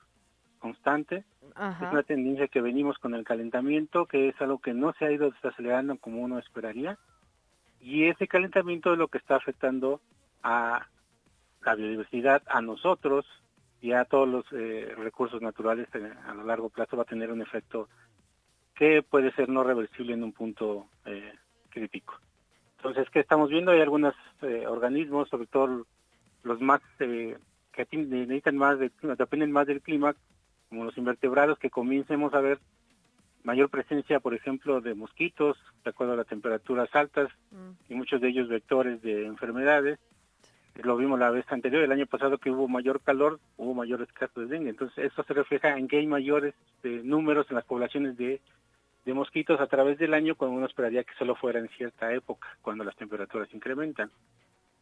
constante. 0.60 1.24
Ajá. 1.55 1.88
Es 1.88 1.91
una 1.91 2.03
tendencia 2.03 2.47
que 2.47 2.62
venimos 2.62 2.97
con 2.99 3.16
el 3.16 3.24
calentamiento, 3.24 4.05
que 4.05 4.30
es 4.30 4.41
algo 4.41 4.60
que 4.60 4.74
no 4.74 4.93
se 4.93 5.05
ha 5.05 5.12
ido 5.12 5.32
desacelerando 5.32 5.97
como 5.97 6.22
uno 6.22 6.38
esperaría. 6.38 6.97
Y 7.82 8.05
ese 8.05 8.28
calentamiento 8.28 8.93
es 8.93 8.99
lo 8.99 9.07
que 9.07 9.18
está 9.18 9.36
afectando 9.36 10.01
a 10.43 10.86
la 11.64 11.76
biodiversidad, 11.76 12.43
a 12.47 12.62
nosotros 12.62 13.26
y 13.82 13.93
a 13.93 14.05
todos 14.05 14.28
los 14.28 14.45
eh, 14.51 14.93
recursos 14.97 15.41
naturales. 15.41 15.88
a 15.93 16.34
lo 16.34 16.43
largo 16.43 16.70
plazo 16.70 16.97
va 16.97 17.03
a 17.03 17.07
tener 17.07 17.32
un 17.32 17.41
efecto 17.41 17.89
que 18.76 19.03
puede 19.03 19.32
ser 19.34 19.49
no 19.49 19.64
reversible 19.64 20.14
en 20.14 20.24
un 20.24 20.34
punto 20.34 20.88
eh, 21.05 21.34
crítico. 21.70 22.16
Entonces, 22.78 23.10
¿qué 23.10 23.20
estamos 23.20 23.49
viendo? 23.49 23.72
Hay 23.72 23.82
algunos 23.82 24.16
eh, 24.41 24.66
organismos, 24.68 25.28
sobre 25.30 25.47
todo 25.47 25.86
los 26.43 26.62
más 26.62 26.82
que 26.97 27.38
necesitan 27.91 28.57
más, 28.57 28.80
de, 28.80 28.91
dependen 29.18 29.51
más 29.51 29.68
del 29.68 29.82
clima, 29.82 30.16
como 30.70 30.86
los 30.86 30.97
invertebrados, 30.97 31.59
que 31.59 31.70
comencemos 31.70 32.34
a 32.34 32.41
ver 32.41 32.59
mayor 33.43 33.70
presencia, 33.70 34.20
por 34.20 34.34
ejemplo, 34.34 34.82
de 34.82 34.93
mosquitos, 34.93 35.57
de 35.84 35.89
acuerdo 35.89 36.13
a 36.13 36.17
las 36.17 36.28
temperaturas 36.28 36.93
altas, 36.93 37.30
y 37.88 37.95
muchos 37.95 38.22
de 38.22 38.30
ellos 38.30 38.47
vectores 38.47 39.01
de 39.01 39.26
enfermedades. 39.26 39.99
Lo 40.84 40.95
vimos 40.95 41.20
la 41.20 41.32
vez 41.32 41.45
anterior, 41.51 41.84
el 41.84 41.91
año 41.91 42.05
pasado 42.05 42.38
que 42.38 42.51
hubo 42.51 42.67
mayor 42.67 43.01
calor, 43.01 43.39
hubo 43.57 43.74
mayores 43.74 44.07
casos 44.13 44.47
de 44.47 44.55
dengue. 44.55 44.70
Entonces, 44.70 45.11
eso 45.11 45.24
se 45.24 45.34
refleja 45.34 45.78
en 45.78 45.88
que 45.88 45.97
hay 45.97 46.07
mayores 46.07 46.53
eh, 46.84 47.01
números 47.03 47.47
en 47.49 47.55
las 47.55 47.65
poblaciones 47.65 48.15
de, 48.17 48.39
de 49.05 49.13
mosquitos 49.13 49.59
a 49.59 49.67
través 49.67 49.97
del 49.97 50.13
año, 50.13 50.36
cuando 50.36 50.55
uno 50.55 50.67
esperaría 50.67 51.03
que 51.03 51.13
solo 51.15 51.36
fuera 51.36 51.59
en 51.59 51.67
cierta 51.70 52.13
época, 52.13 52.47
cuando 52.61 52.84
las 52.84 52.95
temperaturas 52.95 53.53
incrementan. 53.53 54.09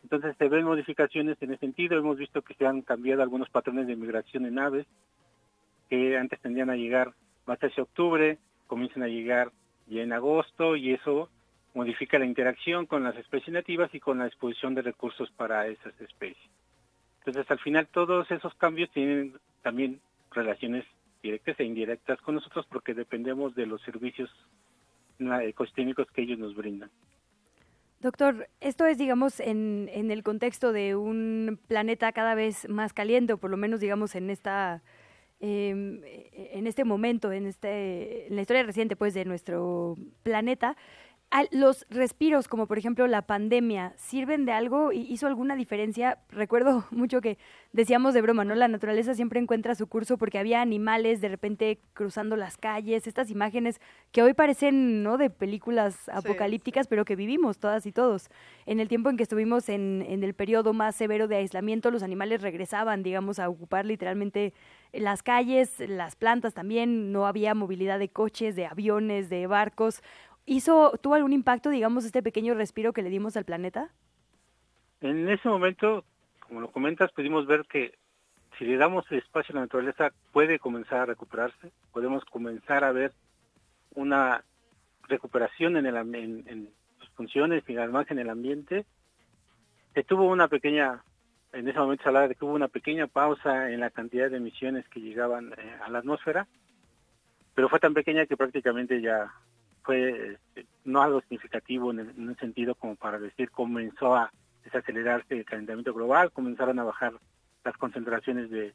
Entonces, 0.03 0.35
se 0.37 0.49
ven 0.49 0.65
modificaciones 0.65 1.41
en 1.41 1.51
ese 1.51 1.61
sentido. 1.61 1.97
Hemos 1.97 2.17
visto 2.17 2.43
que 2.43 2.53
se 2.53 2.67
han 2.67 2.81
cambiado 2.81 3.23
algunos 3.23 3.49
patrones 3.49 3.87
de 3.87 3.95
migración 3.95 4.45
en 4.45 4.59
aves, 4.59 4.85
que 5.89 6.17
antes 6.17 6.39
tendían 6.39 6.69
a 6.69 6.75
llegar 6.75 7.13
más 7.45 7.59
hacia 7.59 7.83
octubre, 7.83 8.37
comienzan 8.67 9.03
a 9.03 9.07
llegar 9.07 9.51
ya 9.87 10.01
en 10.01 10.13
agosto 10.13 10.75
y 10.75 10.93
eso 10.93 11.29
modifica 11.73 12.19
la 12.19 12.25
interacción 12.25 12.85
con 12.85 13.03
las 13.03 13.15
especies 13.15 13.53
nativas 13.53 13.93
y 13.93 13.99
con 13.99 14.17
la 14.17 14.25
disposición 14.25 14.75
de 14.75 14.81
recursos 14.81 15.29
para 15.31 15.67
esas 15.67 15.99
especies. 16.01 16.49
Entonces, 17.19 17.49
al 17.51 17.59
final, 17.59 17.87
todos 17.87 18.29
esos 18.31 18.53
cambios 18.55 18.89
tienen 18.91 19.33
también 19.61 19.99
relaciones 20.31 20.85
directas 21.21 21.59
e 21.59 21.63
indirectas 21.63 22.19
con 22.21 22.35
nosotros 22.35 22.65
porque 22.69 22.93
dependemos 22.93 23.53
de 23.55 23.65
los 23.65 23.81
servicios 23.81 24.29
ecosistémicos 25.19 26.07
que 26.11 26.21
ellos 26.21 26.39
nos 26.39 26.55
brindan. 26.55 26.89
Doctor, 27.99 28.47
esto 28.61 28.85
es, 28.85 28.97
digamos, 28.97 29.39
en, 29.39 29.89
en 29.91 30.11
el 30.11 30.23
contexto 30.23 30.71
de 30.71 30.95
un 30.95 31.59
planeta 31.67 32.11
cada 32.11 32.35
vez 32.35 32.69
más 32.69 32.93
caliente, 32.93 33.33
o 33.33 33.37
por 33.37 33.49
lo 33.49 33.57
menos, 33.57 33.79
digamos, 33.79 34.15
en 34.15 34.29
esta 34.29 34.83
em, 35.39 36.01
en 36.03 36.67
este 36.67 36.83
momento, 36.83 37.31
en 37.31 37.45
este, 37.45 38.27
en 38.27 38.35
la 38.35 38.41
historia 38.41 38.63
reciente, 38.63 38.95
pues, 38.95 39.13
de 39.13 39.25
nuestro 39.25 39.95
planeta. 40.23 40.75
Los 41.51 41.85
respiros, 41.89 42.47
como 42.47 42.67
por 42.67 42.77
ejemplo 42.77 43.05
la 43.05 43.21
pandemia, 43.21 43.93
¿sirven 43.97 44.45
de 44.45 44.53
algo? 44.53 44.93
¿Y 44.93 45.01
¿Hizo 45.01 45.27
alguna 45.27 45.55
diferencia? 45.55 46.19
Recuerdo 46.29 46.85
mucho 46.91 47.19
que 47.19 47.37
decíamos 47.73 48.13
de 48.13 48.21
broma, 48.21 48.45
¿no? 48.45 48.55
La 48.55 48.69
naturaleza 48.69 49.13
siempre 49.13 49.39
encuentra 49.39 49.75
su 49.75 49.87
curso 49.87 50.17
porque 50.17 50.39
había 50.39 50.61
animales 50.61 51.19
de 51.19 51.27
repente 51.27 51.79
cruzando 51.93 52.37
las 52.37 52.57
calles, 52.57 53.07
estas 53.07 53.29
imágenes 53.29 53.81
que 54.11 54.23
hoy 54.23 54.33
parecen, 54.33 55.03
¿no? 55.03 55.17
De 55.17 55.29
películas 55.29 56.09
apocalípticas, 56.09 56.87
pero 56.87 57.03
que 57.03 57.17
vivimos 57.17 57.59
todas 57.59 57.85
y 57.85 57.91
todos. 57.91 58.29
En 58.65 58.79
el 58.79 58.87
tiempo 58.87 59.09
en 59.09 59.17
que 59.17 59.23
estuvimos 59.23 59.67
en, 59.67 60.05
en 60.07 60.23
el 60.23 60.33
periodo 60.33 60.73
más 60.73 60.95
severo 60.95 61.27
de 61.27 61.35
aislamiento, 61.35 61.91
los 61.91 62.03
animales 62.03 62.41
regresaban, 62.41 63.03
digamos, 63.03 63.37
a 63.39 63.49
ocupar 63.49 63.85
literalmente 63.85 64.53
las 64.93 65.23
calles, 65.23 65.73
las 65.79 66.15
plantas 66.15 66.53
también, 66.53 67.11
no 67.11 67.27
había 67.27 67.53
movilidad 67.53 67.99
de 67.99 68.09
coches, 68.09 68.55
de 68.55 68.65
aviones, 68.65 69.29
de 69.29 69.45
barcos. 69.47 70.01
¿Hizo, 70.49 70.93
tuvo 71.01 71.15
algún 71.15 71.33
impacto, 71.33 71.69
digamos, 71.69 72.05
este 72.05 72.23
pequeño 72.23 72.53
respiro 72.53 72.93
que 72.93 73.01
le 73.01 73.09
dimos 73.09 73.35
al 73.35 73.43
planeta? 73.43 73.89
En 75.01 75.27
ese 75.27 75.49
momento, 75.49 76.05
como 76.39 76.61
lo 76.61 76.71
comentas, 76.71 77.11
pudimos 77.11 77.45
ver 77.45 77.65
que 77.65 77.93
si 78.57 78.63
le 78.63 78.77
damos 78.77 79.11
espacio 79.11 79.51
a 79.51 79.55
la 79.55 79.61
naturaleza 79.65 80.13
puede 80.31 80.57
comenzar 80.57 81.01
a 81.01 81.05
recuperarse, 81.05 81.73
podemos 81.91 82.23
comenzar 82.23 82.85
a 82.85 82.93
ver 82.93 83.11
una 83.93 84.45
recuperación 85.09 85.75
en, 85.75 85.85
el, 85.85 85.97
en, 85.97 86.43
en 86.47 86.69
sus 86.99 87.09
funciones 87.09 87.61
y 87.67 87.75
además 87.75 88.09
en 88.09 88.19
el 88.19 88.29
ambiente. 88.29 88.85
Se 89.95 90.13
una 90.13 90.47
pequeña, 90.47 91.03
en 91.51 91.67
ese 91.67 91.77
momento 91.77 92.03
se 92.03 92.09
hablaba 92.09 92.29
de 92.29 92.35
que 92.35 92.45
hubo 92.45 92.53
una 92.53 92.69
pequeña 92.69 93.07
pausa 93.07 93.69
en 93.69 93.81
la 93.81 93.89
cantidad 93.89 94.29
de 94.29 94.37
emisiones 94.37 94.87
que 94.87 95.01
llegaban 95.01 95.51
eh, 95.57 95.77
a 95.83 95.89
la 95.89 95.99
atmósfera, 95.99 96.47
pero 97.53 97.67
fue 97.67 97.81
tan 97.81 97.93
pequeña 97.93 98.25
que 98.27 98.37
prácticamente 98.37 99.01
ya 99.01 99.33
fue 99.87 100.33
este, 100.33 100.65
no 100.83 101.01
algo 101.01 101.21
significativo 101.21 101.91
en, 101.91 101.99
un 102.17 102.35
sentido 102.37 102.75
como 102.75 102.97
para 102.97 103.17
decir 103.17 103.49
comenzó 103.49 104.13
a 104.15 104.33
desacelerarse 104.65 105.37
el 105.37 105.45
calentamiento 105.45 105.93
global, 105.93 106.29
comenzaron 106.33 106.77
a 106.77 106.83
bajar 106.83 107.13
las 107.63 107.77
concentraciones 107.77 108.51
de 108.51 108.73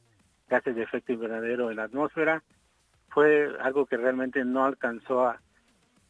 gases 0.48 0.74
de 0.74 0.82
efecto 0.82 1.12
invernadero 1.12 1.70
en 1.70 1.76
la 1.76 1.84
atmósfera. 1.84 2.42
Fue 3.10 3.54
algo 3.60 3.84
que 3.84 3.98
realmente 3.98 4.42
no 4.42 4.64
alcanzó 4.64 5.26
a, 5.26 5.38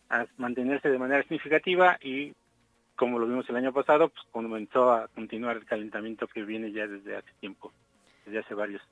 a 0.09 0.27
mantenerse 0.37 0.89
de 0.89 0.99
manera 0.99 1.23
significativa 1.23 1.99
y 2.01 2.33
como 2.95 3.19
lo 3.19 3.27
vimos 3.27 3.49
el 3.49 3.57
año 3.57 3.73
pasado, 3.73 4.09
pues 4.09 4.25
comenzó 4.31 4.93
a 4.93 5.09
continuar 5.09 5.57
el 5.57 5.65
calentamiento 5.65 6.29
que 6.29 6.45
viene 6.45 6.71
ya 6.71 6.87
desde 6.87 7.17
hace 7.17 7.33
tiempo, 7.41 7.73
desde 8.25 8.39
hace 8.39 8.55
varios, 8.55 8.83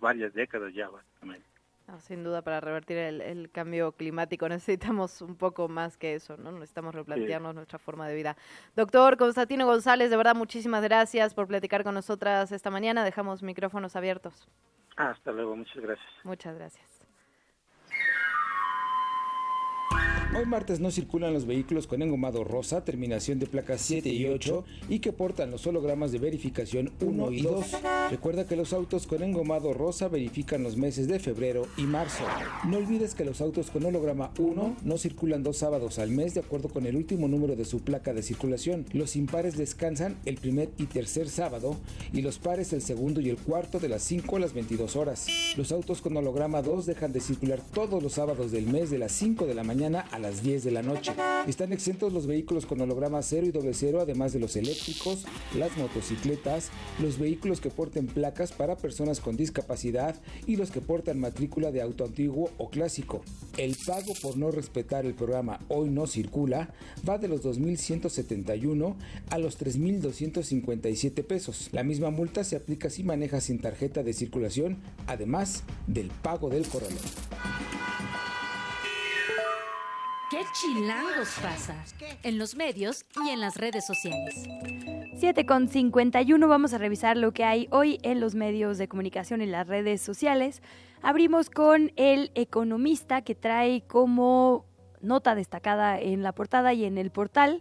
varias 0.00 0.34
décadas 0.34 0.74
ya 0.74 0.88
básicamente. 0.88 1.46
No, 1.90 1.98
sin 2.00 2.22
duda, 2.22 2.42
para 2.42 2.60
revertir 2.60 2.96
el, 2.98 3.20
el 3.20 3.50
cambio 3.50 3.92
climático 3.92 4.48
necesitamos 4.48 5.20
un 5.22 5.36
poco 5.36 5.68
más 5.68 5.96
que 5.96 6.14
eso, 6.14 6.36
¿no? 6.36 6.52
Necesitamos 6.52 6.94
replantearnos 6.94 7.54
nuestra 7.54 7.78
forma 7.78 8.06
de 8.06 8.14
vida. 8.14 8.36
Doctor 8.76 9.16
Constantino 9.16 9.66
González, 9.66 10.10
de 10.10 10.16
verdad, 10.16 10.34
muchísimas 10.34 10.82
gracias 10.82 11.34
por 11.34 11.48
platicar 11.48 11.82
con 11.82 11.94
nosotras 11.94 12.52
esta 12.52 12.70
mañana. 12.70 13.04
Dejamos 13.04 13.42
micrófonos 13.42 13.96
abiertos. 13.96 14.48
Ah, 14.96 15.10
hasta 15.10 15.32
luego, 15.32 15.56
muchas 15.56 15.82
gracias. 15.82 16.08
Muchas 16.24 16.54
gracias. 16.56 16.89
Hoy 20.32 20.46
martes 20.46 20.78
no 20.78 20.92
circulan 20.92 21.34
los 21.34 21.44
vehículos 21.44 21.88
con 21.88 22.02
engomado 22.02 22.44
rosa, 22.44 22.84
terminación 22.84 23.40
de 23.40 23.46
placas 23.46 23.80
7 23.80 24.10
y 24.10 24.26
8 24.26 24.64
y 24.88 25.00
que 25.00 25.12
portan 25.12 25.50
los 25.50 25.66
hologramas 25.66 26.12
de 26.12 26.20
verificación 26.20 26.92
1 27.00 27.32
y 27.32 27.42
2. 27.42 27.66
Recuerda 28.12 28.46
que 28.46 28.54
los 28.54 28.72
autos 28.72 29.08
con 29.08 29.24
engomado 29.24 29.74
rosa 29.74 30.06
verifican 30.06 30.62
los 30.62 30.76
meses 30.76 31.08
de 31.08 31.18
febrero 31.18 31.66
y 31.76 31.82
marzo. 31.82 32.22
No 32.68 32.76
olvides 32.76 33.16
que 33.16 33.24
los 33.24 33.40
autos 33.40 33.72
con 33.72 33.84
holograma 33.84 34.30
1 34.38 34.76
no 34.84 34.98
circulan 34.98 35.42
dos 35.42 35.56
sábados 35.56 35.98
al 35.98 36.10
mes 36.10 36.34
de 36.34 36.40
acuerdo 36.40 36.68
con 36.68 36.86
el 36.86 36.94
último 36.94 37.26
número 37.26 37.56
de 37.56 37.64
su 37.64 37.80
placa 37.80 38.14
de 38.14 38.22
circulación. 38.22 38.86
Los 38.92 39.16
impares 39.16 39.56
descansan 39.56 40.16
el 40.26 40.36
primer 40.36 40.70
y 40.78 40.84
tercer 40.84 41.28
sábado 41.28 41.76
y 42.12 42.22
los 42.22 42.38
pares 42.38 42.72
el 42.72 42.82
segundo 42.82 43.20
y 43.20 43.30
el 43.30 43.36
cuarto 43.36 43.80
de 43.80 43.88
las 43.88 44.02
5 44.04 44.36
a 44.36 44.40
las 44.40 44.54
22 44.54 44.94
horas. 44.94 45.26
Los 45.56 45.72
autos 45.72 46.00
con 46.00 46.16
holograma 46.16 46.62
2 46.62 46.86
dejan 46.86 47.12
de 47.12 47.20
circular 47.20 47.60
todos 47.74 48.00
los 48.00 48.12
sábados 48.12 48.52
del 48.52 48.68
mes 48.68 48.90
de 48.90 48.98
las 48.98 49.10
5 49.10 49.46
de 49.46 49.54
la 49.54 49.64
mañana 49.64 50.06
a 50.12 50.19
las 50.20 50.42
10 50.42 50.64
de 50.64 50.70
la 50.70 50.82
noche. 50.82 51.12
Están 51.46 51.72
exentos 51.72 52.12
los 52.12 52.26
vehículos 52.26 52.66
con 52.66 52.80
holograma 52.80 53.22
0 53.22 53.46
y 53.46 53.50
doble 53.50 53.74
cero, 53.74 54.00
además 54.00 54.32
de 54.32 54.40
los 54.40 54.56
eléctricos, 54.56 55.24
las 55.56 55.76
motocicletas, 55.76 56.70
los 57.00 57.18
vehículos 57.18 57.60
que 57.60 57.70
porten 57.70 58.06
placas 58.06 58.52
para 58.52 58.76
personas 58.76 59.20
con 59.20 59.36
discapacidad 59.36 60.16
y 60.46 60.56
los 60.56 60.70
que 60.70 60.80
portan 60.80 61.18
matrícula 61.18 61.70
de 61.72 61.82
auto 61.82 62.04
antiguo 62.04 62.50
o 62.58 62.70
clásico. 62.70 63.22
El 63.56 63.76
pago 63.86 64.12
por 64.22 64.36
no 64.36 64.50
respetar 64.50 65.06
el 65.06 65.14
programa 65.14 65.60
Hoy 65.68 65.90
no 65.90 66.06
circula 66.06 66.70
va 67.08 67.18
de 67.18 67.28
los 67.28 67.42
2.171 67.42 68.94
a 69.30 69.38
los 69.38 69.58
3.257 69.58 71.24
pesos. 71.24 71.68
La 71.72 71.82
misma 71.82 72.10
multa 72.10 72.44
se 72.44 72.56
aplica 72.56 72.90
si 72.90 73.02
maneja 73.02 73.40
sin 73.40 73.58
tarjeta 73.58 74.02
de 74.02 74.12
circulación, 74.12 74.78
además 75.06 75.62
del 75.86 76.08
pago 76.08 76.50
del 76.50 76.66
corralón. 76.66 76.98
¿Qué 80.30 80.42
chilangos 80.52 81.36
pasa? 81.42 81.74
En 82.22 82.38
los 82.38 82.54
medios 82.54 83.04
y 83.26 83.30
en 83.30 83.40
las 83.40 83.56
redes 83.56 83.84
sociales. 83.84 84.46
7 85.16 85.44
con 85.44 85.66
51 85.66 86.46
vamos 86.46 86.72
a 86.72 86.78
revisar 86.78 87.16
lo 87.16 87.32
que 87.32 87.42
hay 87.42 87.66
hoy 87.72 87.98
en 88.04 88.20
los 88.20 88.36
medios 88.36 88.78
de 88.78 88.86
comunicación 88.86 89.42
y 89.42 89.46
las 89.46 89.66
redes 89.66 90.00
sociales. 90.00 90.62
Abrimos 91.02 91.50
con 91.50 91.90
el 91.96 92.30
economista 92.36 93.22
que 93.22 93.34
trae 93.34 93.82
como 93.88 94.66
nota 95.00 95.34
destacada 95.34 95.98
en 95.98 96.22
la 96.22 96.30
portada 96.30 96.74
y 96.74 96.84
en 96.84 96.96
el 96.96 97.10
portal 97.10 97.60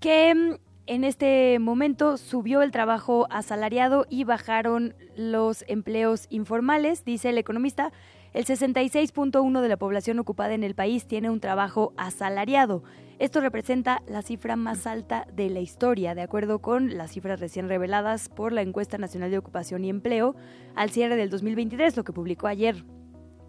que 0.00 0.34
mm, 0.34 0.54
en 0.86 1.04
este 1.04 1.60
momento 1.60 2.16
subió 2.16 2.62
el 2.62 2.72
trabajo 2.72 3.28
asalariado 3.30 4.06
y 4.10 4.24
bajaron 4.24 4.96
los 5.16 5.64
empleos 5.68 6.26
informales, 6.30 7.04
dice 7.04 7.28
el 7.28 7.38
economista. 7.38 7.92
El 8.36 8.44
66.1 8.44 9.62
de 9.62 9.68
la 9.70 9.78
población 9.78 10.18
ocupada 10.18 10.52
en 10.52 10.62
el 10.62 10.74
país 10.74 11.06
tiene 11.06 11.30
un 11.30 11.40
trabajo 11.40 11.94
asalariado. 11.96 12.82
Esto 13.18 13.40
representa 13.40 14.02
la 14.08 14.20
cifra 14.20 14.56
más 14.56 14.86
alta 14.86 15.26
de 15.32 15.48
la 15.48 15.60
historia, 15.60 16.14
de 16.14 16.20
acuerdo 16.20 16.58
con 16.58 16.98
las 16.98 17.12
cifras 17.12 17.40
recién 17.40 17.66
reveladas 17.66 18.28
por 18.28 18.52
la 18.52 18.60
Encuesta 18.60 18.98
Nacional 18.98 19.30
de 19.30 19.38
Ocupación 19.38 19.86
y 19.86 19.88
Empleo 19.88 20.36
al 20.74 20.90
cierre 20.90 21.16
del 21.16 21.30
2023, 21.30 21.96
lo 21.96 22.04
que 22.04 22.12
publicó 22.12 22.46
ayer 22.46 22.84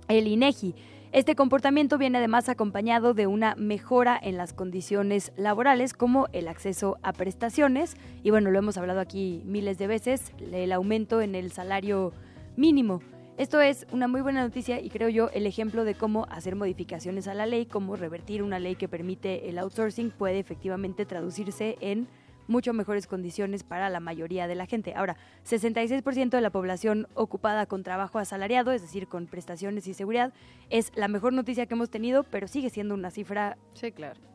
el 0.08 0.26
INEGI. 0.26 0.74
Este 1.12 1.36
comportamiento 1.36 1.98
viene 1.98 2.20
además 2.20 2.48
acompañado 2.48 3.14
de 3.14 3.28
una 3.28 3.56
mejora 3.56 4.18
en 4.18 4.38
las 4.38 4.54
condiciones 4.54 5.34
laborales 5.36 5.94
como 5.94 6.28
el 6.32 6.48
acceso 6.48 6.98
a 7.04 7.12
prestaciones 7.12 7.98
y 8.24 8.30
bueno, 8.30 8.52
lo 8.52 8.60
hemos 8.60 8.78
hablado 8.78 9.02
aquí 9.02 9.42
miles 9.44 9.78
de 9.80 9.88
veces, 9.88 10.32
el 10.50 10.72
aumento 10.72 11.20
en 11.20 11.36
el 11.36 11.52
salario 11.52 12.14
mínimo. 12.56 13.02
Esto 13.38 13.62
es 13.62 13.86
una 13.92 14.08
muy 14.08 14.22
buena 14.22 14.42
noticia 14.42 14.82
y 14.82 14.90
creo 14.90 15.10
yo 15.10 15.30
el 15.30 15.46
ejemplo 15.46 15.84
de 15.84 15.94
cómo 15.94 16.26
hacer 16.32 16.56
modificaciones 16.56 17.28
a 17.28 17.36
la 17.36 17.46
ley, 17.46 17.68
cómo 17.68 17.96
revertir 17.96 18.42
una 18.42 18.58
ley 18.58 18.74
que 18.74 18.88
permite 18.88 19.48
el 19.48 19.60
outsourcing 19.60 20.10
puede 20.10 20.40
efectivamente 20.40 21.06
traducirse 21.06 21.78
en 21.80 22.08
mucho 22.48 22.74
mejores 22.74 23.06
condiciones 23.06 23.62
para 23.62 23.92
la 23.92 24.00
mayoría 24.00 24.48
de 24.48 24.56
la 24.56 24.66
gente. 24.66 24.96
Ahora, 24.96 25.18
66% 25.46 26.30
de 26.30 26.42
la 26.42 26.50
población 26.50 27.08
ocupada 27.14 27.68
con 27.68 27.84
trabajo 27.84 28.18
asalariado, 28.18 28.72
es 28.72 28.82
decir, 28.82 29.08
con 29.08 29.28
prestaciones 29.28 29.86
y 29.86 29.94
seguridad, 29.94 30.34
es 30.72 30.92
la 30.96 31.08
mejor 31.08 31.34
noticia 31.34 31.68
que 31.68 31.76
hemos 31.76 31.92
tenido, 31.92 32.24
pero 32.24 32.48
sigue 32.48 32.72
siendo 32.72 32.96
una 32.96 33.12
cifra 33.12 33.56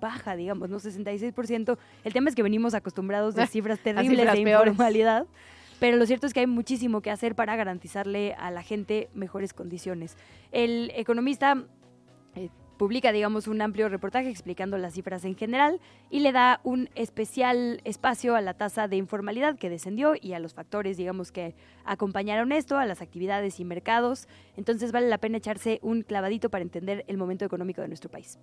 baja, 0.00 0.36
digamos, 0.36 0.68
¿no? 0.68 0.78
66%. 0.78 1.76
El 2.04 2.12
tema 2.12 2.28
es 2.28 2.36
que 2.36 2.42
venimos 2.44 2.72
acostumbrados 2.74 3.34
de 3.34 3.46
cifras 3.48 3.80
terribles 3.80 4.32
de 4.32 4.40
informalidad. 4.40 5.26
Pero 5.82 5.96
lo 5.96 6.06
cierto 6.06 6.28
es 6.28 6.32
que 6.32 6.38
hay 6.38 6.46
muchísimo 6.46 7.00
que 7.00 7.10
hacer 7.10 7.34
para 7.34 7.56
garantizarle 7.56 8.34
a 8.34 8.52
la 8.52 8.62
gente 8.62 9.10
mejores 9.14 9.52
condiciones. 9.52 10.16
El 10.52 10.92
economista 10.94 11.64
eh, 12.36 12.50
publica, 12.78 13.10
digamos, 13.10 13.48
un 13.48 13.60
amplio 13.60 13.88
reportaje 13.88 14.30
explicando 14.30 14.78
las 14.78 14.94
cifras 14.94 15.24
en 15.24 15.34
general 15.34 15.80
y 16.08 16.20
le 16.20 16.30
da 16.30 16.60
un 16.62 16.88
especial 16.94 17.80
espacio 17.82 18.36
a 18.36 18.40
la 18.40 18.54
tasa 18.54 18.86
de 18.86 18.94
informalidad 18.94 19.58
que 19.58 19.70
descendió 19.70 20.14
y 20.14 20.34
a 20.34 20.38
los 20.38 20.54
factores, 20.54 20.96
digamos, 20.96 21.32
que 21.32 21.56
acompañaron 21.84 22.52
esto, 22.52 22.78
a 22.78 22.86
las 22.86 23.02
actividades 23.02 23.58
y 23.58 23.64
mercados. 23.64 24.28
Entonces 24.56 24.92
vale 24.92 25.08
la 25.08 25.18
pena 25.18 25.38
echarse 25.38 25.80
un 25.82 26.02
clavadito 26.02 26.48
para 26.48 26.62
entender 26.62 27.04
el 27.08 27.16
momento 27.16 27.44
económico 27.44 27.80
de 27.82 27.88
nuestro 27.88 28.08
país. 28.08 28.38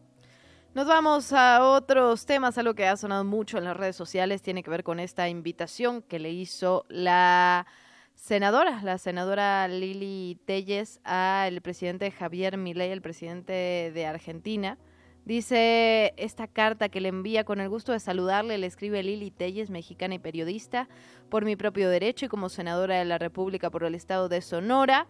Nos 0.75 0.85
vamos 0.85 1.33
a 1.33 1.63
otros 1.63 2.27
temas, 2.27 2.59
algo 2.59 2.75
que 2.75 2.85
ha 2.85 2.95
sonado 2.95 3.23
mucho 3.23 3.57
en 3.57 3.63
las 3.63 3.75
redes 3.75 3.95
sociales, 3.95 4.43
tiene 4.43 4.61
que 4.61 4.69
ver 4.69 4.83
con 4.83 4.99
esta 4.99 5.27
invitación 5.27 6.03
que 6.03 6.19
le 6.19 6.29
hizo 6.29 6.85
la 6.89 7.65
senadora, 8.13 8.79
la 8.83 8.99
senadora 8.99 9.67
Lili 9.67 10.39
Telles, 10.45 11.01
al 11.03 11.61
presidente 11.61 12.11
Javier 12.11 12.57
Milei, 12.57 12.91
el 12.91 13.01
presidente 13.01 13.91
de 13.91 14.05
Argentina. 14.05 14.77
Dice 15.25 16.13
esta 16.17 16.45
carta 16.47 16.89
que 16.89 17.01
le 17.01 17.09
envía 17.09 17.45
con 17.45 17.59
el 17.61 17.69
gusto 17.69 17.91
de 17.91 17.99
saludarle, 17.99 18.59
le 18.59 18.67
escribe 18.67 19.01
Lili 19.01 19.31
Telles, 19.31 19.71
mexicana 19.71 20.13
y 20.13 20.19
periodista, 20.19 20.87
por 21.29 21.45
mi 21.45 21.55
propio 21.55 21.89
derecho 21.89 22.27
y 22.27 22.29
como 22.29 22.47
senadora 22.47 22.99
de 22.99 23.05
la 23.05 23.17
República 23.17 23.71
por 23.71 23.85
el 23.85 23.95
Estado 23.95 24.29
de 24.29 24.41
Sonora 24.41 25.07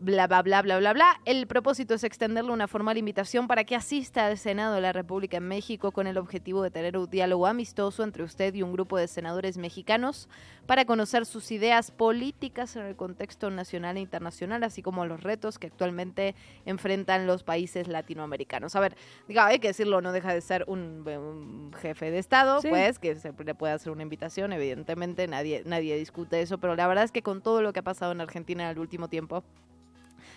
bla, 0.00 0.26
bla, 0.26 0.42
bla, 0.42 0.62
bla, 0.62 0.78
bla, 0.78 0.92
bla. 0.92 1.20
El 1.24 1.46
propósito 1.46 1.94
es 1.94 2.04
extenderle 2.04 2.52
una 2.52 2.68
formal 2.68 2.98
invitación 2.98 3.46
para 3.46 3.64
que 3.64 3.76
asista 3.76 4.26
al 4.26 4.38
Senado 4.38 4.74
de 4.74 4.80
la 4.80 4.92
República 4.92 5.38
en 5.38 5.48
México 5.48 5.92
con 5.92 6.06
el 6.06 6.18
objetivo 6.18 6.62
de 6.62 6.70
tener 6.70 6.96
un 6.96 7.08
diálogo 7.08 7.46
amistoso 7.46 8.02
entre 8.02 8.22
usted 8.22 8.54
y 8.54 8.62
un 8.62 8.72
grupo 8.72 8.98
de 8.98 9.08
senadores 9.08 9.56
mexicanos 9.56 10.28
para 10.66 10.84
conocer 10.84 11.26
sus 11.26 11.50
ideas 11.50 11.90
políticas 11.90 12.76
en 12.76 12.82
el 12.82 12.96
contexto 12.96 13.50
nacional 13.50 13.96
e 13.96 14.00
internacional, 14.00 14.62
así 14.64 14.82
como 14.82 15.06
los 15.06 15.22
retos 15.22 15.58
que 15.58 15.68
actualmente 15.68 16.34
enfrentan 16.64 17.26
los 17.26 17.42
países 17.42 17.88
latinoamericanos. 17.88 18.76
A 18.76 18.80
ver, 18.80 18.96
diga, 19.28 19.46
hay 19.46 19.58
que 19.60 19.68
decirlo, 19.68 20.00
no 20.00 20.12
deja 20.12 20.34
de 20.34 20.40
ser 20.40 20.64
un, 20.66 21.70
jefe 21.80 22.10
de 22.10 22.18
Estado, 22.18 22.60
pues, 22.62 22.98
que 22.98 23.14
se 23.16 23.32
le 23.32 23.54
puede 23.54 23.72
hacer 23.72 23.92
una 23.92 24.02
invitación, 24.02 24.52
evidentemente 24.52 25.26
nadie, 25.28 25.62
nadie 25.64 25.96
discute 25.96 26.40
eso, 26.40 26.58
pero 26.58 26.74
la 26.74 26.86
verdad 26.86 27.04
es 27.04 27.12
que 27.12 27.22
con 27.22 27.42
todo 27.42 27.62
lo 27.62 27.72
que 27.72 27.80
ha 27.80 27.84
pasado 27.84 28.12
en 28.12 28.20
Argentina 28.20 28.64
en 28.64 28.70
el 28.70 28.78
último 28.78 29.08
tiempo, 29.08 29.44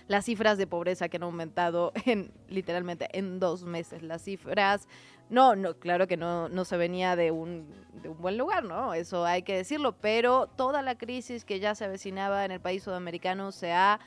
las 0.10 0.26
cifras 0.26 0.58
de 0.58 0.66
pobreza 0.66 1.08
que 1.08 1.18
han 1.18 1.24
aumentado 1.24 1.94
en 2.06 2.34
literalmente 2.50 3.08
en 3.18 3.40
dos 3.40 3.64
meses. 3.64 4.02
Las 4.02 4.24
cifras, 4.24 4.88
no, 5.30 5.56
no, 5.56 5.76
claro 5.76 6.08
que 6.08 6.18
no, 6.18 6.50
no 6.50 6.66
se 6.66 6.78
venía 6.78 7.16
de 7.16 7.30
un, 7.30 7.72
de 8.02 8.10
un 8.10 8.20
buen 8.20 8.36
lugar, 8.36 8.64
¿no? 8.64 8.96
Eso 8.96 9.24
hay 9.24 9.44
que 9.44 9.56
decirlo, 9.56 9.94
pero 9.94 10.48
toda 10.48 10.82
la 10.82 10.98
crisis 10.98 11.46
que 11.46 11.60
ya 11.60 11.76
se 11.76 11.86
avecinaba 11.86 12.44
en 12.44 12.52
el 12.52 12.60
país 12.60 12.82
sudamericano 12.84 13.52
se 13.52 13.72
ha 13.72 14.00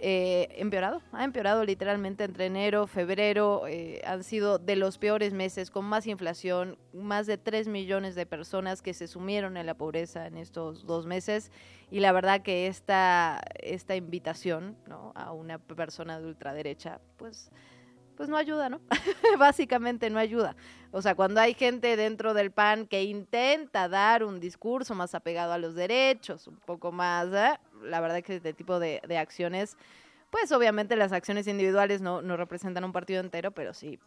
eh, 0.00 0.48
empeorado, 0.56 1.02
ha 1.12 1.24
empeorado 1.24 1.64
literalmente 1.64 2.24
entre 2.24 2.46
enero, 2.46 2.86
febrero, 2.86 3.66
eh, 3.66 4.00
han 4.06 4.22
sido 4.22 4.58
de 4.58 4.76
los 4.76 4.98
peores 4.98 5.32
meses 5.32 5.70
con 5.70 5.84
más 5.84 6.06
inflación, 6.06 6.78
más 6.92 7.26
de 7.26 7.38
3 7.38 7.68
millones 7.68 8.14
de 8.14 8.24
personas 8.24 8.80
que 8.80 8.94
se 8.94 9.08
sumieron 9.08 9.56
en 9.56 9.66
la 9.66 9.74
pobreza 9.74 10.26
en 10.26 10.36
estos 10.36 10.86
dos 10.86 11.06
meses 11.06 11.50
y 11.90 12.00
la 12.00 12.12
verdad 12.12 12.42
que 12.42 12.66
esta, 12.66 13.40
esta 13.60 13.96
invitación 13.96 14.76
¿no? 14.86 15.12
a 15.14 15.32
una 15.32 15.58
persona 15.58 16.20
de 16.20 16.26
ultraderecha, 16.26 17.00
pues 17.16 17.50
pues 18.18 18.28
no 18.28 18.36
ayuda, 18.36 18.68
¿no? 18.68 18.80
Básicamente 19.38 20.10
no 20.10 20.18
ayuda. 20.18 20.56
O 20.90 21.00
sea, 21.00 21.14
cuando 21.14 21.40
hay 21.40 21.54
gente 21.54 21.96
dentro 21.96 22.34
del 22.34 22.50
PAN 22.50 22.88
que 22.88 23.04
intenta 23.04 23.88
dar 23.88 24.24
un 24.24 24.40
discurso 24.40 24.92
más 24.96 25.14
apegado 25.14 25.52
a 25.52 25.58
los 25.58 25.76
derechos, 25.76 26.48
un 26.48 26.56
poco 26.56 26.90
más, 26.90 27.28
¿eh? 27.32 27.60
La 27.82 28.00
verdad 28.00 28.22
que 28.22 28.36
este 28.36 28.52
tipo 28.52 28.78
de, 28.78 29.00
acciones, 29.18 29.76
pues 30.30 30.52
obviamente 30.52 30.96
las 30.96 31.12
acciones 31.12 31.46
individuales 31.46 32.00
no, 32.00 32.22
no 32.22 32.36
representan 32.36 32.84
un 32.84 32.92
partido 32.92 33.20
entero, 33.20 33.50
pero 33.50 33.74
sí. 33.74 33.98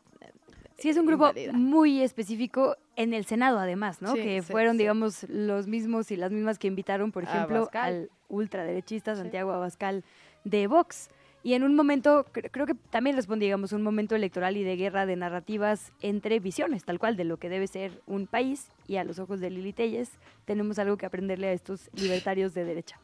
Sí, 0.77 0.89
es 0.89 0.97
un 0.97 1.05
grupo 1.05 1.31
muy 1.53 2.01
específico 2.01 2.75
en 2.95 3.13
el 3.13 3.25
Senado, 3.25 3.59
además, 3.59 4.01
¿no? 4.01 4.15
que 4.15 4.41
fueron, 4.41 4.77
digamos, 4.77 5.27
los 5.29 5.67
mismos 5.67 6.09
y 6.09 6.15
las 6.15 6.31
mismas 6.31 6.57
que 6.57 6.67
invitaron, 6.67 7.11
por 7.11 7.23
ejemplo, 7.23 7.69
al 7.73 8.09
ultraderechista 8.29 9.15
Santiago 9.15 9.51
Abascal 9.51 10.03
de 10.43 10.65
Vox. 10.65 11.09
Y 11.43 11.53
en 11.53 11.63
un 11.63 11.75
momento, 11.75 12.25
creo 12.31 12.67
que 12.67 12.75
también 12.91 13.15
responde, 13.15 13.45
digamos, 13.45 13.73
un 13.73 13.81
momento 13.81 14.15
electoral 14.15 14.57
y 14.57 14.63
de 14.63 14.75
guerra 14.75 15.07
de 15.07 15.15
narrativas 15.15 15.91
entre 16.01 16.39
visiones, 16.39 16.83
tal 16.83 16.99
cual, 16.99 17.15
de 17.15 17.25
lo 17.25 17.37
que 17.37 17.49
debe 17.49 17.67
ser 17.67 18.01
un 18.05 18.27
país. 18.27 18.69
Y 18.87 18.97
a 18.97 19.03
los 19.03 19.17
ojos 19.17 19.39
de 19.39 19.49
Lili 19.49 19.73
Telles, 19.73 20.11
tenemos 20.45 20.77
algo 20.77 20.97
que 20.97 21.07
aprenderle 21.07 21.47
a 21.47 21.53
estos 21.53 21.89
libertarios 21.93 22.53
de 22.53 22.65
derecha. 22.65 22.99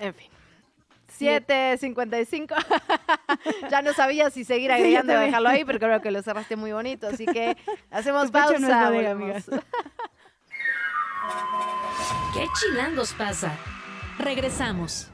En 0.00 0.14
fin. 0.14 0.30
7.55. 1.20 2.54
ya 3.70 3.82
no 3.82 3.92
sabía 3.92 4.30
si 4.30 4.44
seguir 4.44 4.72
agregando 4.72 5.12
o 5.12 5.18
dejarlo 5.18 5.50
ahí, 5.50 5.64
pero 5.64 5.78
creo 5.78 6.00
que 6.00 6.10
lo 6.10 6.22
cerraste 6.22 6.56
muy 6.56 6.72
bonito. 6.72 7.08
Así 7.08 7.26
que 7.26 7.56
hacemos 7.90 8.30
pausa. 8.30 8.90
¿Qué 12.32 12.46
chilangos 12.58 13.12
pasa? 13.12 13.52
Regresamos. 14.18 15.10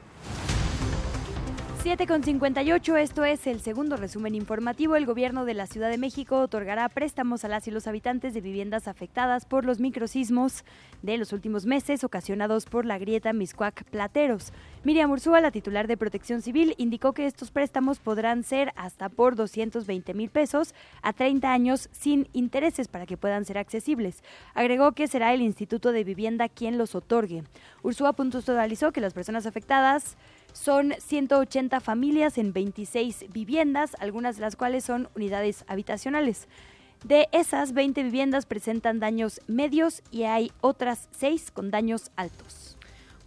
7.58, 1.87 2.97
esto 2.97 3.23
es 3.23 3.47
el 3.47 3.61
segundo 3.61 3.95
resumen 3.95 4.35
informativo. 4.35 4.97
El 4.97 5.05
gobierno 5.05 5.45
de 5.45 5.53
la 5.53 5.67
Ciudad 5.67 5.89
de 5.89 5.97
México 5.97 6.41
otorgará 6.41 6.89
préstamos 6.89 7.45
a 7.45 7.47
las 7.47 7.65
y 7.69 7.71
los 7.71 7.87
habitantes 7.87 8.33
de 8.33 8.41
viviendas 8.41 8.89
afectadas 8.89 9.45
por 9.45 9.63
los 9.63 9.79
microsismos 9.79 10.65
de 11.01 11.17
los 11.17 11.31
últimos 11.31 11.65
meses 11.65 12.03
ocasionados 12.03 12.65
por 12.65 12.85
la 12.85 12.97
grieta 12.97 13.31
Miscuac 13.31 13.85
Plateros. 13.85 14.51
Miriam 14.83 15.11
Ursúa, 15.11 15.39
la 15.39 15.51
titular 15.51 15.87
de 15.87 15.95
Protección 15.95 16.41
Civil, 16.41 16.75
indicó 16.77 17.13
que 17.13 17.25
estos 17.25 17.51
préstamos 17.51 17.99
podrán 17.99 18.43
ser 18.43 18.73
hasta 18.75 19.07
por 19.07 19.37
220 19.37 20.13
mil 20.13 20.29
pesos 20.29 20.75
a 21.01 21.13
30 21.13 21.53
años 21.53 21.87
sin 21.93 22.27
intereses 22.33 22.89
para 22.89 23.05
que 23.05 23.15
puedan 23.15 23.45
ser 23.45 23.57
accesibles. 23.57 24.25
Agregó 24.55 24.91
que 24.91 25.07
será 25.07 25.33
el 25.33 25.41
Instituto 25.41 25.93
de 25.93 26.03
Vivienda 26.03 26.49
quien 26.49 26.77
los 26.77 26.95
otorgue. 26.95 27.43
Ursúa 27.81 28.11
puntualizó 28.11 28.91
que 28.91 28.99
las 28.99 29.13
personas 29.13 29.45
afectadas 29.45 30.17
son 30.57 30.95
180 30.97 31.79
familias 31.79 32.37
en 32.37 32.51
26 32.51 33.25
viviendas, 33.31 33.95
algunas 33.99 34.37
de 34.37 34.41
las 34.41 34.55
cuales 34.55 34.83
son 34.83 35.07
unidades 35.15 35.63
habitacionales. 35.67 36.47
De 37.03 37.29
esas, 37.31 37.73
20 37.73 38.03
viviendas 38.03 38.47
presentan 38.47 38.99
daños 38.99 39.39
medios 39.47 40.01
y 40.09 40.23
hay 40.23 40.51
otras 40.61 41.09
6 41.11 41.51
con 41.51 41.69
daños 41.69 42.11
altos. 42.15 42.75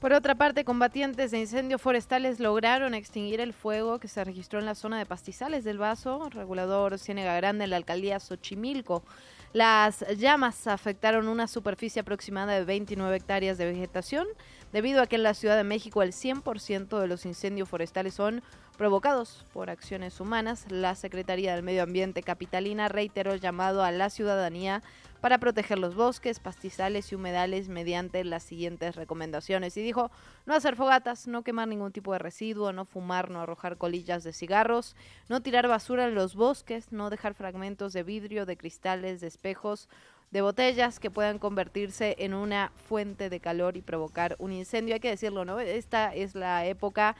Por 0.00 0.12
otra 0.12 0.34
parte, 0.34 0.64
combatientes 0.64 1.30
de 1.30 1.38
incendios 1.38 1.80
forestales 1.80 2.40
lograron 2.40 2.94
extinguir 2.94 3.40
el 3.40 3.52
fuego 3.52 4.00
que 4.00 4.08
se 4.08 4.24
registró 4.24 4.58
en 4.58 4.66
la 4.66 4.74
zona 4.74 4.98
de 4.98 5.06
pastizales 5.06 5.62
del 5.62 5.78
Vaso, 5.78 6.30
regulador 6.30 6.98
Ciénega 6.98 7.36
Grande 7.36 7.64
en 7.64 7.70
la 7.70 7.76
alcaldía 7.76 8.18
Xochimilco. 8.18 9.04
Las 9.52 10.04
llamas 10.16 10.68
afectaron 10.68 11.26
una 11.26 11.48
superficie 11.48 12.00
aproximada 12.00 12.52
de 12.52 12.64
29 12.64 13.16
hectáreas 13.16 13.58
de 13.58 13.66
vegetación, 13.66 14.28
debido 14.72 15.02
a 15.02 15.06
que 15.08 15.16
en 15.16 15.24
la 15.24 15.34
Ciudad 15.34 15.56
de 15.56 15.64
México 15.64 16.04
el 16.04 16.12
100% 16.12 17.00
de 17.00 17.08
los 17.08 17.26
incendios 17.26 17.68
forestales 17.68 18.14
son 18.14 18.44
provocados 18.78 19.44
por 19.52 19.68
acciones 19.68 20.20
humanas. 20.20 20.66
La 20.70 20.94
Secretaría 20.94 21.52
del 21.52 21.64
Medio 21.64 21.82
Ambiente 21.82 22.22
capitalina 22.22 22.88
reiteró 22.88 23.32
el 23.32 23.40
llamado 23.40 23.82
a 23.82 23.90
la 23.90 24.08
ciudadanía 24.08 24.84
para 25.20 25.38
proteger 25.38 25.78
los 25.78 25.94
bosques, 25.94 26.40
pastizales 26.40 27.12
y 27.12 27.14
humedales 27.14 27.68
mediante 27.68 28.24
las 28.24 28.42
siguientes 28.42 28.96
recomendaciones. 28.96 29.76
Y 29.76 29.82
dijo, 29.82 30.10
no 30.46 30.54
hacer 30.54 30.76
fogatas, 30.76 31.26
no 31.26 31.42
quemar 31.42 31.68
ningún 31.68 31.92
tipo 31.92 32.12
de 32.12 32.18
residuo, 32.18 32.72
no 32.72 32.84
fumar, 32.84 33.30
no 33.30 33.40
arrojar 33.40 33.76
colillas 33.76 34.24
de 34.24 34.32
cigarros, 34.32 34.96
no 35.28 35.42
tirar 35.42 35.68
basura 35.68 36.06
en 36.06 36.14
los 36.14 36.34
bosques, 36.34 36.92
no 36.92 37.10
dejar 37.10 37.34
fragmentos 37.34 37.92
de 37.92 38.02
vidrio, 38.02 38.46
de 38.46 38.56
cristales, 38.56 39.20
de 39.20 39.26
espejos, 39.26 39.88
de 40.30 40.42
botellas 40.42 41.00
que 41.00 41.10
puedan 41.10 41.38
convertirse 41.38 42.16
en 42.20 42.34
una 42.34 42.72
fuente 42.88 43.28
de 43.30 43.40
calor 43.40 43.76
y 43.76 43.82
provocar 43.82 44.36
un 44.38 44.52
incendio. 44.52 44.94
Hay 44.94 45.00
que 45.00 45.10
decirlo, 45.10 45.44
¿no? 45.44 45.58
Esta 45.58 46.14
es 46.14 46.34
la 46.34 46.66
época 46.66 47.16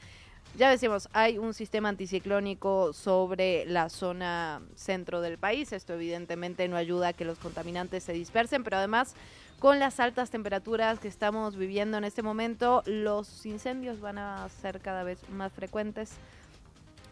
ya 0.57 0.69
decimos, 0.69 1.09
hay 1.13 1.39
un 1.39 1.55
sistema 1.55 1.89
anticiclónico 1.89 2.93
sobre 2.93 3.65
la 3.67 3.89
zona 3.89 4.61
centro 4.75 5.21
del 5.21 5.39
país. 5.39 5.73
Esto 5.73 5.95
evidentemente 5.95 6.67
no 6.69 6.77
ayuda 6.77 7.09
a 7.09 7.13
que 7.13 7.25
los 7.25 7.39
contaminantes 7.39 8.05
se 8.05 8.13
dispersen, 8.13 8.65
pero 8.65 8.77
además 8.77 9.15
con 9.61 9.79
las 9.79 10.01
altas 10.01 10.31
temperaturas 10.31 10.99
que 10.99 11.09
estamos 11.09 11.55
viviendo 11.55 11.99
en 11.99 12.05
este 12.05 12.23
momento, 12.23 12.83
los 12.87 13.45
incendios 13.45 14.01
van 14.01 14.17
a 14.17 14.49
ser 14.49 14.81
cada 14.81 15.05
vez 15.05 15.19
más 15.29 15.53
frecuentes. 15.53 16.13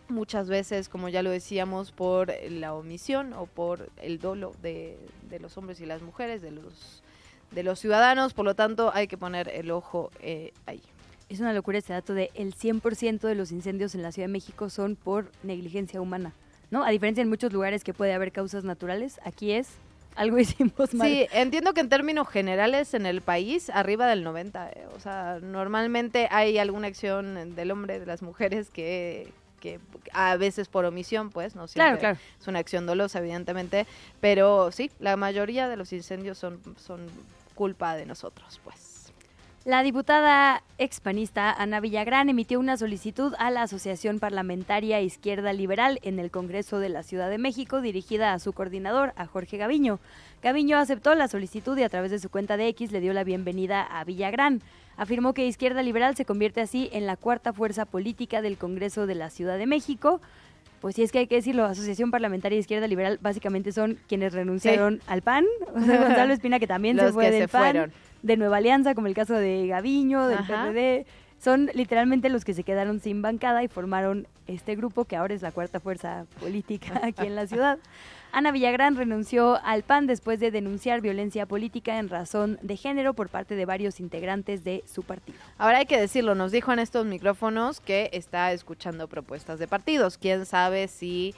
Muchas 0.09 0.49
veces, 0.49 0.89
como 0.89 1.11
ya 1.11 1.23
lo 1.23 1.31
decíamos, 1.31 1.93
por 1.93 2.33
la 2.49 2.73
omisión 2.73 3.35
o 3.35 3.45
por 3.45 3.91
el 3.99 4.19
dolo 4.19 4.55
de, 4.63 4.99
los 5.39 5.59
hombres 5.59 5.81
y 5.81 5.87
las 5.87 6.01
mujeres, 6.01 6.41
de 6.41 6.51
los, 6.51 7.03
de 7.51 7.63
los 7.63 7.79
ciudadanos. 7.79 8.33
Por 8.33 8.47
lo 8.47 8.55
tanto, 8.55 8.91
hay 8.95 9.09
que 9.09 9.19
poner 9.19 9.49
el 9.49 9.71
ojo 9.71 10.11
eh, 10.21 10.55
ahí. 10.65 10.81
Es 11.29 11.41
una 11.41 11.53
locura 11.53 11.79
este 11.79 11.93
dato 11.93 12.15
de 12.15 12.31
el 12.35 12.55
100% 12.55 13.21
de 13.21 13.35
los 13.35 13.53
incendios 13.53 13.95
en 13.95 14.03
la 14.03 14.13
Ciudad 14.13 14.29
de 14.29 14.33
México 14.33 14.71
son 14.71 14.97
por 14.97 15.31
negligencia 15.43 16.01
humana, 16.01 16.33
¿no? 16.71 16.85
A 16.85 16.91
diferencia 16.91 17.23
en 17.23 17.29
muchos 17.29 17.53
lugares 17.53 17.85
que 17.85 17.93
puede 17.93 18.15
haber 18.15 18.33
causas 18.33 18.65
naturales, 18.65 19.21
aquí 19.25 19.53
es 19.53 19.69
algo 20.17 20.39
hicimos 20.41 20.95
mal. 20.95 21.09
Sí, 21.09 21.27
entiendo 21.33 21.75
que 21.75 21.81
en 21.81 21.89
términos 21.89 22.29
generales 22.29 22.95
en 22.95 23.07
el 23.07 23.21
país 23.21 23.71
arriba 23.71 24.07
del 24.07 24.25
90, 24.25 24.71
eh, 24.71 24.87
o 24.97 25.01
sea, 25.01 25.39
normalmente 25.43 26.29
hay 26.31 26.59
alguna 26.59 26.89
acción 26.89 27.55
del 27.55 27.71
hombre, 27.71 28.01
de 28.01 28.07
las 28.07 28.23
mujeres 28.23 28.71
que 28.71 29.33
que 29.59 29.81
a 30.13 30.37
veces 30.37 30.69
por 30.69 30.85
omisión, 30.85 31.31
pues, 31.31 31.55
no 31.55 31.69
siempre 31.69 31.99
claro, 31.99 32.19
es 32.41 32.49
una 32.49 32.61
acción 32.61 32.87
dolosa, 32.87 33.19
evidentemente, 33.19 33.87
pero 34.21 34.73
sí, 34.73 34.91
la 35.01 35.17
mayoría 35.17 35.69
de 35.69 35.77
los 35.77 35.93
incendios 35.93 36.39
son, 36.39 36.61
son 36.77 37.01
culpa 37.55 37.97
de 37.97 38.07
nosotros, 38.07 38.61
pues. 38.65 38.88
La 39.69 39.83
diputada 39.83 40.63
expanista 40.79 41.53
Ana 41.53 41.81
Villagrán 41.81 42.31
emitió 42.31 42.59
una 42.59 42.79
solicitud 42.79 43.35
a 43.39 43.51
la 43.51 43.61
Asociación 43.61 44.19
Parlamentaria 44.19 45.03
Izquierda 45.03 45.53
Liberal 45.53 45.99
en 46.05 46.19
el 46.19 46.31
Congreso 46.31 46.79
de 46.79 46.89
la 46.89 47.03
Ciudad 47.03 47.29
de 47.29 47.37
México 47.37 47.83
dirigida 47.83 48.33
a 48.33 48.39
su 48.39 48.55
coordinador, 48.55 49.13
a 49.17 49.27
Jorge 49.27 49.59
Gaviño. 49.59 50.01
Gaviño 50.43 50.79
aceptó 50.79 51.15
la 51.15 51.29
solicitud 51.29 51.77
y 51.77 51.83
a 51.83 51.91
través 51.91 52.11
de 52.11 52.19
su 52.19 52.31
cuenta 52.31 52.57
de 52.57 52.67
X 52.69 52.93
le 52.93 53.03
dio 53.03 53.13
la 53.13 53.25
bienvenida 53.25 53.83
a 53.83 54.05
Villagrán. 54.05 54.63
Afirmó 54.97 55.35
que 55.35 55.47
Izquierda 55.47 55.83
Liberal 55.83 56.17
se 56.17 56.25
convierte 56.25 56.63
así 56.63 56.89
en 56.95 57.05
la 57.05 57.19
cuarta 57.19 57.53
fuerza 57.53 57.85
política 57.85 58.41
del 58.41 58.57
Congreso 58.57 59.07
de 59.07 59.17
la 59.17 59.29
Ciudad 59.29 59.59
de 59.59 59.67
México. 59.67 60.23
Pues 60.81 60.95
sí, 60.95 61.03
es 61.03 61.13
que 61.13 61.19
hay 61.19 61.27
que 61.27 61.35
decirlo, 61.35 61.67
Asociación 61.67 62.11
Parlamentaria 62.11 62.59
Izquierda 62.59 62.87
Liberal 62.87 63.19
básicamente 63.21 63.73
son 63.73 63.99
quienes 64.09 64.33
renunciaron 64.33 65.03
al 65.07 65.21
PAN. 65.21 65.45
Gonzalo 65.75 66.33
Espina, 66.33 66.59
que 66.59 66.67
también 66.67 66.99
se 66.99 67.13
fue 67.13 67.31
del 67.31 67.51
PAN 67.51 67.93
de 68.23 68.37
Nueva 68.37 68.59
Alianza, 68.59 68.95
como 68.95 69.07
el 69.07 69.15
caso 69.15 69.35
de 69.35 69.67
Gaviño, 69.67 70.27
del 70.27 70.39
PRD. 70.47 71.07
Son 71.39 71.71
literalmente 71.73 72.29
los 72.31 72.45
que 72.45 72.53
se 72.53 72.65
quedaron 72.65 72.99
sin 73.01 73.23
bancada 73.23 73.63
y 73.63 73.69
formaron 73.69 74.27
este 74.49 74.75
grupo 74.75 75.05
que 75.05 75.15
ahora 75.15 75.35
es 75.35 75.43
la 75.43 75.53
cuarta 75.53 75.79
fuerza 75.79 76.27
política 76.41 77.01
aquí 77.05 77.27
en 77.27 77.37
la 77.37 77.47
ciudad. 77.47 77.79
Ana 78.33 78.51
Villagrán 78.51 78.97
renunció 78.97 79.59
al 79.65 79.85
PAN 79.85 80.07
después 80.07 80.39
de 80.39 80.51
denunciar 80.51 81.01
violencia 81.01 81.47
política 81.47 81.99
en 81.99 82.09
razón 82.09 82.59
de 82.61 82.77
género 82.77 83.15
por 83.15 83.29
parte 83.29 83.55
de 83.55 83.65
varios 83.65 84.01
integrantes 84.01 84.65
de 84.65 84.85
su 84.87 85.03
partido. 85.03 85.39
Ahora 85.57 85.79
hay 85.79 85.87
que 85.87 85.99
decirlo, 85.99 86.35
nos 86.35 86.53
dijo 86.53 86.73
en 86.73 86.79
estos 86.79 87.07
micrófonos 87.07 87.81
que 87.81 88.11
está 88.13 88.53
escuchando 88.53 89.09
propuestas 89.09 89.59
de 89.59 89.67
partidos. 89.67 90.19
¿Quién 90.19 90.45
sabe 90.45 90.89
si 90.89 91.35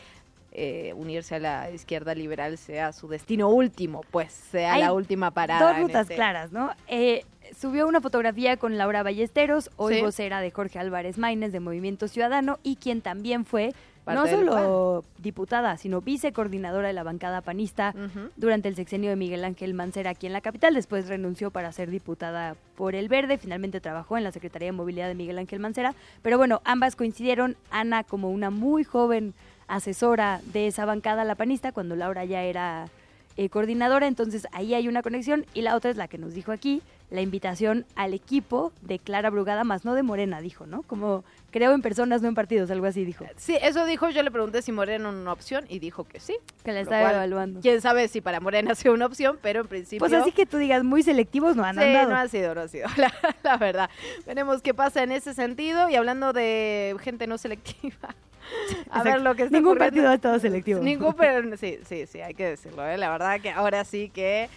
eh, 0.53 0.92
unirse 0.96 1.36
a 1.36 1.38
la 1.38 1.70
izquierda 1.70 2.14
liberal 2.14 2.59
sea 2.59 2.92
su 2.92 3.09
destino 3.09 3.48
último, 3.48 4.03
pues 4.11 4.32
sea 4.32 4.76
la 4.78 4.92
última 4.92 5.30
parada. 5.30 5.72
Dos 5.72 5.82
rutas 5.82 6.03
este 6.03 6.16
claras, 6.16 6.53
¿no? 6.53 6.72
Eh, 6.88 7.24
subió 7.57 7.86
una 7.86 8.01
fotografía 8.01 8.57
con 8.57 8.76
Laura 8.76 9.03
Ballesteros, 9.03 9.70
hoy 9.76 10.01
vocera 10.01 10.40
de 10.40 10.51
Jorge 10.51 10.78
Álvarez 10.78 11.18
Maínez 11.18 11.53
de 11.53 11.61
Movimiento 11.61 12.09
Ciudadano 12.09 12.59
y 12.62 12.76
quien 12.76 13.01
también 13.01 13.44
fue 13.44 13.72
no 14.14 14.26
solo 14.26 15.05
diputada, 15.18 15.76
sino 15.76 16.01
vicecoordinadora 16.01 16.88
de 16.88 16.94
la 16.94 17.03
bancada 17.03 17.40
panista 17.40 17.94
durante 18.36 18.68
el 18.68 18.76
sexenio 18.76 19.11
de 19.11 19.16
Miguel 19.16 19.44
Ángel 19.44 19.74
Mancera 19.74 20.11
aquí 20.11 20.26
en 20.26 20.32
la 20.32 20.40
capital. 20.40 20.74
Después 20.74 21.09
renunció 21.09 21.51
para 21.51 21.72
ser 21.72 21.90
diputada 21.90 22.57
por 22.76 22.94
el 22.94 23.09
Verde. 23.09 23.38
Finalmente 23.38 23.80
trabajó 23.80 24.16
en 24.16 24.24
la 24.24 24.32
Secretaría 24.32 24.66
de 24.66 24.72
Movilidad 24.72 25.09
de 25.09 25.14
Miguel 25.14 25.38
Ángel 25.38 25.61
Mancera. 25.61 25.94
Pero 26.22 26.38
bueno, 26.38 26.61
ambas 26.64 26.96
coincidieron. 26.96 27.57
Ana 27.70 28.05
como 28.05 28.30
una 28.30 28.51
muy 28.51 28.84
joven 28.84 29.34
asesora 29.70 30.40
de 30.52 30.66
esa 30.66 30.84
bancada 30.84 31.24
la 31.24 31.36
panista 31.36 31.72
cuando 31.72 31.96
Laura 31.96 32.24
ya 32.24 32.42
era 32.42 32.88
eh, 33.36 33.48
coordinadora, 33.48 34.06
entonces 34.06 34.46
ahí 34.52 34.74
hay 34.74 34.88
una 34.88 35.02
conexión 35.02 35.46
y 35.54 35.62
la 35.62 35.76
otra 35.76 35.90
es 35.90 35.96
la 35.96 36.08
que 36.08 36.18
nos 36.18 36.34
dijo 36.34 36.52
aquí, 36.52 36.82
la 37.10 37.22
invitación 37.22 37.86
al 37.96 38.12
equipo 38.14 38.72
de 38.82 38.98
Clara 38.98 39.30
Brugada, 39.30 39.64
más 39.64 39.84
no 39.84 39.94
de 39.94 40.02
Morena, 40.02 40.40
dijo, 40.40 40.66
¿no? 40.66 40.82
Como 40.82 41.24
creo 41.50 41.72
en 41.72 41.82
personas, 41.82 42.22
no 42.22 42.28
en 42.28 42.34
partidos, 42.34 42.70
algo 42.70 42.86
así 42.86 43.04
dijo. 43.04 43.24
Sí, 43.36 43.56
eso 43.62 43.84
dijo, 43.86 44.10
yo 44.10 44.22
le 44.22 44.30
pregunté 44.30 44.62
si 44.62 44.72
Morena 44.72 45.08
era 45.08 45.18
una 45.18 45.32
opción 45.32 45.64
y 45.68 45.78
dijo 45.78 46.04
que 46.04 46.20
sí. 46.20 46.36
Que 46.64 46.72
la 46.72 46.80
estaba 46.80 47.12
evaluando. 47.12 47.60
Quién 47.60 47.80
sabe 47.80 48.08
si 48.08 48.20
para 48.20 48.40
Morena 48.40 48.74
sea 48.76 48.92
una 48.92 49.06
opción, 49.06 49.38
pero 49.40 49.62
en 49.62 49.68
principio... 49.68 50.00
Pues 50.00 50.12
así 50.12 50.32
que 50.32 50.46
tú 50.46 50.58
digas, 50.58 50.84
muy 50.84 51.02
selectivos 51.02 51.56
no 51.56 51.64
han 51.64 51.76
sí, 51.76 51.92
no 52.08 52.16
ha 52.16 52.28
sido, 52.28 52.54
no 52.54 52.60
ha 52.62 52.68
sido, 52.68 52.88
la 53.42 53.56
verdad. 53.56 53.90
Veremos 54.26 54.62
qué 54.62 54.74
pasa 54.74 55.02
en 55.02 55.12
ese 55.12 55.34
sentido 55.34 55.88
y 55.88 55.96
hablando 55.96 56.32
de 56.32 56.94
gente 57.00 57.26
no 57.26 57.38
selectiva. 57.38 58.14
a 58.90 59.03
ver 59.03 59.20
lo 59.20 59.34
que 59.34 59.44
está 59.44 59.57
Ningún 59.57 59.78
partido 59.78 60.09
ha 60.09 60.14
estado 60.14 60.38
selectivo. 60.38 60.80
Ningún, 60.80 61.14
pero 61.14 61.57
sí, 61.57 61.78
sí, 61.86 62.07
sí, 62.07 62.20
hay 62.20 62.34
que 62.34 62.51
decirlo. 62.51 62.86
¿eh? 62.86 62.96
La 62.96 63.11
verdad 63.11 63.40
que 63.40 63.51
ahora 63.51 63.84
sí 63.84 64.11
que... 64.11 64.48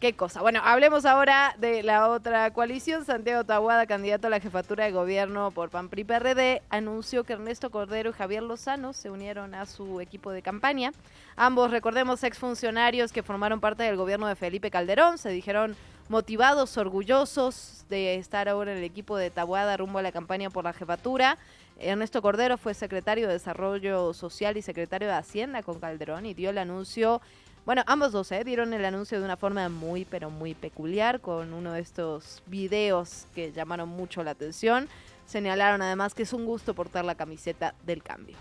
Qué 0.00 0.12
cosa. 0.12 0.40
Bueno, 0.42 0.60
hablemos 0.62 1.04
ahora 1.04 1.56
de 1.58 1.82
la 1.82 2.08
otra 2.08 2.52
coalición. 2.52 3.04
Santiago 3.04 3.42
Tahuada, 3.42 3.84
candidato 3.84 4.28
a 4.28 4.30
la 4.30 4.38
jefatura 4.38 4.84
de 4.84 4.92
gobierno 4.92 5.50
por 5.50 5.70
PAN-PRI 5.70 6.04
PRD, 6.04 6.62
anunció 6.70 7.24
que 7.24 7.32
Ernesto 7.32 7.70
Cordero 7.70 8.10
y 8.10 8.12
Javier 8.12 8.44
Lozano 8.44 8.92
se 8.92 9.10
unieron 9.10 9.56
a 9.56 9.66
su 9.66 10.00
equipo 10.00 10.30
de 10.30 10.40
campaña. 10.40 10.92
Ambos, 11.34 11.72
recordemos, 11.72 12.22
exfuncionarios 12.22 13.10
que 13.10 13.24
formaron 13.24 13.58
parte 13.58 13.82
del 13.82 13.96
gobierno 13.96 14.28
de 14.28 14.36
Felipe 14.36 14.70
Calderón, 14.70 15.18
se 15.18 15.30
dijeron 15.30 15.74
motivados, 16.08 16.76
orgullosos 16.76 17.84
de 17.88 18.14
estar 18.16 18.48
ahora 18.48 18.70
en 18.70 18.78
el 18.78 18.84
equipo 18.84 19.16
de 19.16 19.30
Tahuada 19.30 19.76
rumbo 19.76 19.98
a 19.98 20.02
la 20.02 20.12
campaña 20.12 20.48
por 20.48 20.62
la 20.62 20.72
jefatura. 20.72 21.38
Ernesto 21.80 22.20
Cordero 22.22 22.58
fue 22.58 22.74
secretario 22.74 23.28
de 23.28 23.34
Desarrollo 23.34 24.12
Social 24.12 24.56
y 24.56 24.62
secretario 24.62 25.06
de 25.06 25.14
Hacienda 25.14 25.62
con 25.62 25.78
Calderón 25.78 26.26
y 26.26 26.34
dio 26.34 26.50
el 26.50 26.58
anuncio, 26.58 27.20
bueno, 27.64 27.84
ambos 27.86 28.10
dos 28.10 28.32
¿eh? 28.32 28.42
dieron 28.42 28.72
el 28.72 28.84
anuncio 28.84 29.18
de 29.18 29.24
una 29.24 29.36
forma 29.36 29.68
muy, 29.68 30.04
pero 30.04 30.28
muy 30.28 30.54
peculiar, 30.54 31.20
con 31.20 31.52
uno 31.52 31.72
de 31.72 31.80
estos 31.80 32.42
videos 32.46 33.26
que 33.34 33.52
llamaron 33.52 33.88
mucho 33.88 34.24
la 34.24 34.32
atención. 34.32 34.88
Señalaron 35.26 35.80
además 35.80 36.14
que 36.14 36.24
es 36.24 36.32
un 36.32 36.46
gusto 36.46 36.74
portar 36.74 37.04
la 37.04 37.14
camiseta 37.14 37.74
del 37.86 38.02
cambio. 38.02 38.36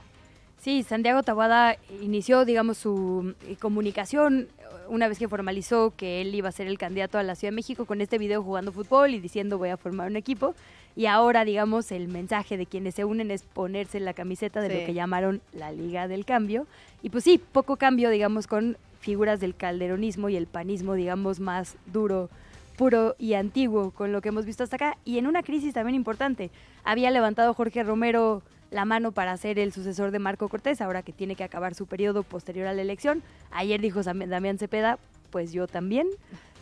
Sí, 0.60 0.84
Santiago 0.84 1.24
Tabuada 1.24 1.78
inició, 2.02 2.44
digamos, 2.44 2.78
su 2.78 3.36
eh, 3.48 3.56
comunicación 3.58 4.48
una 4.90 5.08
vez 5.08 5.20
que 5.20 5.28
formalizó 5.28 5.94
que 5.96 6.22
él 6.22 6.34
iba 6.34 6.50
a 6.50 6.52
ser 6.52 6.68
el 6.68 6.78
candidato 6.78 7.18
a 7.18 7.24
la 7.24 7.36
Ciudad 7.36 7.52
de 7.52 7.56
México 7.56 7.86
con 7.86 8.02
este 8.02 8.18
video 8.18 8.44
jugando 8.44 8.72
fútbol 8.72 9.14
y 9.14 9.20
diciendo 9.20 9.58
voy 9.58 9.70
a 9.70 9.78
formar 9.78 10.10
un 10.10 10.16
equipo. 10.16 10.56
Y 10.96 11.06
ahora, 11.06 11.46
digamos, 11.46 11.92
el 11.92 12.08
mensaje 12.08 12.58
de 12.58 12.66
quienes 12.66 12.96
se 12.96 13.06
unen 13.06 13.30
es 13.30 13.44
ponerse 13.44 14.00
la 14.00 14.14
camiseta 14.14 14.62
de 14.62 14.70
lo 14.70 14.86
que 14.86 14.94
llamaron 14.94 15.42
la 15.54 15.72
Liga 15.72 16.08
del 16.08 16.26
Cambio. 16.26 16.66
Y 17.04 17.10
pues 17.10 17.24
sí, 17.24 17.40
poco 17.52 17.76
cambio, 17.76 18.10
digamos, 18.10 18.48
con 18.48 18.78
figuras 19.00 19.40
del 19.40 19.56
calderonismo 19.56 20.30
y 20.30 20.38
el 20.38 20.48
panismo, 20.48 20.96
digamos, 20.96 21.40
más 21.40 21.78
duro, 21.86 22.30
puro 22.78 23.16
y 23.20 23.36
antiguo 23.36 23.92
con 23.92 24.12
lo 24.12 24.22
que 24.22 24.30
hemos 24.30 24.46
visto 24.46 24.64
hasta 24.64 24.78
acá. 24.78 24.98
Y 25.06 25.20
en 25.20 25.28
una 25.28 25.44
crisis 25.44 25.76
también 25.76 25.96
importante. 25.96 26.50
Había 26.84 27.12
levantado 27.12 27.54
Jorge 27.54 27.84
Romero 27.84 28.42
la 28.72 28.86
mano 28.86 29.12
para 29.12 29.36
ser 29.38 29.60
el 29.60 29.72
sucesor 29.72 30.12
de 30.12 30.20
Marco 30.20 30.50
Cortés, 30.50 30.82
ahora 30.82 31.04
que 31.04 31.14
tiene 31.14 31.36
que 31.36 31.44
acabar 31.44 31.76
su 31.76 31.86
periodo 31.86 32.24
posterior 32.24 32.68
a 32.68 32.74
la 32.74 32.82
elección. 32.82 33.24
Ayer 33.52 33.82
dijo 33.82 34.02
Damián 34.04 34.58
Cepeda, 34.58 35.00
pues 35.30 35.52
yo 35.52 35.68
también. 35.68 36.08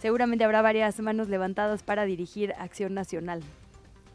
Seguramente 0.01 0.43
habrá 0.43 0.61
varias 0.61 0.99
manos 0.99 1.29
levantadas 1.29 1.83
para 1.83 2.05
dirigir 2.05 2.53
Acción 2.59 2.93
Nacional. 2.93 3.41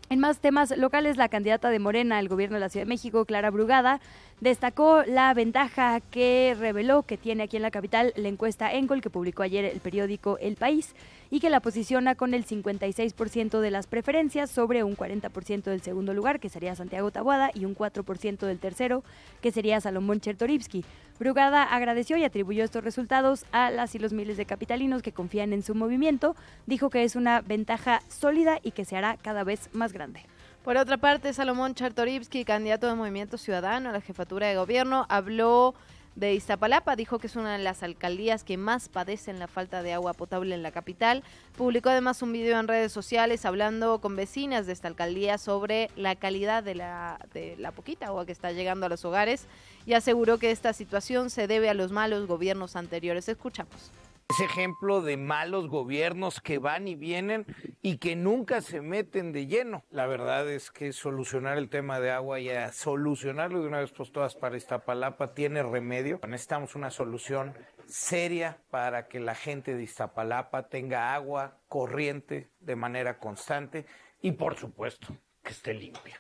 En 0.09 0.19
más 0.19 0.39
temas 0.41 0.77
locales, 0.77 1.17
la 1.17 1.29
candidata 1.29 1.71
de 1.71 1.79
Morena 1.79 2.19
al 2.19 2.29
gobierno 2.29 2.57
de 2.57 2.61
la 2.61 2.69
Ciudad 2.69 2.85
de 2.85 2.89
México, 2.89 3.25
Clara 3.25 3.51
Brugada, 3.51 4.01
destacó 4.41 5.03
la 5.07 5.33
ventaja 5.35 6.01
que 6.01 6.57
reveló 6.59 7.03
que 7.03 7.17
tiene 7.17 7.45
aquí 7.45 7.57
en 7.57 7.63
la 7.63 7.71
capital 7.71 8.13
la 8.17 8.29
encuesta 8.29 8.73
Encol 8.73 9.01
que 9.03 9.11
publicó 9.11 9.43
ayer 9.43 9.65
el 9.65 9.81
periódico 9.81 10.39
El 10.39 10.57
País 10.57 10.95
y 11.31 11.41
que 11.41 11.51
la 11.51 11.61
posiciona 11.61 12.15
con 12.15 12.35
el 12.35 12.45
56% 12.45 13.61
de 13.61 13.71
las 13.71 13.87
preferencias 13.87 14.51
sobre 14.51 14.83
un 14.83 14.97
40% 14.97 15.63
del 15.65 15.81
segundo 15.81 16.13
lugar, 16.13 16.41
que 16.41 16.49
sería 16.49 16.75
Santiago 16.75 17.11
Tabuada, 17.11 17.51
y 17.55 17.65
un 17.65 17.77
4% 17.77 18.39
del 18.47 18.59
tercero, 18.59 19.05
que 19.41 19.53
sería 19.53 19.81
Salomón 19.81 20.21
Chertorivsky. 20.21 20.85
Brugada 21.21 21.63
agradeció 21.63 22.17
y 22.17 22.25
atribuyó 22.25 22.65
estos 22.65 22.83
resultados 22.83 23.45
a 23.53 23.71
las 23.71 23.95
y 23.95 24.01
los 24.01 24.13
miles 24.13 24.39
de 24.39 24.47
capitalinos 24.47 25.03
que 25.03 25.13
confían 25.13 25.53
en 25.53 25.63
su 25.63 25.75
movimiento. 25.75 26.35
Dijo 26.67 26.91
que 26.91 27.05
es 27.05 27.15
una 27.15 27.43
ventaja 27.43 28.01
sólida 28.09 28.59
y 28.63 28.73
que 28.73 28.85
se 28.85 28.97
hará 28.97 29.17
cada 29.19 29.45
vez 29.45 29.69
más 29.73 29.93
grande. 29.93 30.23
Por 30.71 30.77
otra 30.77 30.99
parte, 30.99 31.33
Salomón 31.33 31.75
Chartorivsky, 31.75 32.45
candidato 32.45 32.87
de 32.87 32.95
Movimiento 32.95 33.37
Ciudadano 33.39 33.89
a 33.89 33.93
la 33.93 34.01
jefatura 34.01 34.47
de 34.47 34.55
gobierno, 34.55 35.05
habló 35.09 35.75
de 36.15 36.33
Iztapalapa. 36.35 36.95
Dijo 36.95 37.19
que 37.19 37.27
es 37.27 37.35
una 37.35 37.55
de 37.55 37.59
las 37.59 37.83
alcaldías 37.83 38.45
que 38.45 38.57
más 38.57 38.89
padecen 38.89 39.41
la 39.41 39.49
falta 39.49 39.83
de 39.83 39.95
agua 39.95 40.13
potable 40.13 40.55
en 40.55 40.63
la 40.63 40.71
capital. 40.71 41.25
Publicó 41.57 41.89
además 41.89 42.23
un 42.23 42.33
video 42.33 42.61
en 42.61 42.69
redes 42.69 42.93
sociales 42.93 43.45
hablando 43.47 44.01
con 44.01 44.15
vecinas 44.15 44.69
de 44.69 44.73
esta 44.73 44.87
alcaldía 44.87 45.39
sobre 45.39 45.91
la 45.97 46.15
calidad 46.15 46.63
de 46.63 46.77
la, 46.77 47.19
de 47.35 47.57
la 47.59 47.73
poquita 47.73 48.07
agua 48.07 48.25
que 48.25 48.31
está 48.31 48.53
llegando 48.53 48.87
a 48.87 48.89
los 48.89 49.05
hogares 49.05 49.49
y 49.87 49.95
aseguró 49.95 50.39
que 50.39 50.53
esta 50.53 50.73
situación 50.73 51.31
se 51.31 51.49
debe 51.49 51.69
a 51.69 51.75
los 51.75 51.91
malos 51.91 52.29
gobiernos 52.29 52.77
anteriores. 52.77 53.29
Escuchamos. 53.29 53.91
Es 54.31 54.39
ejemplo 54.39 55.03
de 55.03 55.17
malos 55.17 55.69
gobiernos 55.69 56.41
que 56.41 56.59
van 56.59 56.87
y 56.87 56.95
vienen 56.95 57.47
y 57.83 57.97
que 57.97 58.15
nunca 58.15 58.61
se 58.61 58.81
meten 58.81 59.33
de 59.33 59.49
lleno. 59.49 59.83
La 59.91 60.07
verdad 60.07 60.49
es 60.49 60.71
que 60.71 60.93
solucionar 60.93 61.59
el 61.59 61.69
tema 61.69 61.99
de 61.99 62.13
agua 62.13 62.39
y 62.39 62.49
a 62.49 62.73
solucionarlo 62.73 63.61
de 63.61 63.67
una 63.67 63.81
vez 63.81 63.91
por 63.91 64.09
todas 64.09 64.37
para 64.37 64.57
Iztapalapa 64.57 65.35
tiene 65.35 65.65
remedio. 65.65 66.21
Necesitamos 66.29 66.77
una 66.77 66.93
solución 66.93 67.55
seria 67.89 68.59
para 68.71 69.09
que 69.09 69.19
la 69.19 69.35
gente 69.35 69.75
de 69.75 69.83
Iztapalapa 69.83 70.69
tenga 70.69 71.13
agua 71.13 71.59
corriente 71.67 72.51
de 72.61 72.77
manera 72.77 73.19
constante 73.19 73.85
y 74.23 74.31
por 74.31 74.57
supuesto 74.57 75.09
que 75.43 75.51
esté 75.51 75.75
limpia. 75.75 76.19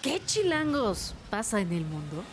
¿Qué 0.00 0.18
chilangos 0.24 1.14
pasa 1.28 1.60
en 1.60 1.74
el 1.74 1.84
mundo? 1.84 2.24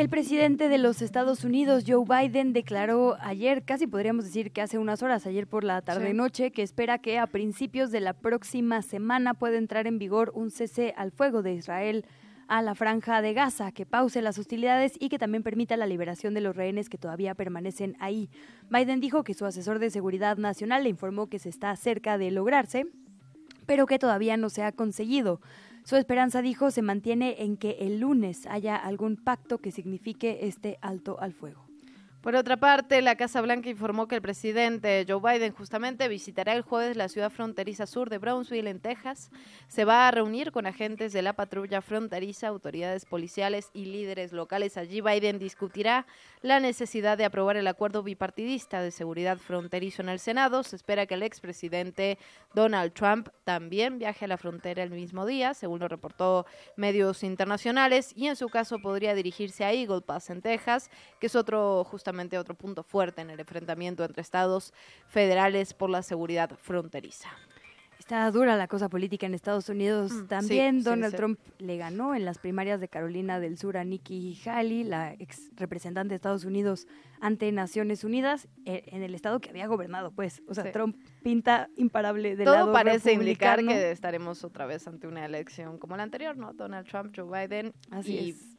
El 0.00 0.08
presidente 0.08 0.70
de 0.70 0.78
los 0.78 1.02
Estados 1.02 1.44
Unidos, 1.44 1.84
Joe 1.86 2.06
Biden, 2.08 2.54
declaró 2.54 3.18
ayer, 3.20 3.64
casi 3.64 3.86
podríamos 3.86 4.24
decir 4.24 4.50
que 4.50 4.62
hace 4.62 4.78
unas 4.78 5.02
horas, 5.02 5.26
ayer 5.26 5.46
por 5.46 5.62
la 5.62 5.82
tarde-noche, 5.82 6.52
que 6.52 6.62
espera 6.62 6.96
que 6.96 7.18
a 7.18 7.26
principios 7.26 7.90
de 7.90 8.00
la 8.00 8.14
próxima 8.14 8.80
semana 8.80 9.34
pueda 9.34 9.58
entrar 9.58 9.86
en 9.86 9.98
vigor 9.98 10.32
un 10.34 10.50
cese 10.50 10.94
al 10.96 11.10
fuego 11.10 11.42
de 11.42 11.52
Israel 11.52 12.06
a 12.48 12.62
la 12.62 12.74
franja 12.74 13.20
de 13.20 13.34
Gaza, 13.34 13.72
que 13.72 13.84
pause 13.84 14.22
las 14.22 14.38
hostilidades 14.38 14.94
y 14.98 15.10
que 15.10 15.18
también 15.18 15.42
permita 15.42 15.76
la 15.76 15.86
liberación 15.86 16.32
de 16.32 16.40
los 16.40 16.56
rehenes 16.56 16.88
que 16.88 16.96
todavía 16.96 17.34
permanecen 17.34 17.94
ahí. 18.00 18.30
Biden 18.70 19.00
dijo 19.00 19.22
que 19.22 19.34
su 19.34 19.44
asesor 19.44 19.80
de 19.80 19.90
seguridad 19.90 20.38
nacional 20.38 20.84
le 20.84 20.88
informó 20.88 21.26
que 21.26 21.38
se 21.38 21.50
está 21.50 21.76
cerca 21.76 22.16
de 22.16 22.30
lograrse, 22.30 22.86
pero 23.66 23.84
que 23.84 23.98
todavía 23.98 24.38
no 24.38 24.48
se 24.48 24.62
ha 24.62 24.72
conseguido. 24.72 25.42
Su 25.84 25.96
esperanza, 25.96 26.42
dijo, 26.42 26.70
se 26.70 26.82
mantiene 26.82 27.42
en 27.42 27.56
que 27.56 27.78
el 27.80 28.00
lunes 28.00 28.46
haya 28.46 28.76
algún 28.76 29.16
pacto 29.16 29.58
que 29.58 29.72
signifique 29.72 30.46
este 30.46 30.78
alto 30.82 31.18
al 31.20 31.32
fuego. 31.32 31.69
Por 32.22 32.36
otra 32.36 32.58
parte, 32.58 33.00
la 33.00 33.16
Casa 33.16 33.40
Blanca 33.40 33.70
informó 33.70 34.06
que 34.06 34.16
el 34.16 34.20
presidente 34.20 35.06
Joe 35.08 35.20
Biden 35.22 35.54
justamente 35.54 36.06
visitará 36.06 36.52
el 36.52 36.60
jueves 36.60 36.94
la 36.94 37.08
ciudad 37.08 37.30
fronteriza 37.30 37.86
sur 37.86 38.10
de 38.10 38.18
Brownsville, 38.18 38.68
en 38.68 38.78
Texas. 38.78 39.30
Se 39.68 39.86
va 39.86 40.06
a 40.06 40.10
reunir 40.10 40.52
con 40.52 40.66
agentes 40.66 41.14
de 41.14 41.22
la 41.22 41.32
patrulla 41.32 41.80
fronteriza, 41.80 42.48
autoridades 42.48 43.06
policiales 43.06 43.70
y 43.72 43.86
líderes 43.86 44.32
locales. 44.32 44.76
Allí 44.76 45.00
Biden 45.00 45.38
discutirá 45.38 46.06
la 46.42 46.60
necesidad 46.60 47.16
de 47.16 47.24
aprobar 47.24 47.56
el 47.56 47.66
acuerdo 47.66 48.02
bipartidista 48.02 48.82
de 48.82 48.90
seguridad 48.90 49.38
fronterizo 49.38 50.02
en 50.02 50.10
el 50.10 50.18
Senado. 50.18 50.62
Se 50.62 50.76
espera 50.76 51.06
que 51.06 51.14
el 51.14 51.22
expresidente 51.22 52.18
Donald 52.52 52.92
Trump 52.92 53.30
también 53.44 53.98
viaje 53.98 54.26
a 54.26 54.28
la 54.28 54.36
frontera 54.36 54.82
el 54.82 54.90
mismo 54.90 55.24
día, 55.24 55.54
según 55.54 55.80
lo 55.80 55.88
reportó 55.88 56.44
medios 56.76 57.22
internacionales, 57.22 58.12
y 58.14 58.26
en 58.26 58.36
su 58.36 58.50
caso 58.50 58.78
podría 58.78 59.14
dirigirse 59.14 59.64
a 59.64 59.72
Eagle 59.72 60.02
Pass, 60.02 60.28
en 60.28 60.42
Texas, 60.42 60.90
que 61.18 61.28
es 61.28 61.34
otro 61.34 61.82
justamente 61.84 62.09
otro 62.38 62.54
punto 62.54 62.82
fuerte 62.82 63.22
en 63.22 63.30
el 63.30 63.40
enfrentamiento 63.40 64.04
entre 64.04 64.22
estados 64.22 64.72
federales 65.08 65.74
por 65.74 65.90
la 65.90 66.02
seguridad 66.02 66.50
fronteriza. 66.60 67.30
Está 68.00 68.28
dura 68.30 68.56
la 68.56 68.66
cosa 68.66 68.88
política 68.88 69.26
en 69.26 69.34
Estados 69.34 69.68
Unidos. 69.68 70.10
Mm, 70.10 70.26
También 70.26 70.82
Donald 70.82 71.14
Trump 71.14 71.38
le 71.58 71.76
ganó 71.76 72.14
en 72.14 72.24
las 72.24 72.38
primarias 72.38 72.80
de 72.80 72.88
Carolina 72.88 73.38
del 73.38 73.58
Sur 73.58 73.76
a 73.76 73.84
Nikki 73.84 74.40
Haley, 74.44 74.84
la 74.84 75.12
ex 75.12 75.50
representante 75.54 76.08
de 76.08 76.16
Estados 76.16 76.44
Unidos 76.44 76.88
ante 77.20 77.52
Naciones 77.52 78.02
Unidas, 78.02 78.48
eh, 78.64 78.84
en 78.86 79.02
el 79.02 79.14
estado 79.14 79.38
que 79.40 79.50
había 79.50 79.66
gobernado, 79.66 80.10
pues. 80.10 80.42
O 80.48 80.54
sea, 80.54 80.72
Trump 80.72 80.96
pinta 81.22 81.68
imparable 81.76 82.34
de 82.36 82.44
Todo 82.44 82.72
parece 82.72 83.12
indicar 83.12 83.64
que 83.64 83.90
estaremos 83.92 84.42
otra 84.44 84.66
vez 84.66 84.88
ante 84.88 85.06
una 85.06 85.24
elección 85.24 85.78
como 85.78 85.96
la 85.96 86.02
anterior, 86.02 86.36
¿no? 86.36 86.54
Donald 86.54 86.88
Trump, 86.88 87.14
Joe 87.14 87.46
Biden. 87.46 87.74
Así 87.90 88.30
es. 88.30 88.56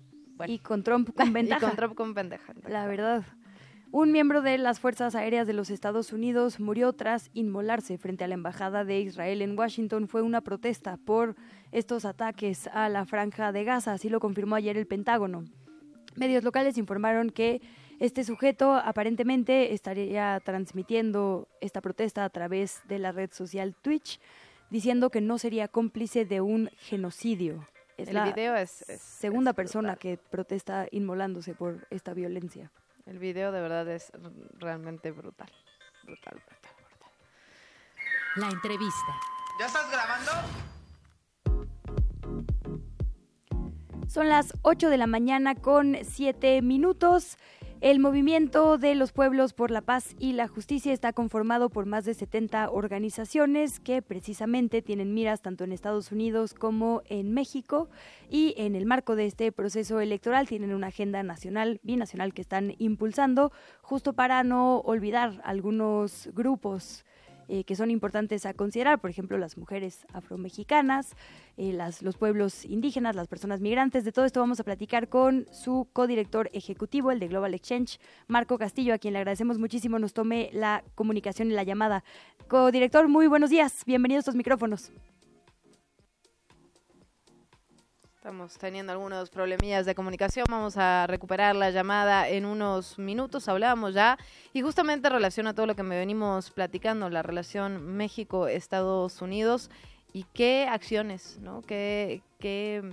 Y 0.47 0.59
con 0.59 0.83
Trump 0.83 1.13
con 1.15 1.33
ventaja. 1.33 1.59
y 1.65 1.67
con 1.67 1.75
Trump 1.75 1.95
con 1.95 2.13
ventaja. 2.13 2.53
La 2.67 2.85
verdad. 2.87 3.25
Un 3.93 4.13
miembro 4.13 4.41
de 4.41 4.57
las 4.57 4.79
Fuerzas 4.79 5.15
Aéreas 5.15 5.45
de 5.47 5.51
los 5.51 5.69
Estados 5.69 6.13
Unidos 6.13 6.61
murió 6.61 6.93
tras 6.93 7.29
inmolarse 7.33 7.97
frente 7.97 8.23
a 8.23 8.27
la 8.29 8.35
Embajada 8.35 8.85
de 8.85 9.01
Israel 9.01 9.41
en 9.41 9.59
Washington. 9.59 10.07
Fue 10.07 10.21
una 10.21 10.39
protesta 10.39 10.95
por 10.95 11.35
estos 11.73 12.05
ataques 12.05 12.67
a 12.67 12.87
la 12.87 13.05
franja 13.05 13.51
de 13.51 13.65
Gaza, 13.65 13.91
así 13.91 14.07
lo 14.07 14.21
confirmó 14.21 14.55
ayer 14.55 14.77
el 14.77 14.87
Pentágono. 14.87 15.43
Medios 16.15 16.45
locales 16.45 16.77
informaron 16.77 17.31
que 17.31 17.61
este 17.99 18.23
sujeto 18.23 18.75
aparentemente 18.75 19.73
estaría 19.73 20.39
transmitiendo 20.39 21.49
esta 21.59 21.81
protesta 21.81 22.23
a 22.23 22.29
través 22.29 22.79
de 22.87 22.97
la 22.97 23.11
red 23.11 23.31
social 23.33 23.75
Twitch, 23.75 24.21
diciendo 24.69 25.09
que 25.09 25.19
no 25.19 25.37
sería 25.37 25.67
cómplice 25.67 26.23
de 26.23 26.39
un 26.39 26.69
genocidio. 26.77 27.67
Es 27.97 28.07
el 28.07 28.13
la 28.13 28.23
video 28.23 28.55
es, 28.55 28.85
segunda 29.01 29.51
persona 29.51 29.97
que 29.97 30.17
protesta 30.17 30.87
inmolándose 30.91 31.53
por 31.55 31.85
esta 31.89 32.13
violencia. 32.13 32.71
El 33.11 33.19
video 33.19 33.51
de 33.51 33.59
verdad 33.59 33.85
es 33.89 34.09
realmente 34.57 35.11
brutal. 35.11 35.51
Brutal, 36.05 36.33
brutal, 36.33 36.75
brutal. 36.77 37.11
La 38.37 38.47
entrevista. 38.47 39.19
¿Ya 39.59 39.65
estás 39.65 39.91
grabando? 39.91 40.31
Son 44.07 44.29
las 44.29 44.53
8 44.61 44.89
de 44.89 44.97
la 44.97 45.07
mañana 45.07 45.55
con 45.55 45.97
7 46.01 46.61
minutos. 46.61 47.37
El 47.81 47.97
movimiento 47.99 48.77
de 48.77 48.93
los 48.93 49.11
pueblos 49.11 49.53
por 49.53 49.71
la 49.71 49.81
paz 49.81 50.15
y 50.19 50.33
la 50.33 50.47
justicia 50.47 50.93
está 50.93 51.13
conformado 51.13 51.71
por 51.71 51.87
más 51.87 52.05
de 52.05 52.13
70 52.13 52.69
organizaciones 52.69 53.79
que 53.79 54.03
precisamente 54.03 54.83
tienen 54.83 55.15
miras 55.15 55.41
tanto 55.41 55.63
en 55.63 55.71
Estados 55.71 56.11
Unidos 56.11 56.53
como 56.53 57.01
en 57.05 57.33
México. 57.33 57.89
Y 58.29 58.53
en 58.57 58.75
el 58.75 58.85
marco 58.85 59.15
de 59.15 59.25
este 59.25 59.51
proceso 59.51 59.99
electoral 59.99 60.47
tienen 60.47 60.75
una 60.75 60.87
agenda 60.87 61.23
nacional, 61.23 61.79
binacional 61.81 62.35
que 62.35 62.43
están 62.43 62.75
impulsando 62.77 63.51
justo 63.81 64.13
para 64.13 64.43
no 64.43 64.81
olvidar 64.81 65.41
algunos 65.43 66.29
grupos 66.35 67.03
eh, 67.53 67.65
que 67.65 67.75
son 67.75 67.91
importantes 67.91 68.45
a 68.45 68.53
considerar, 68.53 69.01
por 69.01 69.09
ejemplo, 69.09 69.37
las 69.37 69.57
mujeres 69.57 70.05
afromexicanas, 70.13 71.17
eh, 71.57 71.77
los 71.99 72.15
pueblos 72.15 72.63
indígenas, 72.63 73.13
las 73.13 73.27
personas 73.27 73.59
migrantes. 73.59 74.05
De 74.05 74.13
todo 74.13 74.23
esto 74.23 74.39
vamos 74.39 74.61
a 74.61 74.63
platicar 74.63 75.09
con 75.09 75.45
su 75.51 75.85
codirector 75.91 76.49
ejecutivo, 76.53 77.11
el 77.11 77.19
de 77.19 77.27
Global 77.27 77.53
Exchange, 77.53 77.99
Marco 78.29 78.57
Castillo, 78.57 78.93
a 78.93 78.99
quien 78.99 79.11
le 79.11 79.19
agradecemos 79.19 79.59
muchísimo 79.59 79.99
nos 79.99 80.13
tome 80.13 80.49
la 80.53 80.85
comunicación 80.95 81.51
y 81.51 81.53
la 81.53 81.63
llamada. 81.63 82.05
Codirector, 82.47 83.09
muy 83.09 83.27
buenos 83.27 83.49
días, 83.49 83.83
bienvenidos 83.85 84.19
a 84.19 84.23
estos 84.23 84.35
micrófonos. 84.35 84.93
Estamos 88.21 88.55
teniendo 88.59 88.91
algunos 88.91 89.31
problemillas 89.31 89.87
de 89.87 89.95
comunicación. 89.95 90.45
Vamos 90.47 90.77
a 90.77 91.07
recuperar 91.07 91.55
la 91.55 91.71
llamada 91.71 92.29
en 92.29 92.45
unos 92.45 92.99
minutos. 92.99 93.47
Hablábamos 93.47 93.95
ya 93.95 94.19
y 94.53 94.61
justamente 94.61 95.09
relaciona 95.09 95.49
a 95.49 95.53
todo 95.55 95.65
lo 95.65 95.75
que 95.75 95.81
me 95.81 95.97
venimos 95.97 96.51
platicando, 96.51 97.09
la 97.09 97.23
relación 97.23 97.83
México-Estados 97.97 99.23
Unidos 99.23 99.71
y 100.13 100.27
qué 100.35 100.67
acciones, 100.69 101.39
¿no? 101.41 101.63
¿Qué, 101.63 102.21
qué, 102.37 102.83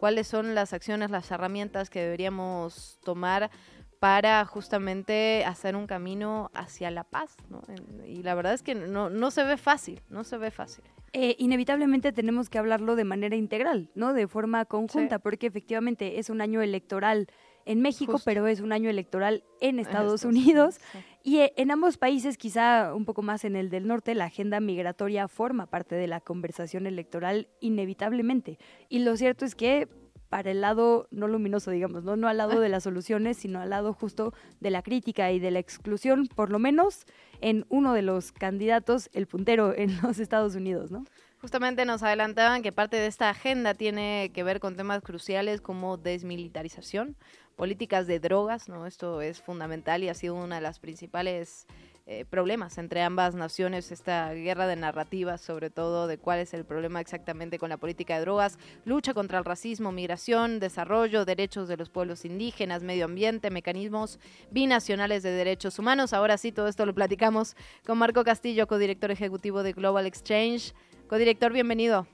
cuáles 0.00 0.28
son 0.28 0.54
las 0.54 0.72
acciones, 0.72 1.10
las 1.10 1.30
herramientas 1.30 1.90
que 1.90 2.00
deberíamos 2.00 2.98
tomar 3.04 3.50
para 3.98 4.44
justamente 4.44 5.44
hacer 5.44 5.74
un 5.74 5.86
camino 5.86 6.50
hacia 6.54 6.90
la 6.90 7.04
paz, 7.04 7.36
¿no? 7.50 7.62
Y 8.06 8.22
la 8.22 8.34
verdad 8.34 8.54
es 8.54 8.62
que 8.62 8.74
no, 8.74 9.10
no 9.10 9.30
se 9.30 9.44
ve 9.44 9.56
fácil, 9.56 10.00
no 10.08 10.24
se 10.24 10.36
ve 10.36 10.50
fácil. 10.50 10.84
Eh, 11.12 11.36
inevitablemente 11.38 12.12
tenemos 12.12 12.50
que 12.50 12.58
hablarlo 12.58 12.94
de 12.94 13.04
manera 13.04 13.34
integral, 13.34 13.90
¿no? 13.94 14.12
De 14.12 14.28
forma 14.28 14.64
conjunta, 14.66 15.18
porque 15.18 15.46
efectivamente 15.46 16.18
es 16.18 16.30
un 16.30 16.40
año 16.40 16.60
electoral 16.60 17.28
en 17.64 17.82
México, 17.82 18.18
pero 18.24 18.46
es 18.46 18.60
un 18.60 18.72
año 18.72 18.88
electoral 18.88 19.44
en 19.60 19.78
Estados 19.78 20.24
Unidos. 20.24 20.78
Y 21.22 21.40
eh, 21.40 21.52
en 21.56 21.70
ambos 21.70 21.98
países, 21.98 22.38
quizá 22.38 22.94
un 22.94 23.04
poco 23.04 23.22
más 23.22 23.44
en 23.44 23.56
el 23.56 23.68
del 23.68 23.86
norte, 23.86 24.14
la 24.14 24.24
agenda 24.26 24.60
migratoria 24.60 25.28
forma 25.28 25.66
parte 25.66 25.94
de 25.94 26.06
la 26.06 26.20
conversación 26.20 26.86
electoral 26.86 27.48
inevitablemente. 27.60 28.58
Y 28.88 29.00
lo 29.00 29.16
cierto 29.16 29.44
es 29.44 29.54
que 29.54 29.88
para 30.28 30.50
el 30.50 30.60
lado 30.60 31.08
no 31.10 31.28
luminoso, 31.28 31.70
digamos, 31.70 32.04
¿no? 32.04 32.16
no 32.16 32.28
al 32.28 32.36
lado 32.36 32.60
de 32.60 32.68
las 32.68 32.82
soluciones, 32.84 33.38
sino 33.38 33.60
al 33.60 33.70
lado 33.70 33.92
justo 33.92 34.34
de 34.60 34.70
la 34.70 34.82
crítica 34.82 35.30
y 35.32 35.38
de 35.38 35.50
la 35.50 35.58
exclusión, 35.58 36.26
por 36.26 36.50
lo 36.50 36.58
menos 36.58 37.06
en 37.40 37.64
uno 37.68 37.94
de 37.94 38.02
los 38.02 38.32
candidatos, 38.32 39.08
el 39.12 39.26
puntero 39.26 39.74
en 39.76 40.00
los 40.02 40.18
Estados 40.18 40.54
Unidos, 40.54 40.90
¿no? 40.90 41.04
Justamente 41.40 41.84
nos 41.84 42.02
adelantaban 42.02 42.62
que 42.62 42.72
parte 42.72 42.96
de 42.96 43.06
esta 43.06 43.30
agenda 43.30 43.74
tiene 43.74 44.32
que 44.34 44.42
ver 44.42 44.58
con 44.58 44.74
temas 44.74 45.02
cruciales 45.02 45.60
como 45.60 45.96
desmilitarización, 45.96 47.16
políticas 47.54 48.08
de 48.08 48.18
drogas, 48.18 48.68
¿no? 48.68 48.86
Esto 48.86 49.20
es 49.20 49.40
fundamental 49.40 50.02
y 50.02 50.08
ha 50.08 50.14
sido 50.14 50.34
una 50.34 50.56
de 50.56 50.62
las 50.62 50.80
principales 50.80 51.66
eh, 52.10 52.24
problemas 52.24 52.78
entre 52.78 53.02
ambas 53.02 53.34
naciones, 53.34 53.92
esta 53.92 54.32
guerra 54.32 54.66
de 54.66 54.76
narrativas, 54.76 55.42
sobre 55.42 55.68
todo 55.68 56.06
de 56.06 56.16
cuál 56.16 56.38
es 56.38 56.54
el 56.54 56.64
problema 56.64 57.02
exactamente 57.02 57.58
con 57.58 57.68
la 57.68 57.76
política 57.76 58.14
de 58.14 58.22
drogas, 58.22 58.58
lucha 58.86 59.12
contra 59.12 59.38
el 59.38 59.44
racismo, 59.44 59.92
migración, 59.92 60.58
desarrollo, 60.58 61.26
derechos 61.26 61.68
de 61.68 61.76
los 61.76 61.90
pueblos 61.90 62.24
indígenas, 62.24 62.82
medio 62.82 63.04
ambiente, 63.04 63.50
mecanismos 63.50 64.20
binacionales 64.50 65.22
de 65.22 65.32
derechos 65.32 65.78
humanos. 65.78 66.14
Ahora 66.14 66.38
sí, 66.38 66.50
todo 66.50 66.68
esto 66.68 66.86
lo 66.86 66.94
platicamos 66.94 67.54
con 67.84 67.98
Marco 67.98 68.24
Castillo, 68.24 68.66
codirector 68.66 69.10
ejecutivo 69.10 69.62
de 69.62 69.74
Global 69.74 70.06
Exchange. 70.06 70.72
Codirector, 71.08 71.52
bienvenido. 71.52 72.06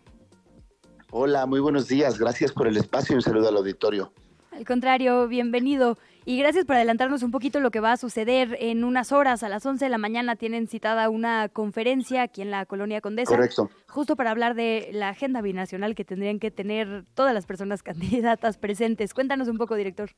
Hola, 1.12 1.46
muy 1.46 1.60
buenos 1.60 1.86
días. 1.86 2.18
Gracias 2.18 2.50
por 2.50 2.66
el 2.66 2.76
espacio 2.78 3.14
y 3.14 3.18
un 3.18 3.22
saludo 3.22 3.48
al 3.48 3.58
auditorio. 3.58 4.12
Al 4.50 4.64
contrario, 4.64 5.28
bienvenido. 5.28 5.98
Y 6.26 6.38
gracias 6.38 6.64
por 6.64 6.76
adelantarnos 6.76 7.22
un 7.22 7.30
poquito 7.30 7.60
lo 7.60 7.70
que 7.70 7.80
va 7.80 7.92
a 7.92 7.96
suceder 7.98 8.56
en 8.60 8.84
unas 8.84 9.12
horas. 9.12 9.42
A 9.42 9.50
las 9.50 9.66
11 9.66 9.84
de 9.84 9.90
la 9.90 9.98
mañana 9.98 10.36
tienen 10.36 10.68
citada 10.68 11.10
una 11.10 11.50
conferencia 11.50 12.22
aquí 12.22 12.40
en 12.40 12.50
la 12.50 12.64
Colonia 12.64 13.02
Condesa. 13.02 13.30
Correcto. 13.30 13.70
Justo 13.88 14.16
para 14.16 14.30
hablar 14.30 14.54
de 14.54 14.88
la 14.92 15.10
agenda 15.10 15.42
binacional 15.42 15.94
que 15.94 16.04
tendrían 16.04 16.38
que 16.38 16.50
tener 16.50 17.04
todas 17.14 17.34
las 17.34 17.44
personas 17.44 17.82
candidatas 17.84 18.56
presentes. 18.56 19.12
Cuéntanos 19.12 19.48
un 19.48 19.58
poco, 19.58 19.74
director. 19.74 20.10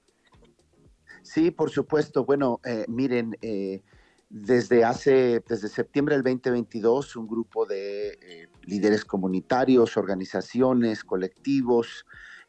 Sí, 1.23 1.51
por 1.51 1.71
supuesto. 1.71 2.25
Bueno, 2.25 2.61
eh, 2.65 2.85
miren, 2.87 3.37
eh, 3.43 3.83
desde 4.29 4.85
hace, 4.85 5.43
desde 5.49 5.69
septiembre 5.69 6.15
del 6.15 6.23
2022, 6.23 7.17
un 7.17 7.27
grupo 7.27 7.67
de 7.67 8.11
eh, 8.11 8.49
líderes 8.63 9.05
comunitarios, 9.05 9.97
organizaciones, 9.97 11.03
colectivos, 11.03 12.07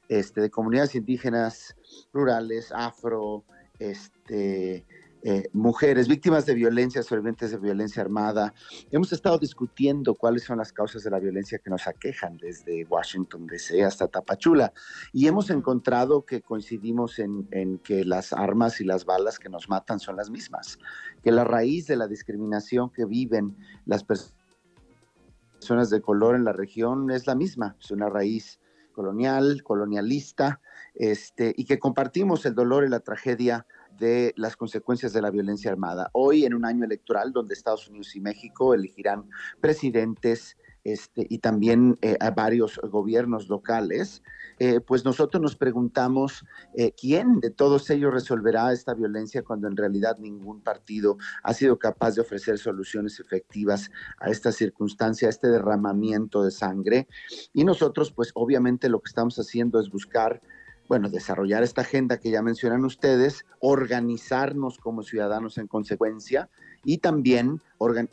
este, 0.09 0.41
de 0.41 0.49
comunidades 0.49 0.95
indígenas, 0.95 1.75
rurales, 2.13 2.71
afro, 2.71 3.43
este, 3.79 4.85
eh, 5.23 5.49
mujeres, 5.51 6.07
víctimas 6.07 6.45
de 6.45 6.53
violencia, 6.53 7.01
sobrevivientes 7.01 7.51
de 7.51 7.57
violencia 7.57 8.01
armada. 8.01 8.53
Hemos 8.91 9.11
estado 9.11 9.37
discutiendo 9.39 10.13
cuáles 10.15 10.43
son 10.43 10.59
las 10.59 10.71
causas 10.71 11.03
de 11.03 11.09
la 11.09 11.19
violencia 11.19 11.57
que 11.57 11.69
nos 11.69 11.87
aquejan 11.87 12.37
desde 12.37 12.85
Washington 12.85 13.47
DC 13.47 13.83
hasta 13.83 14.07
Tapachula 14.07 14.71
y 15.11 15.27
hemos 15.27 15.49
encontrado 15.49 16.23
que 16.23 16.41
coincidimos 16.41 17.19
en, 17.19 17.47
en 17.51 17.79
que 17.79 18.05
las 18.05 18.31
armas 18.31 18.79
y 18.79 18.85
las 18.85 19.05
balas 19.05 19.39
que 19.39 19.49
nos 19.49 19.67
matan 19.69 19.99
son 19.99 20.17
las 20.17 20.29
mismas, 20.29 20.77
que 21.23 21.31
la 21.31 21.43
raíz 21.43 21.87
de 21.87 21.97
la 21.97 22.07
discriminación 22.07 22.91
que 22.91 23.05
viven 23.05 23.57
las 23.85 24.03
personas 24.03 25.89
de 25.89 25.99
color 25.99 26.35
en 26.35 26.43
la 26.43 26.53
región 26.53 27.09
es 27.11 27.25
la 27.25 27.35
misma, 27.35 27.75
es 27.81 27.89
una 27.91 28.07
raíz 28.07 28.59
colonial, 28.97 29.61
colonialista, 29.61 30.59
este, 30.95 31.53
y 31.55 31.65
que 31.65 31.77
compartimos 31.77 32.47
el 32.47 32.55
dolor 32.55 32.83
y 32.83 32.89
la 32.89 32.99
tragedia 32.99 33.67
de 33.95 34.33
las 34.37 34.55
consecuencias 34.55 35.13
de 35.13 35.21
la 35.21 35.29
violencia 35.29 35.69
armada. 35.69 36.09
Hoy, 36.13 36.45
en 36.45 36.55
un 36.55 36.65
año 36.65 36.83
electoral 36.83 37.31
donde 37.31 37.53
Estados 37.53 37.87
Unidos 37.87 38.15
y 38.15 38.21
México 38.21 38.73
elegirán 38.73 39.29
presidentes 39.61 40.57
este, 40.87 41.27
y 41.29 41.39
también 41.39 41.97
eh, 42.01 42.15
a 42.21 42.31
varios 42.31 42.79
gobiernos 42.81 43.49
locales, 43.49 44.23
eh, 44.57 44.79
pues 44.79 45.03
nosotros 45.03 45.43
nos 45.43 45.57
preguntamos 45.57 46.45
eh, 46.75 46.93
quién 46.97 47.41
de 47.41 47.49
todos 47.49 47.89
ellos 47.89 48.13
resolverá 48.13 48.71
esta 48.71 48.93
violencia 48.93 49.43
cuando 49.43 49.67
en 49.67 49.75
realidad 49.75 50.17
ningún 50.17 50.61
partido 50.61 51.17
ha 51.43 51.53
sido 51.53 51.77
capaz 51.77 52.15
de 52.15 52.21
ofrecer 52.21 52.57
soluciones 52.57 53.19
efectivas 53.19 53.91
a 54.17 54.29
esta 54.29 54.53
circunstancia, 54.53 55.27
a 55.27 55.31
este 55.31 55.49
derramamiento 55.49 56.41
de 56.41 56.51
sangre. 56.51 57.09
Y 57.51 57.65
nosotros, 57.65 58.13
pues 58.13 58.31
obviamente 58.33 58.87
lo 58.87 59.01
que 59.01 59.09
estamos 59.09 59.37
haciendo 59.39 59.81
es 59.81 59.89
buscar 59.89 60.41
bueno, 60.87 61.09
desarrollar 61.09 61.63
esta 61.63 61.81
agenda 61.81 62.17
que 62.17 62.31
ya 62.31 62.41
mencionan 62.41 62.85
ustedes, 62.85 63.45
organizarnos 63.59 64.77
como 64.77 65.03
ciudadanos 65.03 65.57
en 65.57 65.67
consecuencia 65.67 66.49
y 66.87 66.99
también 66.99 67.61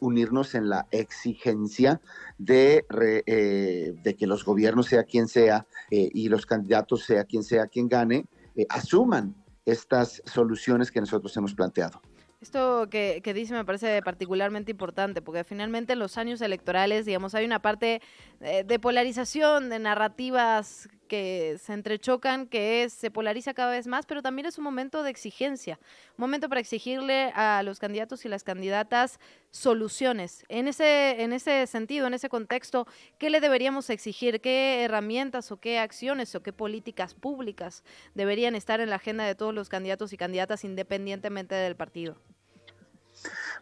unirnos 0.01 0.57
en 0.57 0.69
la 0.69 0.89
exigencia 0.91 2.01
de, 2.39 2.85
eh, 3.25 3.95
de, 4.03 4.17
que 4.17 4.27
los 4.27 4.45
gobiernos, 4.45 4.87
sea 4.87 5.05
quien 5.05 5.29
sea, 5.29 5.65
eh, 5.93 6.11
y 6.13 6.29
los 6.29 6.45
candidatos, 6.45 7.05
sea 7.05 7.23
quien 7.23 7.45
sea 7.45 7.69
quien 7.69 7.89
gane, 7.89 8.27
eh, 8.57 8.67
asuman 8.69 9.33
estas 9.65 10.21
soluciones 10.27 10.91
que 10.91 10.99
nosotros 10.99 11.35
hemos 11.37 11.55
planteado. 11.55 12.03
Esto 12.41 12.89
que, 12.91 13.21
que, 13.23 13.33
dice 13.33 13.55
me 13.55 13.65
parece 13.65 14.03
particularmente 14.03 14.73
importante, 14.73 15.23
porque 15.23 15.45
finalmente 15.45 15.93
en 15.93 16.01
los 16.01 16.19
años 16.19 16.41
electorales, 16.41 17.07
digamos, 17.07 17.37
hay 17.37 17.47
una 17.47 17.63
parte 17.63 18.03
de 18.41 18.79
polarización, 18.81 19.71
de 19.71 19.79
narrativas 19.79 20.89
que 21.15 21.59
se 21.63 21.73
entrechocan, 21.73 22.49
que 22.49 22.89
se 22.91 23.09
polariza 23.09 23.55
cada 23.55 23.71
vez 23.71 23.87
más, 23.87 24.05
pero 24.05 24.21
también 24.21 24.47
es 24.47 24.59
un 24.59 24.65
momento 24.65 25.05
de 25.05 25.11
exigencia, 25.11 25.79
un 26.19 26.23
momento 26.23 26.49
para 26.49 26.61
exigirle 26.61 27.31
a 27.37 27.63
los 27.63 27.79
candidatos 27.79 28.25
y 28.25 28.29
las 28.29 28.43
candidatas 28.43 29.21
soluciones. 29.53 30.45
En 30.49 30.67
ese, 30.67 31.23
en 31.23 31.33
ese 31.33 31.69
sentido, 31.69 32.09
en 32.09 32.15
ese 32.15 32.29
contexto, 32.29 32.89
¿qué 33.19 33.31
le 33.31 33.41
deberíamos 33.41 33.91
exigir? 33.91 34.41
¿Qué 34.41 34.83
herramientas 34.83 35.53
o 35.53 35.59
qué 35.59 35.79
acciones 35.79 36.35
o 36.35 36.43
qué 36.43 36.53
políticas 36.53 37.15
públicas 37.15 37.85
deberían 38.17 38.57
estar 38.57 38.81
en 38.81 38.91
la 38.91 38.97
agenda 38.97 39.25
de 39.25 39.37
todos 39.37 39.55
los 39.55 39.69
candidatos 39.69 40.13
y 40.13 40.17
candidatas 40.17 40.65
independientemente 40.65 41.55
del 41.55 41.77
partido? 41.77 42.17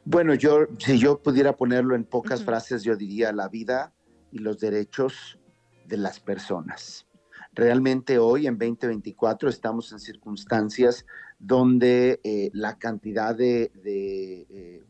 Bueno, 0.06 0.32
yo, 0.32 0.68
si 0.78 0.98
yo 0.98 1.18
pudiera 1.18 1.54
ponerlo 1.54 1.94
en 1.96 2.04
pocas 2.04 2.42
frases, 2.42 2.82
yo 2.82 2.96
diría 2.96 3.30
la 3.30 3.48
vida 3.48 3.92
y 4.30 4.38
los 4.38 4.58
derechos 4.58 5.38
de 5.84 5.98
las 5.98 6.18
personas. 6.18 7.06
Realmente 7.54 8.18
hoy, 8.18 8.46
en 8.46 8.56
2024, 8.56 9.50
estamos 9.50 9.92
en 9.92 9.98
circunstancias 9.98 11.04
donde 11.38 12.18
eh, 12.24 12.50
la 12.54 12.78
cantidad 12.78 13.34
de, 13.34 13.70
eh, 13.84 14.82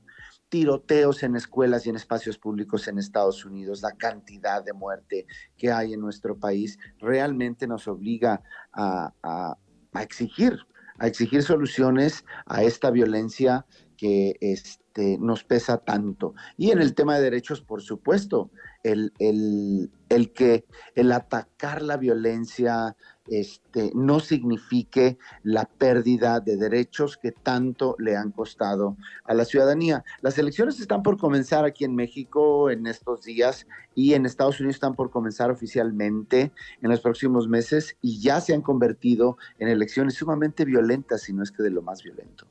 tiroteos 0.49 1.25
en 1.25 1.35
escuelas 1.35 1.87
y 1.87 1.91
en 1.91 1.97
espacios 1.97 2.39
públicos 2.39 2.87
en 2.87 2.99
Estados 2.99 3.45
Unidos, 3.45 3.83
la 3.83 3.93
cantidad 3.93 4.63
de 4.63 4.75
muerte 4.75 5.27
que 5.57 5.73
hay 5.73 5.95
en 5.95 6.01
nuestro 6.01 6.39
país, 6.39 6.79
realmente 6.99 7.67
nos 7.67 7.89
obliga 7.89 8.43
a, 8.73 9.57
exigir, 10.01 10.59
a 10.99 11.09
exigir 11.09 11.43
soluciones 11.43 12.25
a 12.47 12.63
esta 12.63 12.93
violencia 12.93 13.67
que 13.97 14.37
este, 14.41 15.19
nos 15.19 15.43
pesa 15.43 15.79
tanto. 15.79 16.35
Y 16.57 16.71
en 16.71 16.81
el 16.81 16.95
tema 16.95 17.17
de 17.17 17.23
derechos, 17.23 17.63
por 17.63 17.83
supuesto, 17.83 18.51
el, 18.83 19.13
el, 19.19 19.91
el 20.09 20.33
que 20.33 20.65
el 20.95 21.13
atacar 21.13 21.83
la 21.83 21.97
violencia 21.97 22.97
este, 23.29 23.93
no 23.95 24.21
signifique 24.21 25.19
la 25.43 25.65
pérdida 25.65 26.41
de 26.41 26.57
derechos 26.57 27.17
que 27.17 27.31
tanto 27.31 27.95
le 27.99 28.17
han 28.17 28.33
costado 28.33 28.97
a 29.25 29.35
la 29.35 29.45
ciudadanía. 29.45 30.05
Las 30.21 30.39
elecciones 30.39 30.81
están 30.81 31.03
por 31.03 31.19
comenzar 31.19 31.65
aquí 31.65 31.85
en 31.85 31.95
México 31.95 32.71
en 32.71 32.87
estos 32.87 33.23
días 33.23 33.67
y 33.95 34.15
en 34.15 34.27
Estados 34.27 34.59
Unidos 34.61 34.77
están 34.77 34.95
por 34.95 35.11
comenzar 35.11 35.51
oficialmente 35.51 36.53
en 36.81 36.91
los 36.91 37.01
próximos 37.01 37.49
meses 37.49 37.97
y 38.01 38.21
ya 38.21 38.41
se 38.41 38.55
han 38.55 38.63
convertido 38.63 39.37
en 39.59 39.69
elecciones 39.69 40.15
sumamente 40.15 40.65
violentas, 40.65 41.23
si 41.23 41.33
no 41.33 41.43
es 41.43 41.53
que 41.53 41.63
de 41.63 41.71
lo 41.71 41.83
más 41.83 42.03
violento. 42.03 42.47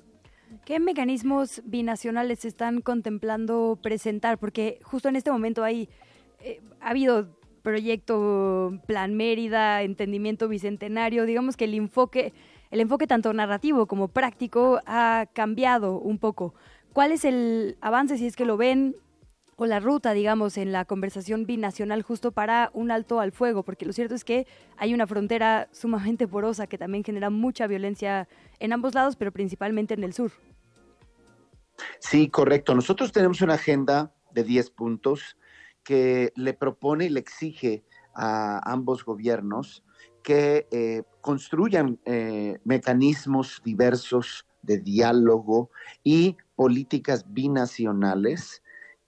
¿Qué 0.65 0.79
mecanismos 0.79 1.61
binacionales 1.65 2.45
están 2.45 2.81
contemplando 2.81 3.79
presentar? 3.81 4.37
Porque 4.37 4.79
justo 4.83 5.09
en 5.09 5.15
este 5.15 5.31
momento 5.31 5.63
hay, 5.63 5.89
eh, 6.43 6.61
ha 6.79 6.89
habido 6.89 7.27
proyecto 7.61 8.79
Plan 8.87 9.15
Mérida, 9.15 9.83
Entendimiento 9.83 10.47
Bicentenario, 10.47 11.25
digamos 11.25 11.57
que 11.57 11.65
el 11.65 11.73
enfoque, 11.75 12.33
el 12.71 12.79
enfoque 12.81 13.07
tanto 13.07 13.31
narrativo 13.33 13.85
como 13.85 14.07
práctico 14.07 14.81
ha 14.85 15.27
cambiado 15.33 15.99
un 15.99 16.17
poco. 16.17 16.53
¿Cuál 16.93 17.11
es 17.11 17.23
el 17.23 17.77
avance, 17.81 18.17
si 18.17 18.27
es 18.27 18.35
que 18.35 18.45
lo 18.45 18.57
ven, 18.57 18.95
o 19.55 19.65
la 19.67 19.79
ruta, 19.79 20.13
digamos, 20.13 20.57
en 20.57 20.71
la 20.71 20.85
conversación 20.85 21.45
binacional 21.45 22.01
justo 22.01 22.31
para 22.31 22.71
un 22.73 22.89
alto 22.89 23.19
al 23.19 23.31
fuego? 23.31 23.63
Porque 23.63 23.85
lo 23.85 23.93
cierto 23.93 24.15
es 24.15 24.25
que 24.25 24.47
hay 24.77 24.93
una 24.93 25.07
frontera 25.07 25.69
sumamente 25.71 26.27
porosa 26.27 26.67
que 26.67 26.77
también 26.77 27.03
genera 27.03 27.29
mucha 27.29 27.67
violencia 27.67 28.27
en 28.59 28.73
ambos 28.73 28.95
lados, 28.95 29.15
pero 29.15 29.31
principalmente 29.31 29.93
en 29.93 30.03
el 30.03 30.13
sur. 30.13 30.31
Sí, 31.99 32.27
correcto. 32.27 32.75
Nosotros 32.75 33.11
tenemos 33.11 33.41
una 33.41 33.53
agenda 33.53 34.13
de 34.31 34.43
10 34.43 34.71
puntos 34.71 35.37
que 35.83 36.31
le 36.35 36.53
propone 36.53 37.05
y 37.05 37.09
le 37.09 37.19
exige 37.19 37.83
a 38.13 38.59
ambos 38.71 39.05
gobiernos 39.05 39.83
que 40.23 40.67
eh, 40.71 41.03
construyan 41.21 41.99
eh, 42.05 42.59
mecanismos 42.63 43.61
diversos 43.63 44.45
de 44.61 44.77
diálogo 44.77 45.71
y 46.03 46.37
políticas 46.55 47.25
binacionales 47.33 48.61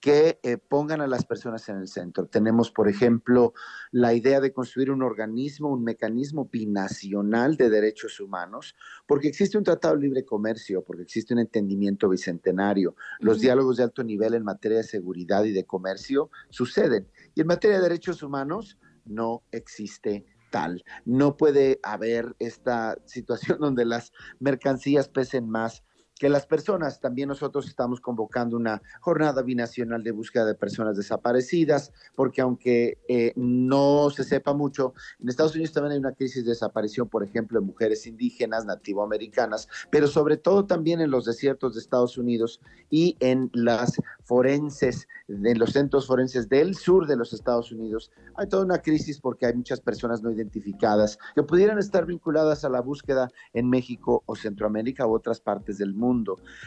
que 0.04 0.38
eh, 0.42 0.58
pongan 0.58 1.00
a 1.00 1.06
las 1.06 1.24
personas 1.24 1.66
en 1.70 1.78
el 1.78 1.88
centro. 1.88 2.26
Tenemos, 2.26 2.70
por 2.70 2.90
ejemplo, 2.90 3.54
la 3.90 4.12
idea 4.12 4.38
de 4.38 4.52
construir 4.52 4.90
un 4.90 5.00
organismo, 5.00 5.72
un 5.72 5.82
mecanismo 5.82 6.44
binacional 6.52 7.56
de 7.56 7.70
derechos 7.70 8.20
humanos, 8.20 8.76
porque 9.06 9.28
existe 9.28 9.56
un 9.56 9.64
tratado 9.64 9.94
de 9.94 10.02
libre 10.02 10.22
comercio, 10.26 10.84
porque 10.84 11.04
existe 11.04 11.32
un 11.32 11.40
entendimiento 11.40 12.10
bicentenario. 12.10 12.96
Los 13.18 13.40
diálogos 13.40 13.78
de 13.78 13.84
alto 13.84 14.04
nivel 14.04 14.34
en 14.34 14.44
materia 14.44 14.76
de 14.76 14.84
seguridad 14.84 15.42
y 15.44 15.52
de 15.52 15.64
comercio 15.64 16.28
suceden. 16.50 17.08
Y 17.34 17.40
en 17.40 17.46
materia 17.46 17.78
de 17.78 17.84
derechos 17.84 18.22
humanos 18.22 18.78
no 19.06 19.42
existe 19.52 20.26
tal. 20.50 20.84
No 21.06 21.38
puede 21.38 21.80
haber 21.82 22.36
esta 22.40 22.98
situación 23.06 23.56
donde 23.58 23.86
las 23.86 24.12
mercancías 24.38 25.08
pesen 25.08 25.48
más 25.48 25.82
que 26.24 26.30
las 26.30 26.46
personas, 26.46 27.00
también 27.00 27.28
nosotros 27.28 27.68
estamos 27.68 28.00
convocando 28.00 28.56
una 28.56 28.80
jornada 29.00 29.42
binacional 29.42 30.02
de 30.02 30.10
búsqueda 30.10 30.46
de 30.46 30.54
personas 30.54 30.96
desaparecidas, 30.96 31.92
porque 32.16 32.40
aunque 32.40 32.96
eh, 33.08 33.34
no 33.36 34.08
se 34.08 34.24
sepa 34.24 34.54
mucho, 34.54 34.94
en 35.20 35.28
Estados 35.28 35.54
Unidos 35.54 35.74
también 35.74 35.92
hay 35.92 35.98
una 35.98 36.12
crisis 36.12 36.42
de 36.42 36.52
desaparición, 36.52 37.10
por 37.10 37.24
ejemplo, 37.24 37.60
de 37.60 37.66
mujeres 37.66 38.06
indígenas, 38.06 38.64
nativoamericanas, 38.64 39.68
pero 39.90 40.06
sobre 40.08 40.38
todo 40.38 40.64
también 40.64 41.02
en 41.02 41.10
los 41.10 41.26
desiertos 41.26 41.74
de 41.74 41.80
Estados 41.80 42.16
Unidos 42.16 42.62
y 42.88 43.18
en 43.20 43.50
las 43.52 44.00
forenses, 44.22 45.06
en 45.28 45.58
los 45.58 45.72
centros 45.72 46.06
forenses 46.06 46.48
del 46.48 46.74
sur 46.74 47.06
de 47.06 47.16
los 47.16 47.34
Estados 47.34 47.70
Unidos, 47.70 48.10
hay 48.36 48.48
toda 48.48 48.64
una 48.64 48.78
crisis 48.78 49.20
porque 49.20 49.44
hay 49.44 49.52
muchas 49.52 49.82
personas 49.82 50.22
no 50.22 50.30
identificadas 50.30 51.18
que 51.34 51.42
pudieran 51.42 51.78
estar 51.78 52.06
vinculadas 52.06 52.64
a 52.64 52.70
la 52.70 52.80
búsqueda 52.80 53.28
en 53.52 53.68
México 53.68 54.22
o 54.24 54.34
Centroamérica 54.34 55.06
u 55.06 55.12
otras 55.12 55.38
partes 55.38 55.76
del 55.76 55.92
mundo 55.92 56.13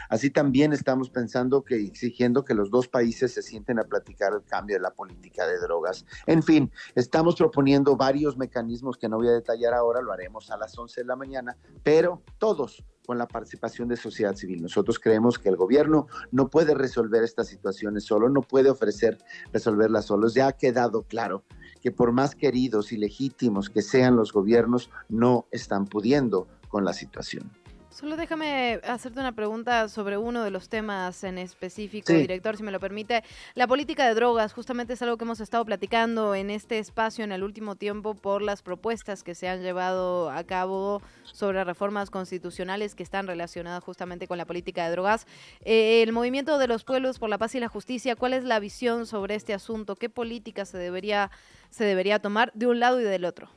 Así 0.08 0.30
también 0.30 0.72
estamos 0.72 1.08
pensando 1.08 1.62
que 1.62 1.76
exigiendo 1.76 2.44
que 2.44 2.54
los 2.54 2.70
dos 2.70 2.88
países 2.88 3.32
se 3.32 3.42
sienten 3.42 3.78
a 3.78 3.84
platicar 3.84 4.32
el 4.34 4.44
cambio 4.44 4.76
de 4.76 4.82
la 4.82 4.90
política 4.90 5.46
de 5.46 5.58
drogas. 5.58 6.04
En 6.26 6.42
fin, 6.42 6.70
estamos 6.94 7.36
proponiendo 7.36 7.96
varios 7.96 8.36
mecanismos 8.36 8.98
que 8.98 9.08
no 9.08 9.16
voy 9.16 9.28
a 9.28 9.32
detallar 9.32 9.74
ahora, 9.74 10.02
lo 10.02 10.12
haremos 10.12 10.50
a 10.50 10.56
las 10.56 10.76
11 10.76 11.00
de 11.00 11.06
la 11.06 11.16
mañana, 11.16 11.56
pero 11.82 12.22
todos 12.38 12.84
con 13.06 13.16
la 13.16 13.26
participación 13.26 13.88
de 13.88 13.96
sociedad 13.96 14.34
civil. 14.34 14.60
Nosotros 14.60 14.98
creemos 14.98 15.38
que 15.38 15.48
el 15.48 15.56
gobierno 15.56 16.08
no 16.30 16.50
puede 16.50 16.74
resolver 16.74 17.24
estas 17.24 17.48
situaciones 17.48 18.04
solo, 18.04 18.28
no 18.28 18.42
puede 18.42 18.68
ofrecer 18.68 19.16
resolverlas 19.50 20.04
solos. 20.04 20.34
Ya 20.34 20.48
ha 20.48 20.52
quedado 20.52 21.04
claro 21.04 21.42
que 21.80 21.90
por 21.90 22.12
más 22.12 22.34
queridos 22.34 22.92
y 22.92 22.98
legítimos 22.98 23.70
que 23.70 23.80
sean 23.80 24.14
los 24.14 24.32
gobiernos, 24.32 24.90
no 25.08 25.46
están 25.50 25.86
pudiendo 25.86 26.48
con 26.68 26.84
la 26.84 26.92
situación. 26.92 27.50
Solo 27.98 28.16
déjame 28.16 28.80
hacerte 28.84 29.18
una 29.18 29.32
pregunta 29.32 29.88
sobre 29.88 30.16
uno 30.16 30.44
de 30.44 30.52
los 30.52 30.68
temas 30.68 31.24
en 31.24 31.36
específico, 31.36 32.12
director, 32.12 32.56
si 32.56 32.62
me 32.62 32.70
lo 32.70 32.78
permite. 32.78 33.24
La 33.56 33.66
política 33.66 34.06
de 34.06 34.14
drogas, 34.14 34.52
justamente 34.52 34.92
es 34.92 35.02
algo 35.02 35.16
que 35.16 35.24
hemos 35.24 35.40
estado 35.40 35.64
platicando 35.64 36.36
en 36.36 36.48
este 36.48 36.78
espacio 36.78 37.24
en 37.24 37.32
el 37.32 37.42
último 37.42 37.74
tiempo 37.74 38.14
por 38.14 38.40
las 38.40 38.62
propuestas 38.62 39.24
que 39.24 39.34
se 39.34 39.48
han 39.48 39.62
llevado 39.64 40.30
a 40.30 40.44
cabo 40.44 41.02
sobre 41.24 41.64
reformas 41.64 42.08
constitucionales 42.08 42.94
que 42.94 43.02
están 43.02 43.26
relacionadas 43.26 43.82
justamente 43.82 44.28
con 44.28 44.38
la 44.38 44.44
política 44.44 44.84
de 44.84 44.92
drogas. 44.92 45.26
Eh, 45.64 46.04
el 46.04 46.12
movimiento 46.12 46.56
de 46.58 46.68
los 46.68 46.84
pueblos 46.84 47.18
por 47.18 47.28
la 47.28 47.38
paz 47.38 47.56
y 47.56 47.58
la 47.58 47.66
justicia, 47.66 48.14
¿cuál 48.14 48.32
es 48.32 48.44
la 48.44 48.60
visión 48.60 49.06
sobre 49.06 49.34
este 49.34 49.54
asunto? 49.54 49.96
¿Qué 49.96 50.08
política 50.08 50.64
se 50.66 50.78
debería, 50.78 51.32
se 51.70 51.82
debería 51.82 52.20
tomar 52.20 52.52
de 52.54 52.68
un 52.68 52.78
lado 52.78 53.00
y 53.00 53.02
del 53.02 53.24
otro? 53.24 53.50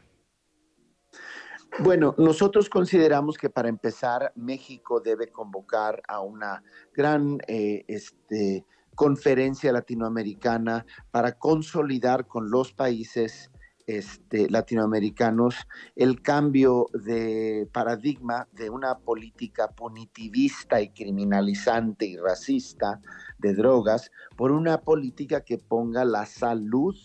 Bueno, 1.80 2.13
nosotros 2.17 2.69
consideramos 2.69 3.38
que 3.38 3.49
para 3.49 3.69
empezar 3.69 4.34
México 4.36 4.99
debe 4.99 5.28
convocar 5.28 6.03
a 6.07 6.19
una 6.19 6.63
gran 6.93 7.39
eh, 7.47 7.86
este, 7.88 8.65
conferencia 8.93 9.72
latinoamericana 9.72 10.86
para 11.11 11.32
consolidar 11.39 12.28
con 12.28 12.51
los 12.51 12.74
países 12.74 13.51
este, 13.88 14.49
latinoamericanos 14.49 15.55
el 15.95 16.22
cambio 16.22 16.88
de 16.93 17.67
paradigma 17.72 18.47
de 18.51 18.69
una 18.69 18.99
política 18.99 19.69
punitivista 19.69 20.82
y 20.82 20.89
criminalizante 20.89 22.05
y 22.05 22.17
racista 22.17 22.99
de 23.39 23.55
drogas 23.55 24.11
por 24.36 24.51
una 24.51 24.82
política 24.82 25.41
que 25.41 25.57
ponga 25.57 26.03
la 26.03 26.26
salud 26.26 26.95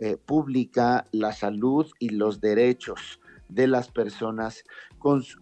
eh, 0.00 0.16
pública, 0.16 1.04
la 1.12 1.32
salud 1.32 1.86
y 2.00 2.10
los 2.10 2.40
derechos 2.40 3.19
de 3.50 3.66
las 3.66 3.90
personas 3.90 4.64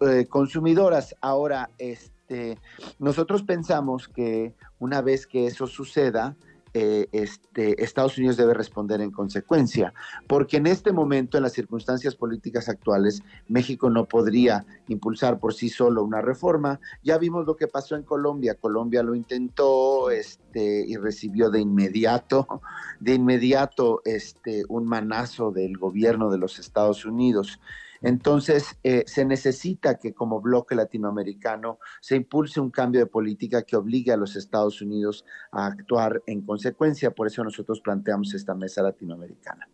eh, 0.00 0.26
consumidoras. 0.28 1.14
Ahora, 1.20 1.70
este, 1.78 2.58
nosotros 2.98 3.42
pensamos 3.42 4.08
que 4.08 4.54
una 4.78 5.00
vez 5.00 5.26
que 5.26 5.46
eso 5.46 5.66
suceda, 5.66 6.36
eh, 6.74 7.08
este, 7.12 7.82
Estados 7.82 8.18
Unidos 8.18 8.36
debe 8.36 8.52
responder 8.52 9.00
en 9.00 9.10
consecuencia, 9.10 9.94
porque 10.26 10.58
en 10.58 10.66
este 10.66 10.92
momento, 10.92 11.36
en 11.36 11.42
las 11.42 11.54
circunstancias 11.54 12.14
políticas 12.14 12.68
actuales, 12.68 13.22
México 13.48 13.88
no 13.88 14.04
podría 14.04 14.66
impulsar 14.86 15.40
por 15.40 15.54
sí 15.54 15.70
solo 15.70 16.04
una 16.04 16.20
reforma. 16.20 16.78
Ya 17.02 17.16
vimos 17.18 17.46
lo 17.46 17.56
que 17.56 17.68
pasó 17.68 17.96
en 17.96 18.02
Colombia. 18.02 18.54
Colombia 18.54 19.02
lo 19.02 19.14
intentó 19.14 20.10
este, 20.10 20.84
y 20.86 20.96
recibió 20.96 21.50
de 21.50 21.60
inmediato, 21.60 22.60
de 23.00 23.14
inmediato 23.14 24.02
este, 24.04 24.64
un 24.68 24.86
manazo 24.86 25.50
del 25.50 25.78
gobierno 25.78 26.30
de 26.30 26.38
los 26.38 26.58
Estados 26.58 27.04
Unidos. 27.04 27.58
Entonces, 28.02 28.76
eh, 28.82 29.04
se 29.06 29.24
necesita 29.24 29.98
que 29.98 30.12
como 30.12 30.40
bloque 30.40 30.74
latinoamericano 30.74 31.78
se 32.00 32.16
impulse 32.16 32.60
un 32.60 32.70
cambio 32.70 33.00
de 33.00 33.06
política 33.06 33.62
que 33.62 33.76
obligue 33.76 34.12
a 34.12 34.16
los 34.16 34.36
Estados 34.36 34.80
Unidos 34.82 35.24
a 35.52 35.66
actuar 35.66 36.22
en 36.26 36.42
consecuencia. 36.42 37.10
Por 37.10 37.26
eso 37.26 37.42
nosotros 37.44 37.80
planteamos 37.80 38.34
esta 38.34 38.54
mesa 38.54 38.82
latinoamericana. 38.82 39.68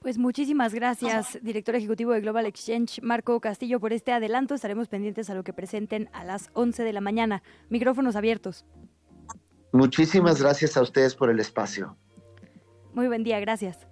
Pues 0.00 0.16
muchísimas 0.16 0.72
gracias, 0.72 1.38
director 1.42 1.74
ejecutivo 1.74 2.12
de 2.12 2.20
Global 2.20 2.46
Exchange, 2.46 3.02
Marco 3.02 3.40
Castillo, 3.40 3.80
por 3.80 3.92
este 3.92 4.12
adelanto. 4.12 4.54
Estaremos 4.54 4.86
pendientes 4.88 5.28
a 5.28 5.34
lo 5.34 5.42
que 5.42 5.52
presenten 5.52 6.08
a 6.12 6.22
las 6.22 6.50
11 6.52 6.84
de 6.84 6.92
la 6.92 7.00
mañana. 7.00 7.42
Micrófonos 7.68 8.14
abiertos. 8.14 8.64
Muchísimas 9.72 10.40
gracias 10.40 10.76
a 10.76 10.82
ustedes 10.82 11.16
por 11.16 11.30
el 11.30 11.40
espacio. 11.40 11.96
Muy 12.94 13.08
buen 13.08 13.24
día, 13.24 13.40
gracias. 13.40 13.88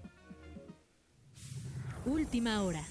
Última 2.07 2.63
hora. 2.63 2.83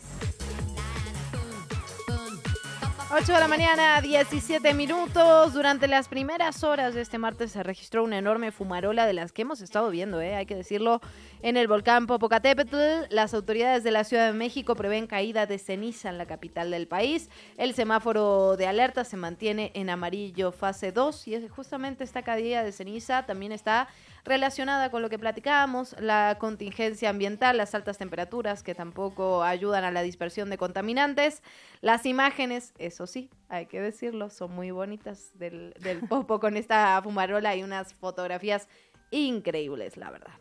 8 3.17 3.31
de 3.31 3.39
la 3.39 3.47
mañana, 3.47 4.01
17 4.01 4.73
minutos. 4.73 5.53
Durante 5.53 5.87
las 5.87 6.09
primeras 6.09 6.65
horas 6.65 6.93
de 6.93 6.99
este 6.99 7.17
martes 7.17 7.53
se 7.53 7.63
registró 7.63 8.03
una 8.03 8.17
enorme 8.17 8.51
fumarola 8.51 9.07
de 9.07 9.13
las 9.13 9.31
que 9.31 9.43
hemos 9.43 9.61
estado 9.61 9.89
viendo, 9.89 10.19
¿eh? 10.19 10.35
hay 10.35 10.45
que 10.45 10.55
decirlo, 10.55 10.99
en 11.41 11.55
el 11.55 11.69
volcán 11.69 12.07
Popocatépetl. 12.07 12.75
Las 13.09 13.33
autoridades 13.33 13.85
de 13.85 13.91
la 13.91 14.03
Ciudad 14.03 14.27
de 14.27 14.37
México 14.37 14.75
prevén 14.75 15.07
caída 15.07 15.45
de 15.45 15.59
ceniza 15.59 16.09
en 16.09 16.17
la 16.17 16.25
capital 16.25 16.71
del 16.71 16.89
país. 16.89 17.29
El 17.55 17.73
semáforo 17.73 18.57
de 18.57 18.67
alerta 18.67 19.05
se 19.05 19.15
mantiene 19.15 19.71
en 19.75 19.89
amarillo 19.89 20.51
fase 20.51 20.91
2 20.91 21.29
y 21.29 21.47
justamente 21.47 22.03
esta 22.03 22.21
caída 22.21 22.65
de 22.65 22.73
ceniza 22.73 23.25
también 23.25 23.53
está 23.53 23.87
relacionada 24.25 24.89
con 24.89 25.01
lo 25.01 25.09
que 25.09 25.19
platicábamos, 25.19 25.95
la 25.99 26.37
contingencia 26.39 27.09
ambiental, 27.09 27.57
las 27.57 27.75
altas 27.75 27.97
temperaturas 27.97 28.63
que 28.63 28.75
tampoco 28.75 29.43
ayudan 29.43 29.83
a 29.83 29.91
la 29.91 30.01
dispersión 30.01 30.49
de 30.49 30.57
contaminantes. 30.57 31.43
Las 31.81 32.05
imágenes, 32.05 32.73
eso 32.77 33.07
sí, 33.07 33.29
hay 33.47 33.67
que 33.67 33.79
decirlo, 33.79 34.29
son 34.29 34.51
muy 34.51 34.71
bonitas 34.71 35.31
del, 35.35 35.73
del 35.79 35.99
Popo 36.09 36.39
con 36.39 36.57
esta 36.57 36.99
fumarola 37.03 37.55
y 37.55 37.63
unas 37.63 37.93
fotografías 37.93 38.67
increíbles, 39.11 39.95
la 39.95 40.09
verdad. 40.09 40.33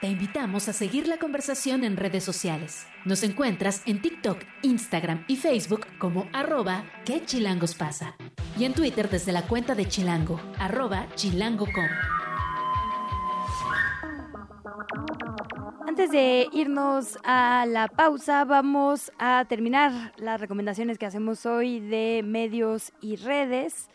Te 0.00 0.08
invitamos 0.08 0.68
a 0.68 0.72
seguir 0.72 1.06
la 1.06 1.18
conversación 1.18 1.84
en 1.84 1.96
redes 1.96 2.24
sociales. 2.24 2.88
Nos 3.04 3.22
encuentras 3.22 3.82
en 3.86 4.02
TikTok, 4.02 4.38
Instagram 4.62 5.24
y 5.28 5.36
Facebook 5.36 5.86
como 5.98 6.28
arroba 6.32 6.84
que 7.04 7.24
chilangos 7.24 7.76
pasa. 7.76 8.16
Y 8.58 8.64
en 8.64 8.74
Twitter 8.74 9.08
desde 9.08 9.30
la 9.30 9.46
cuenta 9.46 9.76
de 9.76 9.86
Chilango, 9.86 10.40
arroba 10.58 11.06
chilango.com. 11.14 12.31
Antes 15.86 16.10
de 16.10 16.48
irnos 16.52 17.18
a 17.24 17.66
la 17.66 17.88
pausa, 17.88 18.44
vamos 18.44 19.12
a 19.18 19.44
terminar 19.48 20.12
las 20.16 20.40
recomendaciones 20.40 20.98
que 20.98 21.06
hacemos 21.06 21.44
hoy 21.44 21.80
de 21.80 22.22
medios 22.24 22.92
y 23.00 23.16
redes. 23.16 23.88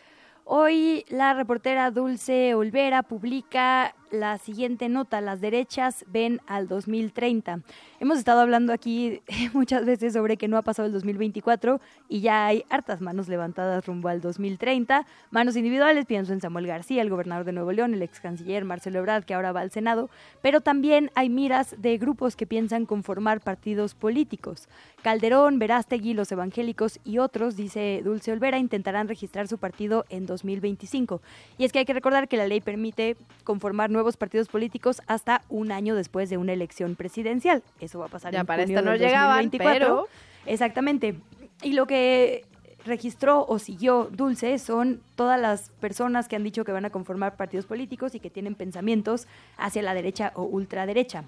Hoy 0.43 1.05
la 1.09 1.33
reportera 1.33 1.91
Dulce 1.91 2.53
Olvera 2.53 3.03
publica 3.03 3.95
la 4.11 4.37
siguiente 4.37 4.89
nota, 4.89 5.21
las 5.21 5.41
derechas 5.41 6.05
ven 6.07 6.41
al 6.47 6.67
2030. 6.67 7.61
Hemos 7.99 8.17
estado 8.17 8.41
hablando 8.41 8.73
aquí 8.73 9.21
muchas 9.53 9.85
veces 9.85 10.13
sobre 10.13 10.37
que 10.37 10.47
no 10.47 10.57
ha 10.57 10.61
pasado 10.61 10.85
el 10.85 10.93
2024 10.93 11.79
y 12.07 12.21
ya 12.21 12.45
hay 12.45 12.63
hartas 12.69 13.01
manos 13.01 13.27
levantadas 13.27 13.85
rumbo 13.85 14.09
al 14.09 14.21
2030. 14.21 15.05
Manos 15.31 15.55
individuales, 15.55 16.05
pienso 16.05 16.33
en 16.33 16.41
Samuel 16.41 16.67
García, 16.67 17.01
el 17.01 17.09
gobernador 17.09 17.45
de 17.45 17.51
Nuevo 17.51 17.71
León, 17.71 17.93
el 17.93 18.01
ex 18.01 18.19
canciller 18.19 18.65
Marcelo 18.65 18.99
Ebrard, 18.99 19.25
que 19.25 19.33
ahora 19.33 19.51
va 19.51 19.61
al 19.61 19.71
Senado, 19.71 20.09
pero 20.41 20.61
también 20.61 21.11
hay 21.15 21.29
miras 21.29 21.75
de 21.77 21.97
grupos 21.97 22.35
que 22.35 22.47
piensan 22.47 22.85
conformar 22.85 23.41
partidos 23.41 23.95
políticos. 23.95 24.67
Calderón, 25.01 25.59
Verástegui, 25.59 26.13
los 26.13 26.31
evangélicos 26.31 26.99
y 27.03 27.19
otros, 27.19 27.55
dice 27.55 28.01
Dulce 28.03 28.31
Olvera, 28.31 28.57
intentarán 28.57 29.07
registrar 29.07 29.47
su 29.47 29.57
partido 29.57 30.05
en 30.09 30.25
2025. 30.25 31.21
Y 31.57 31.65
es 31.65 31.71
que 31.71 31.79
hay 31.79 31.85
que 31.85 31.93
recordar 31.93 32.27
que 32.27 32.37
la 32.37 32.47
ley 32.47 32.61
permite 32.61 33.17
conformar 33.43 33.89
nuevos 33.97 34.15
partidos 34.15 34.47
políticos 34.47 35.01
hasta 35.07 35.41
un 35.49 35.71
año 35.71 35.95
después 35.95 36.29
de 36.29 36.37
una 36.37 36.53
elección 36.53 36.95
presidencial. 36.95 37.63
Eso 37.79 37.97
va 37.97 38.05
a 38.05 38.09
pasar 38.09 38.31
ya 38.31 38.41
en 38.41 38.45
para 38.45 38.63
junio 38.63 38.77
esta 38.77 38.85
no 38.85 38.91
del 38.91 39.01
llegaban, 39.01 39.45
2024. 39.45 39.73
pero 39.73 40.07
Exactamente. 40.45 41.15
Y 41.63 41.73
lo 41.73 41.87
que 41.87 42.45
registró 42.85 43.45
o 43.47 43.59
siguió 43.59 44.09
Dulce 44.11 44.59
son 44.59 45.01
todas 45.15 45.41
las 45.41 45.69
personas 45.81 46.27
que 46.27 46.35
han 46.35 46.43
dicho 46.43 46.63
que 46.63 46.71
van 46.71 46.85
a 46.85 46.89
conformar 46.89 47.35
partidos 47.35 47.65
políticos 47.65 48.15
y 48.15 48.19
que 48.19 48.29
tienen 48.29 48.55
pensamientos 48.55 49.27
hacia 49.57 49.81
la 49.81 49.93
derecha 49.93 50.31
o 50.35 50.43
ultraderecha. 50.43 51.25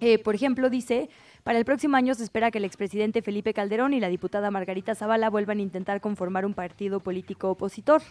Eh, 0.00 0.18
por 0.18 0.34
ejemplo, 0.34 0.68
dice, 0.68 1.08
para 1.44 1.58
el 1.58 1.64
próximo 1.64 1.96
año 1.96 2.14
se 2.14 2.24
espera 2.24 2.50
que 2.50 2.58
el 2.58 2.64
expresidente 2.64 3.22
Felipe 3.22 3.54
Calderón 3.54 3.94
y 3.94 4.00
la 4.00 4.08
diputada 4.08 4.50
Margarita 4.50 4.94
Zavala 4.94 5.30
vuelvan 5.30 5.58
a 5.58 5.62
intentar 5.62 6.00
conformar 6.00 6.44
un 6.44 6.52
partido 6.52 7.00
político 7.00 7.50
opositor, 7.50 8.02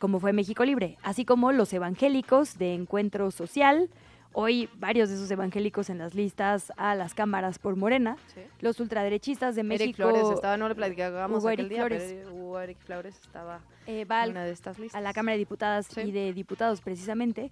como 0.00 0.18
fue 0.18 0.32
México 0.32 0.64
Libre, 0.64 0.96
así 1.02 1.24
como 1.24 1.52
los 1.52 1.72
evangélicos 1.72 2.58
de 2.58 2.74
Encuentro 2.74 3.30
Social, 3.30 3.90
hoy 4.32 4.68
varios 4.78 5.10
de 5.10 5.16
esos 5.16 5.30
evangélicos 5.30 5.90
en 5.90 5.98
las 5.98 6.14
listas 6.14 6.72
a 6.78 6.94
las 6.94 7.12
cámaras 7.14 7.58
por 7.58 7.76
Morena, 7.76 8.16
los 8.60 8.80
ultraderechistas 8.80 9.54
de 9.54 9.62
México. 9.62 9.84
Eric 9.84 9.96
Flores 9.96 10.34
estaba, 10.34 10.56
no 10.56 10.68
le 10.68 10.74
platicábamos 10.74 11.44
aquel 11.44 11.66
Eric 11.66 11.68
día, 11.68 11.80
Flores. 11.86 12.14
pero 12.16 12.34
Hugo 12.34 12.60
Eric 12.60 12.78
Flores 12.78 13.18
estaba 13.20 13.60
eh, 13.86 14.06
va 14.06 14.24
en 14.24 14.30
una 14.30 14.44
de 14.44 14.52
estas 14.52 14.78
listas. 14.78 14.98
a 14.98 15.02
la 15.02 15.12
Cámara 15.12 15.34
de 15.34 15.38
Diputadas 15.40 15.86
y 15.98 16.10
de 16.12 16.32
Diputados 16.32 16.80
precisamente, 16.80 17.50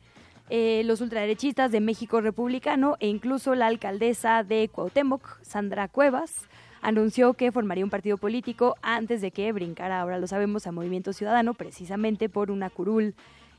eh, 0.48 0.82
los 0.86 1.02
ultraderechistas 1.02 1.70
de 1.70 1.80
México 1.80 2.22
Republicano 2.22 2.96
e 2.98 3.08
incluso 3.08 3.54
la 3.54 3.66
alcaldesa 3.66 4.42
de 4.42 4.70
Cuauhtémoc, 4.72 5.42
Sandra 5.42 5.88
Cuevas, 5.88 6.48
anunció 6.82 7.34
que 7.34 7.52
formaría 7.52 7.84
un 7.84 7.90
partido 7.90 8.16
político 8.16 8.76
antes 8.82 9.20
de 9.20 9.30
que 9.30 9.52
brincara, 9.52 10.00
ahora 10.00 10.18
lo 10.18 10.26
sabemos, 10.26 10.66
a 10.66 10.72
Movimiento 10.72 11.12
Ciudadano, 11.12 11.54
precisamente 11.54 12.28
por 12.28 12.50
una 12.50 12.70
curul 12.70 13.14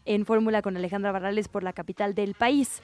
en 0.05 0.25
fórmula 0.25 0.61
con 0.61 0.75
Alejandra 0.77 1.11
Barrales 1.11 1.47
por 1.47 1.63
la 1.63 1.73
capital 1.73 2.15
del 2.15 2.33
país. 2.33 2.81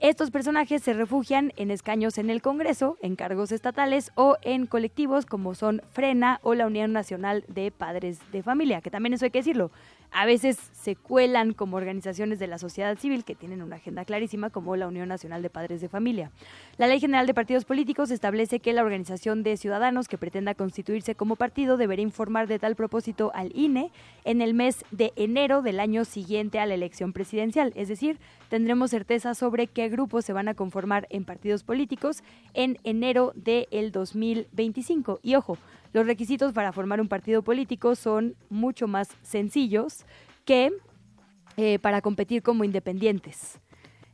Estos 0.00 0.30
personajes 0.30 0.82
se 0.82 0.92
refugian 0.92 1.52
en 1.56 1.72
escaños 1.72 2.18
en 2.18 2.30
el 2.30 2.40
Congreso, 2.40 2.96
en 3.02 3.16
cargos 3.16 3.50
estatales 3.50 4.12
o 4.14 4.36
en 4.42 4.66
colectivos 4.66 5.26
como 5.26 5.56
son 5.56 5.82
Frena 5.90 6.38
o 6.44 6.54
la 6.54 6.68
Unión 6.68 6.92
Nacional 6.92 7.44
de 7.48 7.72
Padres 7.72 8.20
de 8.30 8.44
Familia, 8.44 8.80
que 8.80 8.92
también 8.92 9.14
eso 9.14 9.24
hay 9.24 9.32
que 9.32 9.40
decirlo. 9.40 9.72
A 10.10 10.26
veces 10.26 10.58
se 10.72 10.96
cuelan 10.96 11.52
como 11.52 11.76
organizaciones 11.76 12.38
de 12.38 12.46
la 12.46 12.58
sociedad 12.58 12.96
civil 12.98 13.24
que 13.24 13.34
tienen 13.34 13.62
una 13.62 13.76
agenda 13.76 14.04
clarísima 14.04 14.50
como 14.50 14.74
la 14.74 14.88
Unión 14.88 15.08
Nacional 15.08 15.42
de 15.42 15.50
Padres 15.50 15.80
de 15.80 15.88
Familia. 15.88 16.30
La 16.78 16.86
Ley 16.86 16.98
General 16.98 17.26
de 17.26 17.34
Partidos 17.34 17.64
Políticos 17.64 18.10
establece 18.10 18.60
que 18.60 18.72
la 18.72 18.82
organización 18.82 19.42
de 19.42 19.56
ciudadanos 19.56 20.08
que 20.08 20.18
pretenda 20.18 20.54
constituirse 20.54 21.14
como 21.14 21.36
partido 21.36 21.76
deberá 21.76 22.00
informar 22.00 22.48
de 22.48 22.58
tal 22.58 22.74
propósito 22.74 23.30
al 23.34 23.52
INE 23.54 23.90
en 24.24 24.40
el 24.40 24.54
mes 24.54 24.84
de 24.90 25.12
enero 25.16 25.62
del 25.62 25.78
año 25.78 26.04
siguiente 26.04 26.58
a 26.58 26.66
la 26.66 26.74
elección 26.74 27.12
presidencial. 27.12 27.72
Es 27.76 27.88
decir, 27.88 28.18
tendremos 28.48 28.90
certeza 28.90 29.34
sobre 29.34 29.66
qué 29.66 29.88
grupos 29.88 30.24
se 30.24 30.32
van 30.32 30.48
a 30.48 30.54
conformar 30.54 31.06
en 31.10 31.24
partidos 31.24 31.64
políticos 31.64 32.22
en 32.54 32.78
enero 32.82 33.32
del 33.34 33.92
2025. 33.92 35.20
Y 35.22 35.34
ojo, 35.34 35.58
los 35.92 36.06
requisitos 36.06 36.52
para 36.52 36.72
formar 36.72 37.00
un 37.00 37.08
partido 37.08 37.42
político 37.42 37.94
son 37.94 38.36
mucho 38.50 38.86
más 38.86 39.08
sencillos 39.22 40.04
que 40.44 40.72
eh, 41.56 41.78
para 41.78 42.00
competir 42.00 42.42
como 42.42 42.64
independientes. 42.64 43.58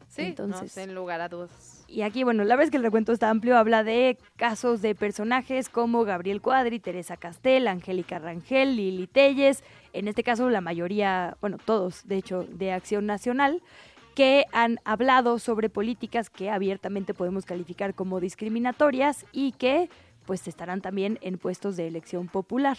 Sí, 0.09 0.23
Entonces, 0.23 0.77
no, 0.77 0.83
sin 0.85 0.95
lugar 0.95 1.21
a 1.21 1.29
dudas. 1.29 1.85
y 1.89 2.03
aquí, 2.03 2.23
bueno, 2.23 2.45
la 2.45 2.55
verdad 2.55 2.67
es 2.67 2.71
que 2.71 2.77
el 2.77 2.85
recuento 2.85 3.11
está 3.13 3.31
amplio, 3.31 3.59
habla 3.59 3.83
de 3.83 4.17
casos 4.37 4.81
de 4.81 4.95
personajes 4.95 5.69
como 5.69 6.05
Gabriel 6.05 6.41
Cuadri, 6.41 6.79
Teresa 6.79 7.17
Castel, 7.17 7.67
Angélica 7.67 8.21
Rangel, 8.21 8.77
Lili 8.77 9.09
Telles, 9.09 9.65
en 9.93 10.07
este 10.07 10.23
caso 10.23 10.49
la 10.51 10.61
mayoría, 10.61 11.37
bueno, 11.41 11.59
todos, 11.65 12.07
de 12.07 12.17
hecho, 12.17 12.47
de 12.49 12.71
Acción 12.71 13.07
Nacional, 13.07 13.61
que 14.15 14.45
han 14.53 14.79
hablado 14.85 15.41
sobre 15.41 15.69
políticas 15.69 16.31
que 16.31 16.49
abiertamente 16.49 17.13
podemos 17.13 17.45
calificar 17.45 17.95
como 17.95 18.21
discriminatorias 18.21 19.27
y 19.33 19.51
que 19.53 19.91
pues 20.27 20.47
estarán 20.49 20.81
también 20.81 21.19
en 21.23 21.39
puestos 21.39 21.77
de 21.77 21.87
elección 21.87 22.29
popular. 22.29 22.77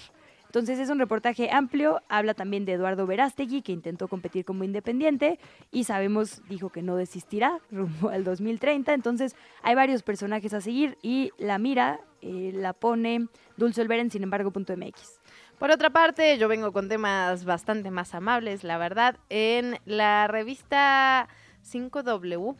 Entonces 0.55 0.79
es 0.79 0.89
un 0.89 0.99
reportaje 0.99 1.51
amplio, 1.51 2.01
habla 2.07 2.33
también 2.33 2.63
de 2.63 2.71
Eduardo 2.71 3.05
Verástegui, 3.05 3.61
que 3.61 3.73
intentó 3.73 4.07
competir 4.07 4.45
como 4.45 4.63
independiente 4.63 5.37
y 5.69 5.83
sabemos, 5.83 6.41
dijo 6.47 6.69
que 6.69 6.81
no 6.81 6.95
desistirá 6.95 7.59
rumbo 7.71 8.07
al 8.09 8.23
2030. 8.23 8.93
Entonces 8.93 9.35
hay 9.63 9.75
varios 9.75 10.01
personajes 10.01 10.53
a 10.53 10.61
seguir 10.61 10.97
y 11.01 11.31
la 11.37 11.57
mira 11.57 11.99
eh, 12.21 12.51
la 12.55 12.71
pone 12.71 13.27
Dulce 13.57 13.81
Olvera 13.81 14.01
en 14.01 14.11
sinembargo.mx. 14.11 15.19
Por 15.59 15.71
otra 15.71 15.89
parte, 15.89 16.37
yo 16.37 16.47
vengo 16.47 16.71
con 16.71 16.89
temas 16.89 17.43
bastante 17.43 17.91
más 17.91 18.15
amables, 18.15 18.63
la 18.63 18.77
verdad. 18.77 19.17
En 19.29 19.77
la 19.85 20.27
revista 20.27 21.27
5W, 21.69 22.55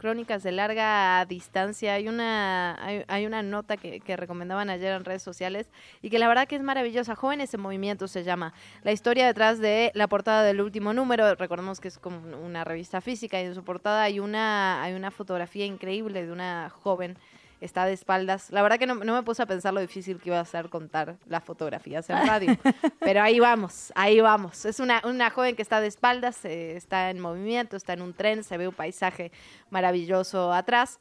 Crónicas 0.00 0.42
de 0.42 0.50
larga 0.50 1.26
distancia, 1.26 1.92
hay 1.92 2.08
una, 2.08 2.74
hay, 2.82 3.04
hay 3.06 3.26
una 3.26 3.42
nota 3.42 3.76
que, 3.76 4.00
recomendaban 4.16 4.70
ayer 4.70 4.94
en 4.94 5.04
redes 5.04 5.22
sociales 5.22 5.68
y 6.00 6.08
que 6.08 6.18
la 6.18 6.26
verdad 6.26 6.48
que 6.48 6.56
es 6.56 6.62
maravillosa. 6.62 7.14
Jóvenes 7.14 7.52
en 7.52 7.60
Movimiento 7.60 8.08
se 8.08 8.24
llama. 8.24 8.54
La 8.82 8.92
historia 8.92 9.26
detrás 9.26 9.58
de 9.58 9.92
la 9.94 10.08
portada 10.08 10.42
del 10.42 10.62
último 10.62 10.94
número, 10.94 11.34
recordemos 11.34 11.80
que 11.80 11.88
es 11.88 11.98
como 11.98 12.18
una 12.38 12.64
revista 12.64 13.02
física 13.02 13.42
y 13.42 13.44
en 13.44 13.54
su 13.54 13.62
portada 13.62 14.02
hay 14.02 14.20
una, 14.20 14.82
hay 14.82 14.94
una 14.94 15.10
fotografía 15.10 15.66
increíble 15.66 16.24
de 16.24 16.32
una 16.32 16.70
joven 16.70 17.18
está 17.60 17.86
de 17.86 17.92
espaldas. 17.92 18.50
La 18.50 18.62
verdad 18.62 18.78
que 18.78 18.86
no, 18.86 18.94
no, 18.94 19.14
me 19.14 19.22
puse 19.22 19.42
a 19.42 19.46
pensar 19.46 19.74
lo 19.74 19.80
difícil 19.80 20.18
que 20.18 20.30
iba 20.30 20.40
a 20.40 20.44
ser 20.44 20.68
contar 20.68 21.16
las 21.26 21.44
fotografías 21.44 22.08
en 22.10 22.26
radio, 22.26 22.56
pero 23.00 23.22
ahí 23.22 23.40
vamos, 23.40 23.92
ahí 23.94 24.20
vamos. 24.20 24.64
Es 24.64 24.80
una, 24.80 25.02
una 25.04 25.30
joven 25.30 25.56
que 25.56 25.62
está 25.62 25.80
de 25.80 25.86
espaldas, 25.86 26.44
eh, 26.44 26.76
está 26.76 27.10
en 27.10 27.20
movimiento, 27.20 27.76
está 27.76 27.92
en 27.92 28.02
un 28.02 28.14
tren, 28.14 28.44
se 28.44 28.56
ve 28.56 28.68
un 28.68 28.74
paisaje 28.74 29.30
maravilloso 29.70 30.52
atrás. 30.52 30.98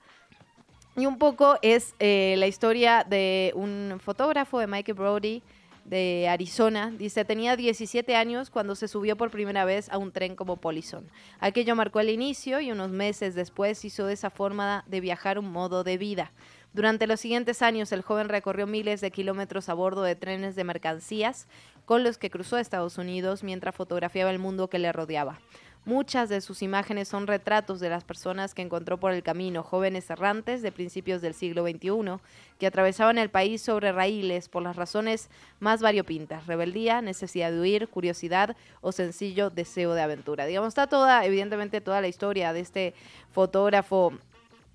Y 0.95 1.05
un 1.05 1.17
poco 1.17 1.57
es 1.61 1.95
eh, 1.99 2.35
la 2.37 2.47
historia 2.47 3.05
de 3.07 3.53
un 3.55 3.99
fotógrafo, 4.03 4.59
de 4.59 4.67
Michael 4.67 4.97
Brody, 4.97 5.41
de 5.89 6.27
Arizona. 6.29 6.91
Dice, 6.95 7.25
tenía 7.25 7.55
17 7.55 8.15
años 8.15 8.49
cuando 8.49 8.75
se 8.75 8.87
subió 8.87 9.17
por 9.17 9.31
primera 9.31 9.65
vez 9.65 9.89
a 9.89 9.97
un 9.97 10.11
tren 10.11 10.35
como 10.35 10.57
polizón. 10.57 11.09
Aquello 11.39 11.75
marcó 11.75 11.99
el 11.99 12.09
inicio 12.09 12.59
y 12.61 12.71
unos 12.71 12.91
meses 12.91 13.33
después 13.33 13.83
hizo 13.83 14.05
de 14.05 14.13
esa 14.13 14.29
forma 14.29 14.83
de 14.87 15.01
viajar 15.01 15.39
un 15.39 15.51
modo 15.51 15.83
de 15.83 15.97
vida. 15.97 16.31
Durante 16.73 17.07
los 17.07 17.19
siguientes 17.19 17.63
años, 17.63 17.91
el 17.91 18.03
joven 18.03 18.29
recorrió 18.29 18.67
miles 18.67 19.01
de 19.01 19.09
kilómetros 19.09 19.69
a 19.69 19.73
bordo 19.73 20.03
de 20.03 20.15
trenes 20.15 20.55
de 20.55 20.63
mercancías 20.63 21.47
con 21.85 22.03
los 22.03 22.19
que 22.19 22.29
cruzó 22.29 22.59
Estados 22.59 22.99
Unidos 22.99 23.43
mientras 23.43 23.75
fotografiaba 23.75 24.29
el 24.29 24.37
mundo 24.37 24.69
que 24.69 24.77
le 24.77 24.91
rodeaba. 24.91 25.39
Muchas 25.85 26.29
de 26.29 26.41
sus 26.41 26.61
imágenes 26.61 27.07
son 27.07 27.25
retratos 27.25 27.79
de 27.79 27.89
las 27.89 28.03
personas 28.03 28.53
que 28.53 28.61
encontró 28.61 28.99
por 28.99 29.11
el 29.11 29.23
camino, 29.23 29.63
jóvenes 29.63 30.09
errantes 30.09 30.61
de 30.61 30.71
principios 30.71 31.21
del 31.21 31.33
siglo 31.33 31.65
XXI, 31.65 32.19
que 32.59 32.67
atravesaban 32.67 33.17
el 33.17 33.29
país 33.29 33.61
sobre 33.61 33.91
raíles 33.91 34.49
por 34.49 34.61
las 34.61 34.75
razones 34.75 35.29
más 35.59 35.81
variopintas, 35.81 36.45
rebeldía, 36.47 37.01
necesidad 37.01 37.51
de 37.51 37.61
huir, 37.61 37.87
curiosidad 37.87 38.55
o 38.81 38.91
sencillo 38.91 39.49
deseo 39.49 39.93
de 39.93 40.01
aventura. 40.01 40.45
Digamos, 40.45 40.67
está 40.67 40.87
toda, 40.87 41.25
evidentemente, 41.25 41.81
toda 41.81 42.01
la 42.01 42.07
historia 42.07 42.53
de 42.53 42.59
este 42.59 42.93
fotógrafo 43.31 44.13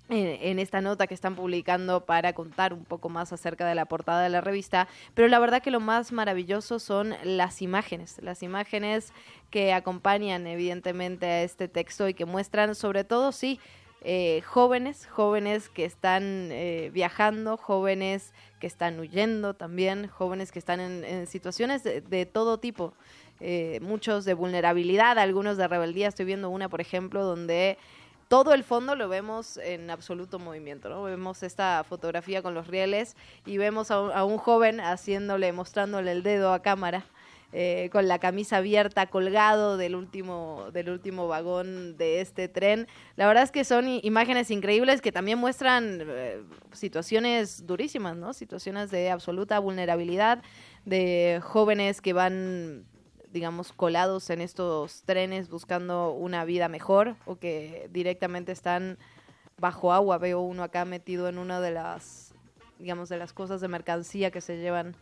en, 0.09 0.59
esta 0.59 0.81
nota 0.81 1.07
que 1.07 1.13
están 1.13 1.35
publicando 1.35 2.05
para 2.05 2.33
contar 2.33 2.73
un 2.73 2.85
poco 2.85 3.09
más 3.09 3.33
acerca 3.33 3.65
de 3.67 3.75
la 3.75 3.85
portada 3.85 4.21
de 4.21 4.29
la 4.29 4.41
revista, 4.41 4.87
pero 5.13 5.27
la 5.27 5.39
verdad 5.39 5.61
que 5.61 5.71
lo 5.71 5.79
más 5.79 6.11
maravilloso 6.11 6.79
son 6.79 7.15
las 7.23 7.61
imágenes, 7.61 8.17
las 8.21 8.43
imágenes 8.43 9.13
que 9.49 9.73
acompañan 9.73 10.45
evidentemente 10.47 11.25
a 11.25 11.43
este 11.43 11.67
texto 11.67 12.07
y 12.07 12.13
que 12.13 12.25
muestran 12.25 12.75
sobre 12.75 13.03
todo, 13.03 13.31
sí, 13.31 13.59
eh, 14.07 14.43
jóvenes, 14.45 15.07
jóvenes 15.07 15.67
que 15.67 15.83
están 15.83 16.49
eh, 16.51 16.91
viajando, 16.93 17.57
jóvenes 17.57 18.35
que 18.59 18.67
están 18.67 18.99
huyendo 18.99 19.55
también, 19.55 20.07
jóvenes 20.07 20.51
que 20.51 20.59
están 20.59 20.79
en, 20.79 21.25
situaciones 21.25 21.83
de, 21.83 22.25
todo 22.27 22.59
tipo. 22.59 22.93
Eh, 23.39 23.79
muchos 23.81 24.23
de 24.23 24.35
vulnerabilidad, 24.35 25.17
algunos 25.17 25.57
de 25.57 25.67
rebeldía. 25.67 26.07
Estoy 26.07 26.25
viendo 26.25 26.51
una, 26.51 26.69
por 26.69 26.81
ejemplo, 26.81 27.23
donde 27.23 27.79
todo 28.27 28.53
el 28.53 28.63
fondo 28.63 28.95
lo 28.95 29.07
vemos 29.07 29.57
en 29.57 29.89
absoluto 29.89 30.39
movimiento, 30.39 30.89
¿no? 30.89 31.03
Vemos 31.03 31.43
esta 31.43 31.83
fotografía 31.83 32.41
con 32.41 32.53
los 32.53 32.67
rieles 32.67 33.15
y 33.45 33.57
vemos 33.57 33.91
a 33.91 34.23
un, 34.23 34.37
joven 34.37 34.79
haciéndole, 34.79 35.51
mostrándole 35.53 36.11
el 36.11 36.23
dedo 36.23 36.53
a 36.53 36.61
cámara. 36.61 37.05
Eh, 37.57 37.89
con 37.93 38.09
la 38.09 38.19
camisa 38.19 38.57
abierta, 38.57 39.05
colgado 39.05 39.77
del 39.77 39.95
último, 39.95 40.65
del 40.73 40.89
último 40.89 41.29
vagón 41.29 41.95
de 41.95 42.19
este 42.19 42.49
tren. 42.49 42.85
La 43.15 43.27
verdad 43.27 43.43
es 43.43 43.51
que 43.51 43.63
son 43.63 43.87
imágenes 43.87 44.51
increíbles 44.51 44.99
que 44.99 45.13
también 45.13 45.37
muestran 45.37 46.01
eh, 46.01 46.41
situaciones 46.73 47.65
durísimas, 47.65 48.17
¿no? 48.17 48.33
Situaciones 48.33 48.91
de 48.91 49.09
absoluta 49.09 49.59
vulnerabilidad, 49.59 50.43
de 50.83 51.39
jóvenes 51.41 52.01
que 52.01 52.11
van 52.11 52.87
digamos, 53.35 53.73
colados 53.73 54.29
en 54.29 54.39
estos 54.39 55.03
trenes 55.03 55.49
buscando 55.49 56.11
una 56.11 56.45
vida 56.45 56.69
mejor 56.69 57.17
o 57.25 57.35
que 57.35 57.89
directamente 57.91 58.53
están 58.53 58.97
bajo 59.57 59.91
agua. 59.91 60.17
Veo 60.17 60.39
uno 60.39 60.63
acá 60.63 60.85
metido 60.85 61.27
en 61.27 61.37
una 61.37 61.59
de 61.59 61.71
las, 61.71 62.33
digamos, 62.79 63.09
de 63.09 63.17
las 63.17 63.33
cosas 63.33 63.59
de 63.59 63.67
mercancía 63.67 64.31
que 64.31 64.39
se 64.39 64.57
llevan 64.57 64.95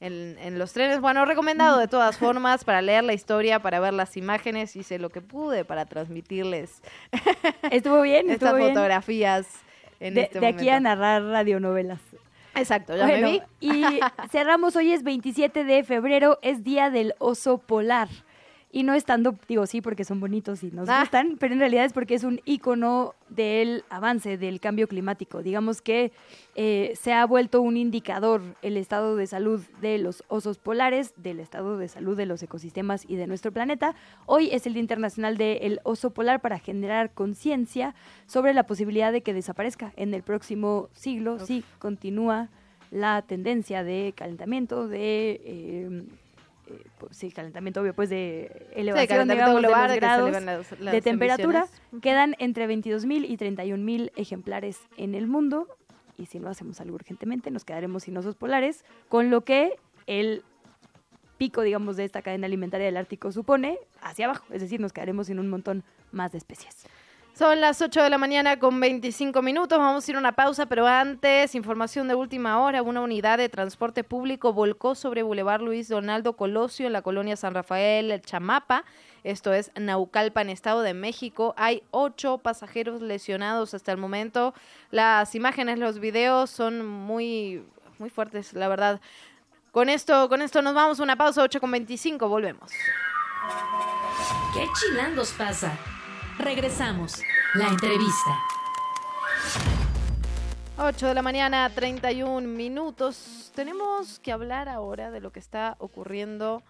en, 0.00 0.58
los 0.58 0.72
trenes. 0.72 1.00
Bueno, 1.00 1.24
recomendado 1.26 1.78
de 1.78 1.86
todas 1.86 2.18
formas 2.18 2.64
para 2.64 2.82
leer 2.82 3.04
la 3.04 3.12
historia, 3.12 3.60
para 3.60 3.78
ver 3.78 3.94
las 3.94 4.16
imágenes. 4.16 4.74
Hice 4.74 4.98
lo 4.98 5.10
que 5.10 5.20
pude 5.20 5.64
para 5.64 5.86
transmitirles. 5.86 6.82
Estuvo 7.70 8.02
bien, 8.02 8.30
estas 8.30 8.58
fotografías. 8.58 9.46
En 10.00 10.14
de, 10.14 10.22
este 10.22 10.40
de 10.40 10.48
aquí 10.48 10.68
a 10.70 10.80
narrar 10.80 11.22
radionovelas. 11.22 12.00
Exacto, 12.56 12.96
ya 12.96 13.06
me 13.06 13.22
vi. 13.22 13.42
Y 13.60 14.00
cerramos, 14.30 14.76
hoy 14.76 14.92
es 14.92 15.02
27 15.02 15.64
de 15.64 15.84
febrero, 15.84 16.38
es 16.42 16.64
Día 16.64 16.90
del 16.90 17.14
Oso 17.18 17.58
Polar. 17.58 18.08
Y 18.72 18.82
no 18.82 18.94
estando, 18.94 19.36
digo 19.48 19.66
sí, 19.66 19.80
porque 19.80 20.04
son 20.04 20.20
bonitos 20.20 20.62
y 20.62 20.70
nos 20.70 20.88
ah. 20.88 21.00
gustan, 21.00 21.36
pero 21.38 21.54
en 21.54 21.60
realidad 21.60 21.84
es 21.84 21.92
porque 21.92 22.14
es 22.14 22.24
un 22.24 22.40
icono 22.44 23.14
del 23.28 23.84
avance 23.88 24.36
del 24.36 24.60
cambio 24.60 24.88
climático. 24.88 25.42
Digamos 25.42 25.80
que 25.80 26.12
eh, 26.56 26.92
se 26.94 27.12
ha 27.12 27.24
vuelto 27.26 27.60
un 27.60 27.76
indicador 27.76 28.42
el 28.62 28.76
estado 28.76 29.16
de 29.16 29.26
salud 29.26 29.62
de 29.80 29.98
los 29.98 30.24
osos 30.28 30.58
polares, 30.58 31.14
del 31.16 31.40
estado 31.40 31.78
de 31.78 31.88
salud 31.88 32.16
de 32.16 32.26
los 32.26 32.42
ecosistemas 32.42 33.04
y 33.08 33.16
de 33.16 33.26
nuestro 33.26 33.52
planeta. 33.52 33.94
Hoy 34.26 34.50
es 34.52 34.66
el 34.66 34.74
Día 34.74 34.82
Internacional 34.82 35.38
del 35.38 35.80
Oso 35.84 36.10
Polar 36.10 36.40
para 36.40 36.58
generar 36.58 37.12
conciencia 37.12 37.94
sobre 38.26 38.52
la 38.52 38.66
posibilidad 38.66 39.12
de 39.12 39.22
que 39.22 39.32
desaparezca 39.32 39.92
en 39.96 40.12
el 40.12 40.22
próximo 40.22 40.88
siglo 40.92 41.38
si 41.38 41.64
continúa 41.78 42.50
la 42.90 43.22
tendencia 43.22 43.84
de 43.84 44.12
calentamiento, 44.16 44.88
de... 44.88 45.40
Eh, 45.44 46.04
eh, 46.66 46.84
pues, 46.98 47.16
sí, 47.16 47.30
calentamiento 47.30 47.80
obvio, 47.80 47.94
pues 47.94 48.10
de 48.10 48.68
elevación 48.74 49.28
de 49.28 49.36
los 49.36 49.96
grados 49.96 50.32
de 50.80 51.00
temperatura, 51.00 51.66
quedan 52.02 52.34
entre 52.38 52.68
22.000 52.68 53.24
y 53.28 53.36
31.000 53.36 54.12
ejemplares 54.16 54.80
en 54.96 55.14
el 55.14 55.26
mundo. 55.26 55.68
Y 56.18 56.26
si 56.26 56.38
no 56.40 56.48
hacemos 56.48 56.80
algo 56.80 56.94
urgentemente 56.94 57.50
nos 57.50 57.64
quedaremos 57.64 58.04
sin 58.04 58.16
osos 58.16 58.36
polares, 58.36 58.84
con 59.08 59.30
lo 59.30 59.42
que 59.42 59.76
el 60.06 60.42
pico, 61.36 61.62
digamos, 61.62 61.96
de 61.96 62.04
esta 62.04 62.22
cadena 62.22 62.46
alimentaria 62.46 62.86
del 62.86 62.96
Ártico 62.96 63.30
supone 63.32 63.78
hacia 64.00 64.24
abajo, 64.24 64.46
es 64.50 64.62
decir, 64.62 64.80
nos 64.80 64.92
quedaremos 64.92 65.26
sin 65.26 65.38
un 65.38 65.48
montón 65.48 65.84
más 66.12 66.32
de 66.32 66.38
especies. 66.38 66.86
Son 67.38 67.60
las 67.60 67.82
8 67.82 68.02
de 68.02 68.08
la 68.08 68.16
mañana 68.16 68.58
con 68.58 68.80
25 68.80 69.42
minutos. 69.42 69.78
Vamos 69.78 70.08
a 70.08 70.10
ir 70.10 70.16
a 70.16 70.20
una 70.20 70.32
pausa, 70.32 70.64
pero 70.64 70.86
antes, 70.86 71.54
información 71.54 72.08
de 72.08 72.14
última 72.14 72.62
hora. 72.62 72.80
Una 72.80 73.02
unidad 73.02 73.36
de 73.36 73.50
transporte 73.50 74.04
público 74.04 74.54
volcó 74.54 74.94
sobre 74.94 75.22
Boulevard 75.22 75.60
Luis 75.60 75.86
Donaldo 75.88 76.32
Colosio 76.32 76.86
en 76.86 76.94
la 76.94 77.02
colonia 77.02 77.36
San 77.36 77.52
Rafael, 77.52 78.10
el 78.10 78.22
Chamapa. 78.22 78.86
Esto 79.22 79.52
es 79.52 79.70
Naucalpan, 79.78 80.48
Estado 80.48 80.80
de 80.80 80.94
México. 80.94 81.52
Hay 81.58 81.82
ocho 81.90 82.38
pasajeros 82.38 83.02
lesionados 83.02 83.74
hasta 83.74 83.92
el 83.92 83.98
momento. 83.98 84.54
Las 84.90 85.34
imágenes, 85.34 85.78
los 85.78 85.98
videos 85.98 86.48
son 86.48 86.86
muy, 86.86 87.62
muy 87.98 88.08
fuertes, 88.08 88.54
la 88.54 88.68
verdad. 88.68 88.98
Con 89.72 89.90
esto, 89.90 90.30
con 90.30 90.40
esto 90.40 90.62
nos 90.62 90.72
vamos 90.72 91.00
a 91.00 91.02
una 91.02 91.16
pausa, 91.16 91.42
8 91.42 91.60
con 91.60 91.70
25. 91.70 92.30
Volvemos. 92.30 92.72
¿Qué 94.54 94.66
chilangos 94.80 95.32
pasa? 95.32 95.78
Regresamos. 96.38 97.22
La 97.54 97.68
entrevista. 97.68 98.30
8 100.76 101.06
de 101.06 101.14
la 101.14 101.22
mañana, 101.22 101.70
31 101.70 102.46
minutos. 102.46 103.50
Tenemos 103.54 104.18
que 104.20 104.32
hablar 104.32 104.68
ahora 104.68 105.10
de 105.10 105.20
lo 105.20 105.32
que 105.32 105.40
está 105.40 105.76
ocurriendo 105.78 106.62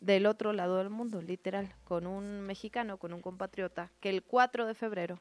del 0.00 0.26
otro 0.26 0.52
lado 0.52 0.78
del 0.78 0.90
mundo, 0.90 1.22
literal, 1.22 1.72
con 1.84 2.06
un 2.06 2.40
mexicano, 2.40 2.98
con 2.98 3.12
un 3.12 3.22
compatriota, 3.22 3.92
que 4.00 4.10
el 4.10 4.24
4 4.24 4.66
de 4.66 4.74
febrero 4.74 5.20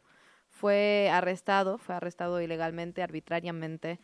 fue 0.49 1.10
arrestado, 1.12 1.78
fue 1.78 1.95
arrestado 1.95 2.41
ilegalmente, 2.41 3.03
arbitrariamente, 3.03 3.99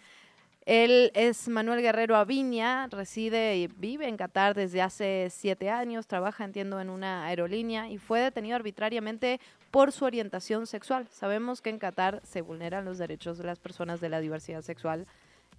él 0.66 1.12
es 1.16 1.48
Manuel 1.48 1.82
Guerrero 1.82 2.16
Aviña, 2.16 2.88
reside 2.88 3.58
y 3.58 3.68
vive 3.68 4.08
en 4.08 4.16
Qatar 4.16 4.54
desde 4.54 4.82
hace 4.82 5.28
siete 5.32 5.72
años, 5.72 6.06
trabaja, 6.06 6.44
entiendo, 6.44 6.80
en 6.80 6.92
una 6.92 7.26
aerolínea 7.26 7.90
y 7.90 7.98
fue 7.98 8.20
detenido 8.20 8.56
arbitrariamente 8.56 9.40
por 9.72 9.92
su 9.92 10.06
orientación 10.06 10.68
sexual. 10.68 11.08
Sabemos 11.10 11.62
que 11.62 11.70
en 11.70 11.80
Qatar 11.80 12.22
se 12.24 12.42
vulneran 12.42 12.86
los 12.86 12.98
derechos 12.98 13.38
de 13.38 13.46
las 13.46 13.60
personas 13.60 14.02
de 14.02 14.10
la 14.10 14.20
diversidad 14.20 14.62
sexual 14.62 15.08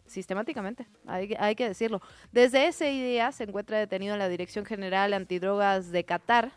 sistemáticamente, 0.07 0.87
hay, 1.07 1.35
hay 1.39 1.55
que 1.55 1.67
decirlo. 1.67 2.03
Desde 2.33 2.67
ese 2.67 2.85
día 2.87 3.33
se 3.33 3.45
encuentra 3.45 3.79
detenido 3.79 4.13
en 4.13 4.19
la 4.19 4.29
Dirección 4.29 4.67
General 4.67 5.15
Antidrogas 5.15 5.91
de 5.91 6.05
Qatar, 6.05 6.53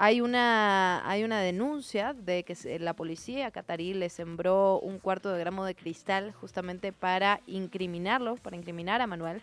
hay 0.00 0.20
una, 0.20 1.02
hay 1.10 1.24
una 1.24 1.40
denuncia 1.40 2.14
de 2.14 2.44
que 2.44 2.78
la 2.78 2.94
policía 2.94 3.50
catarí 3.50 3.94
le 3.94 4.10
sembró 4.10 4.78
un 4.78 5.00
cuarto 5.00 5.32
de 5.32 5.40
gramo 5.40 5.64
de 5.64 5.74
cristal 5.74 6.32
justamente 6.34 6.92
para 6.92 7.40
incriminarlo, 7.48 8.36
para 8.36 8.54
incriminar 8.54 9.00
a 9.00 9.08
Manuel. 9.08 9.42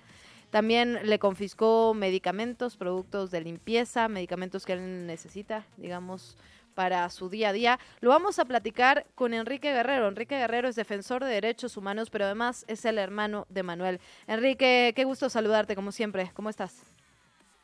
También 0.51 1.09
le 1.09 1.19
confiscó 1.19 1.93
medicamentos, 1.93 2.77
productos 2.77 3.31
de 3.31 3.41
limpieza, 3.41 4.07
medicamentos 4.07 4.65
que 4.65 4.71
él 4.71 5.05
necesita, 5.05 5.65
digamos, 5.75 6.37
para 6.75 7.09
su 7.09 7.29
día 7.29 7.49
a 7.49 7.53
día. 7.53 7.79
Lo 8.01 8.09
vamos 8.11 8.37
a 8.37 8.45
platicar 8.45 9.05
con 9.15 9.33
Enrique 9.33 9.73
Guerrero. 9.73 10.07
Enrique 10.07 10.37
Guerrero 10.37 10.67
es 10.67 10.75
defensor 10.75 11.23
de 11.23 11.31
derechos 11.31 11.77
humanos, 11.77 12.09
pero 12.09 12.25
además 12.25 12.65
es 12.67 12.85
el 12.85 12.99
hermano 12.99 13.47
de 13.49 13.63
Manuel. 13.63 13.99
Enrique, 14.27 14.93
qué 14.95 15.03
gusto 15.05 15.29
saludarte, 15.29 15.75
como 15.75 15.91
siempre. 15.91 16.29
¿Cómo 16.35 16.49
estás? 16.49 16.91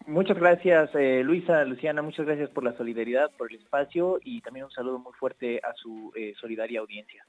Muchas 0.07 0.37
gracias, 0.37 0.89
eh, 0.95 1.21
Luisa, 1.23 1.63
Luciana, 1.63 2.01
muchas 2.01 2.25
gracias 2.25 2.49
por 2.49 2.63
la 2.63 2.75
solidaridad, 2.75 3.29
por 3.37 3.51
el 3.51 3.59
espacio 3.59 4.19
y 4.23 4.41
también 4.41 4.65
un 4.65 4.71
saludo 4.71 4.97
muy 4.97 5.13
fuerte 5.13 5.61
a 5.63 5.73
su 5.75 6.11
eh, 6.15 6.33
solidaria 6.41 6.79
audiencia. 6.79 7.23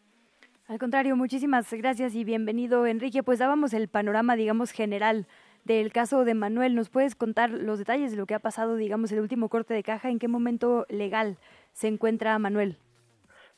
Al 0.68 0.78
contrario, 0.78 1.14
muchísimas 1.14 1.70
gracias 1.74 2.14
y 2.14 2.24
bienvenido, 2.24 2.86
Enrique. 2.86 3.22
Pues 3.22 3.38
dábamos 3.38 3.74
el 3.74 3.88
panorama, 3.88 4.36
digamos, 4.36 4.70
general 4.70 5.26
del 5.64 5.92
caso 5.92 6.24
de 6.24 6.34
Manuel. 6.34 6.74
¿Nos 6.74 6.88
puedes 6.88 7.14
contar 7.14 7.50
los 7.50 7.78
detalles 7.78 8.12
de 8.12 8.16
lo 8.16 8.26
que 8.26 8.34
ha 8.34 8.38
pasado, 8.38 8.76
digamos, 8.76 9.12
el 9.12 9.20
último 9.20 9.48
corte 9.48 9.74
de 9.74 9.82
caja? 9.82 10.08
¿En 10.08 10.18
qué 10.18 10.28
momento 10.28 10.86
legal 10.88 11.36
se 11.72 11.88
encuentra 11.88 12.38
Manuel? 12.38 12.76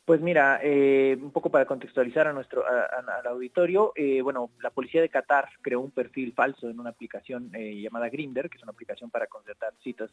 Pues 0.05 0.20
mira, 0.20 0.61
eh, 0.62 1.16
un 1.19 1.31
poco 1.31 1.51
para 1.51 1.65
contextualizar 1.65 2.27
a 2.27 2.35
nuestro 2.35 2.62
al 2.66 3.27
auditorio, 3.27 3.93
eh, 3.97 4.20
bueno, 4.20 4.51
la 4.62 4.69
policía 4.69 5.01
de 5.01 5.09
Qatar 5.09 5.49
creó 5.62 5.81
un 5.81 5.93
perfil 5.93 6.35
falso 6.35 6.69
en 6.69 6.78
una 6.78 6.91
aplicación 6.91 7.51
eh, 7.55 7.81
llamada 7.81 8.11
Grinder, 8.11 8.51
que 8.51 8.59
es 8.59 8.62
una 8.62 8.73
aplicación 8.73 9.09
para 9.09 9.27
concertar 9.28 9.73
citas, 9.82 10.11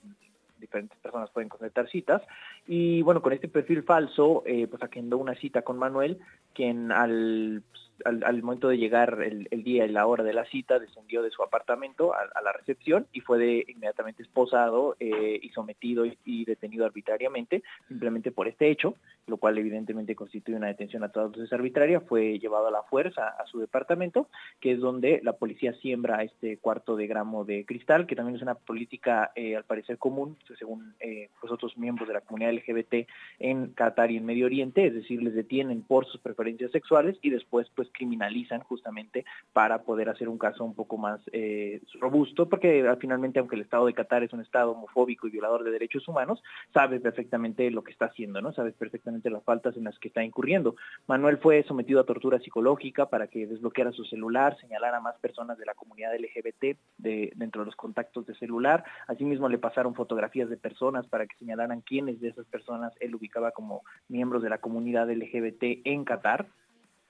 diferentes 0.58 0.98
personas 1.00 1.30
pueden 1.32 1.50
concertar 1.50 1.90
citas, 1.90 2.22
y 2.68 3.02
bueno, 3.02 3.22
con 3.22 3.34
este 3.34 3.50
perfil 3.50 3.84
falso, 3.84 4.44
pues 4.46 4.82
agendó 4.82 5.18
una 5.18 5.36
cita 5.36 5.64
con 5.64 5.78
Manuel, 5.78 6.20
quien 6.54 6.94
al 6.94 7.62
al, 8.06 8.44
momento 8.44 8.70
de 8.70 8.78
llegar 8.78 9.22
el, 9.22 9.64
día 9.64 9.86
y 9.86 9.90
la 9.90 10.06
hora 10.08 10.24
de 10.24 10.34
la 10.34 10.46
cita, 10.46 10.80
descendió 10.80 11.22
de 11.22 11.32
su 11.32 11.44
apartamento 11.44 12.14
a, 12.14 12.42
la 12.42 12.52
recepción 12.52 13.08
y 13.14 13.22
fue 13.22 13.38
de, 13.38 13.66
inmediatamente 13.68 14.24
esposado 14.24 14.96
eh, 15.00 15.40
y 15.42 15.50
sometido 15.50 16.06
y, 16.06 16.46
detenido 16.46 16.86
arbitrariamente, 16.86 17.64
simplemente 17.88 18.32
por 18.32 18.48
este 18.48 18.70
hecho, 18.70 18.96
lo 19.28 19.38
cual 19.38 19.58
evidentemente 19.58 20.16
constituye 20.16 20.58
una 20.58 20.68
detención 20.68 21.04
a 21.04 21.10
todas 21.10 21.36
luces 21.36 21.54
arbitraria, 21.54 22.02
fue 22.02 22.40
llevado 22.40 22.68
a 22.68 22.72
la 22.72 22.84
fuerza 22.84 23.28
a 23.28 23.46
su 23.46 23.60
departamento, 23.60 24.28
que 24.60 24.74
es 24.74 24.80
donde 24.80 25.22
la 25.24 25.34
policía 25.34 25.74
siembra 25.74 26.24
este 26.24 26.58
cuarto 26.58 26.96
de 26.96 27.08
gramo 27.08 27.46
de 27.46 27.66
cristal, 27.66 28.08
que 28.08 28.16
también 28.16 28.36
es 28.36 28.42
una 28.42 28.56
política 28.56 29.32
eh, 29.36 29.56
al 29.56 29.64
parecer 29.64 29.98
común, 29.98 30.38
según 30.58 30.96
eh, 31.00 31.30
pues 31.40 31.52
otros 31.52 31.78
miembros 31.78 32.08
de 32.08 32.14
la 32.14 32.22
comunidad 32.22 32.54
LGBT 32.54 33.08
en 33.40 33.68
Qatar 33.74 34.12
y 34.12 34.18
en 34.18 34.26
Medio 34.26 34.46
Oriente, 34.46 34.86
es 34.86 34.94
decir, 34.94 35.22
les 35.22 35.34
detienen 35.34 35.82
por 35.82 36.06
sus 36.06 36.20
preferencias 36.22 36.72
sexuales 36.72 37.18
y 37.22 37.30
después 37.30 37.68
pues 37.76 37.90
criminalizan 37.92 38.62
justamente 38.62 39.26
para 39.54 39.84
poder 39.84 40.10
hacer 40.10 40.30
un 40.30 40.38
caso 40.38 40.64
un 40.64 40.76
poco 40.76 40.98
más 40.98 41.22
eh, 41.32 41.82
robusto, 42.00 42.50
porque 42.50 42.84
finalmente 43.00 43.40
aunque 43.40 43.56
el 43.56 43.62
Estado 43.62 43.86
de 43.86 43.94
Qatar 43.94 44.24
es 44.24 44.34
un 44.34 44.42
Estado 44.42 44.72
homofóbico 44.72 45.28
y 45.28 45.32
violador 45.32 45.64
de 45.64 45.72
derechos 45.72 46.08
humanos, 46.08 46.42
sabe 46.74 47.00
perfectamente 47.00 47.70
lo 47.72 47.84
que 47.84 47.92
está 47.92 48.06
haciendo, 48.06 48.42
¿no? 48.42 48.54
Sabe 48.54 48.72
perfectamente 48.72 49.30
las 49.30 49.44
faltas 49.44 49.76
en 49.78 49.86
las 49.86 49.98
que 50.00 50.08
está 50.08 50.24
incurriendo. 50.24 50.76
Manuel 51.08 51.38
fue 51.38 51.64
sometido 51.64 52.00
a 52.00 52.06
tortura 52.06 52.40
psicológica 52.40 53.10
para 53.10 53.28
que 53.28 53.48
desbloqueara 53.48 53.92
su 53.92 54.06
celular, 54.06 54.58
señalara 54.60 54.98
a 54.98 55.02
más 55.02 55.18
personas 55.20 55.58
de 55.58 55.66
la 55.66 55.74
comunidad 55.74 56.14
LGBT 56.16 56.78
de, 56.98 57.34
dentro 57.36 57.62
de 57.62 57.66
los 57.66 57.76
contactos 57.76 58.26
de 58.26 58.36
celular, 58.36 58.84
asimismo 59.08 59.50
le 59.50 59.58
pasaron 59.58 59.96
fotografías 59.96 60.50
de 60.50 60.58
personas 60.58 61.08
para 61.08 61.26
que 61.26 61.38
señalaran 61.38 61.82
quiénes 61.82 62.20
de 62.22 62.30
esas 62.30 62.46
personas 62.48 62.94
él 63.00 63.16
ubicaba 63.16 63.52
como 63.52 63.84
miembros 64.08 64.44
de 64.44 64.50
la 64.50 64.60
comunidad 64.60 65.10
LGBT 65.10 65.86
en 65.86 66.06
Qatar. 66.06 66.48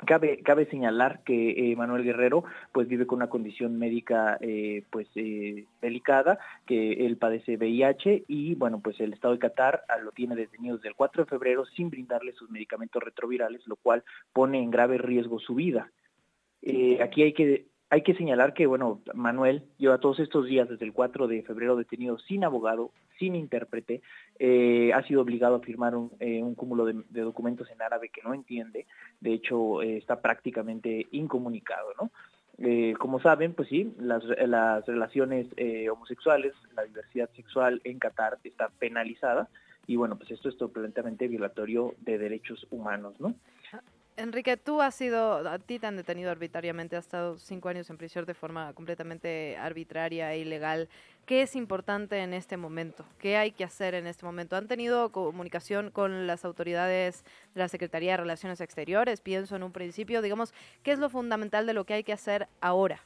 Cabe, 0.05 0.67
señalar 0.69 1.23
que 1.23 1.71
eh, 1.71 1.75
Manuel 1.75 2.03
Guerrero 2.03 2.43
pues 2.71 2.87
vive 2.87 3.05
con 3.05 3.17
una 3.17 3.29
condición 3.29 3.77
médica 3.77 4.37
eh, 4.41 4.83
pues 4.89 5.07
eh, 5.15 5.65
delicada, 5.81 6.39
que 6.65 7.05
él 7.05 7.17
padece 7.17 7.57
VIH 7.57 8.25
y 8.27 8.55
bueno 8.55 8.79
pues 8.79 8.99
el 8.99 9.13
Estado 9.13 9.33
de 9.33 9.39
Qatar 9.39 9.83
ah, 9.89 9.97
lo 9.97 10.11
tiene 10.11 10.35
detenido 10.35 10.77
desde 10.77 10.89
el 10.89 10.95
4 10.95 11.23
de 11.23 11.29
febrero 11.29 11.65
sin 11.65 11.89
brindarle 11.91 12.33
sus 12.33 12.49
medicamentos 12.49 13.01
retrovirales, 13.01 13.65
lo 13.67 13.75
cual 13.75 14.03
pone 14.33 14.59
en 14.61 14.71
grave 14.71 14.97
riesgo 14.97 15.39
su 15.39 15.53
vida. 15.55 15.91
aquí 16.99 17.21
hay 17.23 17.33
que 17.33 17.70
hay 17.91 18.03
que 18.03 18.15
señalar 18.15 18.53
que, 18.53 18.67
bueno, 18.67 19.01
Manuel 19.13 19.63
lleva 19.77 19.97
todos 19.97 20.21
estos 20.21 20.45
días, 20.45 20.69
desde 20.69 20.85
el 20.85 20.93
4 20.93 21.27
de 21.27 21.43
febrero, 21.43 21.75
detenido 21.75 22.17
sin 22.19 22.45
abogado, 22.45 22.91
sin 23.19 23.35
intérprete, 23.35 24.01
eh, 24.39 24.93
ha 24.93 25.03
sido 25.03 25.21
obligado 25.21 25.55
a 25.55 25.59
firmar 25.59 25.93
un, 25.95 26.09
eh, 26.21 26.41
cúmulo 26.55 26.85
de, 26.85 27.03
documentos 27.21 27.69
en 27.69 27.81
árabe 27.81 28.07
que 28.07 28.21
no 28.23 28.33
entiende, 28.33 28.87
de 29.19 29.33
hecho 29.33 29.81
eh, 29.81 29.97
está 29.97 30.21
prácticamente 30.21 31.07
incomunicado, 31.11 31.89
¿no? 32.01 32.09
como 32.99 33.19
saben, 33.19 33.55
pues 33.55 33.69
sí, 33.69 33.91
las, 33.97 34.23
las 34.23 34.85
relaciones 34.85 35.47
homosexuales, 35.91 36.53
la 36.75 36.83
diversidad 36.83 37.27
sexual 37.35 37.81
en 37.83 37.97
Qatar 37.97 38.37
está 38.43 38.69
penalizada 38.77 39.49
y 39.87 39.95
bueno, 39.95 40.15
pues 40.15 40.29
esto 40.29 40.47
es 40.47 40.57
totalmente 40.57 41.27
violatorio 41.27 41.95
de 42.01 42.19
derechos 42.19 42.67
humanos, 42.69 43.19
¿no? 43.19 43.33
Enrique, 44.17 44.57
tú 44.57 44.81
has 44.81 44.93
sido, 44.93 45.47
a 45.47 45.57
ti 45.57 45.79
te 45.79 45.87
han 45.87 45.95
detenido 45.95 46.31
arbitrariamente, 46.31 46.95
has 46.95 47.05
estado 47.05 47.37
cinco 47.37 47.69
años 47.69 47.89
en 47.89 47.97
prisión 47.97 48.25
de 48.25 48.33
forma 48.33 48.73
completamente 48.73 49.57
arbitraria 49.57 50.33
e 50.33 50.39
ilegal. 50.39 50.89
¿Qué 51.25 51.41
es 51.43 51.55
importante 51.55 52.17
en 52.19 52.33
este 52.33 52.57
momento? 52.57 53.05
¿Qué 53.19 53.37
hay 53.37 53.51
que 53.51 53.63
hacer 53.63 53.95
en 53.95 54.07
este 54.07 54.25
momento? 54.25 54.57
¿Han 54.57 54.67
tenido 54.67 55.11
comunicación 55.11 55.91
con 55.91 56.27
las 56.27 56.43
autoridades 56.45 57.23
de 57.55 57.61
la 57.61 57.69
Secretaría 57.69 58.11
de 58.11 58.17
Relaciones 58.17 58.59
Exteriores? 58.59 59.21
Pienso 59.21 59.55
en 59.55 59.63
un 59.63 59.71
principio, 59.71 60.21
digamos, 60.21 60.53
¿qué 60.83 60.91
es 60.91 60.99
lo 60.99 61.09
fundamental 61.09 61.65
de 61.65 61.73
lo 61.73 61.85
que 61.85 61.93
hay 61.93 62.03
que 62.03 62.13
hacer 62.13 62.47
ahora? 62.59 63.01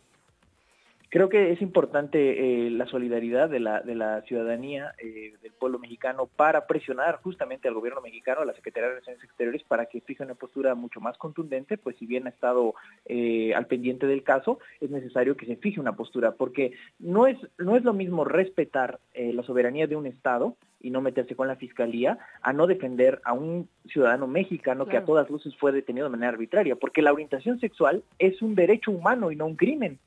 Creo 1.10 1.30
que 1.30 1.52
es 1.52 1.62
importante 1.62 2.66
eh, 2.66 2.70
la 2.72 2.88
solidaridad 2.88 3.50
de 3.50 3.60
la, 3.60 3.82
de 3.82 3.96
la 3.96 4.22
ciudadanía 4.24 4.94
eh, 4.98 5.34
del 5.42 5.54
pueblo 5.54 5.80
mexicano 5.80 6.28
para 6.28 6.68
presionar 6.68 7.22
justamente 7.22 7.68
al 7.68 7.74
gobierno 7.74 8.02
mexicano, 8.02 8.42
a 8.42 8.46
la 8.46 8.54
Secretaría 8.54 8.90
de 8.90 8.96
Relaciones 8.96 9.24
Exteriores, 9.24 9.64
para 9.64 9.86
que 9.86 10.02
fije 10.02 10.24
una 10.24 10.36
postura 10.36 10.76
mucho 10.76 11.00
más 11.00 11.18
contundente, 11.18 11.78
pues 11.78 11.96
si 11.98 12.06
bien 12.06 12.28
ha 12.28 12.32
estado 12.32 12.74
eh, 13.06 13.54
al 13.54 13.68
pendiente 13.68 14.08
del 14.08 14.24
caso, 14.24 14.60
es 14.82 14.90
necesario 14.90 15.38
que 15.38 15.46
se 15.46 15.56
fije 15.56 15.80
una 15.80 15.96
postura, 15.96 16.34
porque 16.34 16.74
no 17.00 17.28
es, 17.28 17.38
no 17.58 17.76
es 17.76 17.84
lo 17.84 17.94
mismo 17.94 18.26
respetar 18.26 19.00
la 19.16 19.44
soberanía 19.44 19.88
de 19.88 19.96
un 19.96 20.06
Estado 20.06 20.58
y 20.82 20.90
no 20.90 21.02
meterse 21.02 21.36
con 21.36 21.48
la 21.48 21.56
fiscalía 21.56 22.20
a 22.42 22.54
no 22.54 22.68
defender 22.68 23.22
a 23.24 23.34
un 23.34 23.68
ciudadano 23.88 24.28
mexicano 24.28 24.86
que 24.86 24.98
a 24.98 25.06
todas 25.06 25.30
luces 25.30 25.56
fue 25.58 25.72
detenido 25.72 26.06
de 26.06 26.12
manera 26.12 26.34
arbitraria, 26.34 26.76
porque 26.76 27.02
la 27.02 27.14
orientación 27.14 27.60
sexual 27.60 28.04
es 28.20 28.42
un 28.42 28.56
derecho 28.56 28.92
humano 28.92 29.32
y 29.32 29.36
no 29.36 29.46
un 29.46 29.56
crimen 29.56 30.00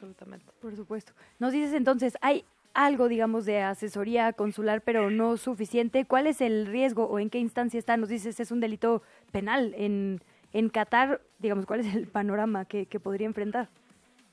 absolutamente. 0.00 0.46
Por 0.60 0.74
supuesto. 0.74 1.12
Nos 1.38 1.52
dices 1.52 1.74
entonces, 1.74 2.16
hay 2.22 2.44
algo, 2.72 3.08
digamos, 3.08 3.44
de 3.44 3.58
asesoría 3.58 4.32
consular, 4.32 4.80
pero 4.80 5.10
no 5.10 5.36
suficiente. 5.36 6.04
¿Cuál 6.04 6.26
es 6.26 6.40
el 6.40 6.66
riesgo 6.66 7.04
o 7.04 7.18
en 7.18 7.28
qué 7.28 7.38
instancia 7.38 7.78
está? 7.78 7.96
Nos 7.96 8.08
dices, 8.08 8.40
es 8.40 8.50
un 8.50 8.60
delito 8.60 9.02
penal. 9.30 9.74
En, 9.76 10.20
en 10.52 10.70
Qatar, 10.70 11.20
digamos, 11.38 11.66
¿cuál 11.66 11.80
es 11.80 11.94
el 11.94 12.06
panorama 12.06 12.64
que, 12.64 12.86
podría 13.00 13.26
enfrentar? 13.26 13.68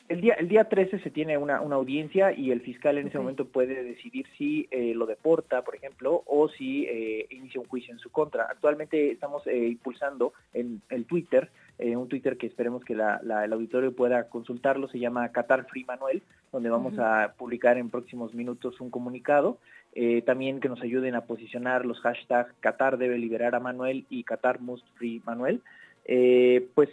El 0.08 0.22
día, 0.22 0.36
el 0.36 0.48
día 0.48 0.70
13 0.70 1.00
se 1.00 1.10
tiene 1.10 1.38
una, 1.38 1.60
una 1.60 1.76
audiencia 1.76 2.32
y 2.32 2.52
el 2.52 2.62
fiscal 2.62 2.98
en 2.98 3.08
ese 3.08 3.18
momento 3.18 3.46
puede 3.46 3.84
decidir 3.84 4.26
si 4.38 4.66
eh, 4.72 4.94
lo 4.96 5.06
deporta, 5.06 5.64
por 5.64 5.76
ejemplo, 5.76 6.24
o 6.26 6.48
si 6.48 6.86
eh, 6.86 7.28
inicia 7.30 7.60
un 7.60 7.68
juicio 7.68 7.94
en 7.94 8.00
su 8.00 8.10
contra. 8.10 8.44
Actualmente 8.50 9.12
estamos 9.12 9.46
eh, 9.48 9.68
impulsando 9.68 10.32
en 10.54 10.82
el 10.90 11.04
Twitter 11.04 11.50
eh, 11.80 11.96
un 11.96 12.08
Twitter 12.08 12.38
que 12.38 12.48
esperemos 12.48 12.84
que 12.84 12.96
la, 12.96 13.22
el 13.44 13.54
auditorio 13.54 13.96
pueda 13.96 14.30
consultarlo, 14.30 14.88
se 14.88 15.00
llama 15.00 15.30
Qatar 15.30 15.66
Free 15.68 15.86
Manuel, 15.86 16.24
donde 16.52 16.70
vamos 16.70 16.98
a 16.98 17.34
publicar 17.38 17.78
en 17.78 17.90
próximos 17.90 18.34
minutos 18.34 18.82
un 18.82 18.90
comunicado. 18.90 19.58
Eh, 19.94 20.22
también 20.24 20.60
que 20.60 20.70
nos 20.70 20.82
ayuden 20.82 21.16
a 21.16 21.22
posicionar 21.22 21.86
los 21.86 22.00
hashtags 22.02 22.54
Qatar 22.60 22.98
debe 22.98 23.18
liberar 23.18 23.56
a 23.56 23.60
Manuel 23.60 24.06
y 24.10 24.24
Qatar 24.24 24.60
must 24.60 24.86
free 24.96 25.22
Manuel. 25.26 25.62
Eh, 26.10 26.70
pues 26.74 26.90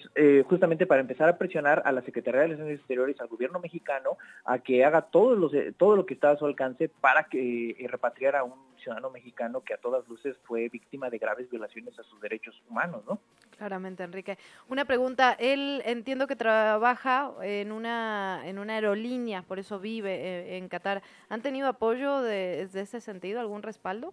justamente 0.49 0.87
para 0.87 1.01
empezar 1.01 1.29
a 1.29 1.39
presionar 1.39 1.83
a 1.85 1.93
la 1.93 2.03
Secretaría 2.03 2.41
de 2.41 2.47
Relaciones 2.49 2.79
Exteriores, 2.79 3.21
al 3.21 3.29
gobierno 3.29 3.61
mexicano, 3.61 4.19
a 4.45 4.59
que 4.59 4.85
haga 4.85 5.03
todo, 5.03 5.37
los, 5.37 5.53
todo 5.77 5.95
lo 5.95 6.05
que 6.05 6.15
está 6.15 6.31
a 6.31 6.37
su 6.37 6.47
alcance 6.47 6.89
para 6.89 7.25
que 7.25 7.77
repatriara 7.89 8.41
a 8.41 8.45
un 8.45 8.55
ciudadano 8.85 9.11
mexicano 9.11 9.63
que 9.63 9.75
a 9.75 9.79
todas 9.79 10.07
luces 10.09 10.37
fue 10.45 10.69
víctima 10.69 11.11
de 11.11 11.19
graves 11.19 11.51
violaciones 11.51 11.99
a 11.99 12.03
sus 12.05 12.21
derechos 12.21 12.61
humanos, 12.69 13.03
¿no? 13.09 13.19
Claramente, 13.57 14.03
Enrique. 14.03 14.37
Una 14.69 14.85
pregunta, 14.85 15.33
él 15.39 15.83
entiendo 15.85 16.27
que 16.27 16.37
trabaja 16.37 17.33
en 17.43 17.73
una, 17.73 18.43
en 18.45 18.59
una 18.59 18.75
aerolínea, 18.75 19.43
por 19.43 19.59
eso 19.59 19.79
vive 19.79 20.15
eh, 20.15 20.57
en 20.59 20.69
Qatar. 20.69 21.03
¿Han 21.29 21.41
tenido 21.41 21.69
apoyo 21.69 22.21
de, 22.21 22.63
ese 22.63 23.01
sentido, 23.01 23.41
algún 23.41 23.63
respaldo? 23.63 24.13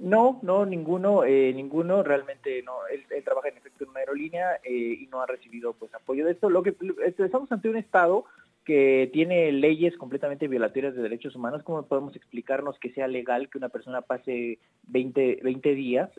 No, 0.00 0.40
no, 0.42 0.64
ninguno, 0.64 1.24
eh, 1.24 1.52
ninguno, 1.54 2.02
realmente 2.02 2.62
no. 2.62 2.86
Él, 2.86 3.04
trabaja 3.22 3.48
en 3.48 3.58
efecto 3.58 3.84
en 3.84 3.90
una 3.90 4.00
aerolínea 4.00 4.58
eh, 4.64 4.96
y 4.98 5.06
no 5.08 5.20
ha 5.20 5.26
recibido 5.26 5.74
pues 5.74 5.94
apoyo 5.94 6.24
de 6.24 6.32
esto. 6.32 6.48
Lo 6.48 6.62
que 6.62 6.74
estamos 7.18 7.52
ante 7.52 7.68
un 7.68 7.76
estado 7.76 8.24
que 8.64 9.10
tiene 9.12 9.52
leyes 9.52 9.98
completamente 9.98 10.48
violatorias 10.48 10.94
de 10.94 11.02
derechos 11.02 11.36
humanos, 11.36 11.62
¿cómo 11.64 11.82
podemos 11.82 12.16
explicarnos 12.16 12.78
que 12.78 12.92
sea 12.92 13.08
legal 13.08 13.50
que 13.50 13.58
una 13.58 13.68
persona 13.68 14.00
pase 14.00 14.58
20, 14.84 15.40
20 15.42 15.74
días 15.74 16.10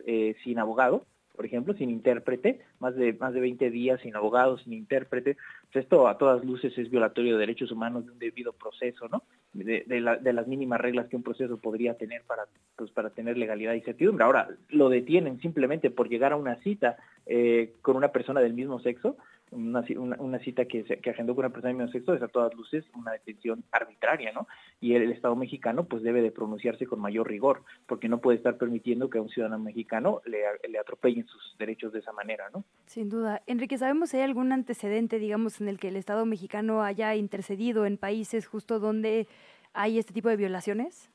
sin 0.44 0.60
abogado? 0.60 1.04
Por 1.34 1.46
ejemplo, 1.46 1.74
sin 1.74 1.90
intérprete, 1.90 2.60
más 2.78 2.94
de, 2.94 3.14
más 3.14 3.32
de 3.32 3.40
20 3.40 3.70
días 3.70 4.00
sin 4.02 4.14
abogado, 4.14 4.58
sin 4.58 4.72
intérprete. 4.74 5.36
Pues 5.72 5.84
esto 5.84 6.06
a 6.06 6.18
todas 6.18 6.44
luces 6.44 6.76
es 6.76 6.90
violatorio 6.90 7.34
de 7.34 7.40
derechos 7.40 7.72
humanos 7.72 8.04
de 8.04 8.12
un 8.12 8.18
debido 8.18 8.52
proceso, 8.52 9.08
¿no? 9.08 9.22
De, 9.52 9.84
de, 9.86 10.32
las 10.32 10.46
mínimas 10.46 10.80
reglas 10.80 11.08
que 11.08 11.16
un 11.16 11.22
proceso 11.22 11.58
podría 11.58 11.94
tener 11.94 12.22
para, 12.22 12.44
pues, 12.76 12.90
para 12.90 13.10
tener 13.10 13.36
legalidad 13.36 13.74
y 13.74 13.82
certidumbre. 13.82 14.24
Ahora, 14.24 14.48
lo 14.68 14.88
detienen 14.88 15.40
simplemente 15.40 15.90
por 15.90 16.08
llegar 16.08 16.32
a 16.32 16.36
una 16.36 16.56
cita 16.56 16.96
eh, 17.26 17.74
con 17.82 17.96
una 17.96 18.08
persona 18.08 18.40
del 18.40 18.54
mismo 18.54 18.80
sexo, 18.80 19.16
una, 19.52 19.84
una, 20.18 20.38
cita 20.40 20.64
que, 20.64 20.82
que 20.84 21.10
agendó 21.10 21.34
con 21.34 21.44
una 21.44 21.52
persona 21.52 21.72
de 21.72 21.78
mismo 21.78 21.92
sexo 21.92 22.14
es 22.14 22.22
a 22.22 22.28
todas 22.28 22.54
luces 22.54 22.84
una 22.94 23.12
detención 23.12 23.62
arbitraria, 23.70 24.32
¿no? 24.32 24.48
Y 24.80 24.94
el, 24.94 25.12
Estado 25.12 25.36
mexicano 25.36 25.84
pues 25.84 26.02
debe 26.02 26.22
de 26.22 26.32
pronunciarse 26.32 26.86
con 26.86 26.98
mayor 26.98 27.28
rigor, 27.28 27.62
porque 27.86 28.08
no 28.08 28.18
puede 28.18 28.38
estar 28.38 28.56
permitiendo 28.56 29.10
que 29.10 29.18
a 29.18 29.22
un 29.22 29.28
ciudadano 29.28 29.62
mexicano 29.62 30.20
le, 30.24 30.38
le 30.68 30.78
atropellen 30.78 31.26
sus 31.26 31.56
derechos 31.58 31.92
de 31.92 32.00
esa 32.00 32.12
manera, 32.12 32.50
¿no? 32.52 32.64
Sin 32.86 33.08
duda. 33.08 33.42
Enrique, 33.46 33.78
¿sabemos 33.78 34.10
si 34.10 34.16
hay 34.16 34.24
algún 34.24 34.52
antecedente, 34.52 35.18
digamos, 35.18 35.60
en 35.60 35.68
el 35.68 35.78
que 35.78 35.88
el 35.88 35.96
Estado 35.96 36.26
mexicano 36.26 36.82
haya 36.82 37.14
intercedido 37.14 37.86
en 37.86 37.98
países 37.98 38.46
justo 38.46 38.80
donde 38.80 39.28
hay 39.74 39.98
este 39.98 40.12
tipo 40.12 40.28
de 40.28 40.36
violaciones? 40.36 41.10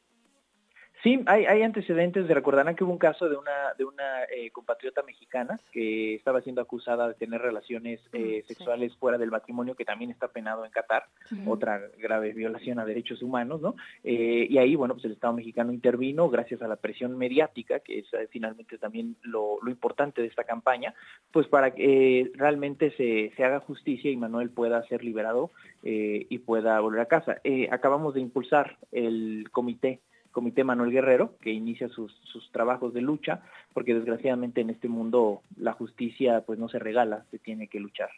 Sí, 1.04 1.22
hay, 1.28 1.46
hay 1.46 1.62
antecedentes. 1.62 2.28
Recordarán 2.28 2.76
que 2.76 2.84
hubo 2.84 2.92
un 2.92 2.98
caso 2.98 3.30
de 3.30 3.36
una 3.36 3.74
de 3.78 3.86
una 3.86 4.24
eh, 4.24 4.50
compatriota 4.52 5.04
mexicana 5.04 5.60
que 5.72 6.16
estaba 6.16 6.42
siendo 6.42 6.62
acusada 6.62 7.08
de 7.08 7.14
tener 7.14 7.40
relaciones 7.42 8.00
eh, 8.14 8.44
sexuales 8.48 8.96
fuera 8.96 9.18
del 9.18 9.30
matrimonio, 9.30 9.76
que 9.76 9.86
también 9.86 10.10
está 10.10 10.28
penado 10.30 10.66
en 10.66 10.72
Qatar, 10.72 11.06
otra 11.46 11.82
grave 12.00 12.34
violación 12.34 12.80
a 12.80 12.86
derechos 12.86 13.22
humanos, 13.22 13.62
¿no? 13.62 13.76
Eh, 14.04 14.48
y 14.50 14.58
ahí, 14.58 14.76
bueno, 14.76 14.96
pues 14.96 15.06
el 15.06 15.12
Estado 15.12 15.34
mexicano 15.34 15.72
intervino 15.72 16.30
gracias 16.30 16.62
a 16.64 16.68
la 16.68 16.78
presión 16.78 17.16
mediática, 17.18 17.80
que 17.80 18.00
es 18.00 18.08
finalmente 18.32 18.78
también 18.78 19.16
lo, 19.22 19.60
lo, 19.62 19.70
importante 19.70 20.22
de 20.22 20.28
esta 20.28 20.46
campaña, 20.46 20.96
pues 21.32 21.48
para 21.48 21.72
que 21.72 22.32
realmente 22.34 22.92
se, 22.92 23.32
se 23.36 23.44
haga 23.44 23.60
justicia 23.60 24.10
y 24.10 24.18
Manuel 24.18 24.50
pueda 24.50 24.84
ser 24.88 25.04
liberado 25.04 25.52
y 25.84 26.38
pueda 26.40 26.80
volver 26.80 27.02
a 27.02 27.06
casa. 27.06 27.38
acabamos 27.72 28.14
de 28.14 28.22
impulsar 28.22 28.78
el 28.92 29.48
comité 29.52 30.02
Comité 30.38 30.64
Manuel 30.64 30.92
Guerrero, 30.92 31.36
que 31.42 31.50
inicia 31.50 31.90
sus, 31.90 32.14
sus 32.32 32.52
trabajos 32.52 32.94
de 32.94 33.02
lucha, 33.02 33.42
porque 33.74 33.96
desgraciadamente 33.96 34.62
en 34.62 34.70
este 34.70 34.88
mundo 34.88 35.42
la 35.56 35.74
justicia 35.74 36.42
pues 36.42 36.60
no 36.60 36.70
se 36.70 36.78
regala, 36.78 37.26
se 37.32 37.40
tiene 37.40 37.68
que 37.68 37.80
luchar. 37.80 38.12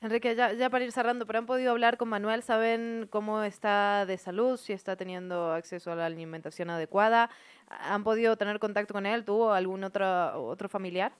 Enrique, 0.00 0.36
ya, 0.36 0.52
ya 0.52 0.70
para 0.70 0.84
ir 0.84 0.92
cerrando, 0.92 1.26
pero 1.26 1.40
han 1.40 1.46
podido 1.46 1.72
hablar 1.72 1.96
con 1.96 2.10
Manuel, 2.10 2.44
¿saben 2.44 3.08
cómo 3.10 3.42
está 3.42 4.06
de 4.06 4.18
salud, 4.18 4.56
si 4.56 4.72
está 4.72 4.94
teniendo 4.94 5.50
acceso 5.50 5.90
a 5.90 5.96
la 5.96 6.06
alimentación 6.06 6.70
adecuada? 6.70 7.28
¿Han 7.66 8.04
podido 8.04 8.36
tener 8.36 8.60
contacto 8.60 8.94
con 8.94 9.04
él? 9.04 9.24
¿Tuvo 9.24 9.50
algún 9.50 9.82
otro, 9.82 10.40
otro 10.46 10.68
familiar? 10.68 11.10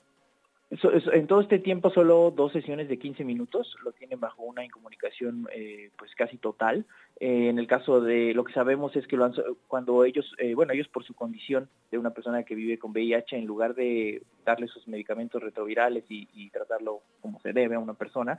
en 0.70 1.26
todo 1.26 1.40
este 1.40 1.58
tiempo 1.58 1.90
solo 1.90 2.30
dos 2.30 2.52
sesiones 2.52 2.88
de 2.88 2.98
15 2.98 3.24
minutos, 3.24 3.74
lo 3.82 3.92
tienen 3.92 4.20
bajo 4.20 4.42
una 4.42 4.64
incomunicación 4.64 5.48
eh, 5.52 5.90
pues 5.96 6.14
casi 6.14 6.36
total. 6.36 6.84
Eh, 7.20 7.48
en 7.48 7.58
el 7.58 7.66
caso 7.66 8.00
de 8.00 8.32
lo 8.32 8.44
que 8.44 8.52
sabemos 8.52 8.94
es 8.94 9.06
que 9.06 9.18
cuando 9.66 10.04
ellos, 10.04 10.32
eh, 10.38 10.54
bueno, 10.54 10.72
ellos 10.72 10.88
por 10.88 11.04
su 11.04 11.14
condición 11.14 11.68
de 11.90 11.98
una 11.98 12.10
persona 12.10 12.44
que 12.44 12.54
vive 12.54 12.78
con 12.78 12.92
VIH, 12.92 13.36
en 13.36 13.46
lugar 13.46 13.74
de 13.74 14.22
darle 14.44 14.68
sus 14.68 14.86
medicamentos 14.86 15.42
retrovirales 15.42 16.04
y, 16.08 16.26
tratarlo 16.50 17.02
como 17.20 17.40
se 17.40 17.52
debe 17.52 17.74
a 17.74 17.78
una 17.78 17.94
persona, 17.94 18.38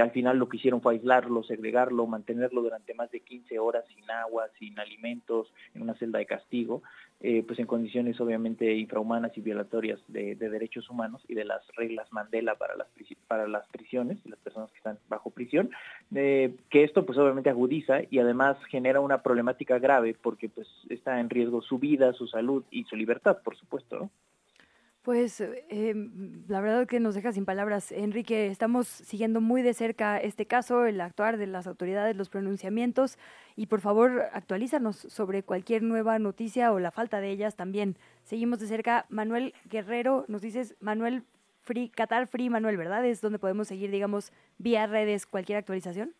al 0.00 0.10
final 0.12 0.38
lo 0.38 0.48
que 0.48 0.58
hicieron 0.58 0.80
fue 0.80 0.94
aislarlo, 0.94 1.42
segregarlo, 1.42 2.06
mantenerlo 2.06 2.62
durante 2.62 2.94
más 2.94 3.10
de 3.10 3.20
15 3.20 3.58
horas 3.58 3.84
sin 3.94 4.08
agua, 4.10 4.46
sin 4.58 4.78
alimentos, 4.78 5.52
en 5.74 5.82
una 5.82 5.94
celda 5.94 6.20
de 6.20 6.26
castigo. 6.26 6.82
Eh, 7.24 7.44
pues 7.46 7.56
en 7.60 7.66
condiciones 7.66 8.20
obviamente 8.20 8.74
infrahumanas 8.74 9.30
y 9.38 9.40
violatorias 9.40 10.00
de, 10.08 10.34
derechos 10.34 10.90
humanos 10.90 11.22
y 11.28 11.34
de 11.34 11.44
las 11.44 11.64
reglas 11.76 12.12
Mandela 12.12 12.56
para 12.56 12.74
las 12.74 12.88
para 13.28 13.46
las 13.46 13.64
prisiones 13.68 14.18
y 14.24 14.28
las 14.28 14.40
personas 14.40 14.72
que 14.72 14.78
están 14.78 14.98
bajo 15.08 15.30
prisión 15.30 15.70
que 16.12 16.52
esto 16.72 17.06
pues 17.06 17.16
obviamente 17.18 17.48
agudiza 17.48 18.01
y 18.10 18.18
además 18.18 18.56
genera 18.70 19.00
una 19.00 19.22
problemática 19.22 19.78
grave 19.78 20.16
porque 20.20 20.48
pues 20.48 20.68
está 20.88 21.20
en 21.20 21.30
riesgo 21.30 21.62
su 21.62 21.78
vida 21.78 22.12
su 22.12 22.26
salud 22.26 22.64
y 22.70 22.84
su 22.84 22.96
libertad 22.96 23.38
por 23.42 23.56
supuesto 23.56 23.98
¿no? 23.98 24.10
Pues 25.02 25.40
eh, 25.40 25.94
la 26.46 26.60
verdad 26.60 26.86
que 26.86 27.00
nos 27.00 27.16
deja 27.16 27.32
sin 27.32 27.44
palabras. 27.44 27.90
Enrique, 27.90 28.46
estamos 28.46 28.86
siguiendo 28.86 29.40
muy 29.40 29.60
de 29.60 29.74
cerca 29.74 30.16
este 30.18 30.46
caso, 30.46 30.86
el 30.86 31.00
actuar 31.00 31.38
de 31.38 31.48
las 31.48 31.66
autoridades, 31.66 32.14
los 32.14 32.28
pronunciamientos 32.28 33.18
y 33.56 33.66
por 33.66 33.80
favor 33.80 34.26
actualízanos 34.32 34.96
sobre 34.96 35.42
cualquier 35.42 35.82
nueva 35.82 36.20
noticia 36.20 36.72
o 36.72 36.78
la 36.78 36.92
falta 36.92 37.20
de 37.20 37.30
ellas 37.30 37.56
también. 37.56 37.96
Seguimos 38.22 38.60
de 38.60 38.68
cerca. 38.68 39.06
Manuel 39.08 39.54
Guerrero, 39.68 40.24
nos 40.28 40.40
dices 40.40 40.76
Manuel 40.78 41.24
Free, 41.62 41.88
Qatar 41.88 42.28
Free 42.28 42.48
Manuel, 42.48 42.76
¿verdad? 42.76 43.04
Es 43.04 43.20
donde 43.20 43.40
podemos 43.40 43.66
seguir, 43.66 43.90
digamos, 43.90 44.32
vía 44.58 44.86
redes 44.86 45.26
cualquier 45.26 45.58
actualización. 45.58 46.14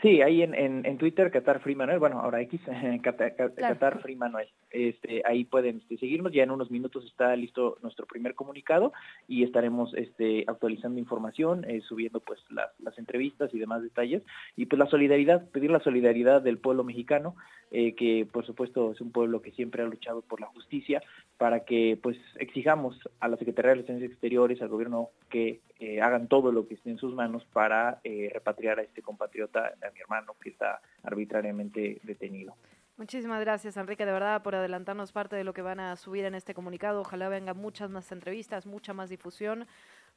Sí, 0.00 0.22
ahí 0.22 0.42
en, 0.42 0.54
en, 0.54 0.98
Twitter, 0.98 1.30
Qatar 1.30 1.60
Free 1.60 1.76
Manuel, 1.76 1.98
bueno, 1.98 2.18
ahora 2.18 2.40
X, 2.40 2.60
Qatar, 3.02 4.00
Free 4.00 4.16
Manuel. 4.16 4.48
Este, 4.70 5.22
ahí 5.24 5.44
pueden 5.44 5.78
este, 5.78 5.98
seguirnos, 5.98 6.32
ya 6.32 6.42
en 6.42 6.50
unos 6.50 6.70
minutos 6.70 7.04
está 7.04 7.36
listo 7.36 7.76
nuestro 7.82 8.06
primer 8.06 8.34
comunicado 8.34 8.92
y 9.28 9.44
estaremos 9.44 9.92
este, 9.94 10.44
actualizando 10.46 10.98
información, 10.98 11.64
eh, 11.68 11.82
subiendo 11.82 12.20
pues 12.20 12.40
las, 12.50 12.70
las 12.80 12.98
entrevistas 12.98 13.52
y 13.52 13.58
demás 13.58 13.82
detalles. 13.82 14.22
Y 14.56 14.66
pues 14.66 14.78
la 14.78 14.86
solidaridad, 14.86 15.48
pedir 15.50 15.70
la 15.70 15.80
solidaridad 15.80 16.40
del 16.40 16.58
pueblo 16.58 16.84
mexicano, 16.84 17.36
eh, 17.74 17.94
que 17.94 18.26
por 18.30 18.44
supuesto 18.44 18.92
es 18.92 19.00
un 19.00 19.12
pueblo 19.12 19.40
que 19.40 19.52
siempre 19.52 19.82
ha 19.82 19.86
luchado 19.86 20.20
por 20.20 20.40
la 20.40 20.46
justicia, 20.48 21.02
para 21.38 21.64
que 21.64 21.98
pues 22.02 22.18
exijamos 22.38 22.98
a 23.18 23.28
la 23.28 23.38
Secretaría 23.38 23.70
de 23.70 23.74
Relaciones 23.76 24.10
Exteriores, 24.10 24.60
al 24.60 24.68
gobierno, 24.68 25.08
que 25.30 25.60
eh, 25.80 26.00
hagan 26.02 26.28
todo 26.28 26.52
lo 26.52 26.68
que 26.68 26.74
esté 26.74 26.90
en 26.90 26.98
sus 26.98 27.14
manos 27.14 27.44
para 27.52 28.00
eh, 28.04 28.30
repatriar 28.32 28.78
a 28.78 28.82
este 28.82 29.00
compatriota, 29.00 29.72
a 29.86 29.90
mi 29.90 30.00
hermano, 30.00 30.34
que 30.40 30.50
está 30.50 30.80
arbitrariamente 31.02 32.00
detenido. 32.02 32.54
Muchísimas 32.96 33.40
gracias, 33.40 33.76
Enrique, 33.76 34.04
de 34.04 34.12
verdad, 34.12 34.42
por 34.42 34.54
adelantarnos 34.54 35.12
parte 35.12 35.34
de 35.34 35.44
lo 35.44 35.54
que 35.54 35.62
van 35.62 35.80
a 35.80 35.96
subir 35.96 36.24
en 36.24 36.34
este 36.34 36.54
comunicado. 36.54 37.00
Ojalá 37.00 37.28
vengan 37.28 37.56
muchas 37.56 37.90
más 37.90 38.12
entrevistas, 38.12 38.66
mucha 38.66 38.92
más 38.92 39.08
difusión, 39.08 39.66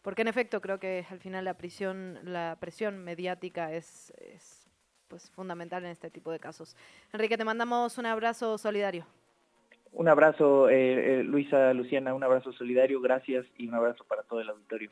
porque 0.02 0.22
en 0.22 0.28
efecto 0.28 0.62
creo 0.62 0.80
que 0.80 1.06
al 1.10 1.20
final 1.20 1.46
la 1.46 1.56
prisión, 1.56 2.20
la 2.24 2.58
presión 2.60 3.04
mediática 3.04 3.72
es, 3.72 4.12
es 4.18 4.70
pues 5.08 5.32
fundamental 5.32 5.84
en 5.86 5.92
este 5.92 6.10
tipo 6.10 6.32
de 6.32 6.40
casos. 6.40 6.76
Enrique, 7.14 7.38
te 7.38 7.46
mandamos 7.46 7.98
un 7.98 8.06
abrazo 8.06 8.58
solidario. 8.58 9.06
Un 9.94 10.10
abrazo, 10.10 10.70
eh, 10.70 11.20
eh, 11.20 11.24
Luisa, 11.24 11.74
Luciana, 11.74 12.14
un 12.14 12.24
abrazo 12.24 12.52
solidario, 12.52 13.00
gracias 13.00 13.46
y 13.58 13.70
un 13.70 13.76
abrazo 13.76 14.04
para 14.04 14.24
todo 14.24 14.42
el 14.42 14.50
auditorio. 14.50 14.92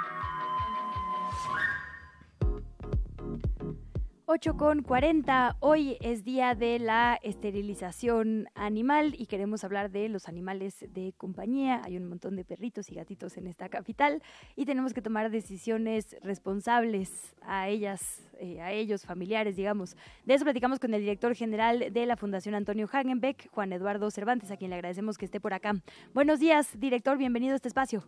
8 4.33 4.55
con 4.55 4.81
40. 4.81 5.57
Hoy 5.59 5.97
es 5.99 6.23
día 6.23 6.55
de 6.55 6.79
la 6.79 7.19
esterilización 7.21 8.47
animal 8.55 9.13
y 9.17 9.25
queremos 9.25 9.65
hablar 9.65 9.91
de 9.91 10.07
los 10.07 10.29
animales 10.29 10.85
de 10.93 11.11
compañía. 11.17 11.81
Hay 11.83 11.97
un 11.97 12.07
montón 12.07 12.37
de 12.37 12.45
perritos 12.45 12.89
y 12.89 12.95
gatitos 12.95 13.35
en 13.35 13.45
esta 13.47 13.67
capital 13.67 14.21
y 14.55 14.65
tenemos 14.65 14.93
que 14.93 15.01
tomar 15.01 15.31
decisiones 15.31 16.15
responsables 16.23 17.35
a 17.41 17.67
ellas, 17.67 18.31
eh, 18.39 18.61
a 18.61 18.71
ellos, 18.71 19.05
familiares, 19.05 19.57
digamos. 19.57 19.97
De 20.23 20.35
eso 20.35 20.45
platicamos 20.45 20.79
con 20.79 20.93
el 20.93 21.01
director 21.01 21.35
general 21.35 21.91
de 21.91 22.05
la 22.05 22.15
Fundación 22.15 22.55
Antonio 22.55 22.87
Hagenbeck, 22.89 23.49
Juan 23.49 23.73
Eduardo 23.73 24.09
Cervantes, 24.11 24.49
a 24.49 24.55
quien 24.55 24.69
le 24.69 24.77
agradecemos 24.77 25.17
que 25.17 25.25
esté 25.25 25.41
por 25.41 25.53
acá. 25.53 25.73
Buenos 26.13 26.39
días, 26.39 26.79
director, 26.79 27.17
bienvenido 27.17 27.51
a 27.51 27.55
este 27.57 27.67
espacio. 27.67 28.03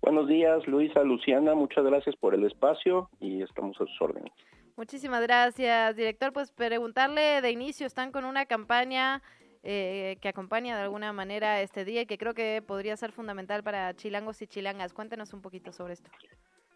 Buenos 0.00 0.26
días, 0.26 0.66
Luisa, 0.66 1.02
Luciana, 1.02 1.54
muchas 1.54 1.84
gracias 1.84 2.16
por 2.16 2.34
el 2.34 2.44
espacio 2.46 3.10
y 3.20 3.42
estamos 3.42 3.78
a 3.78 3.84
sus 3.84 4.00
órdenes. 4.00 4.32
Muchísimas 4.76 5.22
gracias, 5.22 5.94
director. 5.94 6.32
Pues 6.32 6.50
preguntarle 6.50 7.40
de 7.40 7.50
inicio, 7.50 7.86
están 7.86 8.10
con 8.10 8.24
una 8.24 8.46
campaña 8.46 9.22
eh, 9.62 10.16
que 10.20 10.28
acompaña 10.28 10.76
de 10.76 10.82
alguna 10.82 11.12
manera 11.12 11.60
este 11.60 11.84
día 11.84 12.02
y 12.02 12.06
que 12.06 12.18
creo 12.18 12.34
que 12.34 12.60
podría 12.60 12.96
ser 12.96 13.12
fundamental 13.12 13.62
para 13.62 13.94
chilangos 13.94 14.42
y 14.42 14.48
chilangas. 14.48 14.92
Cuéntenos 14.92 15.32
un 15.32 15.42
poquito 15.42 15.72
sobre 15.72 15.94
esto. 15.94 16.10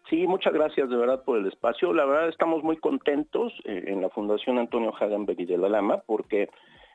Sí, 0.09 0.25
muchas 0.25 0.53
gracias 0.53 0.89
de 0.89 0.95
verdad 0.95 1.23
por 1.23 1.37
el 1.37 1.45
espacio. 1.45 1.93
La 1.93 2.05
verdad 2.05 2.29
estamos 2.29 2.63
muy 2.63 2.77
contentos 2.77 3.53
eh, 3.65 3.83
en 3.87 4.01
la 4.01 4.09
Fundación 4.09 4.57
Antonio 4.57 4.91
Hagenbeck 4.95 5.39
y 5.41 5.45
de 5.45 5.57
la 5.57 5.69
Lama 5.69 6.01
porque 6.07 6.49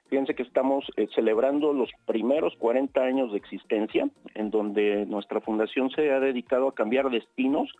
fíjense 0.08 0.34
que 0.34 0.42
estamos 0.42 0.84
eh, 0.96 1.06
celebrando 1.14 1.72
los 1.72 1.90
primeros 2.06 2.54
40 2.56 3.00
años 3.00 3.30
de 3.30 3.38
existencia 3.38 4.08
en 4.34 4.50
donde 4.50 5.06
nuestra 5.06 5.40
fundación 5.42 5.90
se 5.90 6.10
ha 6.10 6.18
dedicado 6.18 6.66
a 6.66 6.74
cambiar 6.74 7.10
destinos 7.10 7.70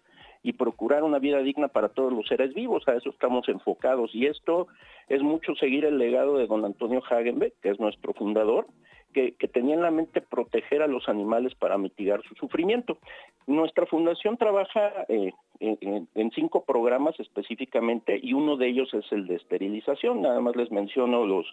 y 0.45 0.53
procurar 0.53 1.03
una 1.03 1.19
vida 1.19 1.39
digna 1.39 1.69
para 1.69 1.89
todos 1.89 2.13
los 2.13 2.29
seres 2.29 2.55
vivos. 2.55 2.87
A 2.87 2.93
eso 2.93 3.09
estamos 3.09 3.49
enfocados 3.49 4.15
y 4.15 4.27
esto 4.27 4.69
es 5.09 5.23
mucho 5.23 5.55
seguir 5.57 5.87
el 5.87 5.99
legado 5.99 6.37
de 6.37 6.47
don 6.47 6.65
Antonio 6.65 7.03
Hagenbeck, 7.03 7.55
que 7.63 7.71
es 7.71 7.81
nuestro 7.81 8.13
fundador, 8.13 8.67
que, 9.15 9.33
tenía 9.49 9.75
en 9.75 9.83
la 9.83 9.91
mente 9.91 10.21
proteger 10.21 10.83
a 10.83 10.87
los 10.87 11.09
animales 11.09 11.55
para 11.55 11.79
mitigar 11.79 12.23
su 12.25 12.35
sufrimiento. 12.35 12.99
Nuestra 13.47 13.87
fundación 13.87 14.37
trabaja 14.37 15.07
eh, 15.09 15.33
en, 15.61 16.09
en, 16.15 16.31
cinco 16.33 16.65
programas 16.65 17.19
específicamente 17.21 18.19
y 18.23 18.35
uno 18.35 18.57
de 18.57 18.69
ellos 18.69 18.93
es 18.93 19.11
el 19.13 19.27
de 19.27 19.37
esterilización. 19.37 20.21
Nada 20.21 20.41
más 20.41 20.57
les 20.57 20.71
menciono 20.71 21.25
los, 21.25 21.47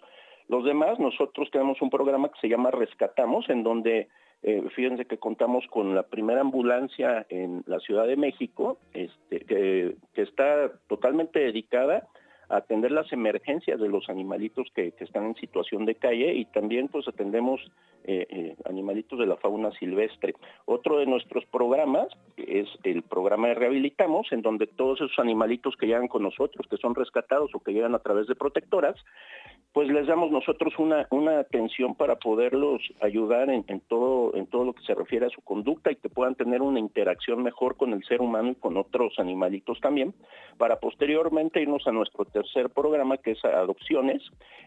los 0.52 0.64
demás. 0.64 1.00
Nosotros 1.00 1.50
tenemos 1.50 1.80
un 1.80 1.88
programa 1.88 2.28
que 2.28 2.38
se 2.40 2.48
llama 2.48 2.70
Rescatamos, 2.70 3.48
en 3.48 3.62
donde 3.62 4.08
eh, 4.42 4.62
fíjense 4.76 5.06
que 5.06 5.16
contamos 5.16 5.66
con 5.68 5.94
la 5.94 6.02
primera 6.02 6.42
ambulancia 6.42 7.24
en 7.30 7.64
la 7.66 7.80
Ciudad 7.80 8.06
de 8.06 8.16
México, 8.16 8.78
este, 8.92 9.40
que, 9.46 9.96
está 10.14 10.70
totalmente 10.88 11.38
dedicada 11.38 12.06
atender 12.52 12.92
las 12.92 13.10
emergencias 13.12 13.80
de 13.80 13.88
los 13.88 14.08
animalitos 14.08 14.68
que, 14.74 14.92
están 15.00 15.24
en 15.24 15.34
situación 15.36 15.84
de 15.84 15.96
calle 15.96 16.34
y 16.34 16.44
también 16.44 16.88
pues 16.88 17.08
atendemos 17.08 17.60
eh, 18.04 18.26
eh, 18.28 18.56
animalitos 18.66 19.18
de 19.18 19.26
la 19.26 19.36
fauna 19.36 19.72
silvestre. 19.72 20.34
Otro 20.66 20.98
de 20.98 21.06
nuestros 21.06 21.44
programas 21.46 22.08
es 22.36 22.68
el 22.84 23.02
programa 23.02 23.48
de 23.48 23.54
Rehabilitamos, 23.54 24.30
en 24.32 24.42
donde 24.42 24.66
todos 24.66 25.00
esos 25.00 25.18
animalitos 25.18 25.76
que 25.76 25.86
llegan 25.86 26.08
con 26.08 26.22
nosotros, 26.22 26.66
que 26.68 26.76
son 26.76 26.94
rescatados 26.94 27.50
o 27.54 27.60
que 27.60 27.72
llegan 27.72 27.94
a 27.94 28.00
través 28.00 28.26
de 28.26 28.34
protectoras, 28.34 28.96
pues 29.72 29.88
les 29.88 30.06
damos 30.06 30.30
nosotros 30.30 30.74
una, 30.78 31.06
una 31.10 31.38
atención 31.38 31.94
para 31.94 32.16
poderlos 32.16 32.82
ayudar 33.00 33.48
en, 33.48 33.64
todo, 33.88 34.34
en 34.36 34.46
todo 34.46 34.66
lo 34.66 34.74
que 34.74 34.84
se 34.84 34.94
refiere 34.94 35.26
a 35.26 35.30
su 35.30 35.40
conducta 35.40 35.90
y 35.90 35.96
que 35.96 36.10
puedan 36.10 36.34
tener 36.34 36.60
una 36.60 36.78
interacción 36.78 37.42
mejor 37.42 37.76
con 37.76 37.92
el 37.94 38.04
ser 38.04 38.20
humano 38.20 38.50
y 38.50 38.54
con 38.56 38.76
otros 38.76 39.14
animalitos 39.18 39.80
también, 39.80 40.12
para 40.58 40.78
posteriormente 40.78 41.62
irnos 41.62 41.86
a 41.86 41.92
nuestro 41.92 42.26
tercer 42.42 42.70
programa 42.70 43.16
que 43.18 43.32
es 43.32 43.44
adopciones, 43.44 44.22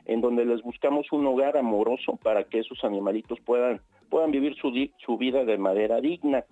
en 0.06 0.22
donde 0.22 0.46
les 0.46 0.62
buscamos 0.62 1.12
un 1.12 1.26
hogar 1.28 1.58
amoroso 1.58 2.18
para 2.22 2.44
que 2.46 2.60
esos 2.60 2.84
animalitos 2.84 3.40
puedan, 3.42 3.82
puedan 4.10 4.32
vivir 4.32 4.56
su, 4.56 4.72
su 5.06 5.18
vida 5.18 5.44
de 5.46 5.58
manera 5.58 6.00
digna. 6.00 6.46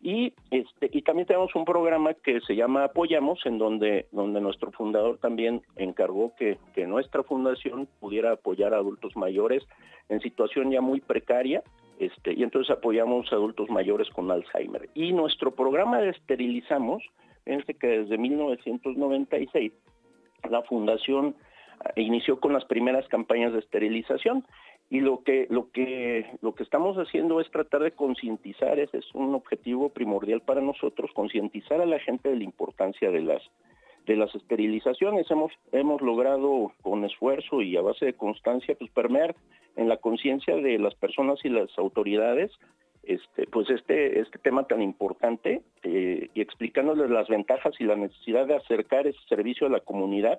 Y, 0.00 0.32
este, 0.52 0.88
y 0.92 1.02
también 1.02 1.26
tenemos 1.26 1.52
un 1.56 1.64
programa 1.64 2.14
que 2.14 2.40
se 2.42 2.54
llama 2.54 2.84
Apoyamos, 2.84 3.44
en 3.46 3.58
donde, 3.58 4.06
donde 4.12 4.40
nuestro 4.40 4.70
fundador 4.70 5.18
también 5.18 5.62
encargó 5.74 6.32
que, 6.36 6.58
que 6.74 6.86
nuestra 6.86 7.24
fundación 7.24 7.88
pudiera 7.98 8.32
apoyar 8.32 8.74
a 8.74 8.76
adultos 8.76 9.16
mayores 9.16 9.66
en 10.08 10.20
situación 10.20 10.70
ya 10.70 10.80
muy 10.80 11.00
precaria, 11.00 11.64
este, 11.98 12.32
y 12.32 12.44
entonces 12.44 12.76
apoyamos 12.76 13.32
a 13.32 13.36
adultos 13.36 13.68
mayores 13.70 14.08
con 14.10 14.30
Alzheimer. 14.30 14.88
Y 14.94 15.12
nuestro 15.12 15.50
programa 15.50 16.00
de 16.00 16.10
Esterilizamos, 16.10 17.02
fíjense 17.44 17.74
que 17.74 17.88
desde 17.88 18.18
1996 18.18 19.72
la 20.48 20.62
fundación 20.62 21.34
inició 21.96 22.40
con 22.40 22.52
las 22.52 22.64
primeras 22.64 23.06
campañas 23.08 23.52
de 23.52 23.60
esterilización 23.60 24.44
y 24.90 25.00
lo 25.00 25.22
que 25.22 25.46
lo 25.50 25.70
que 25.70 26.26
lo 26.40 26.54
que 26.54 26.62
estamos 26.62 26.96
haciendo 26.96 27.40
es 27.40 27.50
tratar 27.50 27.82
de 27.82 27.92
concientizar 27.92 28.78
ese 28.78 28.98
es 28.98 29.14
un 29.14 29.34
objetivo 29.34 29.90
primordial 29.90 30.40
para 30.40 30.60
nosotros 30.60 31.10
concientizar 31.14 31.80
a 31.80 31.86
la 31.86 31.98
gente 32.00 32.30
de 32.30 32.36
la 32.36 32.44
importancia 32.44 33.10
de 33.10 33.20
las 33.20 33.42
de 34.06 34.16
las 34.16 34.34
esterilizaciones. 34.34 35.30
Hemos 35.30 35.52
hemos 35.72 36.00
logrado 36.00 36.72
con 36.82 37.04
esfuerzo 37.04 37.60
y 37.60 37.76
a 37.76 37.82
base 37.82 38.06
de 38.06 38.14
constancia 38.14 38.74
pues 38.78 38.90
permear 38.90 39.36
en 39.76 39.88
la 39.88 39.98
conciencia 39.98 40.56
de 40.56 40.78
las 40.78 40.94
personas 40.94 41.38
y 41.44 41.50
las 41.50 41.70
autoridades 41.78 42.50
este 43.08 43.46
pues 43.46 43.70
este 43.70 44.20
este 44.20 44.38
tema 44.38 44.64
tan 44.64 44.82
importante 44.82 45.62
eh, 45.82 46.28
y 46.34 46.40
explicándoles 46.40 47.10
las 47.10 47.28
ventajas 47.28 47.74
y 47.78 47.84
la 47.84 47.96
necesidad 47.96 48.46
de 48.46 48.56
acercar 48.56 49.06
ese 49.06 49.18
servicio 49.28 49.66
a 49.66 49.70
la 49.70 49.80
comunidad 49.80 50.38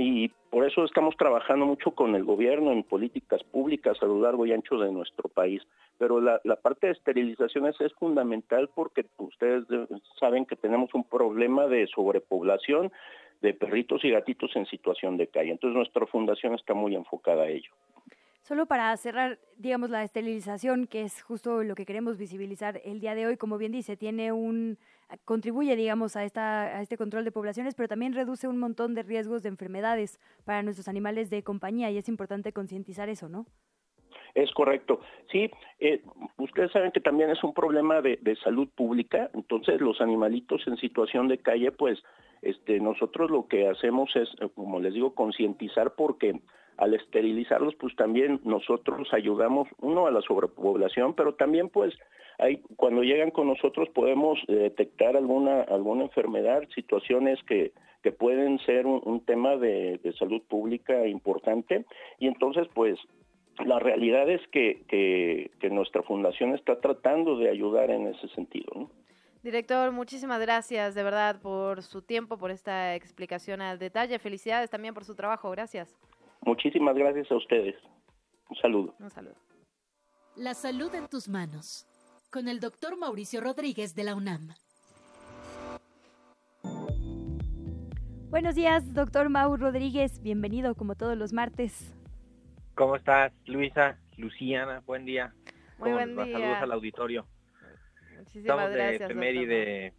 y 0.00 0.28
por 0.50 0.64
eso 0.64 0.84
estamos 0.84 1.16
trabajando 1.16 1.66
mucho 1.66 1.90
con 1.90 2.14
el 2.14 2.22
gobierno 2.22 2.70
en 2.70 2.84
políticas 2.84 3.42
públicas 3.42 3.98
a 4.00 4.06
lo 4.06 4.20
largo 4.20 4.46
y 4.46 4.52
ancho 4.52 4.78
de 4.78 4.92
nuestro 4.92 5.28
país. 5.28 5.60
Pero 5.98 6.20
la, 6.20 6.38
parte 6.62 6.86
de 6.86 6.92
esterilizaciones 6.92 7.74
es 7.80 7.92
fundamental 7.94 8.70
porque 8.72 9.04
ustedes 9.16 9.64
saben 10.20 10.46
que 10.46 10.54
tenemos 10.54 10.94
un 10.94 11.02
problema 11.02 11.66
de 11.66 11.88
sobrepoblación 11.88 12.92
de 13.42 13.54
perritos 13.54 14.04
y 14.04 14.10
gatitos 14.10 14.54
en 14.54 14.66
situación 14.66 15.16
de 15.16 15.26
calle. 15.26 15.50
Entonces 15.50 15.76
nuestra 15.76 16.06
fundación 16.06 16.54
está 16.54 16.74
muy 16.74 16.94
enfocada 16.94 17.42
a 17.42 17.48
ello. 17.48 17.72
Solo 18.48 18.64
para 18.64 18.96
cerrar, 18.96 19.38
digamos, 19.58 19.90
la 19.90 20.02
esterilización, 20.02 20.86
que 20.86 21.02
es 21.02 21.20
justo 21.20 21.62
lo 21.64 21.74
que 21.74 21.84
queremos 21.84 22.16
visibilizar 22.16 22.80
el 22.82 22.98
día 22.98 23.14
de 23.14 23.26
hoy, 23.26 23.36
como 23.36 23.58
bien 23.58 23.72
dice, 23.72 23.94
tiene 23.98 24.32
un 24.32 24.78
contribuye, 25.26 25.76
digamos, 25.76 26.16
a, 26.16 26.24
esta, 26.24 26.62
a 26.62 26.80
este 26.80 26.96
control 26.96 27.26
de 27.26 27.30
poblaciones, 27.30 27.74
pero 27.74 27.88
también 27.88 28.14
reduce 28.14 28.48
un 28.48 28.56
montón 28.56 28.94
de 28.94 29.02
riesgos 29.02 29.42
de 29.42 29.50
enfermedades 29.50 30.18
para 30.46 30.62
nuestros 30.62 30.88
animales 30.88 31.28
de 31.28 31.42
compañía 31.42 31.90
y 31.90 31.98
es 31.98 32.08
importante 32.08 32.54
concientizar 32.54 33.10
eso, 33.10 33.28
¿no? 33.28 33.44
Es 34.38 34.52
correcto. 34.52 35.00
Sí, 35.32 35.50
eh, 35.80 36.00
ustedes 36.36 36.70
saben 36.70 36.92
que 36.92 37.00
también 37.00 37.28
es 37.30 37.42
un 37.42 37.52
problema 37.52 38.00
de, 38.00 38.36
salud 38.44 38.68
pública, 38.68 39.30
entonces 39.34 39.80
los 39.80 40.00
animalitos 40.00 40.64
en 40.68 40.76
situación 40.76 41.26
de 41.26 41.38
calle, 41.38 41.72
pues 41.72 42.00
este, 42.42 42.78
nosotros 42.78 43.32
lo 43.32 43.48
que 43.48 43.66
hacemos 43.66 44.14
es, 44.14 44.28
como 44.54 44.78
les 44.78 44.94
digo, 44.94 45.12
concientizar 45.12 45.94
porque 45.96 46.40
al 46.76 46.94
esterilizarlos, 46.94 47.74
pues 47.74 47.96
también 47.96 48.40
nosotros 48.44 49.08
ayudamos, 49.12 49.66
uno, 49.80 50.06
a 50.06 50.12
la 50.12 50.22
sobrepoblación, 50.22 51.14
pero 51.14 51.34
también 51.34 51.68
pues 51.68 51.92
hay, 52.38 52.62
cuando 52.76 53.02
llegan 53.02 53.32
con 53.32 53.48
nosotros 53.48 53.88
podemos 53.88 54.38
eh, 54.46 54.52
detectar 54.52 55.16
alguna, 55.16 55.62
alguna 55.62 56.04
enfermedad, 56.04 56.62
situaciones 56.76 57.42
que, 57.42 57.72
que 58.04 58.12
pueden 58.12 58.60
ser 58.60 58.86
un, 58.86 59.20
tema 59.24 59.56
de, 59.56 60.00
salud 60.16 60.42
pública 60.48 61.06
importante 61.08 61.84
y 62.20 62.28
entonces 62.28 62.68
pues 62.72 62.98
la 63.64 63.78
realidad 63.78 64.28
es 64.28 64.40
que, 64.48 64.84
que, 64.88 65.50
que, 65.60 65.70
nuestra 65.70 66.02
fundación 66.02 66.54
está 66.54 66.80
tratando 66.80 67.36
de 67.38 67.50
ayudar 67.50 67.90
en 67.90 68.08
ese 68.08 68.28
sentido. 68.28 68.72
¿no? 68.74 68.90
Director, 69.42 69.92
muchísimas 69.92 70.40
gracias 70.40 70.94
de 70.94 71.02
verdad 71.02 71.40
por 71.40 71.82
su 71.82 72.02
tiempo, 72.02 72.38
por 72.38 72.50
esta 72.50 72.94
explicación 72.94 73.60
al 73.60 73.78
detalle. 73.78 74.18
Felicidades 74.18 74.70
también 74.70 74.94
por 74.94 75.04
su 75.04 75.14
trabajo. 75.14 75.50
Gracias. 75.50 75.96
Muchísimas 76.42 76.96
gracias 76.96 77.30
a 77.30 77.36
ustedes. 77.36 77.76
Un 78.48 78.56
saludo. 78.56 78.94
Un 78.98 79.10
saludo. 79.10 79.34
La 80.36 80.54
salud 80.54 80.94
en 80.94 81.08
tus 81.08 81.28
manos. 81.28 81.86
Con 82.30 82.48
el 82.48 82.60
doctor 82.60 82.98
Mauricio 82.98 83.40
Rodríguez 83.40 83.94
de 83.94 84.04
la 84.04 84.14
UNAM. 84.14 84.50
Buenos 88.30 88.54
días, 88.54 88.92
doctor 88.92 89.30
Mau 89.30 89.56
Rodríguez. 89.56 90.20
Bienvenido 90.22 90.74
como 90.74 90.94
todos 90.94 91.16
los 91.16 91.32
martes. 91.32 91.94
¿Cómo 92.78 92.94
estás, 92.94 93.32
Luisa? 93.46 93.98
Luciana, 94.18 94.84
buen 94.86 95.04
día. 95.04 95.34
Muy 95.78 95.90
buen 95.90 96.14
día. 96.14 96.26
Saludos 96.26 96.58
al 96.62 96.70
auditorio. 96.70 97.26
Muchísimas 98.16 98.36
Estamos 98.36 98.70
gracias. 98.70 98.98
de 99.00 99.04
efeméride 99.04 99.94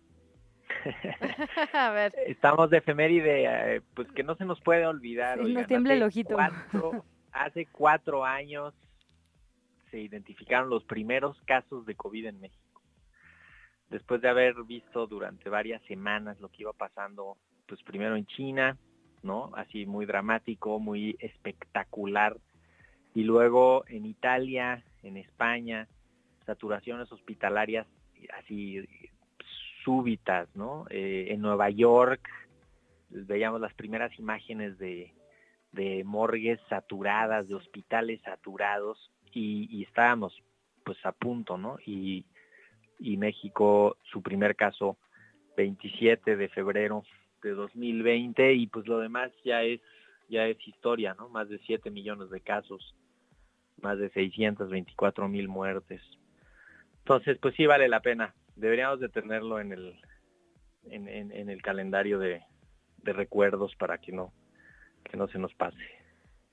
a 1.73 1.91
ver. 1.91 2.14
Estamos 2.26 2.69
de 2.69 2.77
efeméride, 2.77 3.76
eh, 3.76 3.81
pues 3.93 4.10
que 4.14 4.23
no 4.23 4.35
se 4.35 4.45
nos 4.45 4.61
puede 4.61 4.88
olvidar. 4.88 5.45
Sí, 5.45 5.57
tiembla 5.68 5.93
el 5.93 6.03
ojito. 6.03 6.38
hace 7.34 7.65
cuatro 7.65 8.23
años 8.23 8.73
se 9.91 9.99
identificaron 9.99 10.69
los 10.69 10.85
primeros 10.85 11.38
casos 11.41 11.85
de 11.85 11.95
COVID 11.95 12.27
en 12.27 12.39
México. 12.39 12.81
Después 13.89 14.22
de 14.22 14.30
haber 14.30 14.56
visto 14.64 15.06
durante 15.06 15.49
varias 15.49 15.84
semanas 15.84 16.39
lo 16.39 16.47
que 16.47 16.61
iba 16.61 16.72
pasando, 16.72 17.35
pues 17.68 17.84
primero 17.84 18.15
en 18.15 18.26
China, 18.26 18.77
¿no? 19.22 19.51
Así 19.56 19.85
muy 19.85 20.06
dramático, 20.06 20.80
muy 20.80 21.18
espectacular. 21.19 22.38
Y 23.14 23.23
luego 23.23 23.84
en 23.88 24.06
Italia, 24.06 24.84
en 25.03 25.18
España, 25.18 25.88
saturaciones 26.45 27.11
hospitalarias 27.11 27.88
así 28.38 28.88
súbitas, 29.84 30.48
¿no? 30.56 30.86
Eh, 30.90 31.27
en 31.30 31.41
Nueva 31.41 31.69
York 31.69 32.27
veíamos 33.10 33.61
las 33.61 33.73
primeras 33.73 34.18
imágenes 34.19 34.77
de, 34.77 35.14
de 35.72 36.03
morgues 36.03 36.60
saturadas, 36.69 37.48
de 37.48 37.56
hospitales 37.56 38.22
saturados 38.22 39.11
y, 39.34 39.84
estábamos 39.84 40.34
pues 40.84 40.98
a 41.06 41.11
punto, 41.11 41.57
¿no? 41.57 41.77
Y, 41.86 42.26
y 42.99 43.18
México, 43.18 43.98
su 44.11 44.22
primer 44.22 44.56
caso, 44.56 44.98
27 45.57 46.36
de 46.36 46.49
febrero 46.49 47.03
de 47.44 47.52
2020 47.52 48.53
y 48.53 48.68
pues 48.68 48.88
lo 48.88 48.99
demás 48.99 49.31
ya 49.44 49.64
es 49.64 49.81
ya 50.30 50.45
es 50.45 50.57
historia, 50.68 51.15
¿no? 51.15 51.27
Más 51.30 51.49
de 51.49 51.60
7 51.65 51.90
millones 51.90 52.30
de 52.30 52.41
casos, 52.41 52.95
más 53.81 53.97
de 53.97 54.10
624 54.10 55.27
mil 55.27 55.47
muertes. 55.47 56.01
Entonces, 56.99 57.38
pues 57.41 57.56
sí 57.56 57.65
vale 57.65 57.88
la 57.88 58.01
pena 58.01 58.34
deberíamos 58.60 58.99
de 58.99 59.10
tenerlo 59.10 59.60
en 59.60 59.72
el, 59.72 59.99
en, 60.84 61.07
en, 61.07 61.49
el 61.49 61.61
calendario 61.61 62.19
de, 62.19 62.41
de, 62.97 63.14
recuerdos 63.14 63.76
para 63.76 63.97
que 63.97 64.11
no, 64.11 64.34
que 65.03 65.18
no 65.18 65.27
se 65.27 65.39
nos 65.39 65.53
pase. 65.56 65.77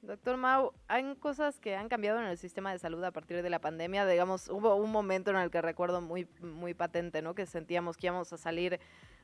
Doctor 0.03 0.37
Mau, 0.37 0.73
hay 0.87 1.17
cosas 1.17 1.59
que 1.59 1.75
han 1.75 1.89
cambiado 1.89 2.21
en 2.21 2.27
el 2.27 2.39
sistema 2.39 2.71
de 2.71 2.79
salud 2.79 3.03
a 3.03 3.11
partir 3.11 3.43
de 3.43 3.51
la 3.51 3.59
pandemia. 3.59 4.07
Digamos, 4.07 4.49
hubo 4.49 4.77
un 4.77 4.93
momento 4.93 5.31
en 5.31 5.37
el 5.37 5.51
que 5.51 5.61
recuerdo 5.61 6.01
muy, 6.01 6.29
muy 6.41 6.75
patente, 6.75 7.23
¿no? 7.23 7.35
Que 7.35 7.47
sentíamos 7.47 7.97
que 7.97 8.07
íbamos 8.07 8.33
a 8.33 8.37
salir 8.37 8.79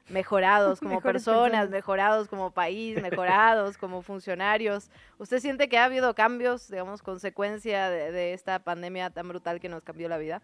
mejorados 0.08 0.80
como 0.80 1.00
personas, 1.00 1.70
mejorados 1.70 2.28
como 2.28 2.50
país, 2.50 3.00
mejorados 3.02 3.78
como 3.78 4.02
funcionarios. 4.02 4.90
¿Usted 5.18 5.40
siente 5.40 5.68
que 5.68 5.78
ha 5.78 5.84
habido 5.84 6.14
cambios, 6.14 6.70
digamos, 6.70 7.02
consecuencia 7.02 7.90
de, 7.90 8.12
de 8.12 8.32
esta 8.32 8.58
pandemia 8.58 9.10
tan 9.10 9.28
brutal 9.28 9.60
que 9.60 9.68
nos 9.68 9.82
cambió 9.82 10.08
la 10.08 10.18
vida? 10.18 10.42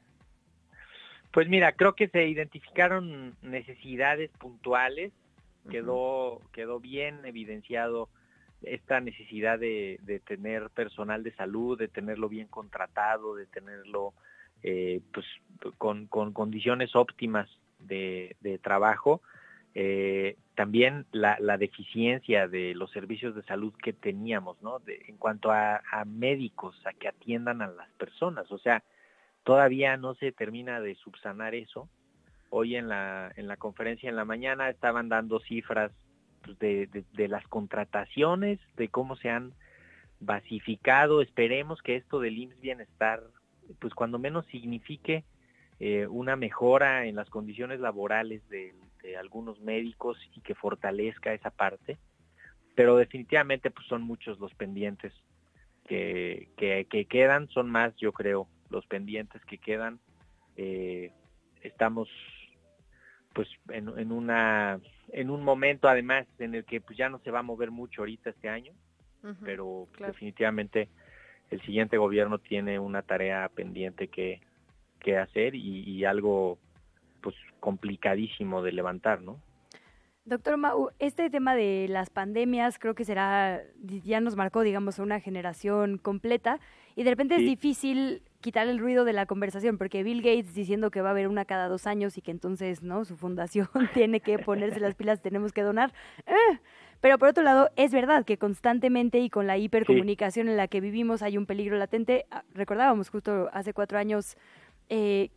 Pues 1.33 1.49
mira, 1.49 1.73
creo 1.73 1.95
que 1.95 2.09
se 2.09 2.27
identificaron 2.27 3.37
necesidades 3.43 4.31
puntuales, 4.39 5.13
quedó, 5.71 6.41
quedó 6.53 6.81
bien 6.81 7.25
evidenciado 7.25 8.09
esta 8.63 9.01
necesidad 9.01 9.59
de, 9.59 10.23
tener 10.27 10.71
personal 10.71 11.23
de 11.23 11.35
salud, 11.35 11.79
de 11.79 11.89
tenerlo 11.89 12.29
bien 12.29 12.49
contratado, 12.49 13.37
de 13.37 13.47
tenerlo 13.47 14.15
eh, 14.63 15.01
pues 15.13 15.27
con, 15.77 16.07
condiciones 16.07 16.97
óptimas 16.97 17.49
de, 17.79 18.37
trabajo 18.63 19.23
eh, 19.75 20.37
también 20.55 21.07
la, 21.13 21.37
deficiencia 21.57 22.49
de 22.49 22.75
los 22.75 22.91
servicios 22.91 23.35
de 23.35 23.43
salud 23.45 23.73
que 23.83 23.93
teníamos, 23.93 24.61
¿no? 24.63 24.81
en 24.87 25.17
cuanto 25.17 25.53
a, 25.53 25.81
médicos, 26.05 26.75
a 26.87 26.93
que 26.93 27.09
atiendan 27.09 27.63
a 27.63 27.69
las 27.69 27.89
personas. 27.93 28.51
O 28.51 28.59
sea, 28.59 28.83
todavía 29.45 29.97
no 29.97 30.15
se 30.15 30.33
termina 30.33 30.81
de 30.81 30.95
subsanar 30.97 31.55
eso. 31.55 31.89
Hoy 32.51 32.77
en 32.77 32.89
la, 32.89 33.31
en 33.37 33.47
la 33.47 33.57
conferencia 33.57 34.09
en 34.09 34.17
la 34.17 34.25
mañana 34.25 34.71
estaban 34.71 35.09
dando 35.09 35.39
cifras 35.41 35.93
pues, 36.43 36.59
de, 36.59 37.05
de, 37.13 37.29
las 37.29 37.47
contrataciones, 37.47 38.59
de 38.77 38.89
cómo 38.89 39.17
se 39.17 39.31
han 39.31 39.53
basificado. 40.19 41.21
Esperemos 41.21 41.83
que 41.83 41.97
esto 41.97 42.21
del 42.21 42.39
IMSS 42.39 42.61
Bienestar, 42.61 43.23
pues 43.79 43.95
cuando 43.95 44.19
menos 44.19 44.47
signifique 44.47 45.25
eh, 45.81 46.07
una 46.07 46.37
mejora 46.37 47.07
en 47.07 47.17
las 47.17 47.31
condiciones 47.31 47.81
laborales 47.81 48.47
de 48.49 48.75
algunos 49.19 49.61
médicos 49.61 50.19
y 50.35 50.41
que 50.43 50.55
fortalezca 50.55 51.33
esa 51.33 51.51
parte, 51.51 51.97
pero 52.75 52.97
definitivamente 52.97 53.71
pues 53.71 53.87
son 53.87 54.03
muchos 54.03 54.39
los 54.39 54.55
pendientes 54.55 55.13
que, 55.89 56.49
que, 56.57 57.07
quedan, 57.07 57.49
son 57.49 57.71
más 57.71 57.97
yo 57.97 58.13
creo 58.13 58.47
los 58.71 58.87
pendientes 58.87 59.45
que 59.47 59.59
quedan. 59.59 59.99
Eh, 60.57 61.13
estamos 61.63 62.09
pues 63.33 63.49
en, 63.71 63.89
en, 63.99 64.13
una 64.13 64.81
en 65.13 65.31
un 65.31 65.43
momento 65.43 65.89
además 65.89 66.27
en 66.39 66.55
el 66.55 66.65
que 66.65 66.81
pues 66.81 66.99
ya 66.99 67.09
no 67.09 67.19
se 67.21 67.31
va 67.31 67.41
a 67.41 67.43
mover 67.43 67.71
mucho 67.71 68.03
ahorita 68.03 68.31
este 68.31 68.49
año, 68.49 68.73
pero 69.43 69.89
definitivamente 69.99 70.89
el 71.51 71.61
siguiente 71.63 71.97
gobierno 71.97 72.39
tiene 72.39 72.79
una 72.79 73.03
tarea 73.03 73.49
pendiente 73.49 74.09
que, 74.09 74.41
que 74.99 75.17
hacer 75.17 75.55
y, 75.55 75.85
y 75.85 76.05
algo 76.05 76.59
pues 77.21 77.35
complicadísimo 77.61 78.63
de 78.63 78.73
levantar, 78.73 79.23
¿no? 79.23 79.41
Doctor 80.29 80.59
Mau, 80.59 80.91
este 80.99 81.31
tema 81.31 81.55
de 81.55 81.87
las 81.89 82.11
pandemias 82.11 82.79
creo 82.79 82.95
que 82.95 83.07
será, 83.07 83.63
ya 84.05 84.21
nos 84.21 84.37
marcó, 84.37 84.61
digamos, 84.61 84.99
una 84.99 85.21
generación 85.21 85.97
completa 85.97 86.61
y 86.97 87.05
de 87.05 87.11
repente 87.11 87.37
es 87.37 87.41
difícil 87.41 88.23
quitar 88.43 88.69
el 88.69 88.79
ruido 88.79 89.07
de 89.07 89.15
la 89.15 89.25
conversación 89.25 89.79
porque 89.79 90.03
Bill 90.03 90.21
Gates 90.21 90.55
diciendo 90.55 90.91
que 90.91 91.01
va 91.01 91.09
a 91.09 91.13
haber 91.13 91.29
una 91.29 91.47
cada 91.47 91.69
dos 91.69 91.87
años 91.87 92.19
y 92.19 92.21
que 92.21 92.31
entonces, 92.31 92.83
¿no? 92.83 93.07
Su 93.07 93.17
fundación 93.17 93.69
tiene 93.95 94.21
que 94.21 94.39
ponerse 94.39 94.81
las 94.81 94.95
pilas, 94.95 95.23
tenemos 95.23 95.53
que 95.53 95.63
donar. 95.63 95.95
¡eh! 96.27 96.59
Pero 97.01 97.17
por 97.17 97.29
otro 97.29 97.43
lado, 97.43 97.71
es 97.77 97.93
verdad 97.93 98.25
que 98.25 98.37
constantemente 98.37 99.21
y 99.21 99.31
con 99.31 99.47
la 99.47 99.57
hipercomunicación 99.57 100.49
en 100.49 100.57
la 100.57 100.69
que 100.69 100.81
vivimos 100.81 101.23
hay 101.23 101.39
un 101.39 101.47
peligro 101.47 101.79
latente. 101.79 102.27
Ah, 102.31 102.43
recordábamos 102.53 103.09
justo 103.09 103.49
hace 103.53 103.73
cuatro 103.73 103.99
años 103.99 104.37
eh, 104.89 105.31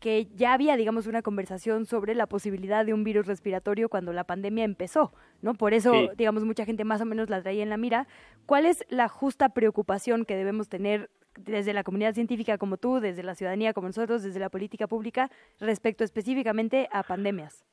que, 0.00 0.26
ya 0.34 0.54
había, 0.54 0.76
digamos, 0.76 1.06
una 1.06 1.22
conversación 1.22 1.84
sobre 1.84 2.14
la 2.14 2.26
posibilidad 2.26 2.86
de 2.86 2.94
un 2.94 3.04
virus 3.04 3.26
respiratorio 3.26 3.88
cuando 3.88 4.12
la 4.12 4.24
pandemia 4.24 4.64
empezó, 4.64 5.12
¿no? 5.42 5.54
Por 5.54 5.74
eso, 5.74 5.92
digamos, 6.16 6.44
mucha 6.44 6.64
gente 6.64 6.84
más 6.84 7.00
o 7.00 7.04
menos 7.04 7.28
la 7.28 7.42
traía 7.42 7.62
en 7.62 7.68
la 7.68 7.76
mira. 7.76 8.06
¿Cuál 8.46 8.64
es 8.64 8.84
la 8.88 9.08
justa 9.08 9.50
preocupación 9.50 10.24
que 10.24 10.36
debemos 10.36 10.68
tener 10.68 11.10
desde 11.38 11.74
la 11.74 11.84
comunidad 11.84 12.14
científica 12.14 12.56
como 12.56 12.78
tú, 12.78 13.00
desde 13.00 13.22
la 13.22 13.34
ciudadanía 13.34 13.74
como 13.74 13.88
nosotros, 13.88 14.22
desde 14.22 14.40
la 14.40 14.48
política 14.48 14.86
pública, 14.86 15.30
respecto 15.60 16.04
específicamente 16.04 16.88
a 16.90 17.02
pandemias? 17.02 17.66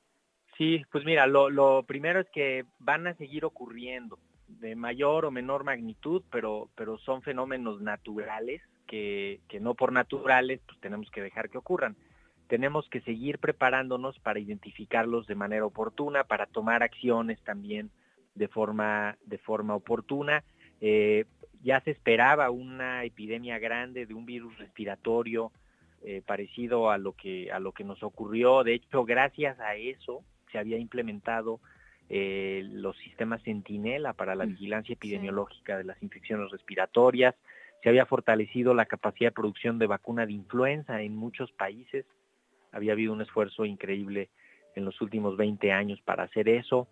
Sí, 0.57 0.83
pues 0.91 1.05
mira, 1.05 1.25
lo, 1.25 1.49
lo 1.49 1.83
primero 1.83 2.19
es 2.19 2.29
que 2.31 2.65
van 2.79 3.07
a 3.07 3.15
seguir 3.15 3.45
ocurriendo 3.45 4.19
de 4.47 4.75
mayor 4.75 5.25
o 5.25 5.31
menor 5.31 5.63
magnitud, 5.63 6.21
pero, 6.29 6.69
pero 6.75 6.97
son 6.99 7.21
fenómenos 7.21 7.81
naturales 7.81 8.61
que, 8.87 9.39
no 9.59 9.75
por 9.75 9.91
naturales 9.91 10.61
pues 10.65 10.79
tenemos 10.79 11.09
que 11.11 11.21
dejar 11.21 11.49
que 11.49 11.57
ocurran. 11.57 11.95
Tenemos 12.47 12.87
que 12.89 13.01
seguir 13.01 13.39
preparándonos 13.39 14.19
para 14.19 14.39
identificarlos 14.39 15.27
de 15.27 15.35
manera 15.35 15.65
oportuna, 15.65 16.23
para 16.23 16.45
tomar 16.45 16.83
acciones 16.83 17.41
también 17.43 17.89
de 18.35 18.47
forma, 18.47 19.17
de 19.25 19.37
forma 19.37 19.75
oportuna. 19.75 20.43
Eh, 20.81 21.25
ya 21.63 21.79
se 21.81 21.91
esperaba 21.91 22.51
una 22.51 23.05
epidemia 23.05 23.57
grande 23.57 24.05
de 24.05 24.13
un 24.13 24.25
virus 24.25 24.57
respiratorio 24.57 25.51
eh, 26.03 26.21
parecido 26.25 26.91
a 26.91 26.97
lo 26.97 27.13
que 27.13 27.49
a 27.51 27.59
lo 27.59 27.71
que 27.71 27.85
nos 27.85 28.03
ocurrió. 28.03 28.63
De 28.65 28.73
hecho, 28.73 29.05
gracias 29.05 29.57
a 29.61 29.75
eso 29.75 30.23
se 30.51 30.57
había 30.57 30.77
implementado 30.77 31.61
eh, 32.09 32.63
los 32.71 32.97
sistemas 32.97 33.41
Centinela 33.43 34.11
para 34.11 34.35
la 34.35 34.45
mm, 34.45 34.49
vigilancia 34.49 34.93
epidemiológica 34.93 35.77
de 35.77 35.85
las 35.85 36.03
infecciones 36.03 36.51
respiratorias 36.51 37.35
se 37.83 37.89
había 37.89 38.05
fortalecido 38.05 38.73
la 38.73 38.85
capacidad 38.85 39.29
de 39.29 39.35
producción 39.35 39.77
de 39.77 39.87
vacuna 39.87 40.25
de 40.25 40.31
influenza 40.31 41.01
en 41.01 41.17
muchos 41.17 41.51
países. 41.51 42.05
Había 42.71 42.93
habido 42.93 43.11
un 43.11 43.21
esfuerzo 43.21 43.65
increíble 43.65 44.29
en 44.75 44.85
los 44.85 45.01
últimos 45.01 45.35
20 45.35 45.71
años 45.73 46.01
para 46.01 46.23
hacer 46.23 46.47
eso. 46.47 46.87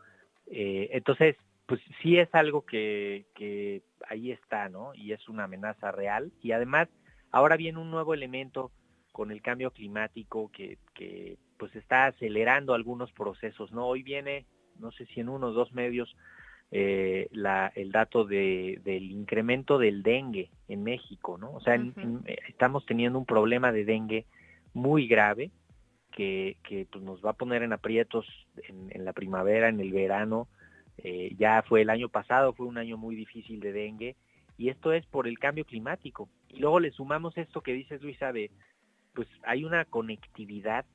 Eh, 0.48 0.90
entonces, 0.92 1.38
pues 1.66 1.80
sí 2.02 2.18
es 2.18 2.28
algo 2.36 2.66
que, 2.66 3.26
que 3.36 3.84
ahí 4.10 4.32
está, 4.32 4.68
¿no? 4.68 4.94
Y 4.94 5.14
es 5.14 5.30
una 5.30 5.46
amenaza 5.46 5.94
real. 5.94 6.34
Y 6.42 6.52
además, 6.52 6.90
ahora 7.32 7.56
viene 7.56 7.80
un 7.80 7.90
nuevo 7.90 8.14
elemento 8.14 8.72
con 9.14 9.32
el 9.32 9.42
cambio 9.42 9.72
climático 9.72 10.52
que, 10.52 10.78
que 10.94 11.38
pues 11.58 11.74
está 11.76 12.08
acelerando 12.08 12.74
algunos 12.74 13.14
procesos, 13.14 13.72
¿no? 13.72 13.88
Hoy 13.88 14.04
viene, 14.04 14.46
no 14.78 14.92
sé 14.92 15.06
si 15.06 15.22
en 15.22 15.30
uno 15.30 15.48
o 15.48 15.54
dos 15.54 15.72
medios, 15.72 16.14
eh, 16.72 17.28
la, 17.32 17.72
el 17.76 17.92
dato 17.92 18.24
de, 18.24 18.80
del 18.86 19.12
incremento 19.12 19.78
del 19.78 20.04
dengue 20.04 20.50
en 20.70 20.84
México, 20.84 21.38
¿no? 21.38 21.52
O 21.52 21.60
sea, 21.60 21.78
estamos 22.48 22.86
teniendo 22.86 23.20
un 23.20 23.26
problema 23.26 23.74
de 23.74 23.84
dengue 23.84 24.26
muy 24.74 25.08
grave 25.08 25.52
que, 26.12 26.58
que 26.64 26.88
pues, 26.90 27.04
nos 27.04 27.24
va 27.24 27.32
a 27.32 27.38
poner 27.38 27.64
en 27.64 27.74
aprietos 27.74 28.26
en, 28.68 29.04
la 29.04 29.12
primavera, 29.12 29.68
en 29.68 29.82
el 29.82 29.92
verano. 29.92 30.48
Eh, 30.98 31.36
ya 31.38 31.62
fue 31.68 31.82
el 31.82 31.90
año 31.90 32.10
pasado, 32.10 32.54
fue 32.54 32.68
un 32.68 32.78
año 32.78 32.98
muy 32.98 33.16
difícil 33.16 33.60
de 33.60 33.74
dengue 33.74 34.16
y 34.58 34.70
esto 34.70 34.94
es 34.94 35.06
por 35.08 35.28
el 35.28 35.40
cambio 35.40 35.66
climático. 35.66 36.30
Y 36.48 36.60
luego 36.60 36.80
le 36.80 36.92
sumamos 36.92 37.38
esto 37.38 37.62
que 37.62 37.74
dices, 37.74 38.02
Luisa, 38.02 38.32
de 38.32 38.52
pues 39.14 39.28
hay 39.44 39.66
una 39.66 39.84
conectividad 39.84 40.86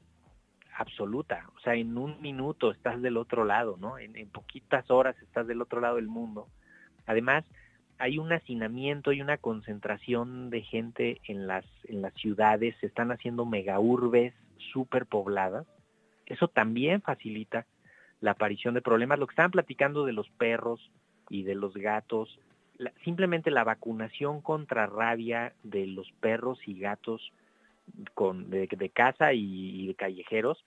absoluta. 0.77 1.49
O 1.57 1.61
sea, 1.61 1.75
en 1.75 1.97
un 1.97 2.21
minuto 2.21 2.71
estás 2.71 3.01
del 3.01 3.17
otro 3.17 3.45
lado, 3.45 3.77
¿no? 3.79 3.99
En, 3.99 4.29
poquitas 4.29 4.91
horas 4.91 5.17
estás 5.23 5.47
del 5.47 5.63
otro 5.63 5.81
lado 5.81 5.97
del 5.97 6.09
mundo. 6.09 6.49
Además, 7.07 7.45
hay 7.99 8.19
un 8.19 8.33
hacinamiento 8.33 9.13
y 9.13 9.23
una 9.23 9.39
concentración 9.39 10.51
de 10.51 10.63
gente 10.63 11.21
en 11.25 11.47
las, 11.47 11.65
en 11.85 12.03
las 12.03 12.13
ciudades, 12.15 12.77
se 12.81 12.87
están 12.87 13.11
haciendo 13.11 13.47
megaurbes 13.47 14.35
súper 14.73 15.07
pobladas. 15.07 15.67
Eso 16.27 16.49
también 16.49 17.01
facilita 17.01 17.67
la 18.21 18.33
aparición 18.33 18.75
de 18.75 18.83
problemas. 18.83 19.19
Lo 19.19 19.27
que 19.27 19.33
estaban 19.33 19.51
platicando 19.51 20.05
de 20.05 20.13
los 20.13 20.29
perros 20.31 20.91
y 21.31 21.45
de 21.45 21.55
los 21.55 21.75
gatos, 21.75 22.39
simplemente 23.03 23.51
la 23.51 23.65
vacunación 23.65 24.43
contra 24.43 24.87
rabia 24.87 25.55
de 25.63 25.87
los 25.87 26.11
perros 26.21 26.59
y 26.67 26.79
gatos 26.79 27.33
con, 28.15 28.51
de, 28.51 28.91
casa 28.91 29.33
y, 29.33 29.87
de 29.87 29.95
callejeros, 29.95 30.65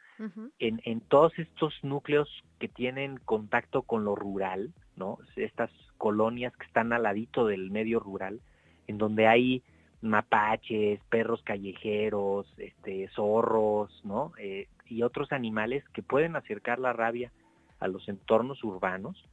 en, 0.59 0.81
en 0.83 1.01
todos 1.01 1.37
estos 1.37 1.73
núcleos 1.83 2.29
que 2.59 2.67
tienen 2.67 3.17
contacto 3.17 3.83
con 3.83 4.05
lo 4.05 4.15
rural, 4.15 4.73
¿no? 4.95 5.19
Estas 5.35 5.71
colonias 5.97 6.55
que 6.55 6.65
están 6.65 6.93
al 6.93 7.03
ladito 7.03 7.45
del 7.45 7.71
medio 7.71 7.99
rural, 7.99 8.41
en 8.87 8.97
donde 8.97 9.27
hay 9.27 9.63
mapaches, 10.01 10.99
perros 11.09 11.41
callejeros, 11.43 12.47
este, 12.57 13.07
zorros, 13.09 14.01
¿no? 14.03 14.31
Eh, 14.39 14.67
y 14.85 15.03
otros 15.03 15.31
animales 15.31 15.83
que 15.93 16.01
pueden 16.01 16.35
acercar 16.35 16.79
la 16.79 16.93
rabia 16.93 17.31
a 17.79 17.87
los 17.87 18.07
entornos 18.07 18.63
urbanos. 18.63 19.23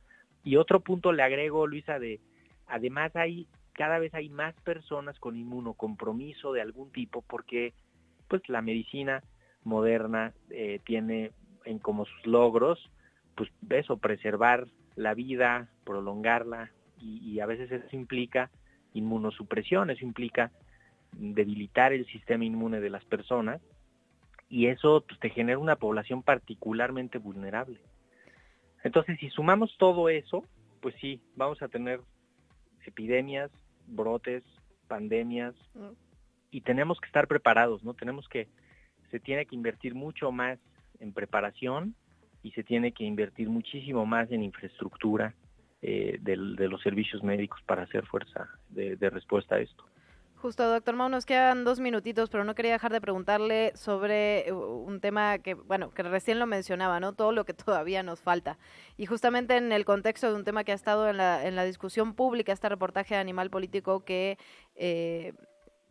Y 0.45 0.57
otro 0.57 0.81
punto 0.81 1.13
le 1.13 1.23
agrego, 1.23 1.67
Luisa, 1.67 1.99
de 1.99 2.21
además 2.67 3.15
hay 3.17 3.47
cada 3.77 3.99
vez 3.99 4.15
hay 4.15 4.29
más 4.31 4.55
personas 4.63 5.19
con 5.19 5.37
inmunocompromiso 5.37 6.53
de 6.53 6.63
algún 6.63 6.91
tipo 6.91 7.23
porque 7.23 7.75
pues 8.27 8.49
la 8.49 8.63
medicina 8.63 9.23
moderna 9.65 10.33
eh, 10.51 10.81
tiene 10.85 11.33
en 11.65 11.79
como 11.79 12.07
sus 12.07 12.27
logros 12.27 12.91
pues 13.37 13.51
eso, 13.69 13.99
preservar 13.99 14.67
la 14.97 15.13
vida, 15.13 15.69
prolongarla 15.85 16.73
y, 16.99 17.39
a 17.41 17.47
veces 17.47 17.71
eso 17.71 17.95
implica 17.95 18.51
inmunosupresión, 18.95 19.91
eso 19.91 20.03
implica 20.03 20.51
debilitar 21.13 21.93
el 21.93 22.07
sistema 22.07 22.47
inmune 22.47 22.81
de 22.81 22.89
las 22.89 23.05
personas 23.05 23.61
y 24.49 24.69
eso 24.69 25.05
pues, 25.07 25.21
te 25.21 25.29
genera 25.29 25.59
una 25.59 25.77
población 25.77 26.23
particularmente 26.23 27.19
vulnerable. 27.19 27.79
Entonces, 28.83 29.19
si 29.21 29.29
sumamos 29.29 29.77
todo 29.79 30.09
eso, 30.09 30.43
pues 30.81 30.95
sí, 31.01 31.21
vamos 31.37 31.61
a 31.61 31.69
tener 31.69 32.01
epidemias, 32.87 33.51
brotes, 33.87 34.45
pandemias, 34.89 35.55
mm. 35.75 35.93
y 36.51 36.61
tenemos 36.63 37.01
que 37.01 37.07
estar 37.07 37.27
preparados, 37.27 37.83
¿no? 37.85 37.95
Tenemos 37.95 38.29
que, 38.29 38.49
se 39.11 39.21
tiene 39.21 39.47
que 39.47 39.55
invertir 39.55 39.95
mucho 39.95 40.33
más 40.33 40.59
en 41.01 41.13
preparación 41.13 41.95
y 42.43 42.53
se 42.53 42.63
tiene 42.63 42.93
que 42.93 43.05
invertir 43.05 43.49
muchísimo 43.49 44.07
más 44.07 44.31
en 44.31 44.43
infraestructura 44.43 45.35
eh, 45.83 46.19
de, 46.21 46.37
los 46.37 46.81
servicios 46.83 47.23
médicos 47.23 47.61
para 47.67 47.83
hacer 47.83 48.07
fuerza 48.07 48.49
de, 48.71 48.97
respuesta 49.11 49.57
a 49.57 49.61
esto. 49.61 49.85
Justo, 50.37 50.69
doctor 50.71 50.95
Mau, 50.95 51.09
nos 51.09 51.25
quedan 51.25 51.65
dos 51.65 51.81
minutitos, 51.81 52.29
pero 52.29 52.45
no 52.45 52.55
quería 52.55 52.73
dejar 52.73 52.93
de 52.93 53.01
preguntarle 53.01 53.73
sobre 53.75 54.53
uh, 54.53 54.55
un 54.57 55.01
tema 55.01 55.39
que, 55.39 55.55
bueno, 55.55 55.91
que 55.91 56.03
recién 56.03 56.39
lo 56.39 56.47
mencionaba, 56.47 57.01
¿no? 57.01 57.15
Todo 57.15 57.33
lo 57.33 57.45
que 57.47 57.55
todavía 57.55 58.03
nos 58.03 58.21
falta. 58.21 58.59
Y 58.99 59.07
justamente 59.07 59.57
en 59.57 59.73
el 59.73 59.85
contexto 59.87 60.29
de 60.29 60.37
un 60.37 60.45
tema 60.45 60.63
que 60.63 60.73
ha 60.73 60.75
estado 60.75 61.09
en 61.09 61.17
la, 61.17 61.47
en 61.47 61.57
la 61.57 61.65
discusión 61.65 62.15
pública, 62.15 62.53
este 62.53 62.69
reportaje 62.69 63.15
de 63.15 63.21
Animal 63.21 63.49
Político 63.51 64.05
que, 64.05 64.39
eh, 64.75 65.33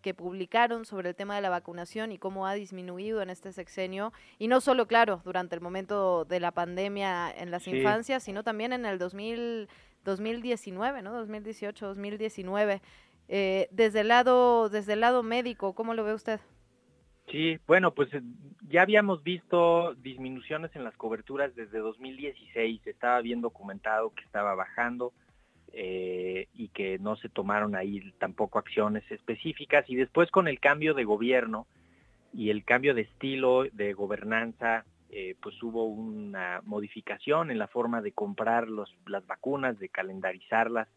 que 0.01 0.13
publicaron 0.13 0.85
sobre 0.85 1.09
el 1.09 1.15
tema 1.15 1.35
de 1.35 1.41
la 1.41 1.49
vacunación 1.49 2.11
y 2.11 2.19
cómo 2.19 2.45
ha 2.45 2.53
disminuido 2.53 3.23
en 3.23 3.31
este 3.31 3.51
sexenio. 3.51 4.13
Y 4.37 4.47
no 4.47 4.61
solo, 4.61 4.85
claro, 4.85 5.21
durante 5.25 5.55
el 5.55 5.61
momento 5.61 6.23
de 6.25 6.39
la 6.39 6.51
pandemia 6.51 7.31
en 7.35 7.49
las 7.49 7.63
Sí. 7.63 7.71
infancias, 7.71 8.21
sino 8.23 8.43
también 8.43 8.71
en 8.73 8.85
el 8.85 8.99
2000, 8.99 9.67
2019, 10.03 11.01
¿no? 11.01 11.13
2018, 11.13 11.87
2019. 11.87 12.83
Eh, 13.27 13.67
desde 13.71 14.01
el 14.01 14.09
lado 14.09 14.69
desde 14.69 14.93
el 14.93 15.01
lado 15.01 15.23
médico, 15.23 15.73
¿cómo 15.73 15.93
lo 15.93 16.03
ve 16.03 16.13
usted? 16.13 16.39
Sí, 17.31 17.57
bueno, 17.65 17.91
pues 17.93 18.13
eh, 18.13 18.21
ya 18.69 18.83
habíamos 18.83 19.23
visto 19.23 19.95
disminuciones 19.95 20.75
en 20.75 20.83
las 20.83 20.95
coberturas 20.95 21.55
desde 21.55 21.79
2016. 21.79 22.85
Estaba 22.85 23.21
bien 23.21 23.41
documentado 23.41 24.13
que 24.13 24.23
estaba 24.23 24.53
bajando 24.53 25.13
eh, 25.73 26.47
y 26.53 26.69
que 26.69 26.99
no 26.99 27.15
se 27.15 27.29
tomaron 27.29 27.75
ahí 27.75 28.11
tampoco 28.19 28.59
acciones 28.59 29.03
específicas. 29.09 29.89
Y 29.89 29.95
después 29.95 30.29
con 30.29 30.47
el 30.47 30.59
cambio 30.59 30.93
de 30.93 31.03
gobierno 31.03 31.67
y 32.31 32.49
el 32.49 32.63
cambio 32.63 32.93
de 32.93 33.01
estilo 33.01 33.63
de 33.71 33.93
gobernanza, 33.93 34.85
eh, 35.09 35.35
pues 35.41 35.61
hubo 35.63 35.85
una 35.85 36.61
modificación 36.63 37.49
en 37.49 37.57
la 37.57 37.67
forma 37.67 38.01
de 38.01 38.11
comprar 38.11 38.67
los, 38.67 38.93
las 39.07 39.25
vacunas, 39.25 39.79
de 39.79 39.89
calendarizarlas, 39.89 40.87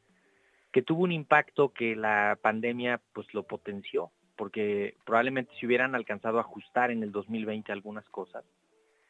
que 0.79 0.83
tuvo 0.85 1.03
un 1.03 1.11
impacto 1.11 1.71
que 1.73 1.97
la 1.97 2.39
pandemia 2.41 3.01
pues 3.13 3.27
lo 3.35 3.43
potenció, 3.43 4.13
porque 4.37 4.95
probablemente 5.05 5.53
se 5.59 5.67
hubieran 5.67 5.97
alcanzado 5.97 6.39
a 6.39 6.43
ajustar 6.43 6.93
en 6.93 7.03
el 7.03 7.11
2020 7.11 7.73
algunas 7.73 8.09
cosas, 8.11 8.45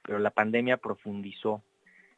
pero 0.03 0.19
la 0.19 0.31
pandemia 0.31 0.79
profundizó 0.79 1.63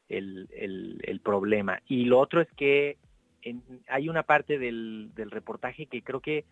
el, 0.09 0.49
el- 0.53 1.01
el 1.03 1.19
problema. 1.21 1.81
Y 1.89 2.05
lo 2.05 2.21
otro 2.21 2.41
es 2.41 2.49
que 2.53 2.97
en- 3.43 3.65
hay 3.89 4.09
una 4.09 4.23
parte 4.23 4.57
del, 4.57 5.11
del 5.17 5.33
reportaje 5.33 5.87
que 5.87 6.03
creo 6.03 6.21
que, 6.21 6.45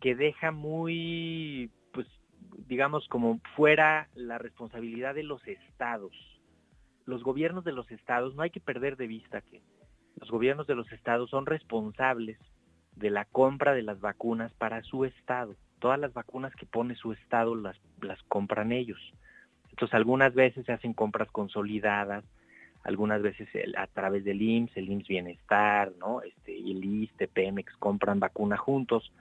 que 0.00 0.14
deja 0.14 0.52
muy, 0.52 1.70
pues, 1.92 2.06
digamos, 2.66 3.06
como 3.08 3.40
fuera 3.56 4.08
la 4.14 4.38
responsabilidad 4.38 5.14
de 5.14 5.24
los 5.24 5.46
estados. 5.46 6.14
Los 7.04 7.22
gobiernos 7.24 7.64
de 7.64 7.72
los 7.72 7.90
estados, 7.90 8.34
no 8.34 8.40
hay 8.40 8.48
que 8.50 8.60
perder 8.60 8.96
de 8.96 9.06
vista 9.06 9.42
que 9.42 9.60
los 10.22 10.30
gobiernos 10.30 10.68
de 10.68 10.76
los 10.76 10.90
estados 10.92 11.30
son 11.30 11.46
responsables 11.46 12.38
de 12.94 13.10
la 13.10 13.24
compra 13.24 13.74
de 13.74 13.82
las 13.82 14.00
vacunas 14.00 14.52
para 14.52 14.80
su 14.84 15.04
estado. 15.04 15.56
Todas 15.80 15.98
las 15.98 16.12
vacunas 16.12 16.54
que 16.54 16.64
pone 16.64 16.94
su 16.94 17.12
estado 17.12 17.56
las, 17.56 17.76
las 18.00 18.22
compran 18.28 18.70
ellos. 18.70 19.00
Entonces 19.70 19.94
algunas 19.94 20.32
veces 20.32 20.64
se 20.64 20.70
hacen 20.70 20.92
compras 20.92 21.28
consolidadas, 21.32 22.24
algunas 22.84 23.20
veces 23.20 23.48
a 23.76 23.88
través 23.88 24.22
del 24.22 24.40
IMSS, 24.40 24.76
el 24.76 24.90
IMSS 24.90 25.08
Bienestar, 25.08 25.92
¿no? 25.98 26.22
Este, 26.22 26.56
el 26.56 26.84
ISTE, 26.84 27.26
Pemex 27.26 27.74
compran 27.78 28.20
vacuna 28.20 28.56
juntos, 28.56 29.12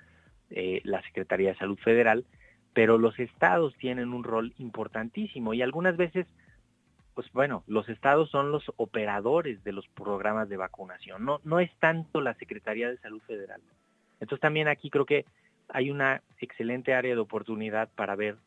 eh, 0.52 0.82
la 0.84 1.02
Secretaría 1.02 1.53
de 1.53 1.57
Salud 1.57 1.80
Federal, 1.80 2.26
pero 2.73 2.99
los 2.99 3.18
estados 3.18 3.76
tienen 3.78 4.14
un 4.14 4.23
rol 4.23 4.53
importantísimo 4.60 5.56
y 5.56 5.64
algunas 5.64 5.98
veces 5.98 6.28
pues 7.14 7.32
bueno, 7.34 7.64
los 7.68 7.88
estados 7.90 8.30
son 8.30 8.52
los 8.52 8.64
operadores 8.78 9.64
de 9.64 9.74
los 9.74 9.88
programas 9.90 10.50
de 10.50 10.58
vacunación, 10.58 11.26
no, 11.26 11.40
no 11.44 11.60
es 11.60 11.72
tanto 11.80 12.22
la 12.22 12.34
Secretaría 12.36 12.90
de 12.90 12.98
Salud 12.98 13.22
Federal. 13.28 13.62
Entonces 14.20 14.42
también 14.42 14.68
aquí 14.68 14.90
creo 14.90 15.06
que 15.06 15.26
hay 15.70 15.90
una 15.92 16.22
excelente 16.40 16.94
área 16.94 17.14
de 17.16 17.22
oportunidad 17.22 17.90
para 17.96 18.16
ver 18.16 18.38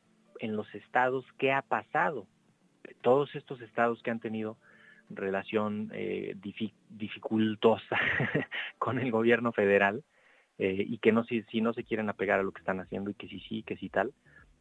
en 0.40 0.56
los 0.56 0.72
estados 0.74 1.24
qué 1.38 1.52
ha 1.52 1.62
pasado. 1.62 2.26
Todos 3.00 3.34
estos 3.34 3.60
estados 3.60 4.02
que 4.02 4.10
han 4.10 4.20
tenido 4.20 4.56
relación 5.10 5.90
eh, 5.92 6.34
difi- 6.40 6.74
dificultosa 6.90 7.98
con 8.78 8.98
el 8.98 9.10
gobierno 9.10 9.52
federal 9.52 10.02
eh, 10.58 10.84
y 10.86 10.98
que 10.98 11.12
no 11.12 11.24
si, 11.24 11.42
si 11.44 11.60
no 11.60 11.72
se 11.72 11.84
quieren 11.84 12.08
apegar 12.08 12.40
a 12.40 12.42
lo 12.42 12.52
que 12.52 12.60
están 12.60 12.80
haciendo 12.80 13.10
y 13.10 13.14
que 13.14 13.28
sí 13.28 13.40
sí, 13.40 13.62
que 13.62 13.76
sí 13.76 13.88
tal, 13.88 14.12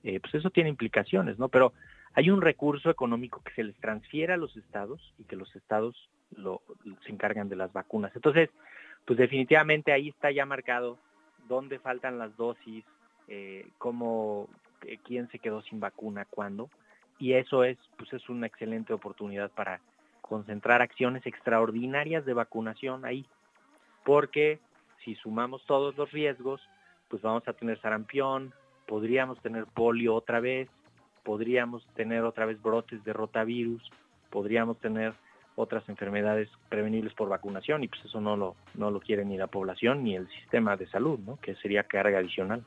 eh, 0.04 0.20
pues 0.20 0.36
eso 0.36 0.50
tiene 0.50 0.70
implicaciones, 0.70 1.38
¿no? 1.38 1.50
Pero 1.50 1.74
hay 2.16 2.30
un 2.30 2.42
recurso 2.42 2.90
económico 2.90 3.42
que 3.44 3.54
se 3.54 3.64
les 3.64 3.76
transfiere 3.78 4.34
a 4.34 4.38
los 4.38 4.56
estados 4.56 5.14
y 5.18 5.24
que 5.24 5.36
los 5.36 5.56
estados 5.56 6.10
lo, 6.36 6.62
se 7.06 7.12
encargan 7.12 7.50
de 7.50 7.56
las 7.56 7.74
vacunas. 7.74 8.12
Entonces, 8.16 8.50
pues 9.06 9.18
definitivamente 9.18 9.92
ahí 9.92 10.10
está 10.10 10.32
ya 10.32 10.46
marcado 10.46 10.98
dónde 11.48 11.80
faltan 11.80 12.20
las 12.20 12.36
dosis, 12.38 12.86
eh, 13.28 13.68
cómo, 13.78 14.48
eh, 14.86 15.00
quién 15.04 15.30
se 15.30 15.40
quedó 15.40 15.62
sin 15.64 15.80
vacuna, 15.80 16.26
cuándo, 16.26 16.70
y 17.20 17.34
eso 17.34 17.64
es, 17.64 17.78
pues 17.98 18.12
es 18.14 18.30
una 18.30 18.48
excelente 18.48 18.94
oportunidad 18.94 19.52
para 19.52 19.80
concentrar 20.22 20.82
acciones 20.82 21.26
extraordinarias 21.26 22.26
de 22.26 22.34
vacunación 22.34 23.06
ahí, 23.06 23.26
porque 24.06 24.60
si 25.04 25.16
sumamos 25.16 25.66
todos 25.66 25.98
los 25.98 26.12
riesgos, 26.12 26.62
pues 27.10 27.22
vamos 27.22 27.48
a 27.48 27.54
tener 27.54 27.80
sarampión, 27.82 28.54
podríamos 28.88 29.40
tener 29.42 29.66
polio 29.66 30.16
otra 30.16 30.40
vez, 30.40 30.70
podríamos 31.24 31.86
tener 31.96 32.24
otra 32.24 32.46
vez 32.46 32.62
brotes 32.62 33.04
de 33.04 33.14
rotavirus, 33.14 33.82
podríamos 34.30 34.80
tener 34.80 35.14
otras 35.56 35.88
enfermedades 35.88 36.50
prevenibles 36.70 37.14
por 37.14 37.30
vacunación 37.30 37.84
y 37.84 37.88
pues 37.88 38.04
eso 38.06 38.20
no 38.20 38.36
lo 38.36 38.56
no 38.74 38.90
lo 38.90 39.00
quiere 39.00 39.24
ni 39.24 39.38
la 39.38 39.48
población 39.48 40.04
ni 40.04 40.16
el 40.16 40.28
sistema 40.30 40.76
de 40.76 40.88
salud, 40.88 41.20
¿no? 41.20 41.38
Que 41.38 41.56
sería 41.56 41.84
carga 41.84 42.20
adicional. 42.20 42.64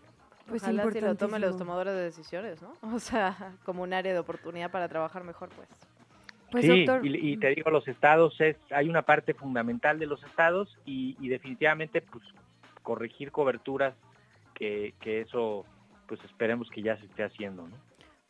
Pues 0.46 0.62
Ojalá 0.62 0.90
si 0.92 1.00
lo 1.00 1.16
tomen 1.16 1.40
los 1.40 1.56
tomadores 1.56 1.94
de 1.94 2.02
decisiones, 2.02 2.62
¿no? 2.62 2.76
O 2.94 3.00
sea, 3.00 3.54
como 3.64 3.82
un 3.82 3.92
área 3.92 4.12
de 4.12 4.18
oportunidad 4.18 4.70
para 4.70 4.88
trabajar 4.88 5.24
mejor, 5.24 5.48
pues. 5.56 5.68
Pues 6.52 6.64
sí, 6.64 6.84
doctor, 6.84 7.04
y, 7.04 7.32
y 7.32 7.36
te 7.38 7.48
digo, 7.48 7.70
los 7.70 7.88
estados 7.88 8.40
es, 8.40 8.56
hay 8.70 8.88
una 8.88 9.02
parte 9.02 9.34
fundamental 9.34 9.98
de 9.98 10.06
los 10.06 10.22
estados 10.22 10.78
y, 10.84 11.16
y 11.20 11.28
definitivamente 11.28 12.00
pues 12.00 12.22
corregir 12.84 13.32
coberturas 13.32 13.94
que, 14.54 14.94
que 15.00 15.22
eso 15.22 15.66
pues 16.06 16.22
esperemos 16.24 16.70
que 16.70 16.82
ya 16.82 16.96
se 16.98 17.06
esté 17.06 17.24
haciendo, 17.24 17.66
¿no? 17.66 17.76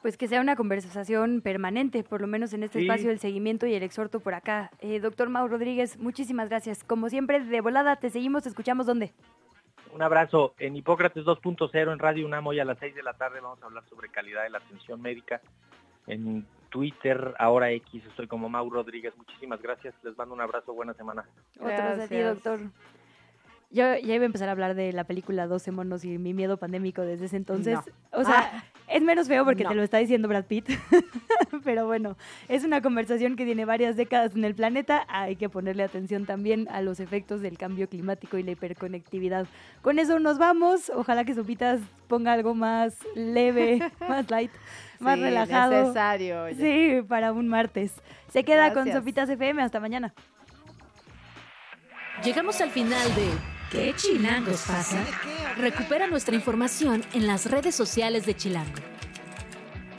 Pues 0.02 0.16
que 0.16 0.28
sea 0.28 0.40
una 0.40 0.56
conversación 0.56 1.40
permanente, 1.40 2.04
por 2.04 2.20
lo 2.20 2.26
menos 2.26 2.52
en 2.52 2.62
este 2.62 2.78
Sí. 2.80 2.84
espacio 2.84 3.08
del 3.08 3.18
seguimiento 3.18 3.66
y 3.66 3.74
el 3.74 3.82
exhorto 3.82 4.20
por 4.20 4.34
acá. 4.34 4.70
Eh, 4.80 5.00
doctor 5.00 5.28
Mau 5.28 5.48
Rodríguez, 5.48 5.98
muchísimas 5.98 6.48
gracias. 6.48 6.84
Como 6.84 7.08
siempre, 7.08 7.40
de 7.40 7.60
volada, 7.60 7.96
te 7.96 8.10
seguimos, 8.10 8.42
te 8.44 8.48
escuchamos 8.50 8.86
dónde. 8.86 9.12
Un 9.92 10.02
abrazo. 10.02 10.54
En 10.58 10.76
Hipócrates 10.76 11.24
2.0 11.24 11.92
en 11.92 11.98
Radio 11.98 12.26
UNAM 12.26 12.46
hoy 12.46 12.60
a 12.60 12.64
las 12.64 12.78
6 12.78 12.94
de 12.94 13.02
la 13.02 13.14
tarde 13.14 13.40
vamos 13.40 13.62
a 13.62 13.66
hablar 13.66 13.82
sobre 13.88 14.08
calidad 14.10 14.42
de 14.42 14.50
la 14.50 14.58
atención 14.58 15.00
médica. 15.00 15.40
En 16.06 16.46
Twitter, 16.68 17.34
ahora 17.38 17.70
X, 17.72 18.04
estoy 18.06 18.26
como 18.28 18.48
Mau 18.50 18.68
Rodríguez. 18.68 19.16
Muchísimas 19.16 19.60
gracias. 19.62 19.94
Les 20.04 20.16
mando 20.18 20.34
un 20.34 20.40
abrazo. 20.42 20.74
Buena 20.74 20.92
semana. 20.94 21.24
Otros 21.58 21.70
a 21.80 21.92
ti, 22.08 22.16
Gracias. 22.16 22.34
doctor. 22.34 22.60
Yo 23.70 23.82
ya 23.96 24.14
iba 24.14 24.22
a 24.22 24.26
empezar 24.26 24.48
a 24.48 24.52
hablar 24.52 24.74
de 24.74 24.92
la 24.92 25.04
película 25.04 25.46
12 25.46 25.72
monos 25.72 26.04
y 26.04 26.18
mi 26.18 26.34
miedo 26.34 26.58
pandémico 26.58 27.02
desde 27.02 27.24
ese 27.26 27.36
entonces. 27.36 27.74
No. 27.74 28.20
O 28.20 28.24
sea, 28.24 28.64
es 28.88 29.02
menos 29.02 29.28
feo 29.28 29.44
porque 29.44 29.64
No. 29.64 29.70
te 29.70 29.74
lo 29.76 29.82
está 29.82 29.98
diciendo 29.98 30.28
Brad 30.28 30.44
Pitt. 30.44 30.68
Pero 31.64 31.86
bueno, 31.86 32.16
es 32.48 32.64
una 32.64 32.80
conversación 32.80 33.36
que 33.36 33.44
tiene 33.44 33.64
varias 33.64 33.96
décadas 33.96 34.34
en 34.36 34.44
el 34.44 34.54
planeta. 34.54 35.04
Hay 35.08 35.36
que 35.36 35.48
ponerle 35.48 35.82
atención 35.82 36.26
también 36.26 36.68
a 36.70 36.80
los 36.82 37.00
efectos 37.00 37.40
del 37.40 37.58
cambio 37.58 37.88
climático 37.88 38.38
y 38.38 38.42
la 38.42 38.52
hiperconectividad. 38.52 39.46
Con 39.82 39.98
eso 39.98 40.18
nos 40.18 40.38
vamos. 40.38 40.90
Ojalá 40.94 41.24
que 41.24 41.34
Sopitas 41.34 41.80
ponga 42.08 42.32
algo 42.32 42.54
más 42.54 42.96
leve, 43.14 43.80
más 44.08 44.30
light, 44.30 44.50
más 45.00 45.16
Sí, 45.16 45.22
relajado. 45.22 45.80
necesario, 45.82 46.42
oye. 46.44 46.54
Sí, 47.00 47.02
para 47.06 47.32
un 47.32 47.48
martes. 47.48 47.92
Se 48.28 48.44
queda 48.44 48.72
con. 48.72 48.90
Sopitas 48.92 49.28
FM. 49.28 49.62
Hasta 49.62 49.80
mañana. 49.80 50.14
Llegamos 52.24 52.60
al 52.60 52.70
final 52.70 53.14
de 53.14 53.28
¿Qué 53.70 53.94
chilangos 53.96 54.62
pasa? 54.66 55.04
Recupera 55.56 56.06
nuestra 56.06 56.34
información 56.34 57.04
en 57.12 57.26
las 57.26 57.46
redes 57.50 57.74
sociales 57.74 58.24
de 58.24 58.36
Chilango. 58.36 58.80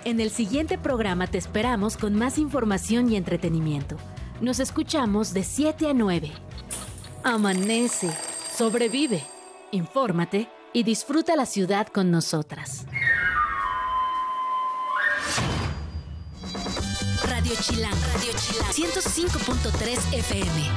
En 0.06 0.22
el 0.22 0.30
siguiente 0.32 0.78
programa 0.78 1.28
te 1.28 1.38
esperamos 1.38 1.98
con 1.98 2.16
más 2.16 2.38
información 2.38 3.12
y 3.12 3.18
entretenimiento. 3.18 3.98
Nos 4.40 4.60
escuchamos 4.60 5.34
de 5.34 5.44
7 5.44 5.90
a 5.90 5.94
9. 5.94 6.32
Amanece, 7.24 8.10
sobrevive, 8.56 9.22
infórmate 9.72 10.48
y 10.72 10.84
disfruta 10.84 11.36
la 11.36 11.46
ciudad 11.46 11.88
con 11.88 12.10
nosotras. 12.10 12.86
Radio 17.26 17.54
Chilango. 17.62 17.98
Radio 18.14 18.32
Chilango. 18.40 18.74
105.3 18.74 20.14
FM. 20.14 20.70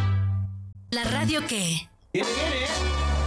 La 0.90 1.04
radio 1.04 1.46
que... 1.46 1.88
Get 2.12 2.26
it, 2.26 2.34
get 2.34 2.52
it. 2.54 3.19